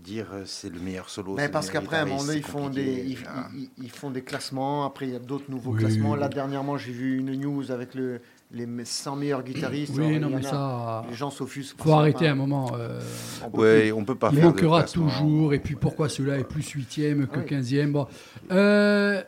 dire 0.02 0.26
euh, 0.32 0.42
c'est 0.46 0.72
le 0.72 0.80
meilleur 0.80 1.08
solo. 1.10 1.34
Mais 1.36 1.48
parce 1.48 1.68
meilleur 1.68 1.82
qu'après, 1.82 1.96
à 1.98 2.02
un 2.02 2.04
moment 2.06 2.22
donné, 2.24 2.38
ils 2.38 2.44
c'est 2.44 2.50
font, 2.50 2.68
des, 2.68 2.84
compliqué. 2.84 3.18
ils, 3.54 3.60
ils- 3.78 3.84
ils 3.84 3.90
font 3.90 4.10
des 4.10 4.22
classements. 4.22 4.84
Après, 4.84 5.06
il 5.06 5.12
y 5.12 5.16
a 5.16 5.20
d'autres 5.20 5.50
nouveaux 5.50 5.72
Oui. 5.72 5.80
classements. 5.80 6.14
Là, 6.16 6.28
dernièrement, 6.28 6.76
j'ai 6.76 6.92
vu 6.92 7.18
une 7.18 7.32
news 7.34 7.70
avec 7.70 7.94
le, 7.94 8.20
les 8.52 8.66
100 8.84 9.16
meilleurs 9.16 9.42
guitaristes. 9.42 9.94
Oui, 9.96 10.18
non, 10.18 10.30
mais 10.30 10.42
ça. 10.42 11.04
Les 11.08 11.14
gens 11.16 11.30
s'offusquent. 11.30 11.80
Faut 11.82 11.92
arrêter 11.92 12.26
un 12.28 12.34
moment. 12.34 12.72
euh, 12.76 13.00
On 13.44 13.50
peut 13.50 13.60
Ouais, 13.60 13.92
on 13.92 14.04
peut 14.04 14.14
pas 14.14 14.30
il 14.32 14.36
faire 14.38 14.46
manquera 14.46 14.82
toujours. 14.84 15.54
Et 15.54 15.58
puis 15.60 15.74
pourquoi 15.76 16.08
celui-là 16.08 16.38
est 16.38 16.44
plus 16.44 16.68
huitième 16.70 17.26
que 17.26 17.40
Oui. 17.40 17.46
quinzième 17.46 17.92
Bon. 17.92 18.06
Euh, 18.50 19.22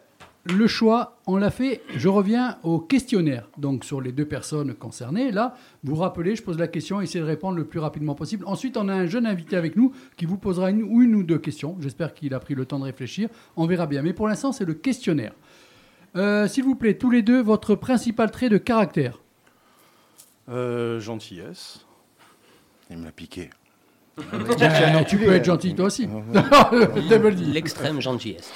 le 0.45 0.67
choix, 0.67 1.19
on 1.27 1.37
l'a 1.37 1.51
fait. 1.51 1.83
Je 1.97 2.09
reviens 2.09 2.59
au 2.63 2.81
questionnaire. 2.81 3.49
Donc 3.59 3.85
sur 3.85 4.01
les 4.01 4.13
deux 4.13 4.25
personnes 4.25 4.75
concernées, 4.75 5.31
là, 5.31 5.55
vous 5.85 5.95
rappelez, 5.95 6.35
je 6.35 6.43
pose 6.43 6.59
la 6.59 6.69
question, 6.69 7.01
essayez 7.01 7.21
de 7.21 7.29
répondre 7.29 7.57
le 7.57 7.65
plus 7.65 7.79
rapidement 7.79 8.15
possible. 8.15 8.45
Ensuite, 8.47 8.77
on 8.77 8.89
a 8.89 8.95
un 8.95 9.07
jeune 9.07 9.27
invité 9.27 9.57
avec 9.57 9.77
nous 9.77 9.93
qui 10.17 10.27
vous 10.27 10.39
posera 10.39 10.71
une, 10.71 10.83
ou 10.83 11.03
une 11.03 11.15
ou 11.15 11.23
deux 11.23 11.39
questions. 11.39 11.77
J'espère 11.81 12.13
qu'il 12.15 12.35
a 12.35 12.41
pris 12.41 12.55
le 12.55 12.67
temps 12.67 12.79
de 12.79 12.85
réfléchir. 12.85 13.29
On 13.57 13.67
verra 13.67 13.87
bien. 13.87 14.03
Mais 14.03 14.13
pour 14.13 14.27
l'instant, 14.27 14.53
c'est 14.53 14.65
le 14.65 14.75
questionnaire. 14.75 15.33
Euh, 16.17 16.49
S'il 16.49 16.65
vous 16.65 16.75
plaît, 16.75 16.99
tous 16.99 17.11
les 17.11 17.23
deux, 17.23 17.41
votre 17.41 17.75
principal 17.75 18.31
trait 18.31 18.49
de 18.49 18.59
caractère. 18.59 19.21
Euh, 20.49 20.99
gentillesse. 20.99 21.87
Il 22.91 22.99
me 22.99 23.05
l'a 23.05 23.13
piqué. 23.13 23.49
Euh, 24.19 25.05
tu 25.09 25.17
peux 25.17 25.33
être 25.33 25.45
gentil 25.47 25.75
toi 25.75 25.87
aussi. 25.87 26.07
L'extrême 27.53 28.01
gentillesse. 28.01 28.53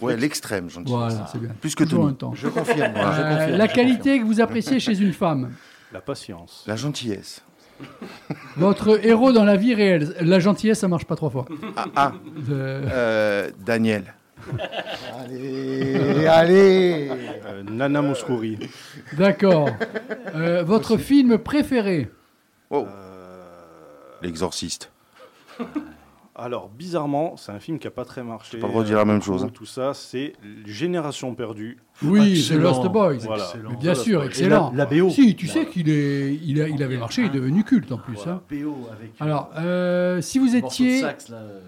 Ouais, 0.00 0.16
l'extrême, 0.16 0.70
gentil. 0.70 0.90
Voilà, 0.90 1.26
c'est 1.30 1.38
bien. 1.38 1.50
Plus 1.60 1.74
que 1.74 1.84
tout. 1.84 1.96
Je 2.34 2.48
confirme. 2.48 2.92
je 2.94 3.00
Euh, 3.00 3.28
confirme, 3.36 3.56
la 3.58 3.68
qualité 3.68 4.18
que 4.18 4.24
vous 4.24 4.40
appréciez 4.40 4.80
chez 4.80 4.98
une 4.98 5.12
femme. 5.12 5.52
La 5.92 6.00
patience. 6.00 6.64
La 6.66 6.76
gentillesse. 6.76 7.42
Votre 8.56 9.04
héros 9.04 9.32
dans 9.32 9.44
la 9.44 9.56
vie 9.56 9.74
réelle. 9.74 10.14
La 10.20 10.38
gentillesse, 10.38 10.78
ça 10.80 10.88
marche 10.88 11.04
pas 11.04 11.16
trois 11.16 11.30
fois. 11.30 11.44
Ah, 11.76 11.84
ah, 11.96 12.12
De- 12.36 12.44
euh, 12.50 13.50
Daniel. 13.64 14.14
Allez, 15.22 16.26
allez. 16.26 17.10
Euh, 17.46 17.62
Nana 17.70 18.00
Mouskouri. 18.02 18.58
D'accord. 19.16 19.68
Euh, 20.34 20.62
votre 20.62 20.96
film 20.96 21.36
préféré? 21.38 22.10
Oh, 22.70 22.86
Euh, 22.88 23.09
l'exorciste. 24.22 24.90
Alors, 26.36 26.70
bizarrement, 26.70 27.36
c'est 27.36 27.52
un 27.52 27.58
film 27.58 27.78
qui 27.78 27.86
n'a 27.86 27.90
pas 27.90 28.04
très 28.06 28.22
marché. 28.22 28.58
Pas 28.58 28.66
le 28.66 28.72
droit 28.72 28.82
de 28.82 28.88
dire 28.88 28.96
la 28.96 29.04
même 29.04 29.18
euh, 29.18 29.20
chose, 29.20 29.44
hein. 29.44 29.50
Tout 29.52 29.66
ça, 29.66 29.92
c'est 29.92 30.32
Génération 30.64 31.34
perdue. 31.34 31.76
Oui, 32.02 32.36
c'est 32.40 32.54
Excellent. 32.54 32.62
Lost 32.82 32.86
Boys. 32.90 33.18
Voilà. 33.26 33.52
Mais 33.68 33.76
bien 33.76 33.94
sûr, 33.94 34.24
excellent. 34.24 34.70
La, 34.74 34.84
la 34.86 34.86
BO. 35.02 35.10
Si, 35.10 35.36
tu 35.36 35.46
sais 35.48 35.66
qu'il 35.66 35.90
est, 35.90 36.34
il, 36.42 36.62
a- 36.62 36.68
il 36.68 36.82
avait 36.82 36.96
marché, 36.96 37.22
il 37.22 37.26
est 37.26 37.30
devenu 37.30 37.62
culte 37.62 37.92
en 37.92 37.98
plus. 37.98 38.16
hein. 38.26 38.40
BO 38.50 38.88
avec. 38.90 39.10
Alors, 39.20 39.50
euh, 39.58 40.22
si 40.22 40.38
vous 40.38 40.46
morceau 40.56 40.60
de 40.62 40.66
étiez, 40.88 41.00
sax, 41.02 41.28
là, 41.28 41.36
euh, 41.36 41.60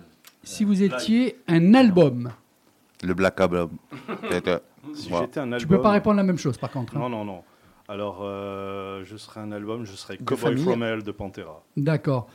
si 0.43 0.65
vous 0.65 0.83
étiez 0.83 1.39
un 1.49 1.75
album, 1.75 2.31
Le 3.03 3.13
Black 3.13 3.39
Album. 3.41 3.71
Peut-être. 4.31 4.63
Si 4.95 5.11
Voilà. 5.11 5.27
j'étais 5.27 5.41
un 5.41 5.45
album. 5.45 5.59
tu 5.59 5.67
peux 5.67 5.81
pas 5.83 5.91
répondre 5.91 6.17
la 6.17 6.23
même 6.23 6.39
chose 6.39 6.57
par 6.57 6.71
contre. 6.71 6.97
hein. 6.97 7.01
Non, 7.01 7.09
non, 7.11 7.25
non. 7.27 7.43
Alors, 7.89 8.21
euh, 8.23 9.03
je 9.05 9.17
serais 9.17 9.41
un 9.41 9.51
album, 9.51 9.85
je 9.85 9.93
serais 9.93 10.17
De 10.17 10.23
Cowboy 10.23 10.51
famille. 10.51 10.65
From 10.65 10.83
Hell 10.83 11.03
de 11.03 11.11
Pantera. 11.11 11.65
D'accord. 11.77 12.29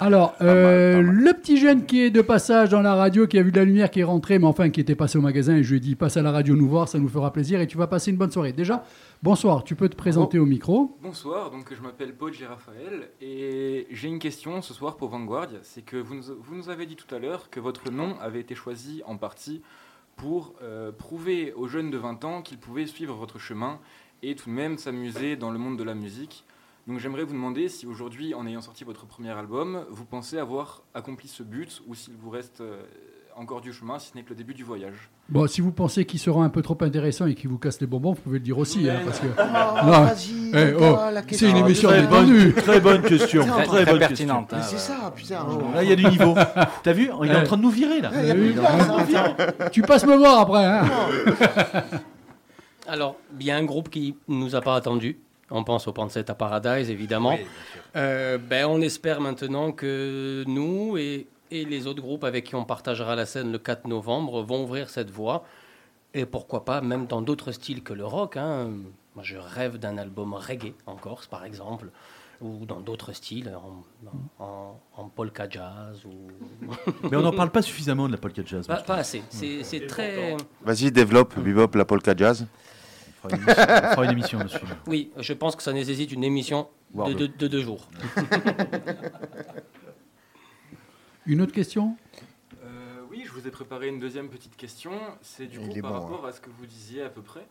Alors, 0.00 0.34
euh, 0.40 0.96
mal. 1.00 1.14
le 1.14 1.32
petit 1.32 1.58
jeune 1.58 1.86
qui 1.86 2.02
est 2.02 2.10
de 2.10 2.20
passage 2.22 2.70
dans 2.70 2.82
la 2.82 2.94
radio, 2.94 3.26
qui 3.26 3.38
a 3.38 3.42
vu 3.42 3.52
de 3.52 3.58
la 3.58 3.64
lumière, 3.64 3.90
qui 3.90 4.00
est 4.00 4.04
rentré, 4.04 4.38
mais 4.38 4.46
enfin 4.46 4.70
qui 4.70 4.80
était 4.80 4.96
passé 4.96 5.16
au 5.16 5.20
magasin, 5.20 5.56
et 5.56 5.62
je 5.62 5.70
lui 5.70 5.76
ai 5.76 5.80
dit 5.80 5.94
passe 5.94 6.16
à 6.16 6.22
la 6.22 6.32
radio 6.32 6.56
nous 6.56 6.68
voir, 6.68 6.88
ça 6.88 6.98
nous 6.98 7.08
fera 7.08 7.32
plaisir, 7.32 7.60
et 7.60 7.66
tu 7.66 7.76
vas 7.76 7.86
passer 7.86 8.10
une 8.10 8.16
bonne 8.16 8.32
soirée. 8.32 8.52
Déjà, 8.52 8.84
bonsoir, 9.22 9.62
tu 9.62 9.76
peux 9.76 9.88
te 9.88 9.96
présenter 9.96 10.38
au 10.38 10.46
micro. 10.46 10.98
Bonsoir, 11.02 11.50
donc 11.50 11.72
je 11.72 11.80
m'appelle 11.80 12.14
Poggi 12.14 12.44
Raphaël 12.44 13.10
et 13.20 13.86
j'ai 13.90 14.08
une 14.08 14.18
question 14.18 14.60
ce 14.60 14.74
soir 14.74 14.96
pour 14.96 15.08
Vanguard. 15.08 15.48
C'est 15.62 15.82
que 15.82 15.96
vous 15.96 16.14
nous, 16.14 16.22
vous 16.40 16.56
nous 16.56 16.68
avez 16.68 16.86
dit 16.86 16.96
tout 16.96 17.12
à 17.14 17.18
l'heure 17.18 17.48
que 17.50 17.60
votre 17.60 17.90
nom 17.90 18.16
avait 18.20 18.40
été 18.40 18.54
choisi 18.54 19.02
en 19.06 19.16
partie 19.16 19.62
pour 20.16 20.54
euh, 20.62 20.92
prouver 20.92 21.52
aux 21.54 21.66
jeunes 21.66 21.90
de 21.90 21.98
20 21.98 22.24
ans 22.24 22.42
qu'ils 22.42 22.58
pouvaient 22.58 22.86
suivre 22.86 23.14
votre 23.14 23.38
chemin 23.38 23.80
et 24.30 24.34
tout 24.34 24.48
de 24.50 24.54
même 24.54 24.78
s'amuser 24.78 25.36
dans 25.36 25.50
le 25.50 25.58
monde 25.58 25.78
de 25.78 25.84
la 25.84 25.94
musique. 25.94 26.44
Donc 26.86 26.98
j'aimerais 26.98 27.24
vous 27.24 27.32
demander 27.32 27.68
si 27.68 27.86
aujourd'hui, 27.86 28.34
en 28.34 28.46
ayant 28.46 28.60
sorti 28.60 28.84
votre 28.84 29.06
premier 29.06 29.30
album, 29.30 29.84
vous 29.90 30.04
pensez 30.04 30.38
avoir 30.38 30.82
accompli 30.92 31.28
ce 31.28 31.42
but 31.42 31.80
ou 31.86 31.94
s'il 31.94 32.12
vous 32.14 32.28
reste 32.28 32.60
euh, 32.60 32.82
encore 33.36 33.62
du 33.62 33.72
chemin, 33.72 33.98
si 33.98 34.10
ce 34.10 34.16
n'est 34.16 34.22
que 34.22 34.28
le 34.28 34.34
début 34.36 34.52
du 34.54 34.64
voyage. 34.64 35.08
Bon, 35.30 35.46
si 35.46 35.62
vous 35.62 35.72
pensez 35.72 36.04
qu'il 36.04 36.20
sera 36.20 36.44
un 36.44 36.50
peu 36.50 36.60
trop 36.60 36.76
intéressant 36.82 37.24
et 37.26 37.34
qu'il 37.34 37.48
vous 37.48 37.56
casse 37.58 37.80
les 37.80 37.86
bonbons, 37.86 38.12
vous 38.12 38.20
pouvez 38.20 38.38
le 38.38 38.44
dire 38.44 38.58
aussi, 38.58 38.88
hein, 38.88 39.00
parce 39.04 39.18
que 39.18 39.26
Oh, 39.26 39.86
Non. 39.86 40.04
vas-y, 40.04 40.50
Eh, 40.54 40.74
oh, 40.78 40.96
c'est 41.14 41.26
question. 41.26 41.48
une 41.48 41.56
émission 41.56 41.88
très 41.88 42.06
bonne, 42.06 42.52
très 42.52 42.80
bonne 42.80 43.02
question. 43.02 43.42
Très- 43.46 43.64
Très, 43.64 43.66
très 43.66 43.84
bonne 43.86 43.98
pertinente, 43.98 44.48
Mais 44.52 44.58
hein, 44.58 44.62
c'est 44.62 44.74
ouais. 44.74 44.80
ça, 44.80 45.10
putain. 45.16 45.42
question. 45.46 45.72
Là, 45.74 45.82
il 45.82 45.88
y 45.88 45.92
a 45.92 45.96
du 45.96 46.04
niveau. 46.06 46.34
T'as 46.82 46.92
vu 46.92 47.10
Il 47.22 47.30
est 47.30 47.36
en 47.36 47.44
train 47.44 47.56
de 47.56 47.62
nous 47.62 47.70
virer, 47.70 48.02
là. 48.02 48.10
Il 48.14 48.26
y 48.26 48.30
a 48.30 48.34
plus 48.34 48.52
de 48.52 48.60
place. 48.60 49.70
Tu 49.72 49.80
passes 49.82 50.06
me 50.06 50.16
voir 50.16 50.40
après. 50.40 50.64
Hein. 50.66 50.84
Alors, 52.86 53.16
il 53.40 53.46
y 53.46 53.50
a 53.50 53.56
un 53.56 53.64
groupe 53.64 53.88
qui 53.90 54.16
nous 54.28 54.54
a 54.54 54.60
pas 54.60 54.76
attendu. 54.76 55.18
On 55.50 55.62
pense 55.64 55.86
au 55.88 55.92
Pancet 55.92 56.30
à 56.30 56.34
Paradise, 56.34 56.90
évidemment. 56.90 57.36
Euh, 57.96 58.38
ben, 58.38 58.66
on 58.66 58.80
espère 58.80 59.20
maintenant 59.20 59.72
que 59.72 60.44
nous 60.46 60.96
et, 60.96 61.26
et 61.50 61.64
les 61.64 61.86
autres 61.86 62.00
groupes 62.02 62.24
avec 62.24 62.44
qui 62.44 62.54
on 62.54 62.64
partagera 62.64 63.14
la 63.14 63.26
scène 63.26 63.52
le 63.52 63.58
4 63.58 63.86
novembre 63.86 64.42
vont 64.42 64.64
ouvrir 64.64 64.88
cette 64.88 65.10
voie. 65.10 65.44
Et 66.14 66.26
pourquoi 66.26 66.64
pas, 66.64 66.80
même 66.80 67.06
dans 67.06 67.22
d'autres 67.22 67.52
styles 67.52 67.82
que 67.82 67.92
le 67.92 68.04
rock. 68.06 68.36
hein. 68.36 68.70
Moi, 69.14 69.22
je 69.24 69.36
rêve 69.36 69.78
d'un 69.78 69.96
album 69.98 70.34
reggae 70.34 70.72
en 70.86 70.96
Corse, 70.96 71.26
par 71.26 71.44
exemple, 71.44 71.86
ou 72.40 72.64
dans 72.66 72.80
d'autres 72.80 73.12
styles, 73.12 73.52
en, 73.54 74.42
en- 74.44 74.80
en 74.96 75.08
polka 75.08 75.48
jazz. 75.48 76.04
Ou... 76.04 76.66
Mais 77.10 77.16
on 77.16 77.22
n'en 77.22 77.32
parle 77.32 77.50
pas 77.50 77.62
suffisamment 77.62 78.06
de 78.06 78.12
la 78.12 78.18
polka 78.18 78.42
jazz. 78.44 78.66
pas, 78.66 78.82
assez. 78.96 79.22
C'est 79.30 79.62
c'est 79.62 79.86
très. 79.86 80.36
Vas-y, 80.64 80.90
développe, 80.90 81.38
bebop, 81.38 81.74
la 81.76 81.84
polka 81.84 82.14
jazz. 82.16 82.46
Trouve. 83.28 83.44
On 83.46 83.52
fera 83.52 83.56
une 83.56 83.62
émission- 83.62 83.64
on 83.68 83.92
fera 83.92 84.04
une 84.04 84.10
émission 84.12 84.38
dessus. 84.40 84.58
Oui, 84.86 85.10
je 85.18 85.32
pense 85.32 85.56
que 85.56 85.62
ça 85.62 85.72
nécessite 85.72 86.12
une 86.12 86.24
émission 86.24 86.68
de, 86.94 87.12
deux. 87.12 87.28
de- 87.28 87.36
de 87.38 87.48
deux 87.48 87.62
jours. 87.62 87.88
Une 91.26 91.40
autre 91.40 91.52
question? 91.52 91.96
Euh, 92.62 93.00
oui, 93.10 93.22
je 93.24 93.30
vous 93.32 93.46
ai 93.48 93.50
préparé 93.50 93.88
une 93.88 93.98
deuxième 93.98 94.28
petite 94.28 94.56
question. 94.56 94.92
C'est 95.22 95.46
du 95.46 95.58
Il 95.58 95.68
coup 95.68 95.80
par 95.80 95.92
bon, 95.92 96.00
rapport 96.00 96.26
à 96.26 96.32
ce 96.32 96.40
que 96.40 96.50
vous 96.50 96.66
disiez 96.66 97.02
à 97.02 97.08
peu 97.08 97.22
près. 97.22 97.46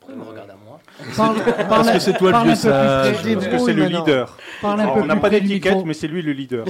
Pourquoi 0.00 0.14
il 0.14 0.18
me 0.24 0.24
regarde 0.30 0.50
à 0.50 0.56
moi 0.56 0.80
Parle, 1.16 1.36
Parce 1.68 1.90
que 1.90 1.98
c'est 1.98 2.16
toi 2.16 2.30
le 2.32 2.38
vieux 2.38 2.38
un 2.38 2.42
peu 2.44 2.48
plus 2.50 2.56
sage. 2.56 3.16
près. 3.22 3.34
Parce 3.34 3.46
que 3.48 3.58
c'est 3.58 3.72
le 3.74 3.84
leader. 3.86 4.36
Parle 4.62 4.80
un 4.80 4.82
Alors, 4.84 4.94
peu 4.94 5.00
on 5.02 5.06
n'a 5.06 5.14
plus 5.16 5.20
pas 5.22 5.30
d'étiquette, 5.30 5.84
mais 5.84 5.92
c'est 5.94 6.08
lui 6.08 6.22
le 6.22 6.32
leader. 6.32 6.64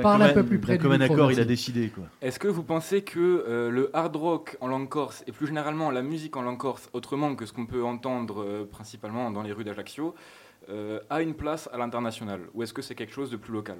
Parle 0.00 0.22
un 0.22 0.28
peu 0.32 0.42
plus 0.44 0.58
près 0.58 0.78
commun 0.78 0.98
micro, 0.98 1.14
accord, 1.14 1.32
il 1.32 1.40
a 1.40 1.44
décidé, 1.44 1.88
quoi. 1.88 2.04
Est-ce 2.22 2.38
que 2.38 2.48
vous 2.48 2.62
pensez 2.62 3.02
que 3.02 3.18
euh, 3.46 3.70
le 3.70 3.90
hard 3.94 4.16
rock 4.16 4.56
en 4.60 4.68
langue 4.68 4.88
corse 4.88 5.22
et 5.26 5.32
plus 5.32 5.46
généralement 5.46 5.90
la 5.90 6.02
musique 6.02 6.36
en 6.36 6.42
langue 6.42 6.58
corse, 6.58 6.88
autrement 6.92 7.34
que 7.34 7.44
ce 7.46 7.52
qu'on 7.52 7.66
peut 7.66 7.84
entendre 7.84 8.42
euh, 8.42 8.64
principalement 8.70 9.30
dans 9.30 9.42
les 9.42 9.52
rues 9.52 9.64
d'Ajaccio, 9.64 10.14
euh, 10.70 11.00
a 11.10 11.20
une 11.20 11.34
place 11.34 11.68
à 11.72 11.78
l'international? 11.78 12.40
Ou 12.54 12.62
est-ce 12.62 12.72
que 12.72 12.80
c'est 12.82 12.94
quelque 12.94 13.12
chose 13.12 13.30
de 13.30 13.36
plus 13.36 13.52
local? 13.52 13.76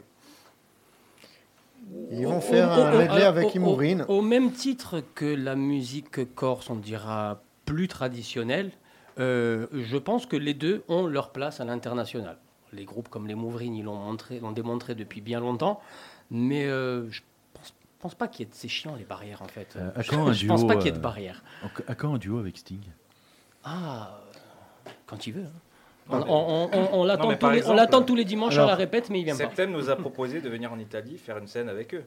Ils 2.10 2.26
vont 2.26 2.40
faire 2.40 2.68
au- 2.78 2.80
un 2.82 2.98
medley 2.98 3.22
avec 3.24 3.46
au- 3.46 3.50
Imourine. 3.50 4.04
Au, 4.08 4.22
même 4.22 4.52
titre 4.52 5.02
que 5.14 5.24
la 5.24 5.56
musique 5.56 6.34
corse, 6.34 6.70
on 6.70 6.76
dira 6.76 7.42
plus 7.64 7.88
traditionnelle, 7.88 8.70
euh, 9.18 9.66
je 9.72 9.96
pense 9.96 10.26
que 10.26 10.36
les 10.36 10.54
deux 10.54 10.82
ont 10.88 11.06
leur 11.06 11.30
place 11.30 11.60
à 11.60 11.64
l'international. 11.64 12.38
Les 12.72 12.84
groupes 12.84 13.08
comme 13.08 13.26
les 13.26 13.34
Mouvrines, 13.34 13.74
ils 13.74 13.84
l'ont 13.84 13.96
montré, 13.96 14.40
l'ont 14.40 14.52
démontré 14.52 14.94
depuis 14.94 15.20
bien 15.20 15.40
longtemps, 15.40 15.80
mais 16.30 16.64
euh, 16.66 17.10
je 17.10 17.20
pense, 17.52 17.74
pense 18.00 18.14
pas 18.14 18.28
qu'il 18.28 18.40
y 18.40 18.48
ait 18.48 18.50
de 18.50 18.54
c'est 18.54 18.68
chiant 18.68 18.94
les 18.96 19.04
barrières 19.04 19.42
en 19.42 19.48
fait. 19.48 19.74
Euh, 19.76 19.90
à 19.94 20.02
je, 20.02 20.10
quand 20.10 20.26
un 20.28 20.32
je 20.32 20.46
pense 20.46 20.66
pas 20.66 20.76
qu'il 20.76 20.86
y 20.86 20.88
ait 20.88 20.92
de 20.92 20.96
euh, 20.96 21.00
barrières. 21.00 21.42
À 21.86 21.94
quand 21.94 22.14
un 22.14 22.18
duo 22.18 22.38
avec 22.38 22.56
Sting? 22.56 22.80
Ah, 23.64 24.18
quand 25.06 25.26
il 25.26 25.32
veut. 25.34 25.44
hein. 25.44 25.60
On, 26.08 26.16
on- 26.16 26.24
on- 26.26 26.70
on- 26.72 27.00
on 27.00 27.04
l'attend 27.04 27.28
tous, 27.36 27.50
les- 27.50 27.64
on 27.64 28.02
tous 28.02 28.16
dimanches 28.24 28.54
alors, 28.54 28.66
la 28.66 28.74
répète, 28.74 29.08
mais 29.08 29.20
il 29.20 29.24
vient 29.24 29.34
pas. 29.36 29.44
Septem 29.44 29.70
nous 29.70 29.88
a 29.88 29.94
proposé 29.96 30.40
de 30.40 30.48
venir 30.48 30.72
en 30.72 30.78
Italie 30.78 31.16
faire 31.16 31.38
une 31.38 31.46
scène 31.46 31.68
avec 31.68 31.94
eux. 31.94 32.04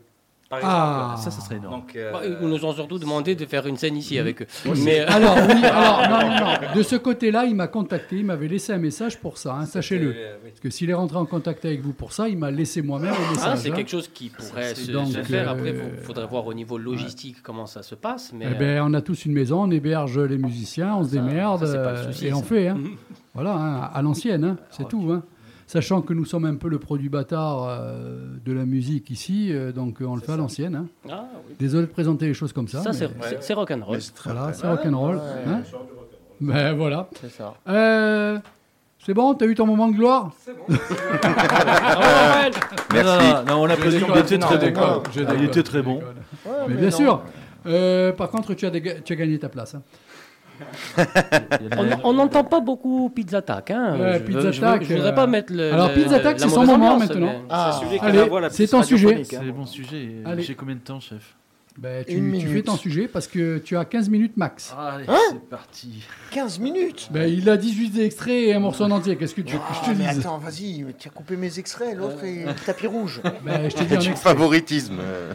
Par 0.50 0.60
Ah. 0.64 1.16
Ça, 1.18 1.32
ça 1.32 1.42
serait 1.42 1.56
énorme. 1.56 1.74
Donc, 1.82 1.96
euh, 1.96 2.12
Bah, 2.12 2.22
Ils 2.24 2.48
nous 2.48 2.64
ont 2.66 2.74
surtout 2.74 3.00
demandé 3.00 3.34
de 3.36 3.46
faire 3.46 3.66
une 3.66 3.78
scène 3.78 3.98
ici 3.98 4.20
avec 4.20 4.44
eux. 4.44 4.48
Mais 4.84 5.00
euh, 5.02 5.06
alors, 5.10 5.36
oui, 5.38 5.64
alors, 5.66 6.02
non, 6.08 6.30
non, 6.30 6.36
non. 6.40 6.76
De 6.76 6.84
ce 6.84 6.96
côté-là, 6.96 7.46
il 7.46 7.56
m'a 7.56 7.68
contacté, 7.68 8.18
il 8.18 8.26
m'avait 8.26 8.48
laissé 8.48 8.72
un 8.72 8.78
message 8.78 9.20
pour 9.20 9.40
ça, 9.40 9.56
hein, 9.56 9.66
sachez-le. 9.66 10.14
euh, 10.16 10.36
oui. 10.44 10.50
Parce 10.52 10.60
que 10.60 10.70
s'il 10.70 10.90
est 10.92 10.94
rentré 10.94 11.18
en 11.18 11.26
contact 11.26 11.66
avec 11.66 11.82
vous 11.82 11.94
pour 11.94 12.14
ça, 12.14 12.30
il 12.30 12.38
m'a 12.38 12.52
laissé 12.52 12.84
moi-même 12.84 13.14
un 13.14 13.32
message. 13.32 13.50
Ah, 13.54 13.58
c'est 13.58 13.72
hein. 13.72 13.76
quelque 13.76 13.90
chose 13.90 14.08
qui 14.08 14.30
pourrait 14.30 14.76
se, 14.76 14.92
Donc, 14.92 15.08
se 15.08 15.24
faire. 15.24 15.50
Après, 15.50 15.70
euh, 15.72 15.90
il 15.98 16.04
faudrait 16.04 16.28
voir 16.28 16.46
au 16.46 16.54
niveau 16.54 16.78
logistique 16.78 17.38
comment 17.42 17.66
ça 17.66 17.82
se 17.82 17.96
passe. 17.96 18.32
Mais 18.32 18.46
Eh 18.52 18.54
ben, 18.54 18.84
on 18.86 18.94
a 18.94 19.02
tous 19.02 19.26
une 19.26 19.34
maison, 19.34 19.64
on 19.64 19.72
héberge 19.72 20.20
les 20.20 20.38
musiciens, 20.38 20.96
on 20.96 21.04
se 21.04 21.16
Ça- 21.16 21.22
démerde 21.22 21.66
ça, 21.66 21.72
c'est 21.72 21.84
pas 21.84 21.92
le 21.94 21.98
euh, 21.98 22.12
souci, 22.12 22.28
et 22.28 22.34
on 22.34 22.44
fait. 22.44 22.68
hein. 22.68 22.78
Voilà, 23.34 23.54
hein, 23.54 23.90
à 23.94 24.02
l'ancienne, 24.02 24.44
hein, 24.46 24.58
c'est 24.70 24.84
Ah, 24.86 24.90
tout. 24.90 25.10
hein. 25.12 25.22
Sachant 25.68 26.02
que 26.02 26.14
nous 26.14 26.26
sommes 26.26 26.46
un 26.46 26.56
peu 26.56 26.68
le 26.70 26.78
produit 26.78 27.10
bâtard 27.10 27.64
euh, 27.68 28.20
de 28.46 28.54
la 28.54 28.66
musique 28.66 29.10
ici, 29.10 29.50
euh, 29.52 29.72
donc 29.72 30.02
euh, 30.02 30.06
on 30.06 30.16
le 30.16 30.22
fait 30.22 30.32
à 30.34 30.38
l'ancienne. 30.38 30.76
hein. 30.76 30.86
Ah, 31.10 31.26
oui. 31.48 31.56
Désolé 31.60 31.88
de 31.88 31.92
présenter 31.92 32.28
les 32.28 32.34
choses 32.36 32.54
comme 32.54 32.68
ça. 32.68 32.82
ça, 32.84 32.92
mais 32.92 32.96
c'est 32.98 33.10
c'est- 33.30 33.38
c'est 33.42 33.54
rock'n'roll. 33.56 34.00
C'est 34.00 34.14
voilà, 34.24 34.54
c'est 34.54 34.68
rock'n'roll. 34.68 35.16
Ouais. 35.16 35.22
hein. 35.48 35.62
Ben 36.40 36.74
voilà. 36.74 37.10
C'est 37.20 37.32
ça. 37.32 37.56
Euh, 37.68 38.38
c'est 39.04 39.14
bon, 39.16 39.34
t'as 39.34 39.46
eu 39.48 39.56
ton 39.56 39.66
moment 39.66 39.88
de 39.88 39.96
gloire? 39.96 40.32
Merci. 42.94 43.28
Non, 43.28 43.34
non, 43.34 43.44
non, 43.48 43.62
on 43.62 43.66
l'applaudit, 43.66 44.00
Je 44.00 44.06
il 44.06 44.18
était 44.20 44.38
très 44.38 44.72
bon. 44.72 45.04
Il 45.38 45.44
était 45.46 45.64
très 45.64 45.82
bon. 45.82 46.02
Mais 46.68 46.76
bien 46.76 46.92
sûr. 46.92 47.22
Euh, 47.68 48.12
par 48.14 48.30
contre, 48.30 48.54
tu 48.54 48.66
as, 48.66 48.70
déga- 48.70 49.02
tu 49.04 49.14
as 49.14 49.16
gagné 49.16 49.40
ta 49.40 49.50
place. 49.50 49.74
hein. 49.76 49.82
On 52.04 52.14
n'entend 52.14 52.44
pas 52.44 52.60
beaucoup 52.60 53.10
Pizza 53.14 53.38
Attack. 53.38 53.72
Hein. 53.72 53.98
Ouais, 54.00 54.14
je, 54.20 54.24
Pizza 54.24 54.52
je 54.52 54.62
je 54.86 54.94
voudrais 54.94 55.10
euh, 55.10 55.12
pas 55.14 55.28
mettre 55.28 55.54
le. 55.54 55.74
alors, 55.74 55.90
le- 55.90 55.94
Pizza 55.96 56.16
Attack, 56.18 56.40
la 56.40 56.48
c'est 56.48 56.54
son 56.54 56.66
moment 56.66 56.98
maintenant. 57.00 57.42
Ah. 57.50 57.80
C'est 58.52 58.68
ton 58.68 58.84
sujet. 58.84 59.16
hein. 59.22 59.24
C'est 59.28 59.52
bon 59.52 59.66
sujet. 59.66 60.10
Allez. 60.26 60.44
J'ai 60.44 60.56
combien 60.56 60.76
de 60.76 60.80
temps, 60.82 61.00
chef? 61.00 61.36
Ben, 61.78 62.06
tu, 62.06 62.16
tu 62.40 62.48
fais 62.48 62.62
ton 62.62 62.78
sujet 62.78 63.10
parce 63.10 63.28
que 63.28 63.58
tu 63.58 63.76
as 63.76 63.84
15 63.84 64.08
minutes 64.10 64.38
max. 64.38 64.74
Allez, 64.80 65.04
Hein 65.10 65.18
c'est 65.32 65.50
parti. 65.50 66.04
15 66.32 66.60
minutes? 66.60 67.10
Ben, 67.12 67.30
il 67.30 67.50
a 67.50 67.58
18 67.58 68.00
extraits 68.00 68.34
et 68.48 68.54
un 68.54 68.60
morceau 68.60 68.86
en 68.86 68.92
entier. 68.92 69.18
Qu'est-ce 69.18 69.36
que 69.36 69.42
tu 69.42 69.52
veux 69.56 69.60
que 69.60 69.74
je 69.74 69.80
Ah, 69.82 69.86
te 69.94 69.98
mais 69.98 70.08
dise? 70.08 70.20
attends, 70.20 70.38
vas-y, 70.38 70.86
tu 70.98 71.10
as 71.10 71.12
coupé 71.12 71.36
mes 71.36 71.60
extraits, 71.60 71.94
l'autre 71.98 72.24
est 72.24 72.46
tapis 72.66 72.88
rouge. 72.88 73.22
Ben, 73.44 73.70
Je 73.70 73.76
te 73.76 73.84
dis 73.84 73.98
Du 73.98 74.14
favoritisme. 74.16 75.00
euh. 75.02 75.34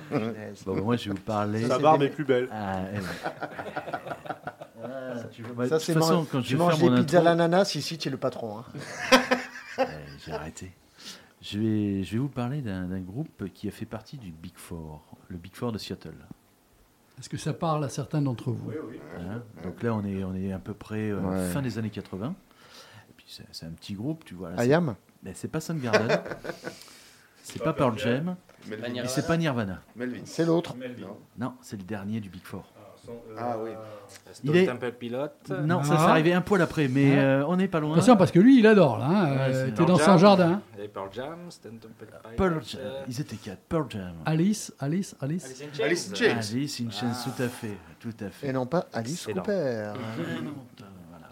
Bon, 0.65 0.77
moi, 0.83 0.97
je 0.97 1.11
vais 1.11 1.15
vous 1.15 1.21
parler. 1.21 1.67
Sa 1.67 1.79
barbe 1.79 2.05
est 2.05 2.09
plus 2.09 2.25
belle. 2.25 2.49
Ah, 2.51 2.85
ouais. 2.91 3.01
Ah, 4.83 5.15
tu 5.31 5.43
bah, 5.43 5.69
Ça, 5.69 5.79
c'est 5.79 5.95
man- 5.95 6.25
quand 6.31 6.41
je 6.41 6.47
Tu 6.49 6.53
vais 6.55 6.59
manges 6.59 6.77
faire 6.77 6.91
des 6.95 7.03
pizzas 7.03 7.21
à 7.21 7.23
l'ananas, 7.23 7.75
ici, 7.75 7.99
tu 7.99 8.09
es 8.09 8.11
le 8.11 8.17
patron. 8.17 8.59
hein. 8.59 8.65
J'ai 10.25 10.33
arrêté. 10.33 10.73
Je 11.43 11.59
vais, 11.59 12.03
je 12.03 12.13
vais 12.13 12.19
vous 12.19 12.29
parler 12.29 12.61
d'un 12.61 13.01
groupe 13.01 13.45
qui 13.55 13.67
a 13.69 13.71
fait 13.71 13.87
partie 13.87 14.19
du 14.19 14.31
Big 14.31 14.53
Four, 14.57 15.03
le 15.29 15.37
Big 15.39 15.55
Four 15.55 15.73
de 15.73 15.79
Seattle. 15.79 16.15
Est-ce 17.19 17.29
que 17.29 17.37
ça 17.39 17.53
parle 17.53 17.85
à 17.85 17.89
certains 17.89 18.21
d'entre 18.23 18.51
vous? 18.51 18.71
Hein? 19.19 19.43
Donc 19.63 19.83
là, 19.83 19.95
on 19.95 20.05
est, 20.05 20.23
on 20.25 20.35
est 20.35 20.53
à 20.53 20.59
peu 20.59 20.75
près 20.75 21.11
euh, 21.11 21.21
Ouais. 21.21 21.49
fin 21.51 21.63
des 21.63 21.79
années 21.79 21.91
80. 21.91 22.35
Et 23.09 23.13
puis 23.17 23.27
c'est 23.53 23.67
un 23.67 23.71
petit 23.71 23.95
groupe, 23.95 24.25
tu 24.25 24.35
vois. 24.35 24.51
Ayam 24.59 24.95
mais 25.23 25.33
c'est 25.35 25.49
pas 25.49 25.61
Soundgarden, 25.61 26.09
c'est 27.43 27.63
pas 27.63 27.75
Pearl 27.75 27.99
Jam, 27.99 28.37
Nirvana. 28.67 29.05
et 29.05 29.09
c'est 29.09 29.27
pas 29.27 29.37
Nirvana. 29.37 29.83
Melvin. 29.97 30.21
C'est 30.25 30.47
l'autre. 30.47 30.75
Non, 31.39 31.53
c'est 31.61 31.77
le 31.77 31.83
dernier 31.83 32.21
du 32.21 32.31
Big 32.31 32.43
Four. 32.43 32.65
Ah 33.39 33.57
oui. 33.63 33.71
Il 34.45 34.57
est- 34.57 34.67
Temple 34.67 34.93
Pilote. 34.93 35.53
Non, 35.65 35.83
ça 35.83 35.95
Ah. 35.97 36.03
c'est 36.05 36.11
arrivé 36.11 36.33
un 36.33 36.41
poil 36.41 36.61
après, 36.63 36.89
mais 36.89 37.19
euh, 37.19 37.45
on 37.47 37.57
n'est 37.57 37.69
pas 37.69 37.81
loin. 37.81 37.93
Attention, 37.95 38.17
parce 38.17 38.31
que 38.31 38.39
lui, 38.41 38.59
il 38.59 38.67
adore, 38.67 38.99
là. 38.99 39.07
hein. 39.07 39.31
Ouais, 39.33 39.39
Euh, 39.55 39.67
T'es 39.67 39.73
Pearl 39.73 39.89
dans 39.89 39.99
son 39.99 40.05
Jam. 40.05 40.19
jardin. 40.19 40.63
Il 40.75 40.77
y 40.77 40.81
avait 40.81 40.89
Pearl 40.89 41.09
Jam, 41.13 41.39
Stone 41.49 41.79
Temple 41.79 41.95
Pilote. 42.07 42.37
Pearl 42.37 42.61
Jam. 42.65 42.81
euh, 42.85 43.03
Ils 43.09 43.21
étaient 43.21 43.37
quatre. 43.37 43.61
Pearl 43.69 43.87
Jam. 43.89 44.13
Alice, 44.27 44.73
Alice, 44.79 45.17
Alice. 45.21 45.45
Alice 45.45 45.63
in 45.63 45.75
Chains. 45.75 45.85
Alice 45.85 46.11
in 46.11 46.15
Chains. 46.15 46.37
Alice 46.55 46.81
in 46.81 46.91
Chains, 46.91 47.13
Ah. 47.13 47.31
tout 47.37 47.43
à 47.43 47.49
fait. 47.49 47.77
Tout 48.01 48.25
à 48.25 48.31
fait. 48.31 48.49
Et 48.49 48.53
non 48.53 48.67
pas 48.67 48.87
Alice. 48.93 49.27
Cooper. 49.27 49.93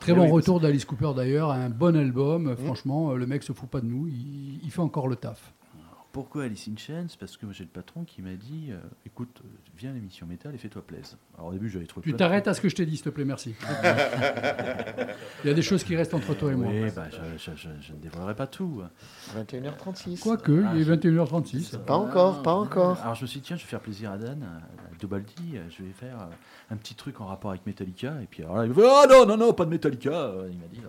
Très 0.01 0.13
bon 0.15 0.25
oui, 0.27 0.31
retour 0.31 0.61
d'Alice 0.61 0.85
Cooper 0.85 1.11
d'ailleurs, 1.17 1.51
un 1.51 1.69
bon 1.71 1.97
album. 1.97 2.57
Franchement, 2.65 3.11
euh, 3.11 3.17
le 3.17 3.27
mec 3.27 3.43
se 3.43 3.53
fout 3.53 3.69
pas 3.69 3.81
de 3.81 3.87
nous, 3.87 4.07
il, 4.07 4.61
il 4.63 4.71
fait 4.71 4.81
encore 4.81 5.09
le 5.09 5.17
taf. 5.17 5.53
Pourquoi 6.19 6.43
Alice 6.45 6.67
in 6.69 6.77
Chains? 6.77 7.07
Parce 7.21 7.37
que 7.37 7.47
moi 7.47 7.55
j'ai 7.57 7.63
le 7.63 7.71
patron 7.71 8.03
qui 8.03 8.23
m'a 8.23 8.35
dit 8.35 8.71
euh, 8.71 8.79
écoute, 9.07 9.41
euh, 9.45 9.49
viens 9.77 9.91
à 9.91 9.93
l'émission 9.93 10.27
métal 10.27 10.53
et 10.53 10.59
fais-toi 10.59 10.83
plaisir. 10.85 11.17
Alors 11.37 11.51
au 11.51 11.53
début 11.53 11.69
j'avais 11.71 11.87
trouvé. 11.87 12.11
Tu 12.11 12.13
t'arrêtes 12.17 12.49
à 12.49 12.55
ce 12.55 12.61
que 12.61 12.69
je 12.69 12.75
t'ai 12.75 12.85
dit, 12.87 12.97
s'il 12.97 13.05
te 13.05 13.11
plaît, 13.11 13.25
merci. 13.25 13.55
Il 15.45 15.49
y 15.49 15.51
a 15.51 15.55
des 15.55 15.63
choses 15.63 15.85
qui 15.85 15.95
restent 15.95 16.15
entre 16.15 16.35
toi 16.35 16.51
et 16.51 16.57
moi. 16.57 16.73
Oui, 16.73 16.91
bah, 16.91 17.07
je, 17.11 17.39
je- 17.39 17.57
je- 17.57 17.69
je 17.81 17.93
ne 17.93 17.99
dévoilerai 17.99 18.35
pas 18.35 18.49
tout. 18.49 18.83
21h36. 19.37 20.19
Quoique, 20.21 20.65
Ah, 20.67 20.73
il 20.75 20.81
est 20.81 20.85
je- 20.85 20.93
21h36. 20.93 21.77
Pas 21.87 21.95
encore, 21.97 22.43
pas 22.43 22.53
encore. 22.55 23.01
Alors 23.03 23.15
je 23.15 23.23
me 23.23 23.27
suis 23.29 23.39
dit, 23.39 23.47
tiens, 23.47 23.57
je 23.57 23.63
vais 23.63 23.69
faire 23.69 23.81
plaisir 23.81 24.11
à 24.11 24.19
Dan, 24.19 24.43
à 24.43 24.61
Dobaldi, 25.01 25.53
euh, 25.55 25.63
je 25.71 25.85
vais 25.85 25.93
faire 25.93 26.29
un 26.71 26.77
petit 26.77 26.97
truc 26.97 27.21
en 27.21 27.27
rapport 27.27 27.51
avec 27.53 27.65
Metallica. 27.65 28.21
Et 28.23 28.27
puis 28.27 28.43
alors 28.43 28.57
là, 28.57 28.65
il 28.65 28.71
me 28.71 28.75
fait, 28.75 28.83
ah 28.85 29.07
non, 29.09 29.25
non, 29.25 29.37
non, 29.37 29.53
pas 29.53 29.65
de 29.67 29.71
Metallica. 29.71 30.33
Il 30.51 30.59
m'a 30.59 30.67
dit. 30.67 30.81
Euh, 30.85 30.89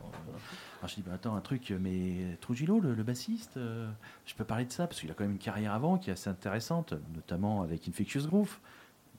alors 0.79 0.89
je 0.89 0.95
dis, 0.95 1.01
bah, 1.01 1.11
attends, 1.13 1.35
un 1.35 1.41
truc, 1.41 1.73
mais 1.79 2.37
Trujillo, 2.41 2.79
le, 2.79 2.93
le 2.93 3.03
bassiste, 3.03 3.57
euh, 3.57 3.89
je 4.25 4.33
peux 4.33 4.45
parler 4.45 4.65
de 4.65 4.71
ça, 4.71 4.87
parce 4.87 4.99
qu'il 5.01 5.11
a 5.11 5.13
quand 5.13 5.23
même 5.23 5.33
une 5.33 5.37
carrière 5.37 5.73
avant 5.73 5.97
qui 5.97 6.09
est 6.09 6.13
assez 6.13 6.29
intéressante, 6.29 6.93
notamment 7.13 7.61
avec 7.61 7.87
Infectious 7.87 8.27
Groove, 8.27 8.57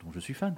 dont 0.03 0.11
je 0.13 0.21
suis 0.21 0.35
fan. 0.35 0.55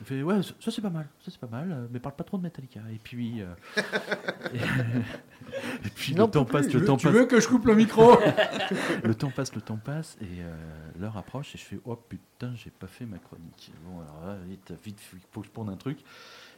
Il 0.00 0.06
fait, 0.06 0.22
ouais, 0.22 0.42
ça 0.42 0.52
ça, 0.60 0.70
c'est 0.70 0.82
pas 0.82 0.90
mal, 0.90 1.08
ça 1.24 1.30
c'est 1.30 1.40
pas 1.40 1.46
mal, 1.48 1.88
mais 1.90 1.98
parle 1.98 2.14
pas 2.14 2.22
trop 2.22 2.36
de 2.36 2.42
Metallica. 2.42 2.80
Et 2.92 2.98
puis, 3.02 3.40
euh, 3.40 3.46
et, 4.54 5.88
puis 5.94 6.12
le 6.14 6.26
temps 6.26 6.44
passe, 6.44 6.70
le 6.72 6.84
temps 6.84 6.96
Tu 6.98 7.06
passe. 7.06 7.14
veux 7.16 7.24
que 7.26 7.40
je 7.40 7.48
coupe 7.48 7.64
le 7.64 7.74
micro? 7.74 8.12
Le 9.02 9.14
temps 9.14 9.30
passe, 9.30 9.54
le 9.54 9.60
temps 9.62 9.78
passe, 9.78 10.18
et 10.20 10.42
euh, 10.42 10.54
l'heure 11.00 11.16
approche, 11.16 11.54
et 11.54 11.58
je 11.58 11.64
fais 11.64 11.80
Oh 11.84 11.96
putain, 11.96 12.52
j'ai 12.56 12.70
pas 12.70 12.88
fait 12.88 13.06
ma 13.06 13.18
chronique. 13.18 13.72
Bon, 13.84 14.00
alors 14.00 14.26
là, 14.26 14.36
vite, 14.46 14.72
vite, 14.84 15.00
il 15.12 15.18
faut 15.32 15.40
que 15.40 15.46
je 15.46 15.52
prenne 15.52 15.70
un 15.70 15.76
truc. 15.76 15.98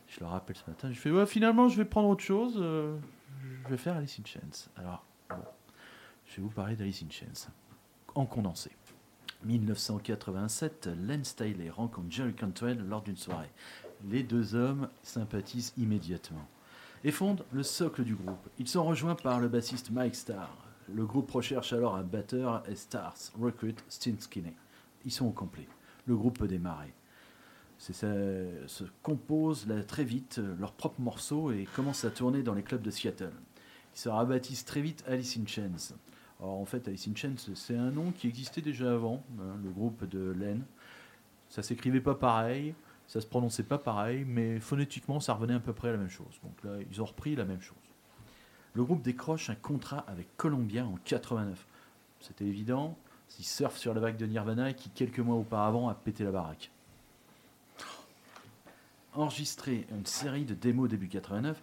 Je 0.09 0.21
le 0.21 0.27
rappelle 0.27 0.57
ce 0.57 0.69
matin, 0.69 0.89
je 0.91 0.99
fais 0.99 1.11
Ouais, 1.11 1.27
finalement, 1.27 1.69
je 1.69 1.77
vais 1.77 1.85
prendre 1.85 2.09
autre 2.09 2.25
chose, 2.25 2.55
euh, 2.59 2.97
je 3.65 3.69
vais 3.69 3.77
faire 3.77 3.97
Alice 3.97 4.19
in 4.21 4.25
Chains. 4.25 4.71
Alors, 4.77 5.05
bon, 5.31 5.37
je 6.27 6.37
vais 6.37 6.43
vous 6.43 6.51
parler 6.51 6.77
d'Alice 6.77 7.03
in 7.03 7.11
Chains, 7.11 7.51
en 8.15 8.27
condensé. 8.27 8.71
1987, 9.45 10.89
Len 11.07 11.25
Staley 11.25 11.71
rencontre 11.71 12.11
Jerry 12.11 12.35
Cantwell 12.35 12.79
lors 12.89 13.03
d'une 13.03 13.17
soirée. 13.17 13.51
Les 14.09 14.23
deux 14.23 14.55
hommes 14.55 14.89
sympathisent 15.03 15.73
immédiatement 15.77 16.47
et 17.05 17.13
fondent 17.13 17.45
le 17.53 17.63
socle 17.63 18.03
du 18.05 18.15
groupe. 18.15 18.49
Ils 18.59 18.69
sont 18.69 18.85
rejoints 18.85 19.15
par 19.15 19.39
le 19.39 19.49
bassiste 19.49 19.91
Mike 19.91 20.17
Starr. 20.17 20.57
Le 20.93 21.05
groupe 21.05 21.31
recherche 21.31 21.73
alors 21.73 21.97
un 21.97 22.03
batteur 22.03 22.63
et 22.69 22.75
Stars 22.75 23.17
recrute 23.39 23.85
Steve 23.89 24.21
Skinney. 24.21 24.55
Ils 25.05 25.13
sont 25.13 25.27
au 25.27 25.33
complet. 25.33 25.69
Le 26.07 26.17
groupe 26.17 26.39
peut 26.39 26.49
démarrer. 26.49 26.93
Ça, 27.79 27.93
se 27.95 28.85
composent 29.03 29.67
là, 29.67 29.83
très 29.85 30.05
vite 30.05 30.39
euh, 30.39 30.55
leurs 30.59 30.73
propres 30.73 31.01
morceaux 31.01 31.53
et 31.53 31.67
commencent 31.77 32.05
à 32.05 32.11
tourner 32.11 32.43
dans 32.43 32.55
les 32.55 32.63
clubs 32.63 32.83
de 32.83 32.91
Seattle. 32.91 33.33
Ils 33.95 33.99
se 33.99 34.09
rebaptisent 34.09 34.65
très 34.65 34.81
vite 34.81 35.05
Alice 35.07 35.39
in 35.39 35.47
Chains. 35.47 35.95
Alors 36.41 36.55
en 36.55 36.65
fait, 36.65 36.89
Alice 36.89 37.09
in 37.09 37.15
Chains, 37.15 37.37
c'est 37.55 37.77
un 37.77 37.91
nom 37.91 38.11
qui 38.11 38.27
existait 38.27 38.61
déjà 38.61 38.93
avant, 38.93 39.23
hein, 39.41 39.57
le 39.63 39.71
groupe 39.71 40.09
de 40.09 40.33
Len. 40.33 40.63
Ça 41.49 41.63
s'écrivait 41.63 42.01
pas 42.01 42.15
pareil, 42.15 42.75
ça 43.07 43.21
se 43.21 43.27
prononçait 43.27 43.63
pas 43.63 43.79
pareil, 43.79 44.25
mais 44.27 44.61
phonétiquement, 44.61 45.21
ça 45.21 45.35
revenait 45.35 45.55
à 45.55 45.61
peu 45.61 45.73
près 45.73 45.89
à 45.89 45.93
la 45.93 45.99
même 45.99 46.11
chose. 46.11 46.41
Donc 46.43 46.63
là, 46.65 46.79
ils 46.91 47.01
ont 47.01 47.07
repris 47.07 47.37
la 47.37 47.45
même 47.45 47.63
chose. 47.63 47.77
Le 48.75 48.85
groupe 48.85 49.03
décroche 49.03 49.51
un 49.51 49.55
contrat 49.55 50.05
avec 50.09 50.37
Columbia 50.37 50.85
en 50.85 50.97
89. 51.05 51.67
C'était 52.21 52.45
évident, 52.45 52.97
ils 53.39 53.45
surfent 53.45 53.79
sur 53.79 53.95
la 53.95 54.01
vague 54.01 54.17
de 54.17 54.27
Nirvana 54.27 54.73
qui, 54.73 54.91
quelques 54.91 55.21
mois 55.21 55.37
auparavant, 55.37 55.89
a 55.89 55.95
pété 55.95 56.25
la 56.25 56.33
baraque. 56.33 56.71
Enregistré 59.15 59.87
une 59.91 60.07
série 60.07 60.45
de 60.45 60.55
démos 60.55 60.89
début 60.89 61.09
89, 61.09 61.61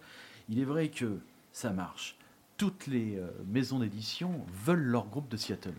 il 0.48 0.58
est 0.58 0.64
vrai 0.64 0.88
que 0.88 1.18
ça 1.52 1.70
marche. 1.70 2.16
Toutes 2.56 2.86
les 2.86 3.16
euh, 3.16 3.28
maisons 3.46 3.78
d'édition 3.78 4.44
veulent 4.64 4.82
leur 4.82 5.06
groupe 5.06 5.28
de 5.28 5.36
Seattle. 5.36 5.74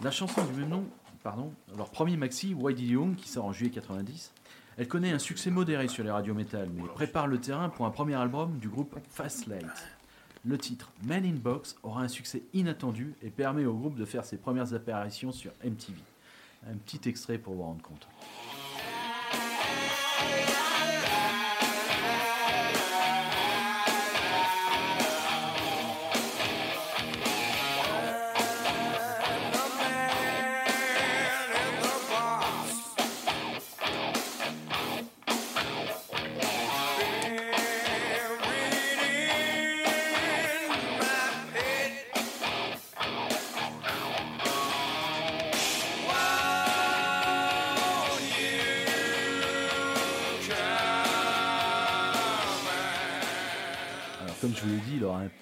La 0.00 0.10
chanson 0.10 0.44
du 0.44 0.60
même 0.60 0.68
nom, 0.68 0.84
pardon, 1.22 1.52
leur 1.76 1.90
premier 1.90 2.16
maxi, 2.16 2.54
Why 2.54 2.74
Did 2.74 2.88
You 2.88 3.00
Young, 3.00 3.16
qui 3.16 3.28
sort 3.28 3.44
en 3.44 3.52
juillet 3.52 3.70
90, 3.70 4.32
elle 4.76 4.88
connaît 4.88 5.12
un 5.12 5.18
succès 5.18 5.50
modéré 5.50 5.88
sur 5.88 6.02
les 6.02 6.10
radios 6.10 6.34
métal, 6.34 6.68
mais 6.74 6.82
prépare 6.82 7.26
le 7.26 7.38
terrain 7.38 7.68
pour 7.68 7.86
un 7.86 7.90
premier 7.90 8.14
album 8.14 8.58
du 8.58 8.68
groupe 8.68 8.98
Fast 9.08 9.46
Light. 9.46 9.66
Le 10.44 10.58
titre 10.58 10.92
Man 11.04 11.24
in 11.24 11.36
Box 11.36 11.76
aura 11.82 12.02
un 12.02 12.08
succès 12.08 12.42
inattendu 12.52 13.14
et 13.22 13.30
permet 13.30 13.64
au 13.64 13.74
groupe 13.74 13.96
de 13.96 14.04
faire 14.04 14.24
ses 14.24 14.36
premières 14.36 14.74
apparitions 14.74 15.32
sur 15.32 15.52
MTV. 15.64 15.98
Un 16.68 16.76
petit 16.76 17.08
extrait 17.08 17.38
pour 17.38 17.54
vous 17.54 17.62
rendre 17.62 17.82
compte. 17.82 18.06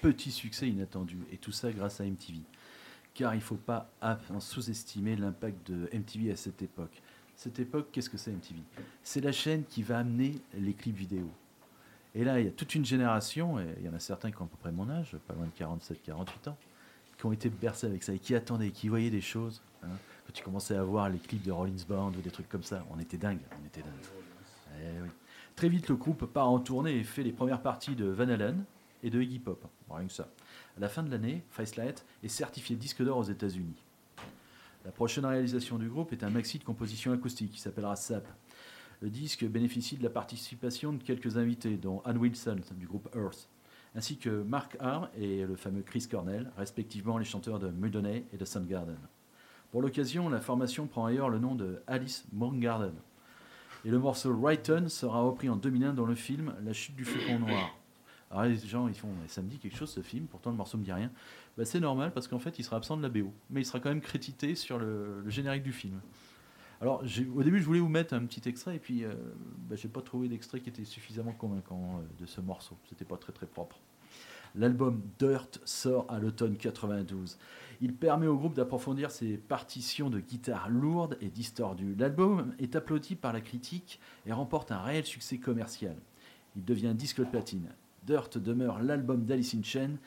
Petit 0.03 0.31
succès 0.31 0.67
inattendu, 0.67 1.17
et 1.31 1.37
tout 1.37 1.53
ça 1.53 1.71
grâce 1.71 2.01
à 2.01 2.03
MTV. 2.03 2.39
Car 3.13 3.33
il 3.33 3.37
ne 3.37 3.43
faut 3.43 3.55
pas 3.55 3.89
sous-estimer 4.39 5.15
l'impact 5.15 5.71
de 5.71 5.89
MTV 5.93 6.31
à 6.31 6.35
cette 6.35 6.61
époque. 6.61 7.01
Cette 7.35 7.57
époque, 7.59 7.87
qu'est-ce 7.91 8.09
que 8.09 8.17
c'est 8.17 8.31
MTV 8.31 8.59
C'est 9.01 9.21
la 9.21 9.31
chaîne 9.31 9.63
qui 9.63 9.81
va 9.81 9.99
amener 9.99 10.35
les 10.53 10.73
clips 10.73 10.95
vidéo. 10.97 11.29
Et 12.15 12.23
là, 12.23 12.39
il 12.39 12.45
y 12.45 12.49
a 12.49 12.51
toute 12.51 12.75
une 12.75 12.85
génération, 12.85 13.59
et 13.59 13.75
il 13.79 13.85
y 13.85 13.89
en 13.89 13.93
a 13.93 13.99
certains 13.99 14.29
qui 14.29 14.41
ont 14.41 14.45
à 14.45 14.47
peu 14.47 14.57
près 14.57 14.71
mon 14.71 14.89
âge, 14.89 15.15
pas 15.27 15.33
loin 15.33 15.45
de 15.45 15.51
47-48 15.51 16.49
ans, 16.49 16.57
qui 17.17 17.25
ont 17.25 17.31
été 17.31 17.49
bercés 17.49 17.87
avec 17.87 18.03
ça, 18.03 18.13
et 18.13 18.19
qui 18.19 18.35
attendaient, 18.35 18.71
qui 18.71 18.89
voyaient 18.89 19.09
des 19.09 19.21
choses. 19.21 19.61
hein. 19.83 19.87
Quand 20.27 20.33
tu 20.33 20.43
commençais 20.43 20.75
à 20.75 20.83
voir 20.83 21.09
les 21.09 21.17
clips 21.17 21.43
de 21.43 21.51
Rollins 21.51 21.85
Band 21.87 22.09
ou 22.09 22.21
des 22.21 22.31
trucs 22.31 22.49
comme 22.49 22.63
ça, 22.63 22.85
on 22.91 22.99
était 22.99 23.17
dingue, 23.17 23.39
on 23.61 23.65
était 23.65 23.81
dingue. 23.81 23.91
Eh. 24.79 25.09
Très 25.55 25.69
vite, 25.69 25.87
le 25.89 25.95
groupe 25.95 26.25
part 26.25 26.49
en 26.49 26.59
tournée 26.59 26.97
et 26.97 27.03
fait 27.03 27.23
les 27.23 27.31
premières 27.31 27.61
parties 27.61 27.95
de 27.95 28.05
Van 28.05 28.27
Halen 28.29 28.63
et 29.03 29.09
de 29.09 29.21
Iggy 29.21 29.39
Pop. 29.39 29.65
Rien 29.89 30.07
que 30.07 30.13
ça. 30.13 30.29
À 30.77 30.79
la 30.79 30.89
fin 30.89 31.03
de 31.03 31.11
l'année, 31.11 31.43
Facelight 31.49 32.03
est 32.23 32.29
certifié 32.29 32.75
disque 32.75 33.03
d'or 33.03 33.17
aux 33.17 33.23
États-Unis. 33.23 33.83
La 34.85 34.91
prochaine 34.91 35.25
réalisation 35.25 35.77
du 35.77 35.87
groupe 35.87 36.11
est 36.11 36.23
un 36.23 36.29
maxi 36.29 36.59
de 36.59 36.63
composition 36.63 37.13
acoustique 37.13 37.51
qui 37.51 37.59
s'appellera 37.59 37.95
SAP. 37.95 38.27
Le 39.01 39.09
disque 39.09 39.45
bénéficie 39.45 39.97
de 39.97 40.03
la 40.03 40.09
participation 40.09 40.93
de 40.93 41.03
quelques 41.03 41.37
invités, 41.37 41.77
dont 41.77 42.01
Ann 42.05 42.17
Wilson 42.17 42.59
du 42.71 42.87
groupe 42.87 43.09
Earth, 43.15 43.47
ainsi 43.95 44.17
que 44.17 44.43
Mark 44.43 44.75
Arm 44.79 45.09
et 45.17 45.45
le 45.45 45.55
fameux 45.55 45.83
Chris 45.83 46.07
Cornell, 46.09 46.51
respectivement 46.57 47.17
les 47.17 47.25
chanteurs 47.25 47.59
de 47.59 47.69
Mudhoney 47.69 48.25
et 48.33 48.37
de 48.37 48.45
Soundgarden. 48.45 48.97
Pour 49.71 49.81
l'occasion, 49.81 50.29
la 50.29 50.39
formation 50.39 50.87
prend 50.87 51.05
ailleurs 51.05 51.29
le 51.29 51.39
nom 51.39 51.55
de 51.55 51.81
Alice 51.87 52.25
Moongarden. 52.31 52.93
Et 53.85 53.89
le 53.89 53.99
morceau 53.99 54.37
Righton 54.39 54.87
sera 54.87 55.21
repris 55.21 55.49
en 55.49 55.55
2001 55.57 55.93
dans 55.93 56.05
le 56.05 56.15
film 56.15 56.53
La 56.63 56.73
chute 56.73 56.95
du 56.95 57.03
faucon 57.03 57.39
noir. 57.39 57.75
Alors 58.33 58.45
les 58.45 58.57
gens 58.57 58.87
ils 58.87 58.95
font 58.95 59.09
ça 59.27 59.43
me 59.43 59.47
dit 59.47 59.59
quelque 59.59 59.77
chose 59.77 59.91
ce 59.91 60.01
film, 60.01 60.25
pourtant 60.25 60.49
le 60.49 60.57
morceau 60.57 60.79
me 60.79 60.83
dit 60.83 60.91
rien. 60.91 61.11
Bah, 61.55 61.65
c'est 61.65 61.79
normal 61.79 62.11
parce 62.13 62.27
qu'en 62.27 62.39
fait 62.39 62.57
il 62.57 62.63
sera 62.63 62.77
absent 62.77 62.97
de 62.97 63.03
la 63.03 63.09
BO, 63.09 63.31
mais 63.51 63.61
il 63.61 63.65
sera 63.65 63.79
quand 63.79 63.89
même 63.89 64.01
crédité 64.01 64.55
sur 64.55 64.79
le, 64.79 65.23
générique 65.29 65.61
du 65.61 65.71
film. 65.71 66.01
Alors 66.81 67.03
au 67.35 67.43
début 67.43 67.59
je 67.59 67.65
voulais 67.65 67.79
vous 67.79 67.89
mettre 67.89 68.15
un 68.15 68.25
petit 68.25 68.49
extrait 68.49 68.77
et 68.77 68.79
puis 68.79 69.03
euh, 69.03 69.13
bah, 69.69 69.75
j'ai 69.75 69.87
pas 69.87 70.01
trouvé 70.01 70.29
d'extrait 70.29 70.61
qui 70.61 70.69
était 70.69 70.83
suffisamment 70.83 71.31
convaincant 71.33 71.99
euh, 71.99 72.21
de 72.21 72.25
ce 72.25 72.41
morceau. 72.41 72.75
C'était 72.89 73.05
pas 73.05 73.17
très 73.17 73.33
très 73.33 73.45
propre. 73.45 73.79
L'album 74.55 75.01
Dirt 75.19 75.59
sort 75.63 76.07
à 76.09 76.17
l'automne 76.17 76.57
92. 76.57 77.37
Il 77.81 77.93
permet 77.93 78.27
au 78.27 78.35
groupe 78.35 78.55
d'approfondir 78.55 79.11
ses 79.11 79.37
partitions 79.37 80.09
de 80.09 80.19
guitare 80.19 80.69
lourdes 80.69 81.17
et 81.21 81.29
distordues. 81.29 81.95
L'album 81.97 82.53
est 82.57 82.75
applaudi 82.75 83.15
par 83.15 83.31
la 83.31 83.41
critique 83.41 83.99
et 84.25 84.33
remporte 84.33 84.71
un 84.71 84.81
réel 84.81 85.05
succès 85.05 85.37
commercial. 85.37 85.95
Il 86.55 86.65
devient 86.65 86.93
disque 86.95 87.19
de 87.19 87.25
platine. 87.25 87.69
Dirt 88.05 88.37
demeure 88.37 88.81
l'album 88.81 89.25
d'Alice 89.25 89.55
in 89.55 89.63
Chains 89.63 89.97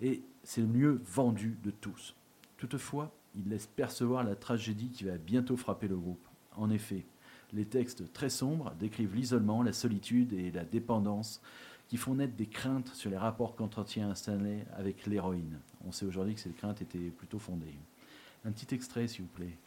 et 0.00 0.22
c'est 0.42 0.60
le 0.60 0.66
mieux 0.66 1.00
vendu 1.04 1.58
de 1.62 1.70
tous. 1.70 2.14
Toutefois, 2.56 3.12
il 3.34 3.48
laisse 3.48 3.66
percevoir 3.66 4.24
la 4.24 4.36
tragédie 4.36 4.90
qui 4.90 5.04
va 5.04 5.16
bientôt 5.16 5.56
frapper 5.56 5.88
le 5.88 5.96
groupe. 5.96 6.26
En 6.56 6.70
effet, 6.70 7.04
Les 7.52 7.66
textes 7.66 8.10
très 8.14 8.30
sombres 8.30 8.72
décrivent 8.80 9.14
l'isolement, 9.14 9.62
la 9.62 9.74
solitude 9.74 10.32
et 10.32 10.50
la 10.50 10.64
dépendance 10.64 11.42
qui 11.88 11.98
font 11.98 12.14
naître 12.14 12.34
des 12.34 12.46
craintes 12.46 12.88
sur 12.94 13.10
les 13.10 13.18
rapports 13.18 13.54
qu'entretient 13.54 14.14
Stanley 14.14 14.64
avec 14.74 15.06
l'héroïne. 15.06 15.58
On 15.86 15.92
sait 15.92 16.06
aujourd'hui 16.06 16.34
que 16.34 16.40
ces 16.40 16.50
craintes 16.50 16.80
étaient 16.80 17.10
plutôt 17.10 17.38
fondées. 17.38 17.74
Un 18.46 18.52
petit 18.52 18.74
extrait, 18.74 19.06
s'il 19.06 19.24
vous 19.24 19.28
plaît. 19.28 19.58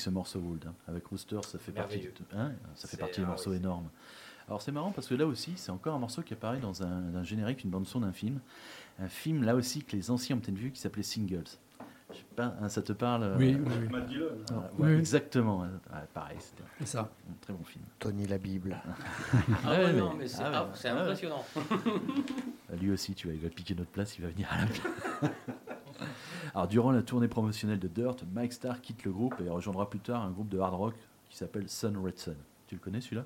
Magnifique 0.00 0.04
ce 0.04 0.10
morceau 0.10 0.38
Wold. 0.40 0.64
hein. 0.66 0.74
Avec 0.88 1.06
Rooster, 1.06 1.38
ça 1.42 1.58
fait 1.58 1.72
partie, 1.72 1.98
de- 2.00 2.12
hein, 2.36 2.52
ça 2.74 2.88
fait 2.88 2.96
partie 2.96 3.20
des 3.20 3.26
ah 3.26 3.30
morceaux 3.30 3.52
énormes. 3.52 3.88
Alors 4.48 4.62
c'est 4.62 4.72
marrant 4.72 4.90
parce 4.90 5.06
que 5.06 5.14
là 5.14 5.26
aussi, 5.26 5.52
c'est 5.56 5.70
encore 5.70 5.94
un 5.94 5.98
morceau 5.98 6.22
qui 6.22 6.32
apparaît 6.34 6.58
dans 6.58 6.82
un, 6.82 7.14
un 7.14 7.22
générique, 7.22 7.62
une 7.64 7.70
bande 7.70 7.86
son 7.86 8.00
d'un 8.00 8.12
film. 8.12 8.40
Un 8.98 9.08
film 9.08 9.44
là 9.44 9.54
aussi 9.54 9.82
que 9.84 9.94
les 9.96 10.10
anciens 10.10 10.36
ont 10.36 10.40
peut-être 10.40 10.58
vu 10.58 10.72
qui 10.72 10.80
s'appelait 10.80 11.04
Singles. 11.04 11.44
Je 12.12 12.16
sais 12.16 12.24
pas, 12.34 12.56
hein, 12.60 12.68
ça 12.68 12.82
te 12.82 12.92
parle 12.92 13.22
euh, 13.22 13.36
Oui, 13.38 13.56
oui, 13.64 13.72
oui. 13.82 13.88
Matt 13.88 14.06
Dillon. 14.08 14.26
Ah, 14.50 14.54
ouais, 14.78 14.94
Oui. 14.94 14.98
Exactement. 14.98 15.60
ouais, 15.60 15.68
pareil, 16.12 16.38
c'était 16.40 16.64
C'est 16.80 16.86
ça. 16.86 17.02
un 17.02 17.34
très 17.40 17.52
bon 17.52 17.62
film. 17.62 17.84
Tony 18.00 18.26
la 18.26 18.38
Bible. 18.38 18.76
Ah 19.64 19.70
Ouais, 19.70 19.84
ouais, 19.84 19.92
non, 19.92 20.14
mais 20.14 20.26
c'est 20.26 20.42
ah 20.42 20.50
ouais, 20.50 20.56
ah, 20.56 20.88
ah 20.88 21.00
impressionnant. 21.02 21.44
Ah, 21.56 22.76
Lui 22.80 22.90
aussi, 22.90 23.14
tu 23.14 23.28
vois, 23.28 23.36
il 23.36 23.40
va 23.40 23.48
piquer 23.48 23.76
notre 23.76 23.90
place, 23.92 24.18
il 24.18 24.22
va 24.22 24.28
venir 24.28 24.48
à 24.50 24.62
la 24.62 24.66
place. 24.66 25.32
Alors, 26.54 26.68
durant 26.68 26.90
la 26.90 27.02
tournée 27.02 27.28
promotionnelle 27.28 27.78
de 27.78 27.88
Dirt, 27.88 28.16
Mike 28.32 28.52
Starr 28.52 28.80
quitte 28.80 29.04
le 29.04 29.12
groupe 29.12 29.34
et 29.44 29.48
rejoindra 29.48 29.88
plus 29.88 30.00
tard 30.00 30.22
un 30.24 30.30
groupe 30.30 30.48
de 30.48 30.58
hard 30.58 30.74
rock 30.74 30.94
qui 31.28 31.36
s'appelle 31.36 31.68
Sun 31.68 31.96
Red 31.96 32.18
Sun. 32.18 32.34
Tu 32.66 32.74
le 32.74 32.80
connais 32.80 33.00
celui-là? 33.00 33.24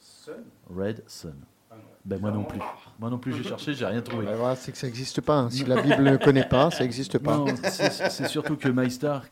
Sun? 0.00 0.34
Red 0.74 1.02
Sun. 1.06 1.34
Ah. 1.70 1.74
Ben 2.04 2.20
moi 2.20 2.30
non 2.30 2.44
plus. 2.44 2.60
Moi 3.00 3.10
non 3.10 3.18
plus, 3.18 3.34
j'ai 3.34 3.42
cherché, 3.42 3.74
j'ai 3.74 3.84
rien 3.84 4.00
trouvé. 4.00 4.26
C'est 4.56 4.70
que 4.72 4.78
ça 4.78 4.86
n'existe 4.86 5.20
pas. 5.20 5.38
hein. 5.40 5.50
Si 5.50 5.64
la 5.64 5.82
Bible 5.82 6.02
ne 6.04 6.16
connaît 6.16 6.48
pas, 6.48 6.70
ça 6.70 6.84
n'existe 6.84 7.18
pas. 7.18 7.36
Non, 7.36 7.46
c'est 7.64 8.28
surtout 8.28 8.56
que 8.56 8.68
Mike 8.68 8.92
Starr, 8.92 9.24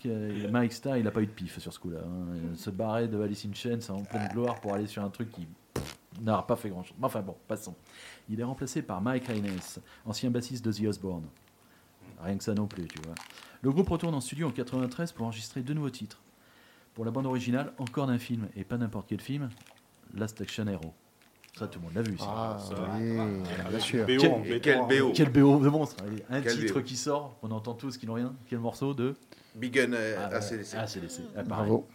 Mike 0.51 0.73
Starr, 0.73 0.97
il 0.99 1.05
n'a 1.05 1.11
pas 1.13 1.23
eu 1.23 1.27
de 1.27 1.31
pif 1.33 1.59
sur 1.61 1.73
ce 1.73 1.79
coup-là. 1.79 2.01
hein. 2.05 2.55
Se 2.57 2.71
barrer 2.71 3.07
de 3.09 3.21
Alice 3.23 3.47
in 3.47 3.55
Chains 3.55 3.79
en 3.95 4.03
pleine 4.03 4.29
gloire 4.33 4.61
pour 4.61 4.75
aller 4.75 4.87
sur 4.89 5.03
un 5.05 5.11
truc 5.11 5.31
qui 5.31 5.47
n'a 6.21 6.43
pas 6.43 6.57
fait 6.57 6.69
grand-chose. 6.69 6.97
Enfin 7.01 7.21
bon, 7.23 7.37
passons. 7.47 7.75
Il 8.29 8.41
est 8.41 8.45
remplacé 8.45 8.83
par 8.83 9.01
Mike 9.01 9.31
Haynes, 9.31 9.47
ancien 10.05 10.31
bassiste 10.31 10.65
de 10.65 10.73
The 10.73 10.89
Osbourne. 10.89 11.25
Rien 12.25 12.37
que 12.39 12.45
ça 12.45 12.55
non 12.55 12.67
plus, 12.67 12.87
tu 12.87 12.99
vois. 13.05 13.15
Le 13.63 13.71
groupe 13.71 13.89
retourne 13.89 14.15
en 14.15 14.21
studio 14.21 14.49
en 14.49 14.51
93 14.51 15.13
pour 15.13 15.27
enregistrer 15.27 15.61
deux 15.61 15.75
nouveaux 15.75 15.91
titres. 15.91 16.21
Pour 16.95 17.05
la 17.05 17.11
bande 17.11 17.27
originale, 17.27 17.73
encore 17.79 18.07
d'un 18.07 18.19
film, 18.19 18.49
et 18.57 18.65
pas 18.65 18.77
n'importe 18.77 19.07
quel 19.09 19.21
film, 19.21 19.49
Last 20.15 20.41
Action 20.41 20.67
Hero. 20.67 20.95
Ça, 21.59 21.69
tout 21.69 21.79
le 21.79 21.85
monde 21.85 21.95
l'a 21.95 22.03
vu. 22.03 22.19
ça. 22.19 22.25
Ah, 22.27 22.59
ça. 22.59 22.75
oui, 22.99 23.17
bien 23.71 23.81
sûr. 23.81 24.07
BO 24.07 24.59
Quel-. 24.61 24.79
BO. 25.01 25.13
Quel 25.15 25.31
BO 25.31 25.59
de 25.61 25.69
monstre 25.69 26.03
Allez, 26.05 26.25
Un 26.29 26.41
Quel 26.41 26.59
titre 26.59 26.75
BO. 26.75 26.83
qui 26.83 26.97
sort, 26.97 27.37
on 27.43 27.51
entend 27.51 27.75
tous 27.75 27.97
qui 27.97 28.07
n'ont 28.07 28.15
rien. 28.15 28.35
Quel 28.49 28.59
morceau 28.59 28.93
de 28.95 29.15
Big 29.55 29.73
Gun 29.73 29.93
euh, 29.93 30.17
ah, 30.19 30.37
ACDC. 30.37 30.75
Ah, 30.77 30.87
laissé. 31.01 31.23
Ah, 31.37 31.43
pareil. 31.45 31.47
Bravo. 31.47 31.89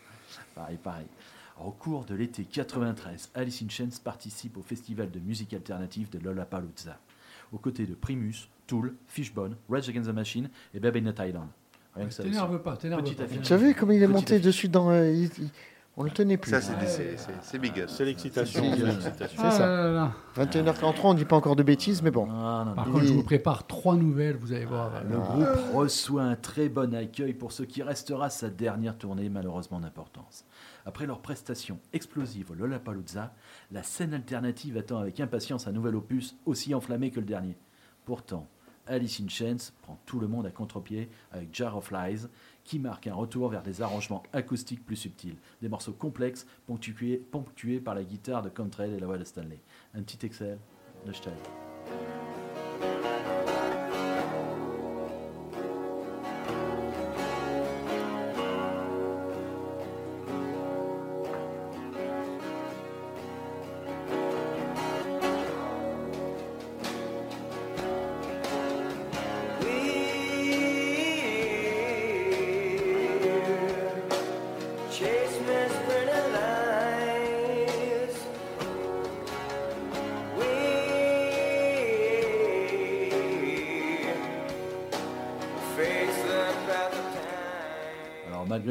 Pareil, 0.56 0.78
pareil. 0.78 1.08
Au 1.62 1.72
cours 1.72 2.06
de 2.06 2.16
l'été 2.16 2.46
93, 2.46 3.32
Alice 3.36 3.62
in 3.62 3.70
Chains 3.70 3.90
participe 4.02 4.56
au 4.58 4.62
festival 4.62 5.12
de 5.12 5.20
musique 5.20 5.54
alternative 5.54 6.10
de 6.10 6.20
Lollapalooza, 6.20 6.98
aux 7.54 7.58
côtés 7.58 7.86
de 7.86 7.94
Primus, 7.96 8.48
Tool, 8.68 8.94
Fishbone, 9.08 9.56
Rage 9.70 9.90
Against 9.90 10.10
the 10.10 10.14
Machine 10.14 10.50
et 10.74 10.80
Baby 10.80 11.02
Not 11.02 11.14
Island. 11.20 11.48
Rien 11.96 12.06
que 12.08 12.14
ça. 12.14 12.22
aussi. 12.24 12.32
T'énerve 12.32 12.62
pas, 12.62 12.78
t'énerve 12.78 13.04
pas. 13.04 13.24
affiche. 13.24 13.42
Tu 13.42 13.54
as 13.54 13.58
vu 13.58 13.74
comment 13.74 13.92
il 13.92 13.98
est 13.98 14.06
Petite 14.06 14.14
monté 14.16 14.34
affiche. 14.36 14.46
dessus 14.46 14.70
dans. 14.70 14.90
euh, 14.92 15.10
il- 15.12 15.24
il- 15.40 15.50
on 15.98 16.04
le 16.04 16.12
tenait 16.12 16.38
plus. 16.38 16.52
Ça, 16.52 16.62
c'est 16.62 16.74
c'est- 16.88 17.18
c'est- 17.18 17.32
c'est 17.42 17.60
Big. 17.60 17.84
C'est 17.88 18.06
l'excitation. 18.06 18.62
C'est- 18.64 18.70
c'est 18.70 18.78
c'est- 18.78 18.86
l'excitation. 18.86 19.42
Ah 19.44 19.52
ça. 19.52 19.68
là 19.68 19.76
là 19.84 19.92
là. 19.92 20.12
21h43, 20.36 21.10
on 21.10 21.14
ne 21.14 21.18
dit 21.20 21.26
pas 21.26 21.36
encore 21.36 21.56
de 21.58 21.64
bêtises, 21.64 22.02
mais 22.02 22.12
bon. 22.12 22.28
Ah, 22.32 22.64
non, 22.68 22.74
Par 22.76 22.86
non. 22.88 22.94
contre, 22.94 23.06
je 23.06 23.14
vous 23.14 23.24
prépare 23.24 23.68
trois 23.68 23.96
nouvelles, 23.96 24.38
vous 24.38 24.54
allez 24.54 24.66
voir. 24.66 24.92
Le 25.04 25.18
groupe 25.18 25.74
reçoit 25.74 26.24
un 26.24 26.36
très 26.36 26.70
bon 26.70 26.94
accueil 26.96 27.34
pour 27.34 27.52
ce 27.52 27.64
qui 27.64 27.84
restera 27.84 28.30
sa 28.30 28.50
dernière 28.50 28.98
tournée 28.98 29.28
malheureusement 29.30 29.80
d'importance. 29.80 30.46
Après 30.90 31.06
leur 31.06 31.22
prestation 31.22 31.78
explosive 31.94 32.50
au 32.50 32.56
Lollapalooza, 32.56 33.32
la 33.72 33.84
scène 33.84 34.16
alternative 34.16 34.76
attend 34.76 34.98
avec 34.98 35.20
impatience 35.20 35.68
un 35.68 35.72
nouvel 35.72 35.96
opus 35.96 36.36
aussi 36.48 36.74
enflammé 36.74 37.12
que 37.12 37.20
le 37.20 37.28
dernier. 37.28 37.56
Pourtant, 38.06 38.48
Alice 38.88 39.22
in 39.22 39.56
prend 39.84 40.00
tout 40.08 40.20
le 40.20 40.28
monde 40.28 40.48
à 40.48 40.50
contre-pied 40.50 41.08
avec 41.32 41.54
Jar 41.54 41.78
of 41.78 41.92
Lies, 41.92 42.26
qui 42.64 42.80
marque 42.80 43.06
un 43.06 43.14
retour 43.14 43.50
vers 43.50 43.62
des 43.62 43.84
arrangements 43.84 44.24
acoustiques 44.34 44.84
plus 44.84 44.96
subtils, 44.96 45.38
des 45.62 45.70
morceaux 45.70 45.94
complexes 45.94 46.48
ponctués, 46.66 47.18
ponctués 47.18 47.80
par 47.80 47.94
la 47.94 48.04
guitare 48.04 48.42
de 48.42 48.50
Contrail 48.50 48.92
et 48.92 49.00
la 49.00 49.06
voix 49.06 49.20
de 49.20 49.26
Stanley. 49.26 49.60
Un 49.94 50.02
petit 50.02 50.26
excel 50.26 50.58
de 51.06 51.14
Stein. 51.14 51.30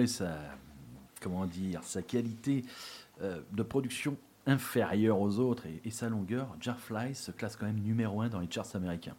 Sa, 0.08 0.36
comment 1.20 1.46
dire, 1.46 1.82
sa 1.84 2.02
qualité 2.02 2.64
euh, 3.22 3.40
de 3.52 3.62
production 3.62 4.16
inférieure 4.46 5.20
aux 5.20 5.38
autres 5.38 5.64
et, 5.84 5.90
sa 5.90 6.08
longueur, 6.08 6.56
Jarfly 6.60 7.14
se 7.14 7.30
classe 7.30 7.56
quand 7.56 7.66
même 7.66 7.80
numéro 7.80 8.22
1 8.22 8.30
dans 8.30 8.40
les 8.40 8.50
charts 8.50 8.74
américains, 8.74 9.16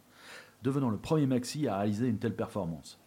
devenant 0.62 0.90
le 0.90 0.98
premier 0.98 1.26
maxi 1.26 1.68
à 1.68 1.78
réaliser 1.78 2.08
une 2.08 2.18
telle 2.18 2.34
performance. 2.34 2.98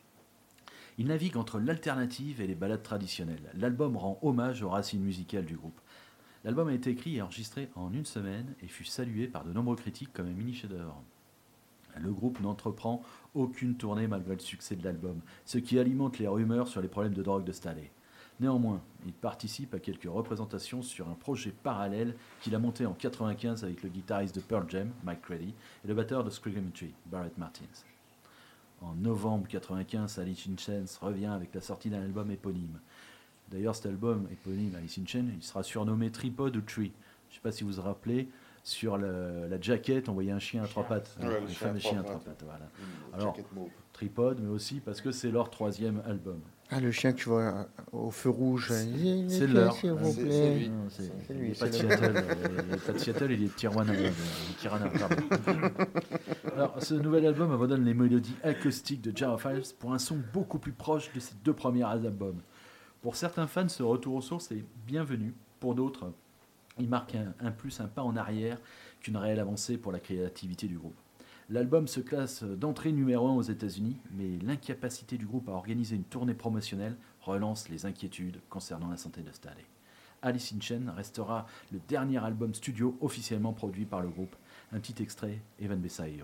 Il 0.97 1.07
navigue 1.07 1.37
entre 1.37 1.59
l'alternative 1.59 2.39
et 2.39 2.47
les 2.47 2.55
ballades 2.55 2.83
traditionnelles. 2.83 3.49
L'album 3.55 3.97
rend 3.97 4.19
hommage 4.21 4.61
aux 4.61 4.69
racines 4.69 5.01
musicales 5.01 5.45
du 5.45 5.57
groupe. 5.57 5.79
L'album 6.43 6.67
a 6.67 6.73
été 6.73 6.91
écrit 6.91 7.17
et 7.17 7.21
enregistré 7.21 7.69
en 7.75 7.91
une 7.93 8.05
semaine 8.05 8.53
et 8.61 8.67
fut 8.67 8.85
salué 8.85 9.27
par 9.27 9.43
de 9.43 9.51
nombreux 9.51 9.75
critiques 9.75 10.13
comme 10.13 10.27
un 10.27 10.33
mini 10.33 10.53
chef-d'œuvre. 10.53 11.01
Le 11.99 12.11
groupe 12.11 12.39
n'entreprend 12.41 13.01
aucune 13.33 13.75
tournée 13.75 14.07
malgré 14.07 14.33
le 14.33 14.39
succès 14.39 14.75
de 14.75 14.83
l'album, 14.83 15.19
ce 15.45 15.57
qui 15.57 15.79
alimente 15.79 16.19
les 16.19 16.27
rumeurs 16.27 16.67
sur 16.67 16.81
les 16.81 16.87
problèmes 16.87 17.13
de 17.13 17.23
drogue 17.23 17.43
de 17.43 17.51
Staley. 17.51 17.91
Néanmoins, 18.39 18.81
il 19.05 19.13
participe 19.13 19.73
à 19.75 19.79
quelques 19.79 20.09
représentations 20.09 20.81
sur 20.81 21.07
un 21.07 21.13
projet 21.13 21.51
parallèle 21.51 22.15
qu'il 22.41 22.55
a 22.55 22.59
monté 22.59 22.85
en 22.85 22.93
95 22.93 23.63
avec 23.63 23.83
le 23.83 23.89
guitariste 23.89 24.35
de 24.35 24.41
Pearl 24.41 24.65
Jam, 24.69 24.89
Mike 25.03 25.21
Crady, 25.21 25.53
et 25.85 25.87
le 25.87 25.93
batteur 25.93 26.23
de 26.23 26.29
Screaming 26.29 26.71
Tree, 26.71 26.93
Barrett 27.05 27.37
Martins. 27.37 27.63
En 28.81 28.95
novembre 28.95 29.47
95, 29.47 30.19
Alice 30.19 30.47
in 30.51 30.57
Chains 30.57 30.97
revient 30.99 31.27
avec 31.27 31.53
la 31.53 31.61
sortie 31.61 31.89
d'un 31.89 32.01
album 32.01 32.31
éponyme. 32.31 32.79
D'ailleurs, 33.49 33.75
cet 33.75 33.85
album 33.85 34.27
éponyme, 34.31 34.75
Alice 34.75 34.97
in 34.97 35.05
Chains, 35.05 35.27
il 35.33 35.43
sera 35.43 35.63
surnommé 35.63 36.11
Tripod 36.11 36.55
ou 36.57 36.61
Tree. 36.61 36.91
Je 37.29 37.33
ne 37.33 37.35
sais 37.35 37.41
pas 37.41 37.51
si 37.51 37.63
vous 37.63 37.73
vous 37.73 37.81
rappelez, 37.81 38.27
sur 38.63 38.97
le- 38.97 39.47
la 39.49 39.59
jaquette, 39.61 40.07
on 40.09 40.13
voyait 40.13 40.31
un 40.31 40.39
chien 40.39 40.63
à 40.63 40.67
trois 40.67 40.83
pattes. 40.83 41.15
Ouais, 41.19 41.25
hein, 41.27 41.29
le 41.41 41.47
chien 41.47 41.67
à 41.67 41.69
fameux 41.69 41.79
trois 41.79 41.91
chien 41.91 41.99
à 41.99 42.03
trois 42.03 42.15
pattes. 42.15 42.23
pattes. 42.25 42.43
Voilà. 42.45 42.65
Mmh, 42.65 43.13
Alors, 43.15 43.35
jaquette 43.35 43.53
mauve. 43.53 43.69
Tripod, 43.91 44.39
mais 44.41 44.49
aussi 44.49 44.79
parce 44.79 45.01
que 45.01 45.11
c'est 45.11 45.29
leur 45.31 45.49
troisième 45.51 46.01
album. 46.07 46.39
Ah, 46.71 46.79
le 46.79 46.91
chien 46.91 47.11
que 47.11 47.17
tu 47.17 47.29
vois 47.29 47.41
euh, 47.41 47.63
au 47.91 48.09
feu 48.09 48.29
rouge. 48.29 48.71
il 48.95 49.25
est 49.25 49.29
C'est 49.29 49.45
leur. 49.47 49.73
S'il 49.75 49.91
vous 49.91 50.11
C'est- 50.11 50.21
plaît. 50.23 50.31
c'est 50.31 50.53
lui. 50.55 50.71
C'est 50.89 51.03
il 51.29 51.35
lui, 51.37 51.49
n'est 51.49 51.53
pas 51.55 51.67
de 51.67 51.71
c'est 51.73 51.83
le- 51.83 51.89
Seattle, 51.89 52.15
euh, 52.17 52.61
il 52.63 52.71
n'est 52.71 52.77
pas 52.77 52.91
de 52.93 52.97
Seattle, 52.97 53.31
il 53.31 53.43
est 53.43 53.47
de 53.47 53.51
Tijuana. 53.51 53.93
euh, 53.93 54.09
de 54.09 54.59
Tirana, 54.59 54.89
pardon. 54.89 55.15
Alors, 56.55 56.75
ce 56.81 56.93
nouvel 56.95 57.25
album 57.27 57.51
abandonne 57.51 57.83
les 57.85 57.93
mélodies 57.93 58.35
acoustiques 58.43 59.01
de 59.01 59.15
Jar 59.15 59.33
of 59.33 59.45
pour 59.77 59.93
un 59.93 59.99
son 59.99 60.17
beaucoup 60.33 60.57
plus 60.57 60.71
proche 60.71 61.11
de 61.13 61.19
ses 61.19 61.35
deux 61.43 61.53
premiers 61.53 61.83
albums. 61.83 62.39
Pour 63.01 63.15
certains 63.15 63.47
fans, 63.47 63.67
ce 63.69 63.83
retour 63.83 64.15
aux 64.15 64.21
sources 64.21 64.51
est 64.51 64.63
bienvenu. 64.87 65.33
Pour 65.59 65.75
d'autres, 65.75 66.11
il 66.79 66.89
marque 66.89 67.15
un, 67.39 67.51
plus 67.51 67.79
un 67.79 67.87
pas 67.87 68.03
en 68.03 68.15
arrière 68.15 68.59
qu'une 68.99 69.17
réelle 69.17 69.39
avancée 69.39 69.77
pour 69.77 69.91
la 69.91 69.99
créativité 69.99 70.67
du 70.67 70.77
groupe. 70.77 70.95
L'album 71.49 71.87
se 71.87 71.99
classe 71.99 72.43
d'entrée 72.43 72.91
numéro 72.91 73.27
1 73.27 73.35
aux 73.35 73.41
États-Unis, 73.41 73.97
mais 74.11 74.39
l'incapacité 74.43 75.17
du 75.17 75.25
groupe 75.25 75.49
à 75.49 75.51
organiser 75.51 75.95
une 75.95 76.05
tournée 76.05 76.33
promotionnelle 76.33 76.95
relance 77.21 77.69
les 77.69 77.85
inquiétudes 77.85 78.39
concernant 78.49 78.89
la 78.89 78.97
santé 78.97 79.21
de 79.21 79.31
Staley. 79.31 79.65
Alice 80.21 80.53
in 80.55 80.61
Chains 80.61 80.91
restera 80.95 81.45
le 81.71 81.79
dernier 81.87 82.23
album 82.23 82.53
studio 82.53 82.97
officiellement 83.01 83.51
produit 83.51 83.85
par 83.85 84.01
le 84.01 84.07
groupe. 84.07 84.35
Un 84.71 84.79
petit 84.79 85.03
extrait, 85.03 85.41
Evan 85.59 85.79
Beside 85.79 86.23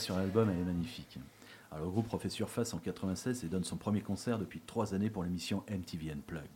sur 0.00 0.16
l'album, 0.16 0.50
elle 0.50 0.58
est 0.58 0.64
magnifique. 0.64 1.18
Alors, 1.70 1.84
le 1.84 1.90
groupe 1.90 2.08
refait 2.08 2.28
surface 2.28 2.74
en 2.74 2.78
96 2.78 3.44
et 3.44 3.48
donne 3.48 3.64
son 3.64 3.76
premier 3.76 4.00
concert 4.00 4.38
depuis 4.38 4.60
trois 4.60 4.94
années 4.94 5.10
pour 5.10 5.22
l'émission 5.22 5.62
MTV 5.70 6.10
Unplugged. 6.10 6.48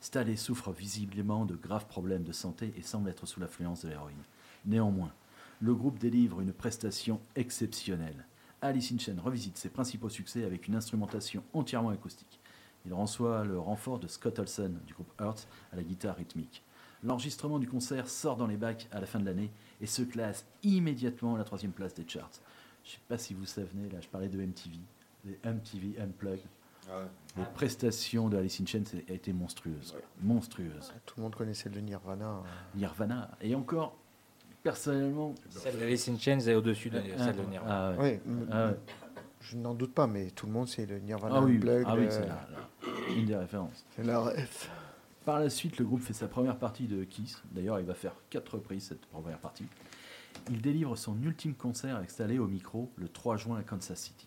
Staley 0.00 0.36
souffre 0.36 0.70
visiblement 0.70 1.46
de 1.46 1.56
graves 1.56 1.86
problèmes 1.86 2.24
de 2.24 2.32
santé 2.32 2.72
et 2.76 2.82
semble 2.82 3.08
être 3.08 3.26
sous 3.26 3.40
l'influence 3.40 3.84
de 3.84 3.88
l'héroïne. 3.88 4.22
Néanmoins, 4.66 5.12
le 5.60 5.74
groupe 5.74 5.98
délivre 5.98 6.40
une 6.40 6.52
prestation 6.52 7.20
exceptionnelle. 7.36 8.26
Alice 8.60 8.92
in 8.92 8.98
Chains 8.98 9.20
revisite 9.22 9.56
ses 9.56 9.70
principaux 9.70 10.10
succès 10.10 10.44
avec 10.44 10.68
une 10.68 10.76
instrumentation 10.76 11.42
entièrement 11.54 11.90
acoustique. 11.90 12.38
Il 12.86 12.92
reçoit 12.92 13.44
le 13.44 13.58
renfort 13.58 13.98
de 13.98 14.08
Scott 14.08 14.38
Olson 14.38 14.72
du 14.86 14.92
groupe 14.92 15.12
Hurt 15.18 15.48
à 15.72 15.76
la 15.76 15.82
guitare 15.82 16.16
rythmique. 16.16 16.62
L'enregistrement 17.02 17.58
du 17.58 17.68
concert 17.68 18.08
sort 18.08 18.36
dans 18.36 18.46
les 18.46 18.56
bacs 18.56 18.88
à 18.92 19.00
la 19.00 19.06
fin 19.06 19.20
de 19.20 19.24
l'année 19.24 19.50
et 19.80 19.86
se 19.86 20.02
classe 20.02 20.46
immédiatement 20.62 21.34
à 21.34 21.38
la 21.38 21.44
troisième 21.44 21.72
place 21.72 21.94
des 21.94 22.06
charts. 22.06 22.30
Je 22.84 22.90
ne 22.90 22.92
sais 22.94 23.00
pas 23.08 23.18
si 23.18 23.34
vous 23.34 23.46
savez, 23.46 23.88
là 23.92 23.98
je 24.00 24.08
parlais 24.08 24.28
de 24.28 24.38
MTV, 24.38 24.76
les 25.24 25.38
MTV 25.44 25.98
Unplugged. 26.00 26.44
Les 27.38 27.44
prestations 27.54 28.28
de 28.28 28.36
Alice 28.36 28.60
in 28.60 28.66
Chains 28.66 28.82
a 29.08 29.12
été 29.12 29.32
monstrueuses, 29.32 29.96
monstrueuses. 30.20 30.92
Tout 31.06 31.14
le 31.16 31.22
monde 31.22 31.34
connaissait 31.34 31.70
le 31.70 31.80
Nirvana. 31.80 32.26
hein. 32.26 32.42
Nirvana 32.74 33.30
et 33.40 33.54
encore 33.54 33.96
personnellement 34.62 35.34
Celle 35.48 35.78
d'Alice 35.78 36.08
in 36.08 36.18
Chains 36.18 36.40
est 36.40 36.54
au-dessus 36.54 36.90
de 36.90 36.98
Ah, 37.18 37.24
celle 37.24 37.36
de 37.36 37.42
Nirvana. 37.44 37.94
ah 37.96 38.00
ouais. 38.00 38.20
Oui, 38.26 38.34
Ah 38.52 38.72
je 39.40 39.56
n'en 39.56 39.74
doute 39.74 39.92
pas, 39.94 40.06
mais 40.06 40.30
tout 40.30 40.46
le 40.46 40.52
monde 40.52 40.68
sait 40.68 40.84
le 40.86 40.98
Nirvana 40.98 41.36
Ah 41.38 41.42
oui, 41.42 41.56
Unplugged, 41.56 41.84
ah 41.86 41.94
oui, 41.96 42.04
euh, 42.04 42.10
c'est 42.10 42.20
la- 42.26 42.48
la- 43.08 43.14
une 43.14 43.26
des 43.26 43.36
références. 43.36 43.84
c'est 43.96 44.04
la 44.04 44.20
ref. 44.20 44.70
Par 45.24 45.40
la 45.40 45.48
suite, 45.48 45.78
le 45.78 45.86
groupe 45.86 46.02
fait 46.02 46.12
sa 46.12 46.28
première 46.28 46.58
partie 46.58 46.86
de 46.86 47.02
Kiss. 47.04 47.42
D'ailleurs, 47.50 47.80
il 47.80 47.86
va 47.86 47.94
faire 47.94 48.12
quatre 48.28 48.56
reprises 48.56 48.88
cette 48.88 49.06
première 49.06 49.38
partie. 49.38 49.64
Il 50.50 50.60
délivre 50.60 50.96
son 50.96 51.20
ultime 51.22 51.54
concert 51.54 51.96
installé 51.96 52.38
au 52.38 52.46
micro 52.46 52.90
le 52.96 53.08
3 53.08 53.36
juin 53.36 53.58
à 53.58 53.62
Kansas 53.62 53.98
City. 53.98 54.26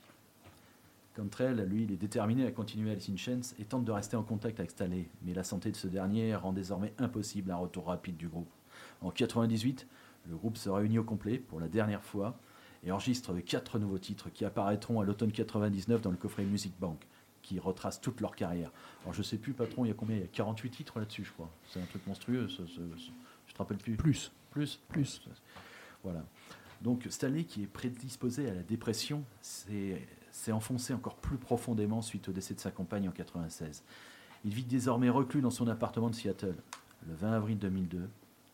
Cantrell, 1.15 1.63
lui, 1.67 1.83
il 1.83 1.91
est 1.91 1.95
déterminé 1.97 2.45
à 2.45 2.51
continuer 2.51 2.91
Alice 2.91 3.09
in 3.09 3.17
Chains 3.17 3.41
et 3.59 3.65
tente 3.65 3.85
de 3.85 3.91
rester 3.91 4.15
en 4.15 4.23
contact 4.23 4.59
avec 4.59 4.71
Staley, 4.71 5.07
mais 5.23 5.33
la 5.33 5.43
santé 5.43 5.71
de 5.71 5.75
ce 5.75 5.87
dernier 5.87 6.35
rend 6.35 6.53
désormais 6.53 6.93
impossible 6.99 7.51
un 7.51 7.55
retour 7.55 7.87
rapide 7.87 8.17
du 8.17 8.27
groupe. 8.27 8.49
En 9.01 9.09
98, 9.09 9.87
le 10.29 10.35
groupe 10.35 10.57
se 10.57 10.69
réunit 10.69 10.99
au 10.99 11.03
complet 11.03 11.37
pour 11.39 11.59
la 11.59 11.67
dernière 11.67 12.03
fois 12.03 12.37
et 12.83 12.91
enregistre 12.91 13.33
quatre 13.39 13.79
nouveaux 13.79 13.97
titres 13.97 14.29
qui 14.29 14.45
apparaîtront 14.45 14.99
à 15.01 15.05
l'automne 15.05 15.31
99 15.31 16.01
dans 16.01 16.11
le 16.11 16.17
coffret 16.17 16.43
Music 16.45 16.73
Bank, 16.79 16.99
qui 17.41 17.57
retrace 17.59 17.99
toute 17.99 18.21
leur 18.21 18.35
carrière. 18.35 18.71
Alors 19.01 19.13
je 19.13 19.23
sais 19.23 19.37
plus, 19.37 19.53
patron, 19.53 19.85
il 19.85 19.87
y 19.87 19.91
a 19.91 19.95
combien? 19.95 20.17
Il 20.17 20.21
y 20.21 20.25
a 20.25 20.27
48 20.27 20.69
titres 20.69 20.99
là-dessus, 20.99 21.23
je 21.25 21.31
crois. 21.31 21.49
C'est 21.69 21.81
un 21.81 21.85
truc 21.85 22.05
monstrueux, 22.05 22.47
ce, 22.47 22.65
ce- 22.67 22.75
ce- 22.97 23.11
je 23.47 23.53
te 23.53 23.57
rappelle 23.57 23.77
plus. 23.77 23.95
Plus. 23.95 24.31
Plus? 24.51 24.79
Plus. 24.89 25.21
Donc 26.81 27.07
Stanley, 27.09 27.43
qui 27.43 27.63
est 27.63 27.67
prédisposé 27.67 28.49
à 28.49 28.53
la 28.53 28.63
dépression, 28.63 29.23
s'est 29.41 30.51
enfoncé 30.51 30.93
encore 30.93 31.15
plus 31.15 31.37
profondément 31.37 32.01
suite 32.01 32.29
au 32.29 32.31
décès 32.31 32.53
de 32.53 32.59
sa 32.59 32.71
compagne 32.71 33.07
en 33.09 33.11
96. 33.11 33.83
Il 34.45 34.53
vit 34.53 34.63
désormais 34.63 35.09
reclus 35.09 35.41
dans 35.41 35.49
son 35.49 35.67
appartement 35.67 36.09
de 36.09 36.15
Seattle. 36.15 36.55
Le 37.07 37.15
20 37.15 37.31
avril 37.33 37.57
2002, 37.57 38.07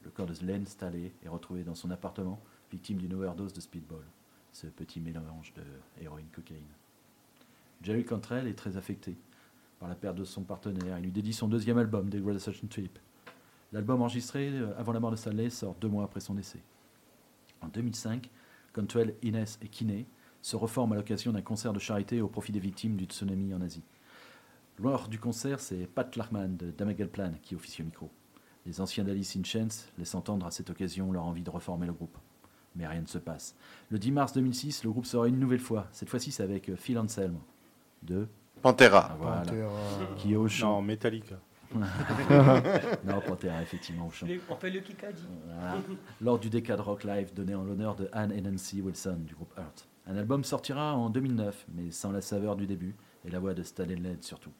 le 0.03 0.09
corps 0.11 0.25
de 0.25 0.33
Len 0.45 0.65
Staley 0.65 1.11
est 1.23 1.29
retrouvé 1.29 1.63
dans 1.63 1.75
son 1.75 1.91
appartement, 1.91 2.39
victime 2.71 2.97
d'une 2.97 3.13
overdose 3.13 3.53
de 3.53 3.61
speedball. 3.61 4.03
Ce 4.51 4.67
petit 4.67 4.99
mélange 4.99 5.53
de 5.55 5.63
héroïne-cocaïne. 6.01 6.63
Jerry 7.81 8.05
Cantrell 8.05 8.47
est 8.47 8.53
très 8.53 8.77
affecté 8.77 9.17
par 9.79 9.89
la 9.89 9.95
perte 9.95 10.15
de 10.15 10.23
son 10.23 10.43
partenaire. 10.43 10.97
Il 10.99 11.05
lui 11.05 11.11
dédie 11.11 11.33
son 11.33 11.47
deuxième 11.47 11.77
album, 11.77 12.09
Degradation 12.09 12.53
Trip. 12.69 12.97
L'album 13.73 14.01
enregistré 14.01 14.49
euh, 14.49 14.77
avant 14.77 14.93
la 14.93 14.99
mort 14.99 15.11
de 15.11 15.15
Stanley 15.15 15.49
sort 15.49 15.75
deux 15.81 15.87
mois 15.87 16.03
après 16.03 16.19
son 16.19 16.35
décès. 16.35 16.59
En 17.63 17.67
2005, 17.69 18.29
Cantwell, 18.73 19.15
Innes 19.23 19.45
et 19.61 19.67
Kinney 19.67 20.05
se 20.41 20.55
reforment 20.55 20.93
à 20.93 20.95
l'occasion 20.95 21.31
d'un 21.31 21.41
concert 21.41 21.73
de 21.73 21.79
charité 21.79 22.21
au 22.21 22.27
profit 22.27 22.51
des 22.51 22.59
victimes 22.59 22.97
du 22.97 23.05
tsunami 23.05 23.53
en 23.53 23.61
Asie. 23.61 23.83
Lors 24.79 25.07
du 25.07 25.19
concert, 25.19 25.59
c'est 25.59 25.87
Pat 25.87 26.15
Lachman 26.15 26.57
de 26.57 26.71
Damagel 26.71 27.07
Plan 27.07 27.31
qui 27.41 27.55
officie 27.55 27.81
au 27.81 27.85
micro. 27.85 28.09
Les 28.65 28.81
anciens 28.81 29.03
d'Alice 29.03 29.35
in 29.37 29.43
Chains 29.43 29.87
laissent 29.97 30.15
entendre 30.15 30.45
à 30.45 30.51
cette 30.51 30.69
occasion 30.69 31.11
leur 31.11 31.23
envie 31.23 31.43
de 31.43 31.49
reformer 31.49 31.85
le 31.85 31.93
groupe. 31.93 32.17
Mais 32.75 32.87
rien 32.87 33.01
ne 33.01 33.07
se 33.07 33.19
passe. 33.19 33.55
Le 33.89 33.99
10 33.99 34.11
mars 34.11 34.33
2006, 34.33 34.83
le 34.83 34.91
groupe 34.91 35.05
sera 35.05 35.27
une 35.27 35.39
nouvelle 35.39 35.59
fois. 35.59 35.87
Cette 35.91 36.09
fois-ci, 36.09 36.31
c'est 36.31 36.43
avec 36.43 36.69
euh, 36.69 36.75
Phil 36.75 36.97
Anselm 36.97 37.37
de 38.01 38.27
Pantera. 38.61 39.09
Ah, 39.11 39.15
voilà. 39.19 39.41
Pantera. 39.41 40.15
qui 40.17 40.33
est 40.33 40.35
au 40.35 40.47
chant. 40.47 40.77
Non, 40.77 40.81
Metallica. 40.81 41.35
non, 43.05 43.21
Pantera, 43.21 43.61
effectivement, 43.61 44.07
au 44.07 44.11
chant. 44.11 44.27
On 44.49 44.55
fait 44.55 44.69
le 44.69 44.79
Kikadi. 44.79 45.23
Voilà. 45.45 45.77
Lors 46.21 46.39
du 46.39 46.49
Decade 46.49 46.79
Rock 46.79 47.03
Live 47.03 47.33
donné 47.33 47.55
en 47.55 47.63
l'honneur 47.63 47.95
de 47.95 48.09
Anne 48.11 48.31
et 48.31 48.41
Nancy 48.41 48.81
Wilson 48.81 49.17
du 49.25 49.35
groupe 49.35 49.53
Hurt. 49.57 49.87
Un 50.05 50.17
album 50.17 50.43
sortira 50.43 50.95
en 50.95 51.09
2009, 51.09 51.67
mais 51.73 51.91
sans 51.91 52.11
la 52.11 52.21
saveur 52.21 52.55
du 52.55 52.67
début 52.67 52.95
et 53.25 53.29
la 53.29 53.39
voix 53.39 53.53
de 53.53 53.63
Stalin 53.63 53.95
Led 53.95 54.23
surtout. 54.23 54.51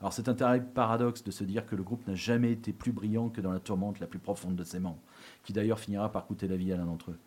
Alors 0.00 0.12
c'est 0.12 0.28
un 0.28 0.34
terrible 0.34 0.68
paradoxe 0.72 1.24
de 1.24 1.32
se 1.32 1.42
dire 1.42 1.66
que 1.66 1.74
le 1.74 1.82
groupe 1.82 2.06
n'a 2.06 2.14
jamais 2.14 2.52
été 2.52 2.72
plus 2.72 2.92
brillant 2.92 3.28
que 3.30 3.40
dans 3.40 3.50
la 3.50 3.58
tourmente 3.58 3.98
la 3.98 4.06
plus 4.06 4.20
profonde 4.20 4.54
de 4.54 4.62
ses 4.62 4.78
membres, 4.78 5.02
qui 5.42 5.52
d'ailleurs 5.52 5.80
finira 5.80 6.12
par 6.12 6.26
coûter 6.26 6.46
la 6.46 6.56
vie 6.56 6.72
à 6.72 6.76
l'un 6.76 6.86
d'entre 6.86 7.10
eux. 7.10 7.18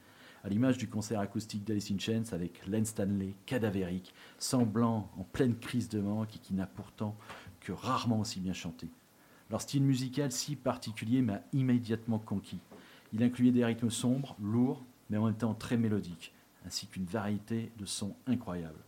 À 0.43 0.49
l'image 0.49 0.77
du 0.77 0.87
concert 0.87 1.19
acoustique 1.19 1.65
d'Alice 1.65 1.91
in 1.91 1.99
Chains 1.99 2.23
avec 2.31 2.65
Len 2.65 2.85
Stanley, 2.85 3.35
cadavérique, 3.45 4.13
semblant 4.39 5.11
en 5.17 5.23
pleine 5.23 5.55
crise 5.55 5.89
de 5.89 5.99
manque 5.99 6.35
et 6.35 6.39
qui 6.39 6.53
n'a 6.53 6.65
pourtant 6.65 7.15
que 7.59 7.73
rarement 7.73 8.21
aussi 8.21 8.39
bien 8.39 8.53
chanté. 8.53 8.89
Leur 9.51 9.59
style 9.59 9.83
musical 9.83 10.31
si 10.31 10.55
particulier 10.55 11.21
m'a 11.21 11.41
immédiatement 11.51 12.19
conquis. 12.19 12.59
Il 13.11 13.21
incluait 13.21 13.51
des 13.51 13.65
rythmes 13.65 13.89
sombres, 13.89 14.37
lourds, 14.41 14.85
mais 15.09 15.17
en 15.17 15.25
même 15.25 15.35
temps 15.35 15.53
très 15.53 15.75
mélodiques, 15.75 16.33
ainsi 16.65 16.87
qu'une 16.87 17.03
variété 17.03 17.69
de 17.77 17.85
sons 17.85 18.15
incroyables. 18.27 18.79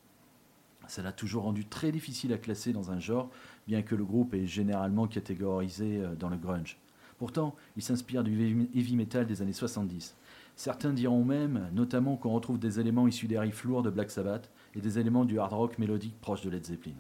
Ça 0.88 1.02
l'a 1.02 1.12
toujours 1.12 1.44
rendu 1.44 1.66
très 1.66 1.92
difficile 1.92 2.32
à 2.32 2.38
classer 2.38 2.72
dans 2.72 2.92
un 2.92 3.00
genre, 3.00 3.30
bien 3.68 3.82
que 3.82 3.94
le 3.94 4.06
groupe 4.06 4.34
est 4.34 4.46
généralement 4.46 5.08
catégorisé 5.08 6.00
euh, 6.00 6.16
dans 6.16 6.30
le 6.30 6.38
grunge. 6.38 6.78
Pourtant, 7.18 7.56
il 7.76 7.84
s'inspire 7.84 8.24
du 8.24 8.34
heavy 8.34 8.70
heavy 8.74 8.96
metal 8.96 9.26
des 9.26 9.42
années 9.42 9.54
70. 9.54 10.16
Certains 10.56 10.94
diront 10.94 11.26
même, 11.26 11.70
notamment, 11.74 12.16
qu'on 12.16 12.32
retrouve 12.32 12.60
des 12.60 12.80
éléments 12.80 13.08
issus 13.08 13.28
des 13.28 13.40
riffs 13.40 13.64
lourds 13.66 13.84
de 13.84 13.90
Black 13.90 14.12
Sabbath 14.12 14.50
et 14.76 14.82
des 14.82 14.98
éléments 15.00 15.26
du 15.26 15.40
hard 15.40 15.54
rock 15.54 15.78
mélodique 15.78 16.20
proche 16.22 16.42
de 16.42 16.50
Led 16.50 16.66
Zeppelin. 16.66 16.96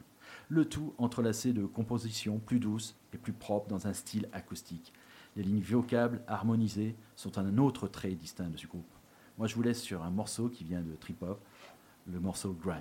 Le 0.53 0.65
tout 0.65 0.93
entrelacé 0.99 1.51
de 1.51 1.65
compositions 1.65 2.38
plus 2.38 2.59
douces 2.59 2.95
et 3.11 3.17
plus 3.17 3.34
propres 3.34 3.67
dans 3.69 3.88
un 3.88 3.93
style 3.93 4.30
acoustique. 4.34 4.93
Les 5.35 5.41
lignes 5.41 5.63
vocables 5.63 6.21
harmonisées 6.27 6.93
sont 7.15 7.39
un 7.39 7.57
autre 7.57 7.88
trait 7.88 8.11
distinct 8.11 8.49
de 8.49 8.57
ce 8.57 8.67
groupe. 8.67 8.85
Moi, 9.39 9.47
je 9.47 9.55
vous 9.55 9.63
laisse 9.63 9.81
sur 9.81 10.03
un 10.03 10.11
morceau 10.11 10.49
qui 10.49 10.63
vient 10.63 10.81
de 10.81 10.93
Trip 10.99 11.23
Hop, 11.23 11.39
le 12.11 12.19
morceau 12.19 12.55
Grind. 12.63 12.77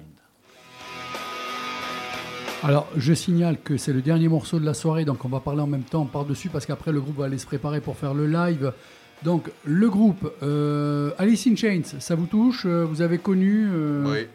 Alors, 2.63 2.87
je 2.95 3.15
signale 3.15 3.59
que 3.59 3.79
c'est 3.79 3.95
le 3.95 4.03
dernier 4.03 4.29
morceau 4.29 4.61
de 4.61 4.67
la 4.67 4.75
soirée, 4.75 5.07
donc 5.07 5.25
on 5.25 5.31
va 5.31 5.41
parler 5.41 5.63
en 5.63 5.67
même 5.67 5.85
temps 5.85 6.05
par-dessus, 6.05 6.51
parce 6.51 6.67
qu'après, 6.67 6.93
le 6.93 7.01
groupe 7.01 7.17
va 7.17 7.25
aller 7.25 7.39
se 7.39 7.47
préparer 7.47 7.81
pour 7.81 7.97
faire 7.97 8.13
le 8.13 8.27
live. 8.27 8.75
Donc, 9.23 9.51
le 9.65 9.89
groupe 9.89 10.31
euh, 10.43 11.13
Alice 11.17 11.47
in 11.47 11.57
Chains, 11.57 11.85
ça 12.01 12.17
vous 12.17 12.27
touche? 12.27 12.67
Euh, 12.67 12.85
Vous 12.85 13.01
avez 13.01 13.17
connu 13.17 13.67
euh, 13.73 14.13
Oui. 14.13 14.27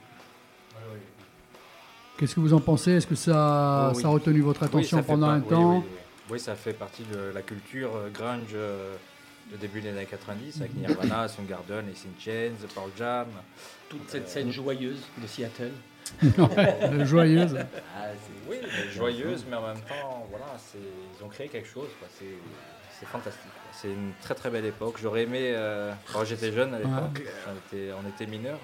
Qu'est-ce 2.17 2.35
que 2.35 2.39
vous 2.39 2.53
en 2.53 2.59
pensez? 2.59 2.91
Est-ce 2.93 3.07
que 3.07 3.15
ça, 3.15 3.89
Oh 3.91 3.95
oui. 3.95 4.01
ça 4.01 4.07
a 4.07 4.11
retenu 4.11 4.41
votre 4.41 4.63
attention 4.63 5.03
pendant 5.03 5.27
pas- 5.27 5.33
un 5.33 5.39
oui, 5.41 5.47
temps? 5.49 5.77
oui, 5.77 5.83
oui. 5.85 5.97
Oui, 6.29 6.39
ça 6.39 6.55
fait 6.55 6.73
partie 6.73 7.03
de 7.03 7.31
la 7.33 7.41
culture 7.41 7.91
euh, 7.95 8.09
grunge 8.09 8.49
euh, 8.53 8.95
de 9.51 9.55
début 9.57 9.79
des 9.79 9.89
années 9.89 10.05
90 10.09 10.59
avec 10.59 10.75
Nirvana, 10.75 11.27
Soundgarden, 11.29 11.85
Alice 11.85 12.05
in 12.05 12.19
Chains, 12.19 12.67
Pearl 12.75 12.89
Jam. 12.97 13.27
Toute 13.87 14.09
cette 14.09 14.27
scène 14.27 14.51
joyeuse 14.51 15.01
de 15.21 15.27
Seattle. 15.27 15.71
Ouais, 16.37 17.05
joyeuse. 17.05 17.57
Ah, 17.95 18.05
oui, 18.49 18.55
mais 18.61 18.91
joyeuse, 18.93 19.45
mais 19.49 19.57
en 19.57 19.67
même 19.67 19.81
temps, 19.81 20.25
voilà, 20.29 20.45
ils 20.73 21.23
ont 21.23 21.27
créé 21.27 21.47
quelque 21.49 21.67
chose. 21.67 21.89
C'est 22.17 23.05
fantastique. 23.05 23.41
C'est 23.73 23.89
une 23.89 24.11
très 24.21 24.33
très 24.33 24.49
belle 24.49 24.65
époque. 24.65 24.95
J'aurais 25.01 25.23
aimé, 25.23 25.51
euh, 25.53 25.91
quand 26.11 26.23
j'étais 26.25 26.51
jeune 26.53 26.73
à 26.73 26.79
l'époque, 26.79 27.23
on 27.47 27.75
était, 27.75 27.89
on 27.91 28.07
était 28.09 28.25
mineurs. 28.25 28.59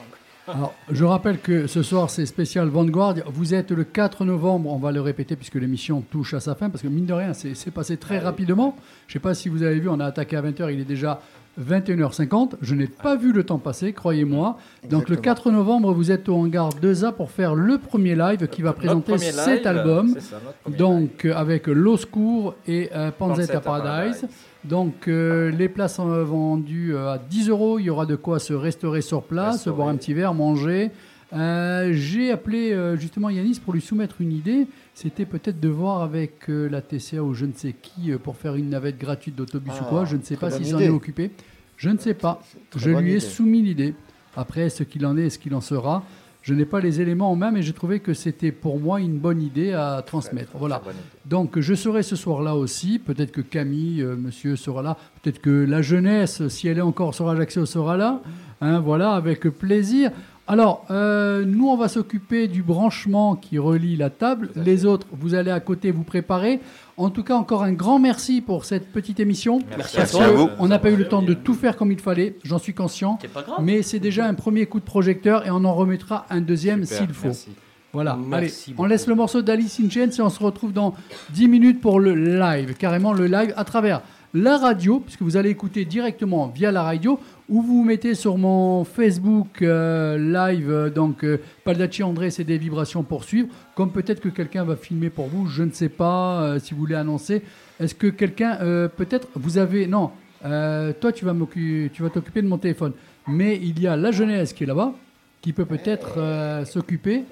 Alors, 0.47 0.73
je 0.91 1.05
rappelle 1.05 1.39
que 1.39 1.67
ce 1.67 1.83
soir, 1.83 2.09
c'est 2.09 2.25
spécial 2.25 2.67
Vanguard. 2.67 3.15
Vous 3.27 3.53
êtes 3.53 3.71
le 3.71 3.85
4 3.85 4.25
novembre, 4.25 4.71
on 4.71 4.77
va 4.77 4.91
le 4.91 4.99
répéter 4.99 5.37
puisque 5.37 5.55
l'émission 5.55 6.01
touche 6.01 6.33
à 6.33 6.41
sa 6.41 6.53
fin, 6.53 6.69
parce 6.69 6.83
que 6.83 6.89
mine 6.89 7.05
de 7.05 7.13
rien, 7.13 7.33
c'est 7.33 7.71
passé 7.71 7.95
très 7.95 8.19
rapidement. 8.19 8.75
Je 9.07 9.11
ne 9.11 9.13
sais 9.13 9.23
pas 9.23 9.33
si 9.33 9.47
vous 9.47 9.63
avez 9.63 9.79
vu, 9.79 9.87
on 9.87 10.01
a 10.01 10.05
attaqué 10.05 10.35
à 10.35 10.41
20h, 10.41 10.73
il 10.73 10.81
est 10.81 10.85
déjà 10.85 11.21
21h50. 11.61 12.55
Je 12.61 12.75
n'ai 12.75 12.87
pas 12.87 13.15
vu 13.15 13.31
le 13.31 13.45
temps 13.45 13.57
passer, 13.57 13.93
croyez-moi. 13.93 14.57
Donc 14.89 15.07
le 15.07 15.15
Exactement. 15.17 15.35
4 15.35 15.51
novembre, 15.51 15.93
vous 15.93 16.11
êtes 16.11 16.27
au 16.27 16.35
hangar 16.35 16.71
2A 16.71 17.13
pour 17.13 17.31
faire 17.31 17.55
le 17.55 17.77
premier 17.77 18.15
live 18.15 18.47
qui 18.47 18.61
va 18.61 18.73
présenter 18.73 19.17
cet 19.17 19.63
live, 19.63 19.67
album. 19.67 20.19
ça, 20.19 20.37
live. 20.67 20.77
Donc 20.77 21.25
euh, 21.25 21.33
avec 21.35 21.67
L'Oscour 21.67 22.55
et 22.67 22.89
euh. 22.93 23.11
Paradise. 23.11 24.27
Donc 24.65 25.07
euh, 25.07 25.51
les 25.51 25.67
places 25.67 25.95
sont 25.95 26.07
vendues 26.23 26.95
euh, 26.95 27.13
à 27.13 27.17
10 27.17 27.49
euros. 27.49 27.79
Il 27.79 27.83
y 27.85 27.89
aura 27.89 28.05
de 28.05 28.15
quoi 28.15 28.39
se 28.39 28.53
restaurer 28.53 29.01
sur 29.01 29.23
place, 29.23 29.55
Restaurer. 29.55 29.75
boire 29.75 29.87
un 29.89 29.95
petit 29.97 30.13
verre, 30.13 30.33
manger. 30.33 30.91
Euh, 31.33 31.91
J'ai 31.93 32.31
appelé 32.31 32.71
euh, 32.71 32.95
justement 32.95 33.29
Yanis 33.29 33.59
pour 33.63 33.73
lui 33.73 33.81
soumettre 33.81 34.21
une 34.21 34.31
idée. 34.31 34.67
C'était 34.93 35.25
peut-être 35.25 35.59
de 35.59 35.67
voir 35.69 36.01
avec 36.03 36.47
la 36.47 36.81
TCA 36.81 37.23
ou 37.23 37.33
je 37.33 37.45
ne 37.45 37.53
sais 37.53 37.73
qui 37.81 38.11
pour 38.23 38.37
faire 38.37 38.55
une 38.55 38.69
navette 38.69 38.97
gratuite 38.99 39.35
d'autobus 39.35 39.73
ou 39.73 39.77
Ah, 39.81 39.85
quoi. 39.89 40.05
Je 40.05 40.15
ne 40.15 40.21
sais 40.21 40.37
pas 40.37 40.51
s'ils 40.51 40.75
en 40.75 40.79
est 40.79 40.89
occupé. 40.89 41.31
Je 41.75 41.89
ne 41.89 41.97
sais 41.97 42.13
pas. 42.13 42.41
Je 42.75 42.91
lui 42.91 43.07
ai 43.13 43.17
idée. 43.17 43.19
soumis 43.19 43.61
l'idée. 43.63 43.95
Après, 44.37 44.69
ce 44.69 44.83
qu'il 44.83 45.05
en 45.05 45.17
est 45.17 45.23
et 45.25 45.29
ce 45.29 45.39
qu'il 45.39 45.53
en 45.55 45.61
sera, 45.61 46.03
je 46.43 46.53
n'ai 46.53 46.65
pas 46.65 46.81
les 46.81 46.99
éléments 46.99 47.31
en 47.31 47.37
main, 47.37 47.51
mais 47.51 47.61
j'ai 47.61 47.71
trouvé 47.71 48.01
que 48.01 48.13
c'était 48.13 48.51
pour 48.51 48.77
moi 48.77 48.99
une 48.99 49.17
bonne 49.17 49.41
idée 49.41 49.71
à 49.71 50.03
transmettre. 50.05 50.51
Voilà. 50.55 50.81
Donc 51.25 51.57
je 51.57 51.73
serai 51.73 52.03
ce 52.03 52.17
soir-là 52.17 52.55
aussi. 52.55 52.99
Peut-être 52.99 53.31
que 53.31 53.39
Camille, 53.39 54.01
euh, 54.01 54.17
monsieur, 54.17 54.57
sera 54.57 54.81
là. 54.81 54.97
Peut-être 55.21 55.39
que 55.39 55.49
la 55.49 55.81
jeunesse, 55.81 56.45
si 56.49 56.67
elle 56.67 56.79
est 56.79 56.81
encore 56.81 57.15
sur 57.15 57.29
Ajaccio, 57.29 57.65
sera 57.65 57.95
là. 57.95 58.21
Hein, 58.59 58.81
voilà, 58.81 59.13
avec 59.13 59.47
plaisir. 59.49 60.11
Alors, 60.45 60.85
euh, 60.91 61.45
nous, 61.45 61.69
on 61.69 61.77
va 61.77 61.87
s'occuper 61.87 62.49
du 62.49 62.63
branchement 62.63 63.35
qui 63.37 63.57
relie 63.57 63.95
la 63.95 64.09
table. 64.09 64.49
Les 64.57 64.85
autres, 64.85 65.07
vous 65.13 65.35
allez 65.35 65.51
à 65.51 65.61
côté 65.61 65.91
vous 65.91 66.03
préparer. 66.03 66.59
En 66.97 67.09
tout 67.09 67.23
cas, 67.23 67.35
encore 67.35 67.63
un 67.63 67.71
grand 67.71 67.97
merci 67.97 68.41
pour 68.41 68.65
cette 68.65 68.91
petite 68.91 69.21
émission. 69.21 69.59
Merci 69.77 69.95
Parce 69.97 70.13
à 70.13 70.17
toi. 70.17 70.25
que 70.25 70.29
À 70.29 70.33
vous. 70.33 70.49
on 70.59 70.67
n'a 70.67 70.79
pas 70.79 70.91
eu 70.91 70.97
le 70.97 71.07
temps 71.07 71.21
de 71.21 71.33
tout 71.33 71.53
faire 71.53 71.77
comme 71.77 71.91
il 71.93 71.99
fallait. 71.99 72.35
J'en 72.43 72.59
suis 72.59 72.73
conscient. 72.73 73.17
C'est 73.21 73.31
pas 73.31 73.41
grave. 73.41 73.59
Mais 73.61 73.81
c'est 73.83 73.99
déjà 73.99 74.25
un 74.25 74.33
premier 74.33 74.65
coup 74.65 74.79
de 74.81 74.85
projecteur 74.85 75.47
et 75.47 75.49
on 75.49 75.63
en 75.63 75.73
remettra 75.73 76.25
un 76.29 76.41
deuxième 76.41 76.83
Super, 76.83 76.97
s'il 76.97 77.13
faut. 77.13 77.27
merci. 77.27 77.49
Voilà, 77.93 78.17
Merci 78.19 78.35
allez, 78.71 78.73
on 78.73 78.75
beaucoup. 78.77 78.89
laisse 78.89 79.05
le 79.07 79.13
morceau 79.13 79.43
d'Alice 79.43 79.79
in 79.79 79.87
Chains 79.87 80.09
et 80.09 80.21
on 80.21 80.31
se 80.31 80.43
retrouve 80.43 80.73
dans 80.73 80.95
10 81.29 81.47
minutes 81.47 81.79
pour 81.79 81.99
le 81.99 82.15
live, 82.15 82.73
carrément 82.75 83.13
le 83.13 83.27
live 83.27 83.53
à 83.55 83.63
travers 83.65 84.01
la 84.33 84.57
radio, 84.57 84.99
puisque 84.99 85.21
vous 85.21 85.37
allez 85.37 85.51
écouter 85.51 85.85
directement 85.85 86.47
via 86.47 86.71
la 86.71 86.81
radio, 86.81 87.19
ou 87.49 87.61
vous 87.61 87.83
mettez 87.83 88.15
sur 88.15 88.37
mon 88.37 88.83
Facebook 88.83 89.61
euh, 89.61 90.17
live, 90.17 90.71
euh, 90.71 90.89
donc 90.89 91.23
euh, 91.23 91.39
Paldacci 91.63 92.01
André, 92.01 92.31
c'est 92.31 92.43
des 92.43 92.57
vibrations 92.57 93.03
pour 93.03 93.23
suivre, 93.23 93.49
comme 93.75 93.91
peut-être 93.91 94.21
que 94.21 94.29
quelqu'un 94.29 94.63
va 94.63 94.75
filmer 94.75 95.11
pour 95.11 95.27
vous, 95.27 95.45
je 95.47 95.61
ne 95.63 95.71
sais 95.71 95.89
pas 95.89 96.41
euh, 96.41 96.59
si 96.59 96.73
vous 96.73 96.79
voulez 96.79 96.95
annoncer. 96.95 97.43
Est-ce 97.79 97.93
que 97.93 98.07
quelqu'un, 98.07 98.57
peut-être, 98.95 99.27
vous 99.33 99.57
avez, 99.57 99.87
non, 99.87 100.11
toi 100.41 101.11
tu 101.11 101.25
vas 101.25 102.09
t'occuper 102.13 102.41
de 102.41 102.47
mon 102.47 102.59
téléphone, 102.59 102.93
mais 103.27 103.59
il 103.61 103.81
y 103.81 103.87
a 103.87 103.97
la 103.97 104.11
jeunesse 104.11 104.53
qui 104.53 104.63
est 104.63 104.67
là-bas, 104.67 104.93
qui 105.41 105.53
peut 105.53 105.65
peut-être 105.65 106.65
s'occuper. 106.65 107.23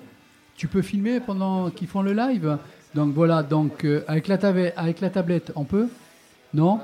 Tu 0.57 0.67
peux 0.67 0.81
filmer 0.81 1.19
pendant 1.19 1.69
qu'ils 1.69 1.87
font 1.87 2.01
le 2.01 2.13
live. 2.13 2.57
Donc 2.95 3.13
voilà, 3.13 3.43
donc 3.43 3.85
avec, 4.07 4.27
la 4.27 4.39
avec 4.75 4.99
la 4.99 5.09
tablette, 5.11 5.53
on 5.55 5.63
peut 5.63 5.87
Non 6.53 6.79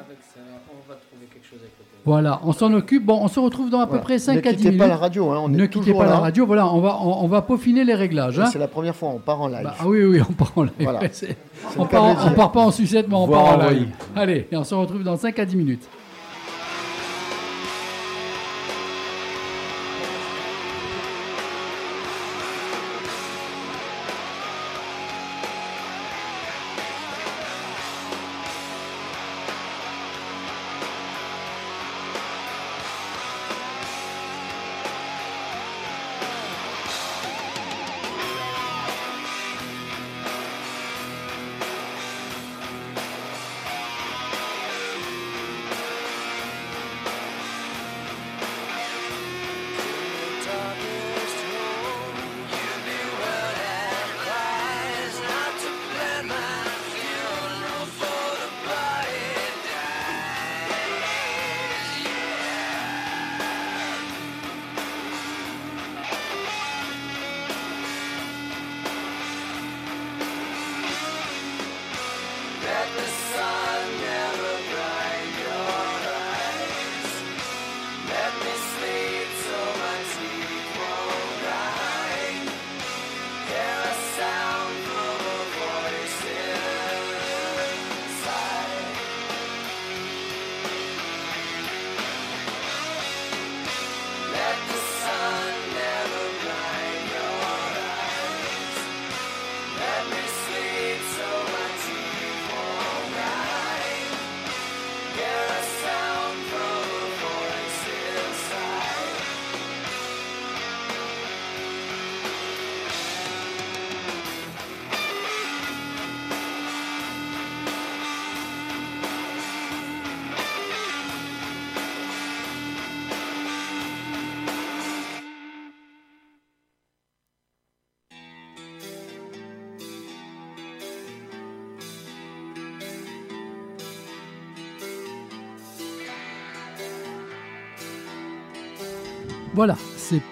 Voilà, 2.06 2.40
on 2.46 2.54
s'en 2.54 2.72
occupe. 2.74 3.06
Bon, 3.06 3.20
on 3.22 3.28
se 3.28 3.38
retrouve 3.40 3.70
dans 3.70 3.82
à 3.82 3.86
peu 3.86 3.90
Voilà. 3.92 4.04
près 4.04 4.18
5 4.20 4.36
ne 4.36 4.40
à 4.40 4.42
10 4.44 4.50
quittez 4.58 4.64
minutes. 4.70 4.80
pas 4.80 4.88
la 4.88 4.96
radio, 4.96 5.30
hein, 5.32 5.42
on 5.44 5.50
ne 5.50 5.62
est 5.62 5.68
quittez 5.70 5.92
pas 5.94 6.06
là. 6.06 6.12
la 6.12 6.18
radio. 6.20 6.46
Voilà, 6.46 6.68
on 6.74 6.80
va, 6.80 6.98
on, 7.02 7.24
on 7.26 7.28
va 7.28 7.42
peaufiner 7.42 7.84
les 7.84 7.96
réglages. 7.96 8.40
Hein. 8.40 8.46
C'est 8.46 8.60
la 8.60 8.70
première 8.70 8.96
fois, 8.96 9.10
on 9.10 9.20
part 9.20 9.42
en 9.42 9.48
live. 9.50 9.64
Bah, 9.64 9.76
ah 9.78 9.88
oui, 9.88 10.06
oui, 10.06 10.22
on 10.22 10.32
part 10.32 10.54
en 10.56 10.64
live. 10.64 10.72
Voilà. 10.80 11.02
On, 11.78 11.86
part, 11.86 12.26
on 12.26 12.32
part 12.34 12.52
pas 12.54 12.62
en 12.62 12.72
sucette, 12.72 13.08
mais 13.10 13.16
on 13.16 13.28
part 13.28 13.58
en 13.60 13.70
live. 13.70 13.90
Allez, 14.16 14.48
et 14.52 14.56
on 14.56 14.64
se 14.64 14.74
retrouve 14.74 15.04
dans 15.04 15.18
5 15.18 15.38
à 15.40 15.44
10 15.46 15.58
minutes. 15.58 15.90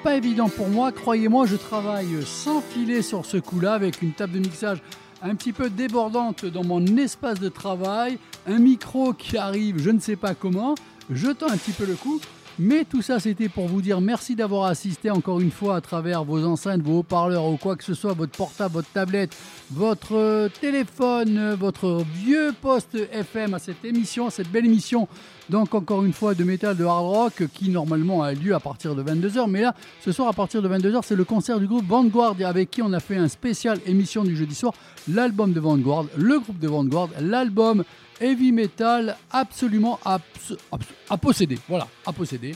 Pas 0.03 0.16
évident 0.16 0.49
pour 0.49 0.70
moi. 0.70 0.91
Croyez-moi, 0.91 1.45
je 1.45 1.56
travaille 1.56 2.26
sans 2.26 2.62
filet 2.62 3.02
sur 3.02 3.26
ce 3.26 3.38
coup-là 3.38 3.74
avec 3.74 4.02
une 4.02 4.12
table 4.12 4.34
de 4.34 4.40
mixage 4.40 4.82
un 5.22 5.36
petit 5.36 5.53
peu 5.53 5.70
débordante 5.70 6.45
dans 6.45 6.64
mon 6.64 6.86
espace 6.98 7.40
de 7.40 7.49
travail, 7.49 8.20
un 8.48 8.60
micro 8.60 9.14
qui 9.14 9.38
arrive, 9.38 9.80
je 9.80 9.90
ne 9.90 9.99
sais 9.99 10.16
pas 10.16 10.36
comment. 10.36 10.76
Je 11.10 11.32
tends 11.32 11.49
un 11.49 11.57
petit 11.57 11.72
peu 11.72 11.86
le 11.86 11.95
coup. 11.95 12.20
Mais 12.57 12.86
tout 12.86 13.02
ça, 13.02 13.19
c'était 13.19 13.49
pour 13.49 13.68
vous 13.68 13.82
dire 13.82 13.99
merci 13.99 14.34
d'avoir 14.34 14.65
assisté 14.65 15.11
encore 15.11 15.41
une 15.41 15.52
fois 15.52 15.76
à 15.76 15.82
travers 15.82 16.23
vos 16.23 16.45
enceintes, 16.45 16.82
vos 16.82 16.99
haut-parleurs 16.99 17.45
ou 17.45 17.57
quoi 17.57 17.76
que 17.76 17.84
ce 17.84 17.94
soit, 17.94 18.14
votre 18.14 18.32
portable, 18.32 18.76
votre 18.76 18.90
tablette, 18.90 19.36
votre 19.72 20.15
euh, 20.15 20.48
téléphone, 20.61 21.38
euh, 21.38 21.56
votre 21.57 22.06
vieux 22.14 22.53
poste 22.61 22.98
FM 23.11 23.56
à 23.56 23.60
cette 23.60 23.84
émission, 23.84 24.30
cette 24.30 24.49
belle 24.49 24.65
émission. 24.65 25.10
Donc 25.49 25.76
encore 25.76 26.06
une 26.06 26.14
fois 26.14 26.34
de 26.34 26.45
métal 26.45 26.77
de 26.77 26.86
hard 26.86 27.06
rock 27.06 27.44
qui 27.53 27.69
normalement 27.69 28.23
a 28.23 28.34
lieu 28.34 28.56
à 28.56 28.61
partir 28.61 28.95
de 28.95 29.03
22h. 29.03 29.49
Mais 29.49 29.61
là, 29.61 29.76
ce 29.99 30.14
soir 30.14 30.30
à 30.30 30.34
partir 30.34 30.61
de 30.61 30.69
22h, 30.69 31.02
c'est 31.03 31.15
le 31.15 31.26
concert 31.26 31.60
du 31.60 31.68
groupe 31.68 31.86
Vanguard 31.86 32.36
avec 32.45 32.72
qui 32.72 32.82
on 32.82 32.94
a 32.94 33.02
fait 33.02 33.18
un 33.18 33.27
spécial 33.27 33.80
émission 33.86 34.23
du 34.23 34.36
jeudi 34.36 34.56
soir. 34.56 34.73
L'album 35.11 35.52
de 35.52 35.60
Vanguard, 35.60 36.06
le 36.18 36.40
groupe 36.40 36.60
de 36.60 36.69
Vanguard, 36.69 37.10
l'album 37.19 37.84
heavy 38.22 38.52
metal 38.52 39.16
absolument 39.32 40.00
abs- 40.06 40.56
abs- 40.72 40.86
à 41.10 41.18
posséder. 41.18 41.60
Voilà, 41.68 41.88
à 42.06 42.14
posséder. 42.14 42.56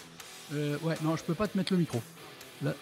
Euh, 0.53 0.77
ouais, 0.84 0.95
non, 1.03 1.15
je 1.15 1.23
peux 1.23 1.34
pas 1.36 1.48
te 1.48 1.57
mettre 1.57 1.73
le 1.73 1.80
micro. 1.80 2.02
Là. 2.64 2.73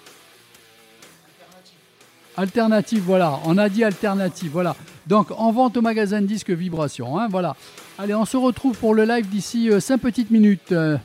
Alternative, 2.35 3.01
voilà. 3.03 3.39
On 3.45 3.57
a 3.57 3.67
dit 3.67 3.83
alternative, 3.83 4.51
voilà. 4.51 4.75
Donc, 5.07 5.31
en 5.31 5.51
vente 5.51 5.75
au 5.77 5.81
magasin 5.81 6.21
de 6.21 6.27
disques 6.27 6.51
Vibration, 6.51 7.17
hein, 7.19 7.27
voilà. 7.29 7.55
Allez, 7.97 8.13
on 8.13 8.25
se 8.25 8.37
retrouve 8.37 8.77
pour 8.77 8.93
le 8.93 9.05
live 9.05 9.27
d'ici 9.27 9.69
5 9.79 9.97
petites 9.99 10.29
minutes. 10.29 10.71
Euh, 10.71 10.97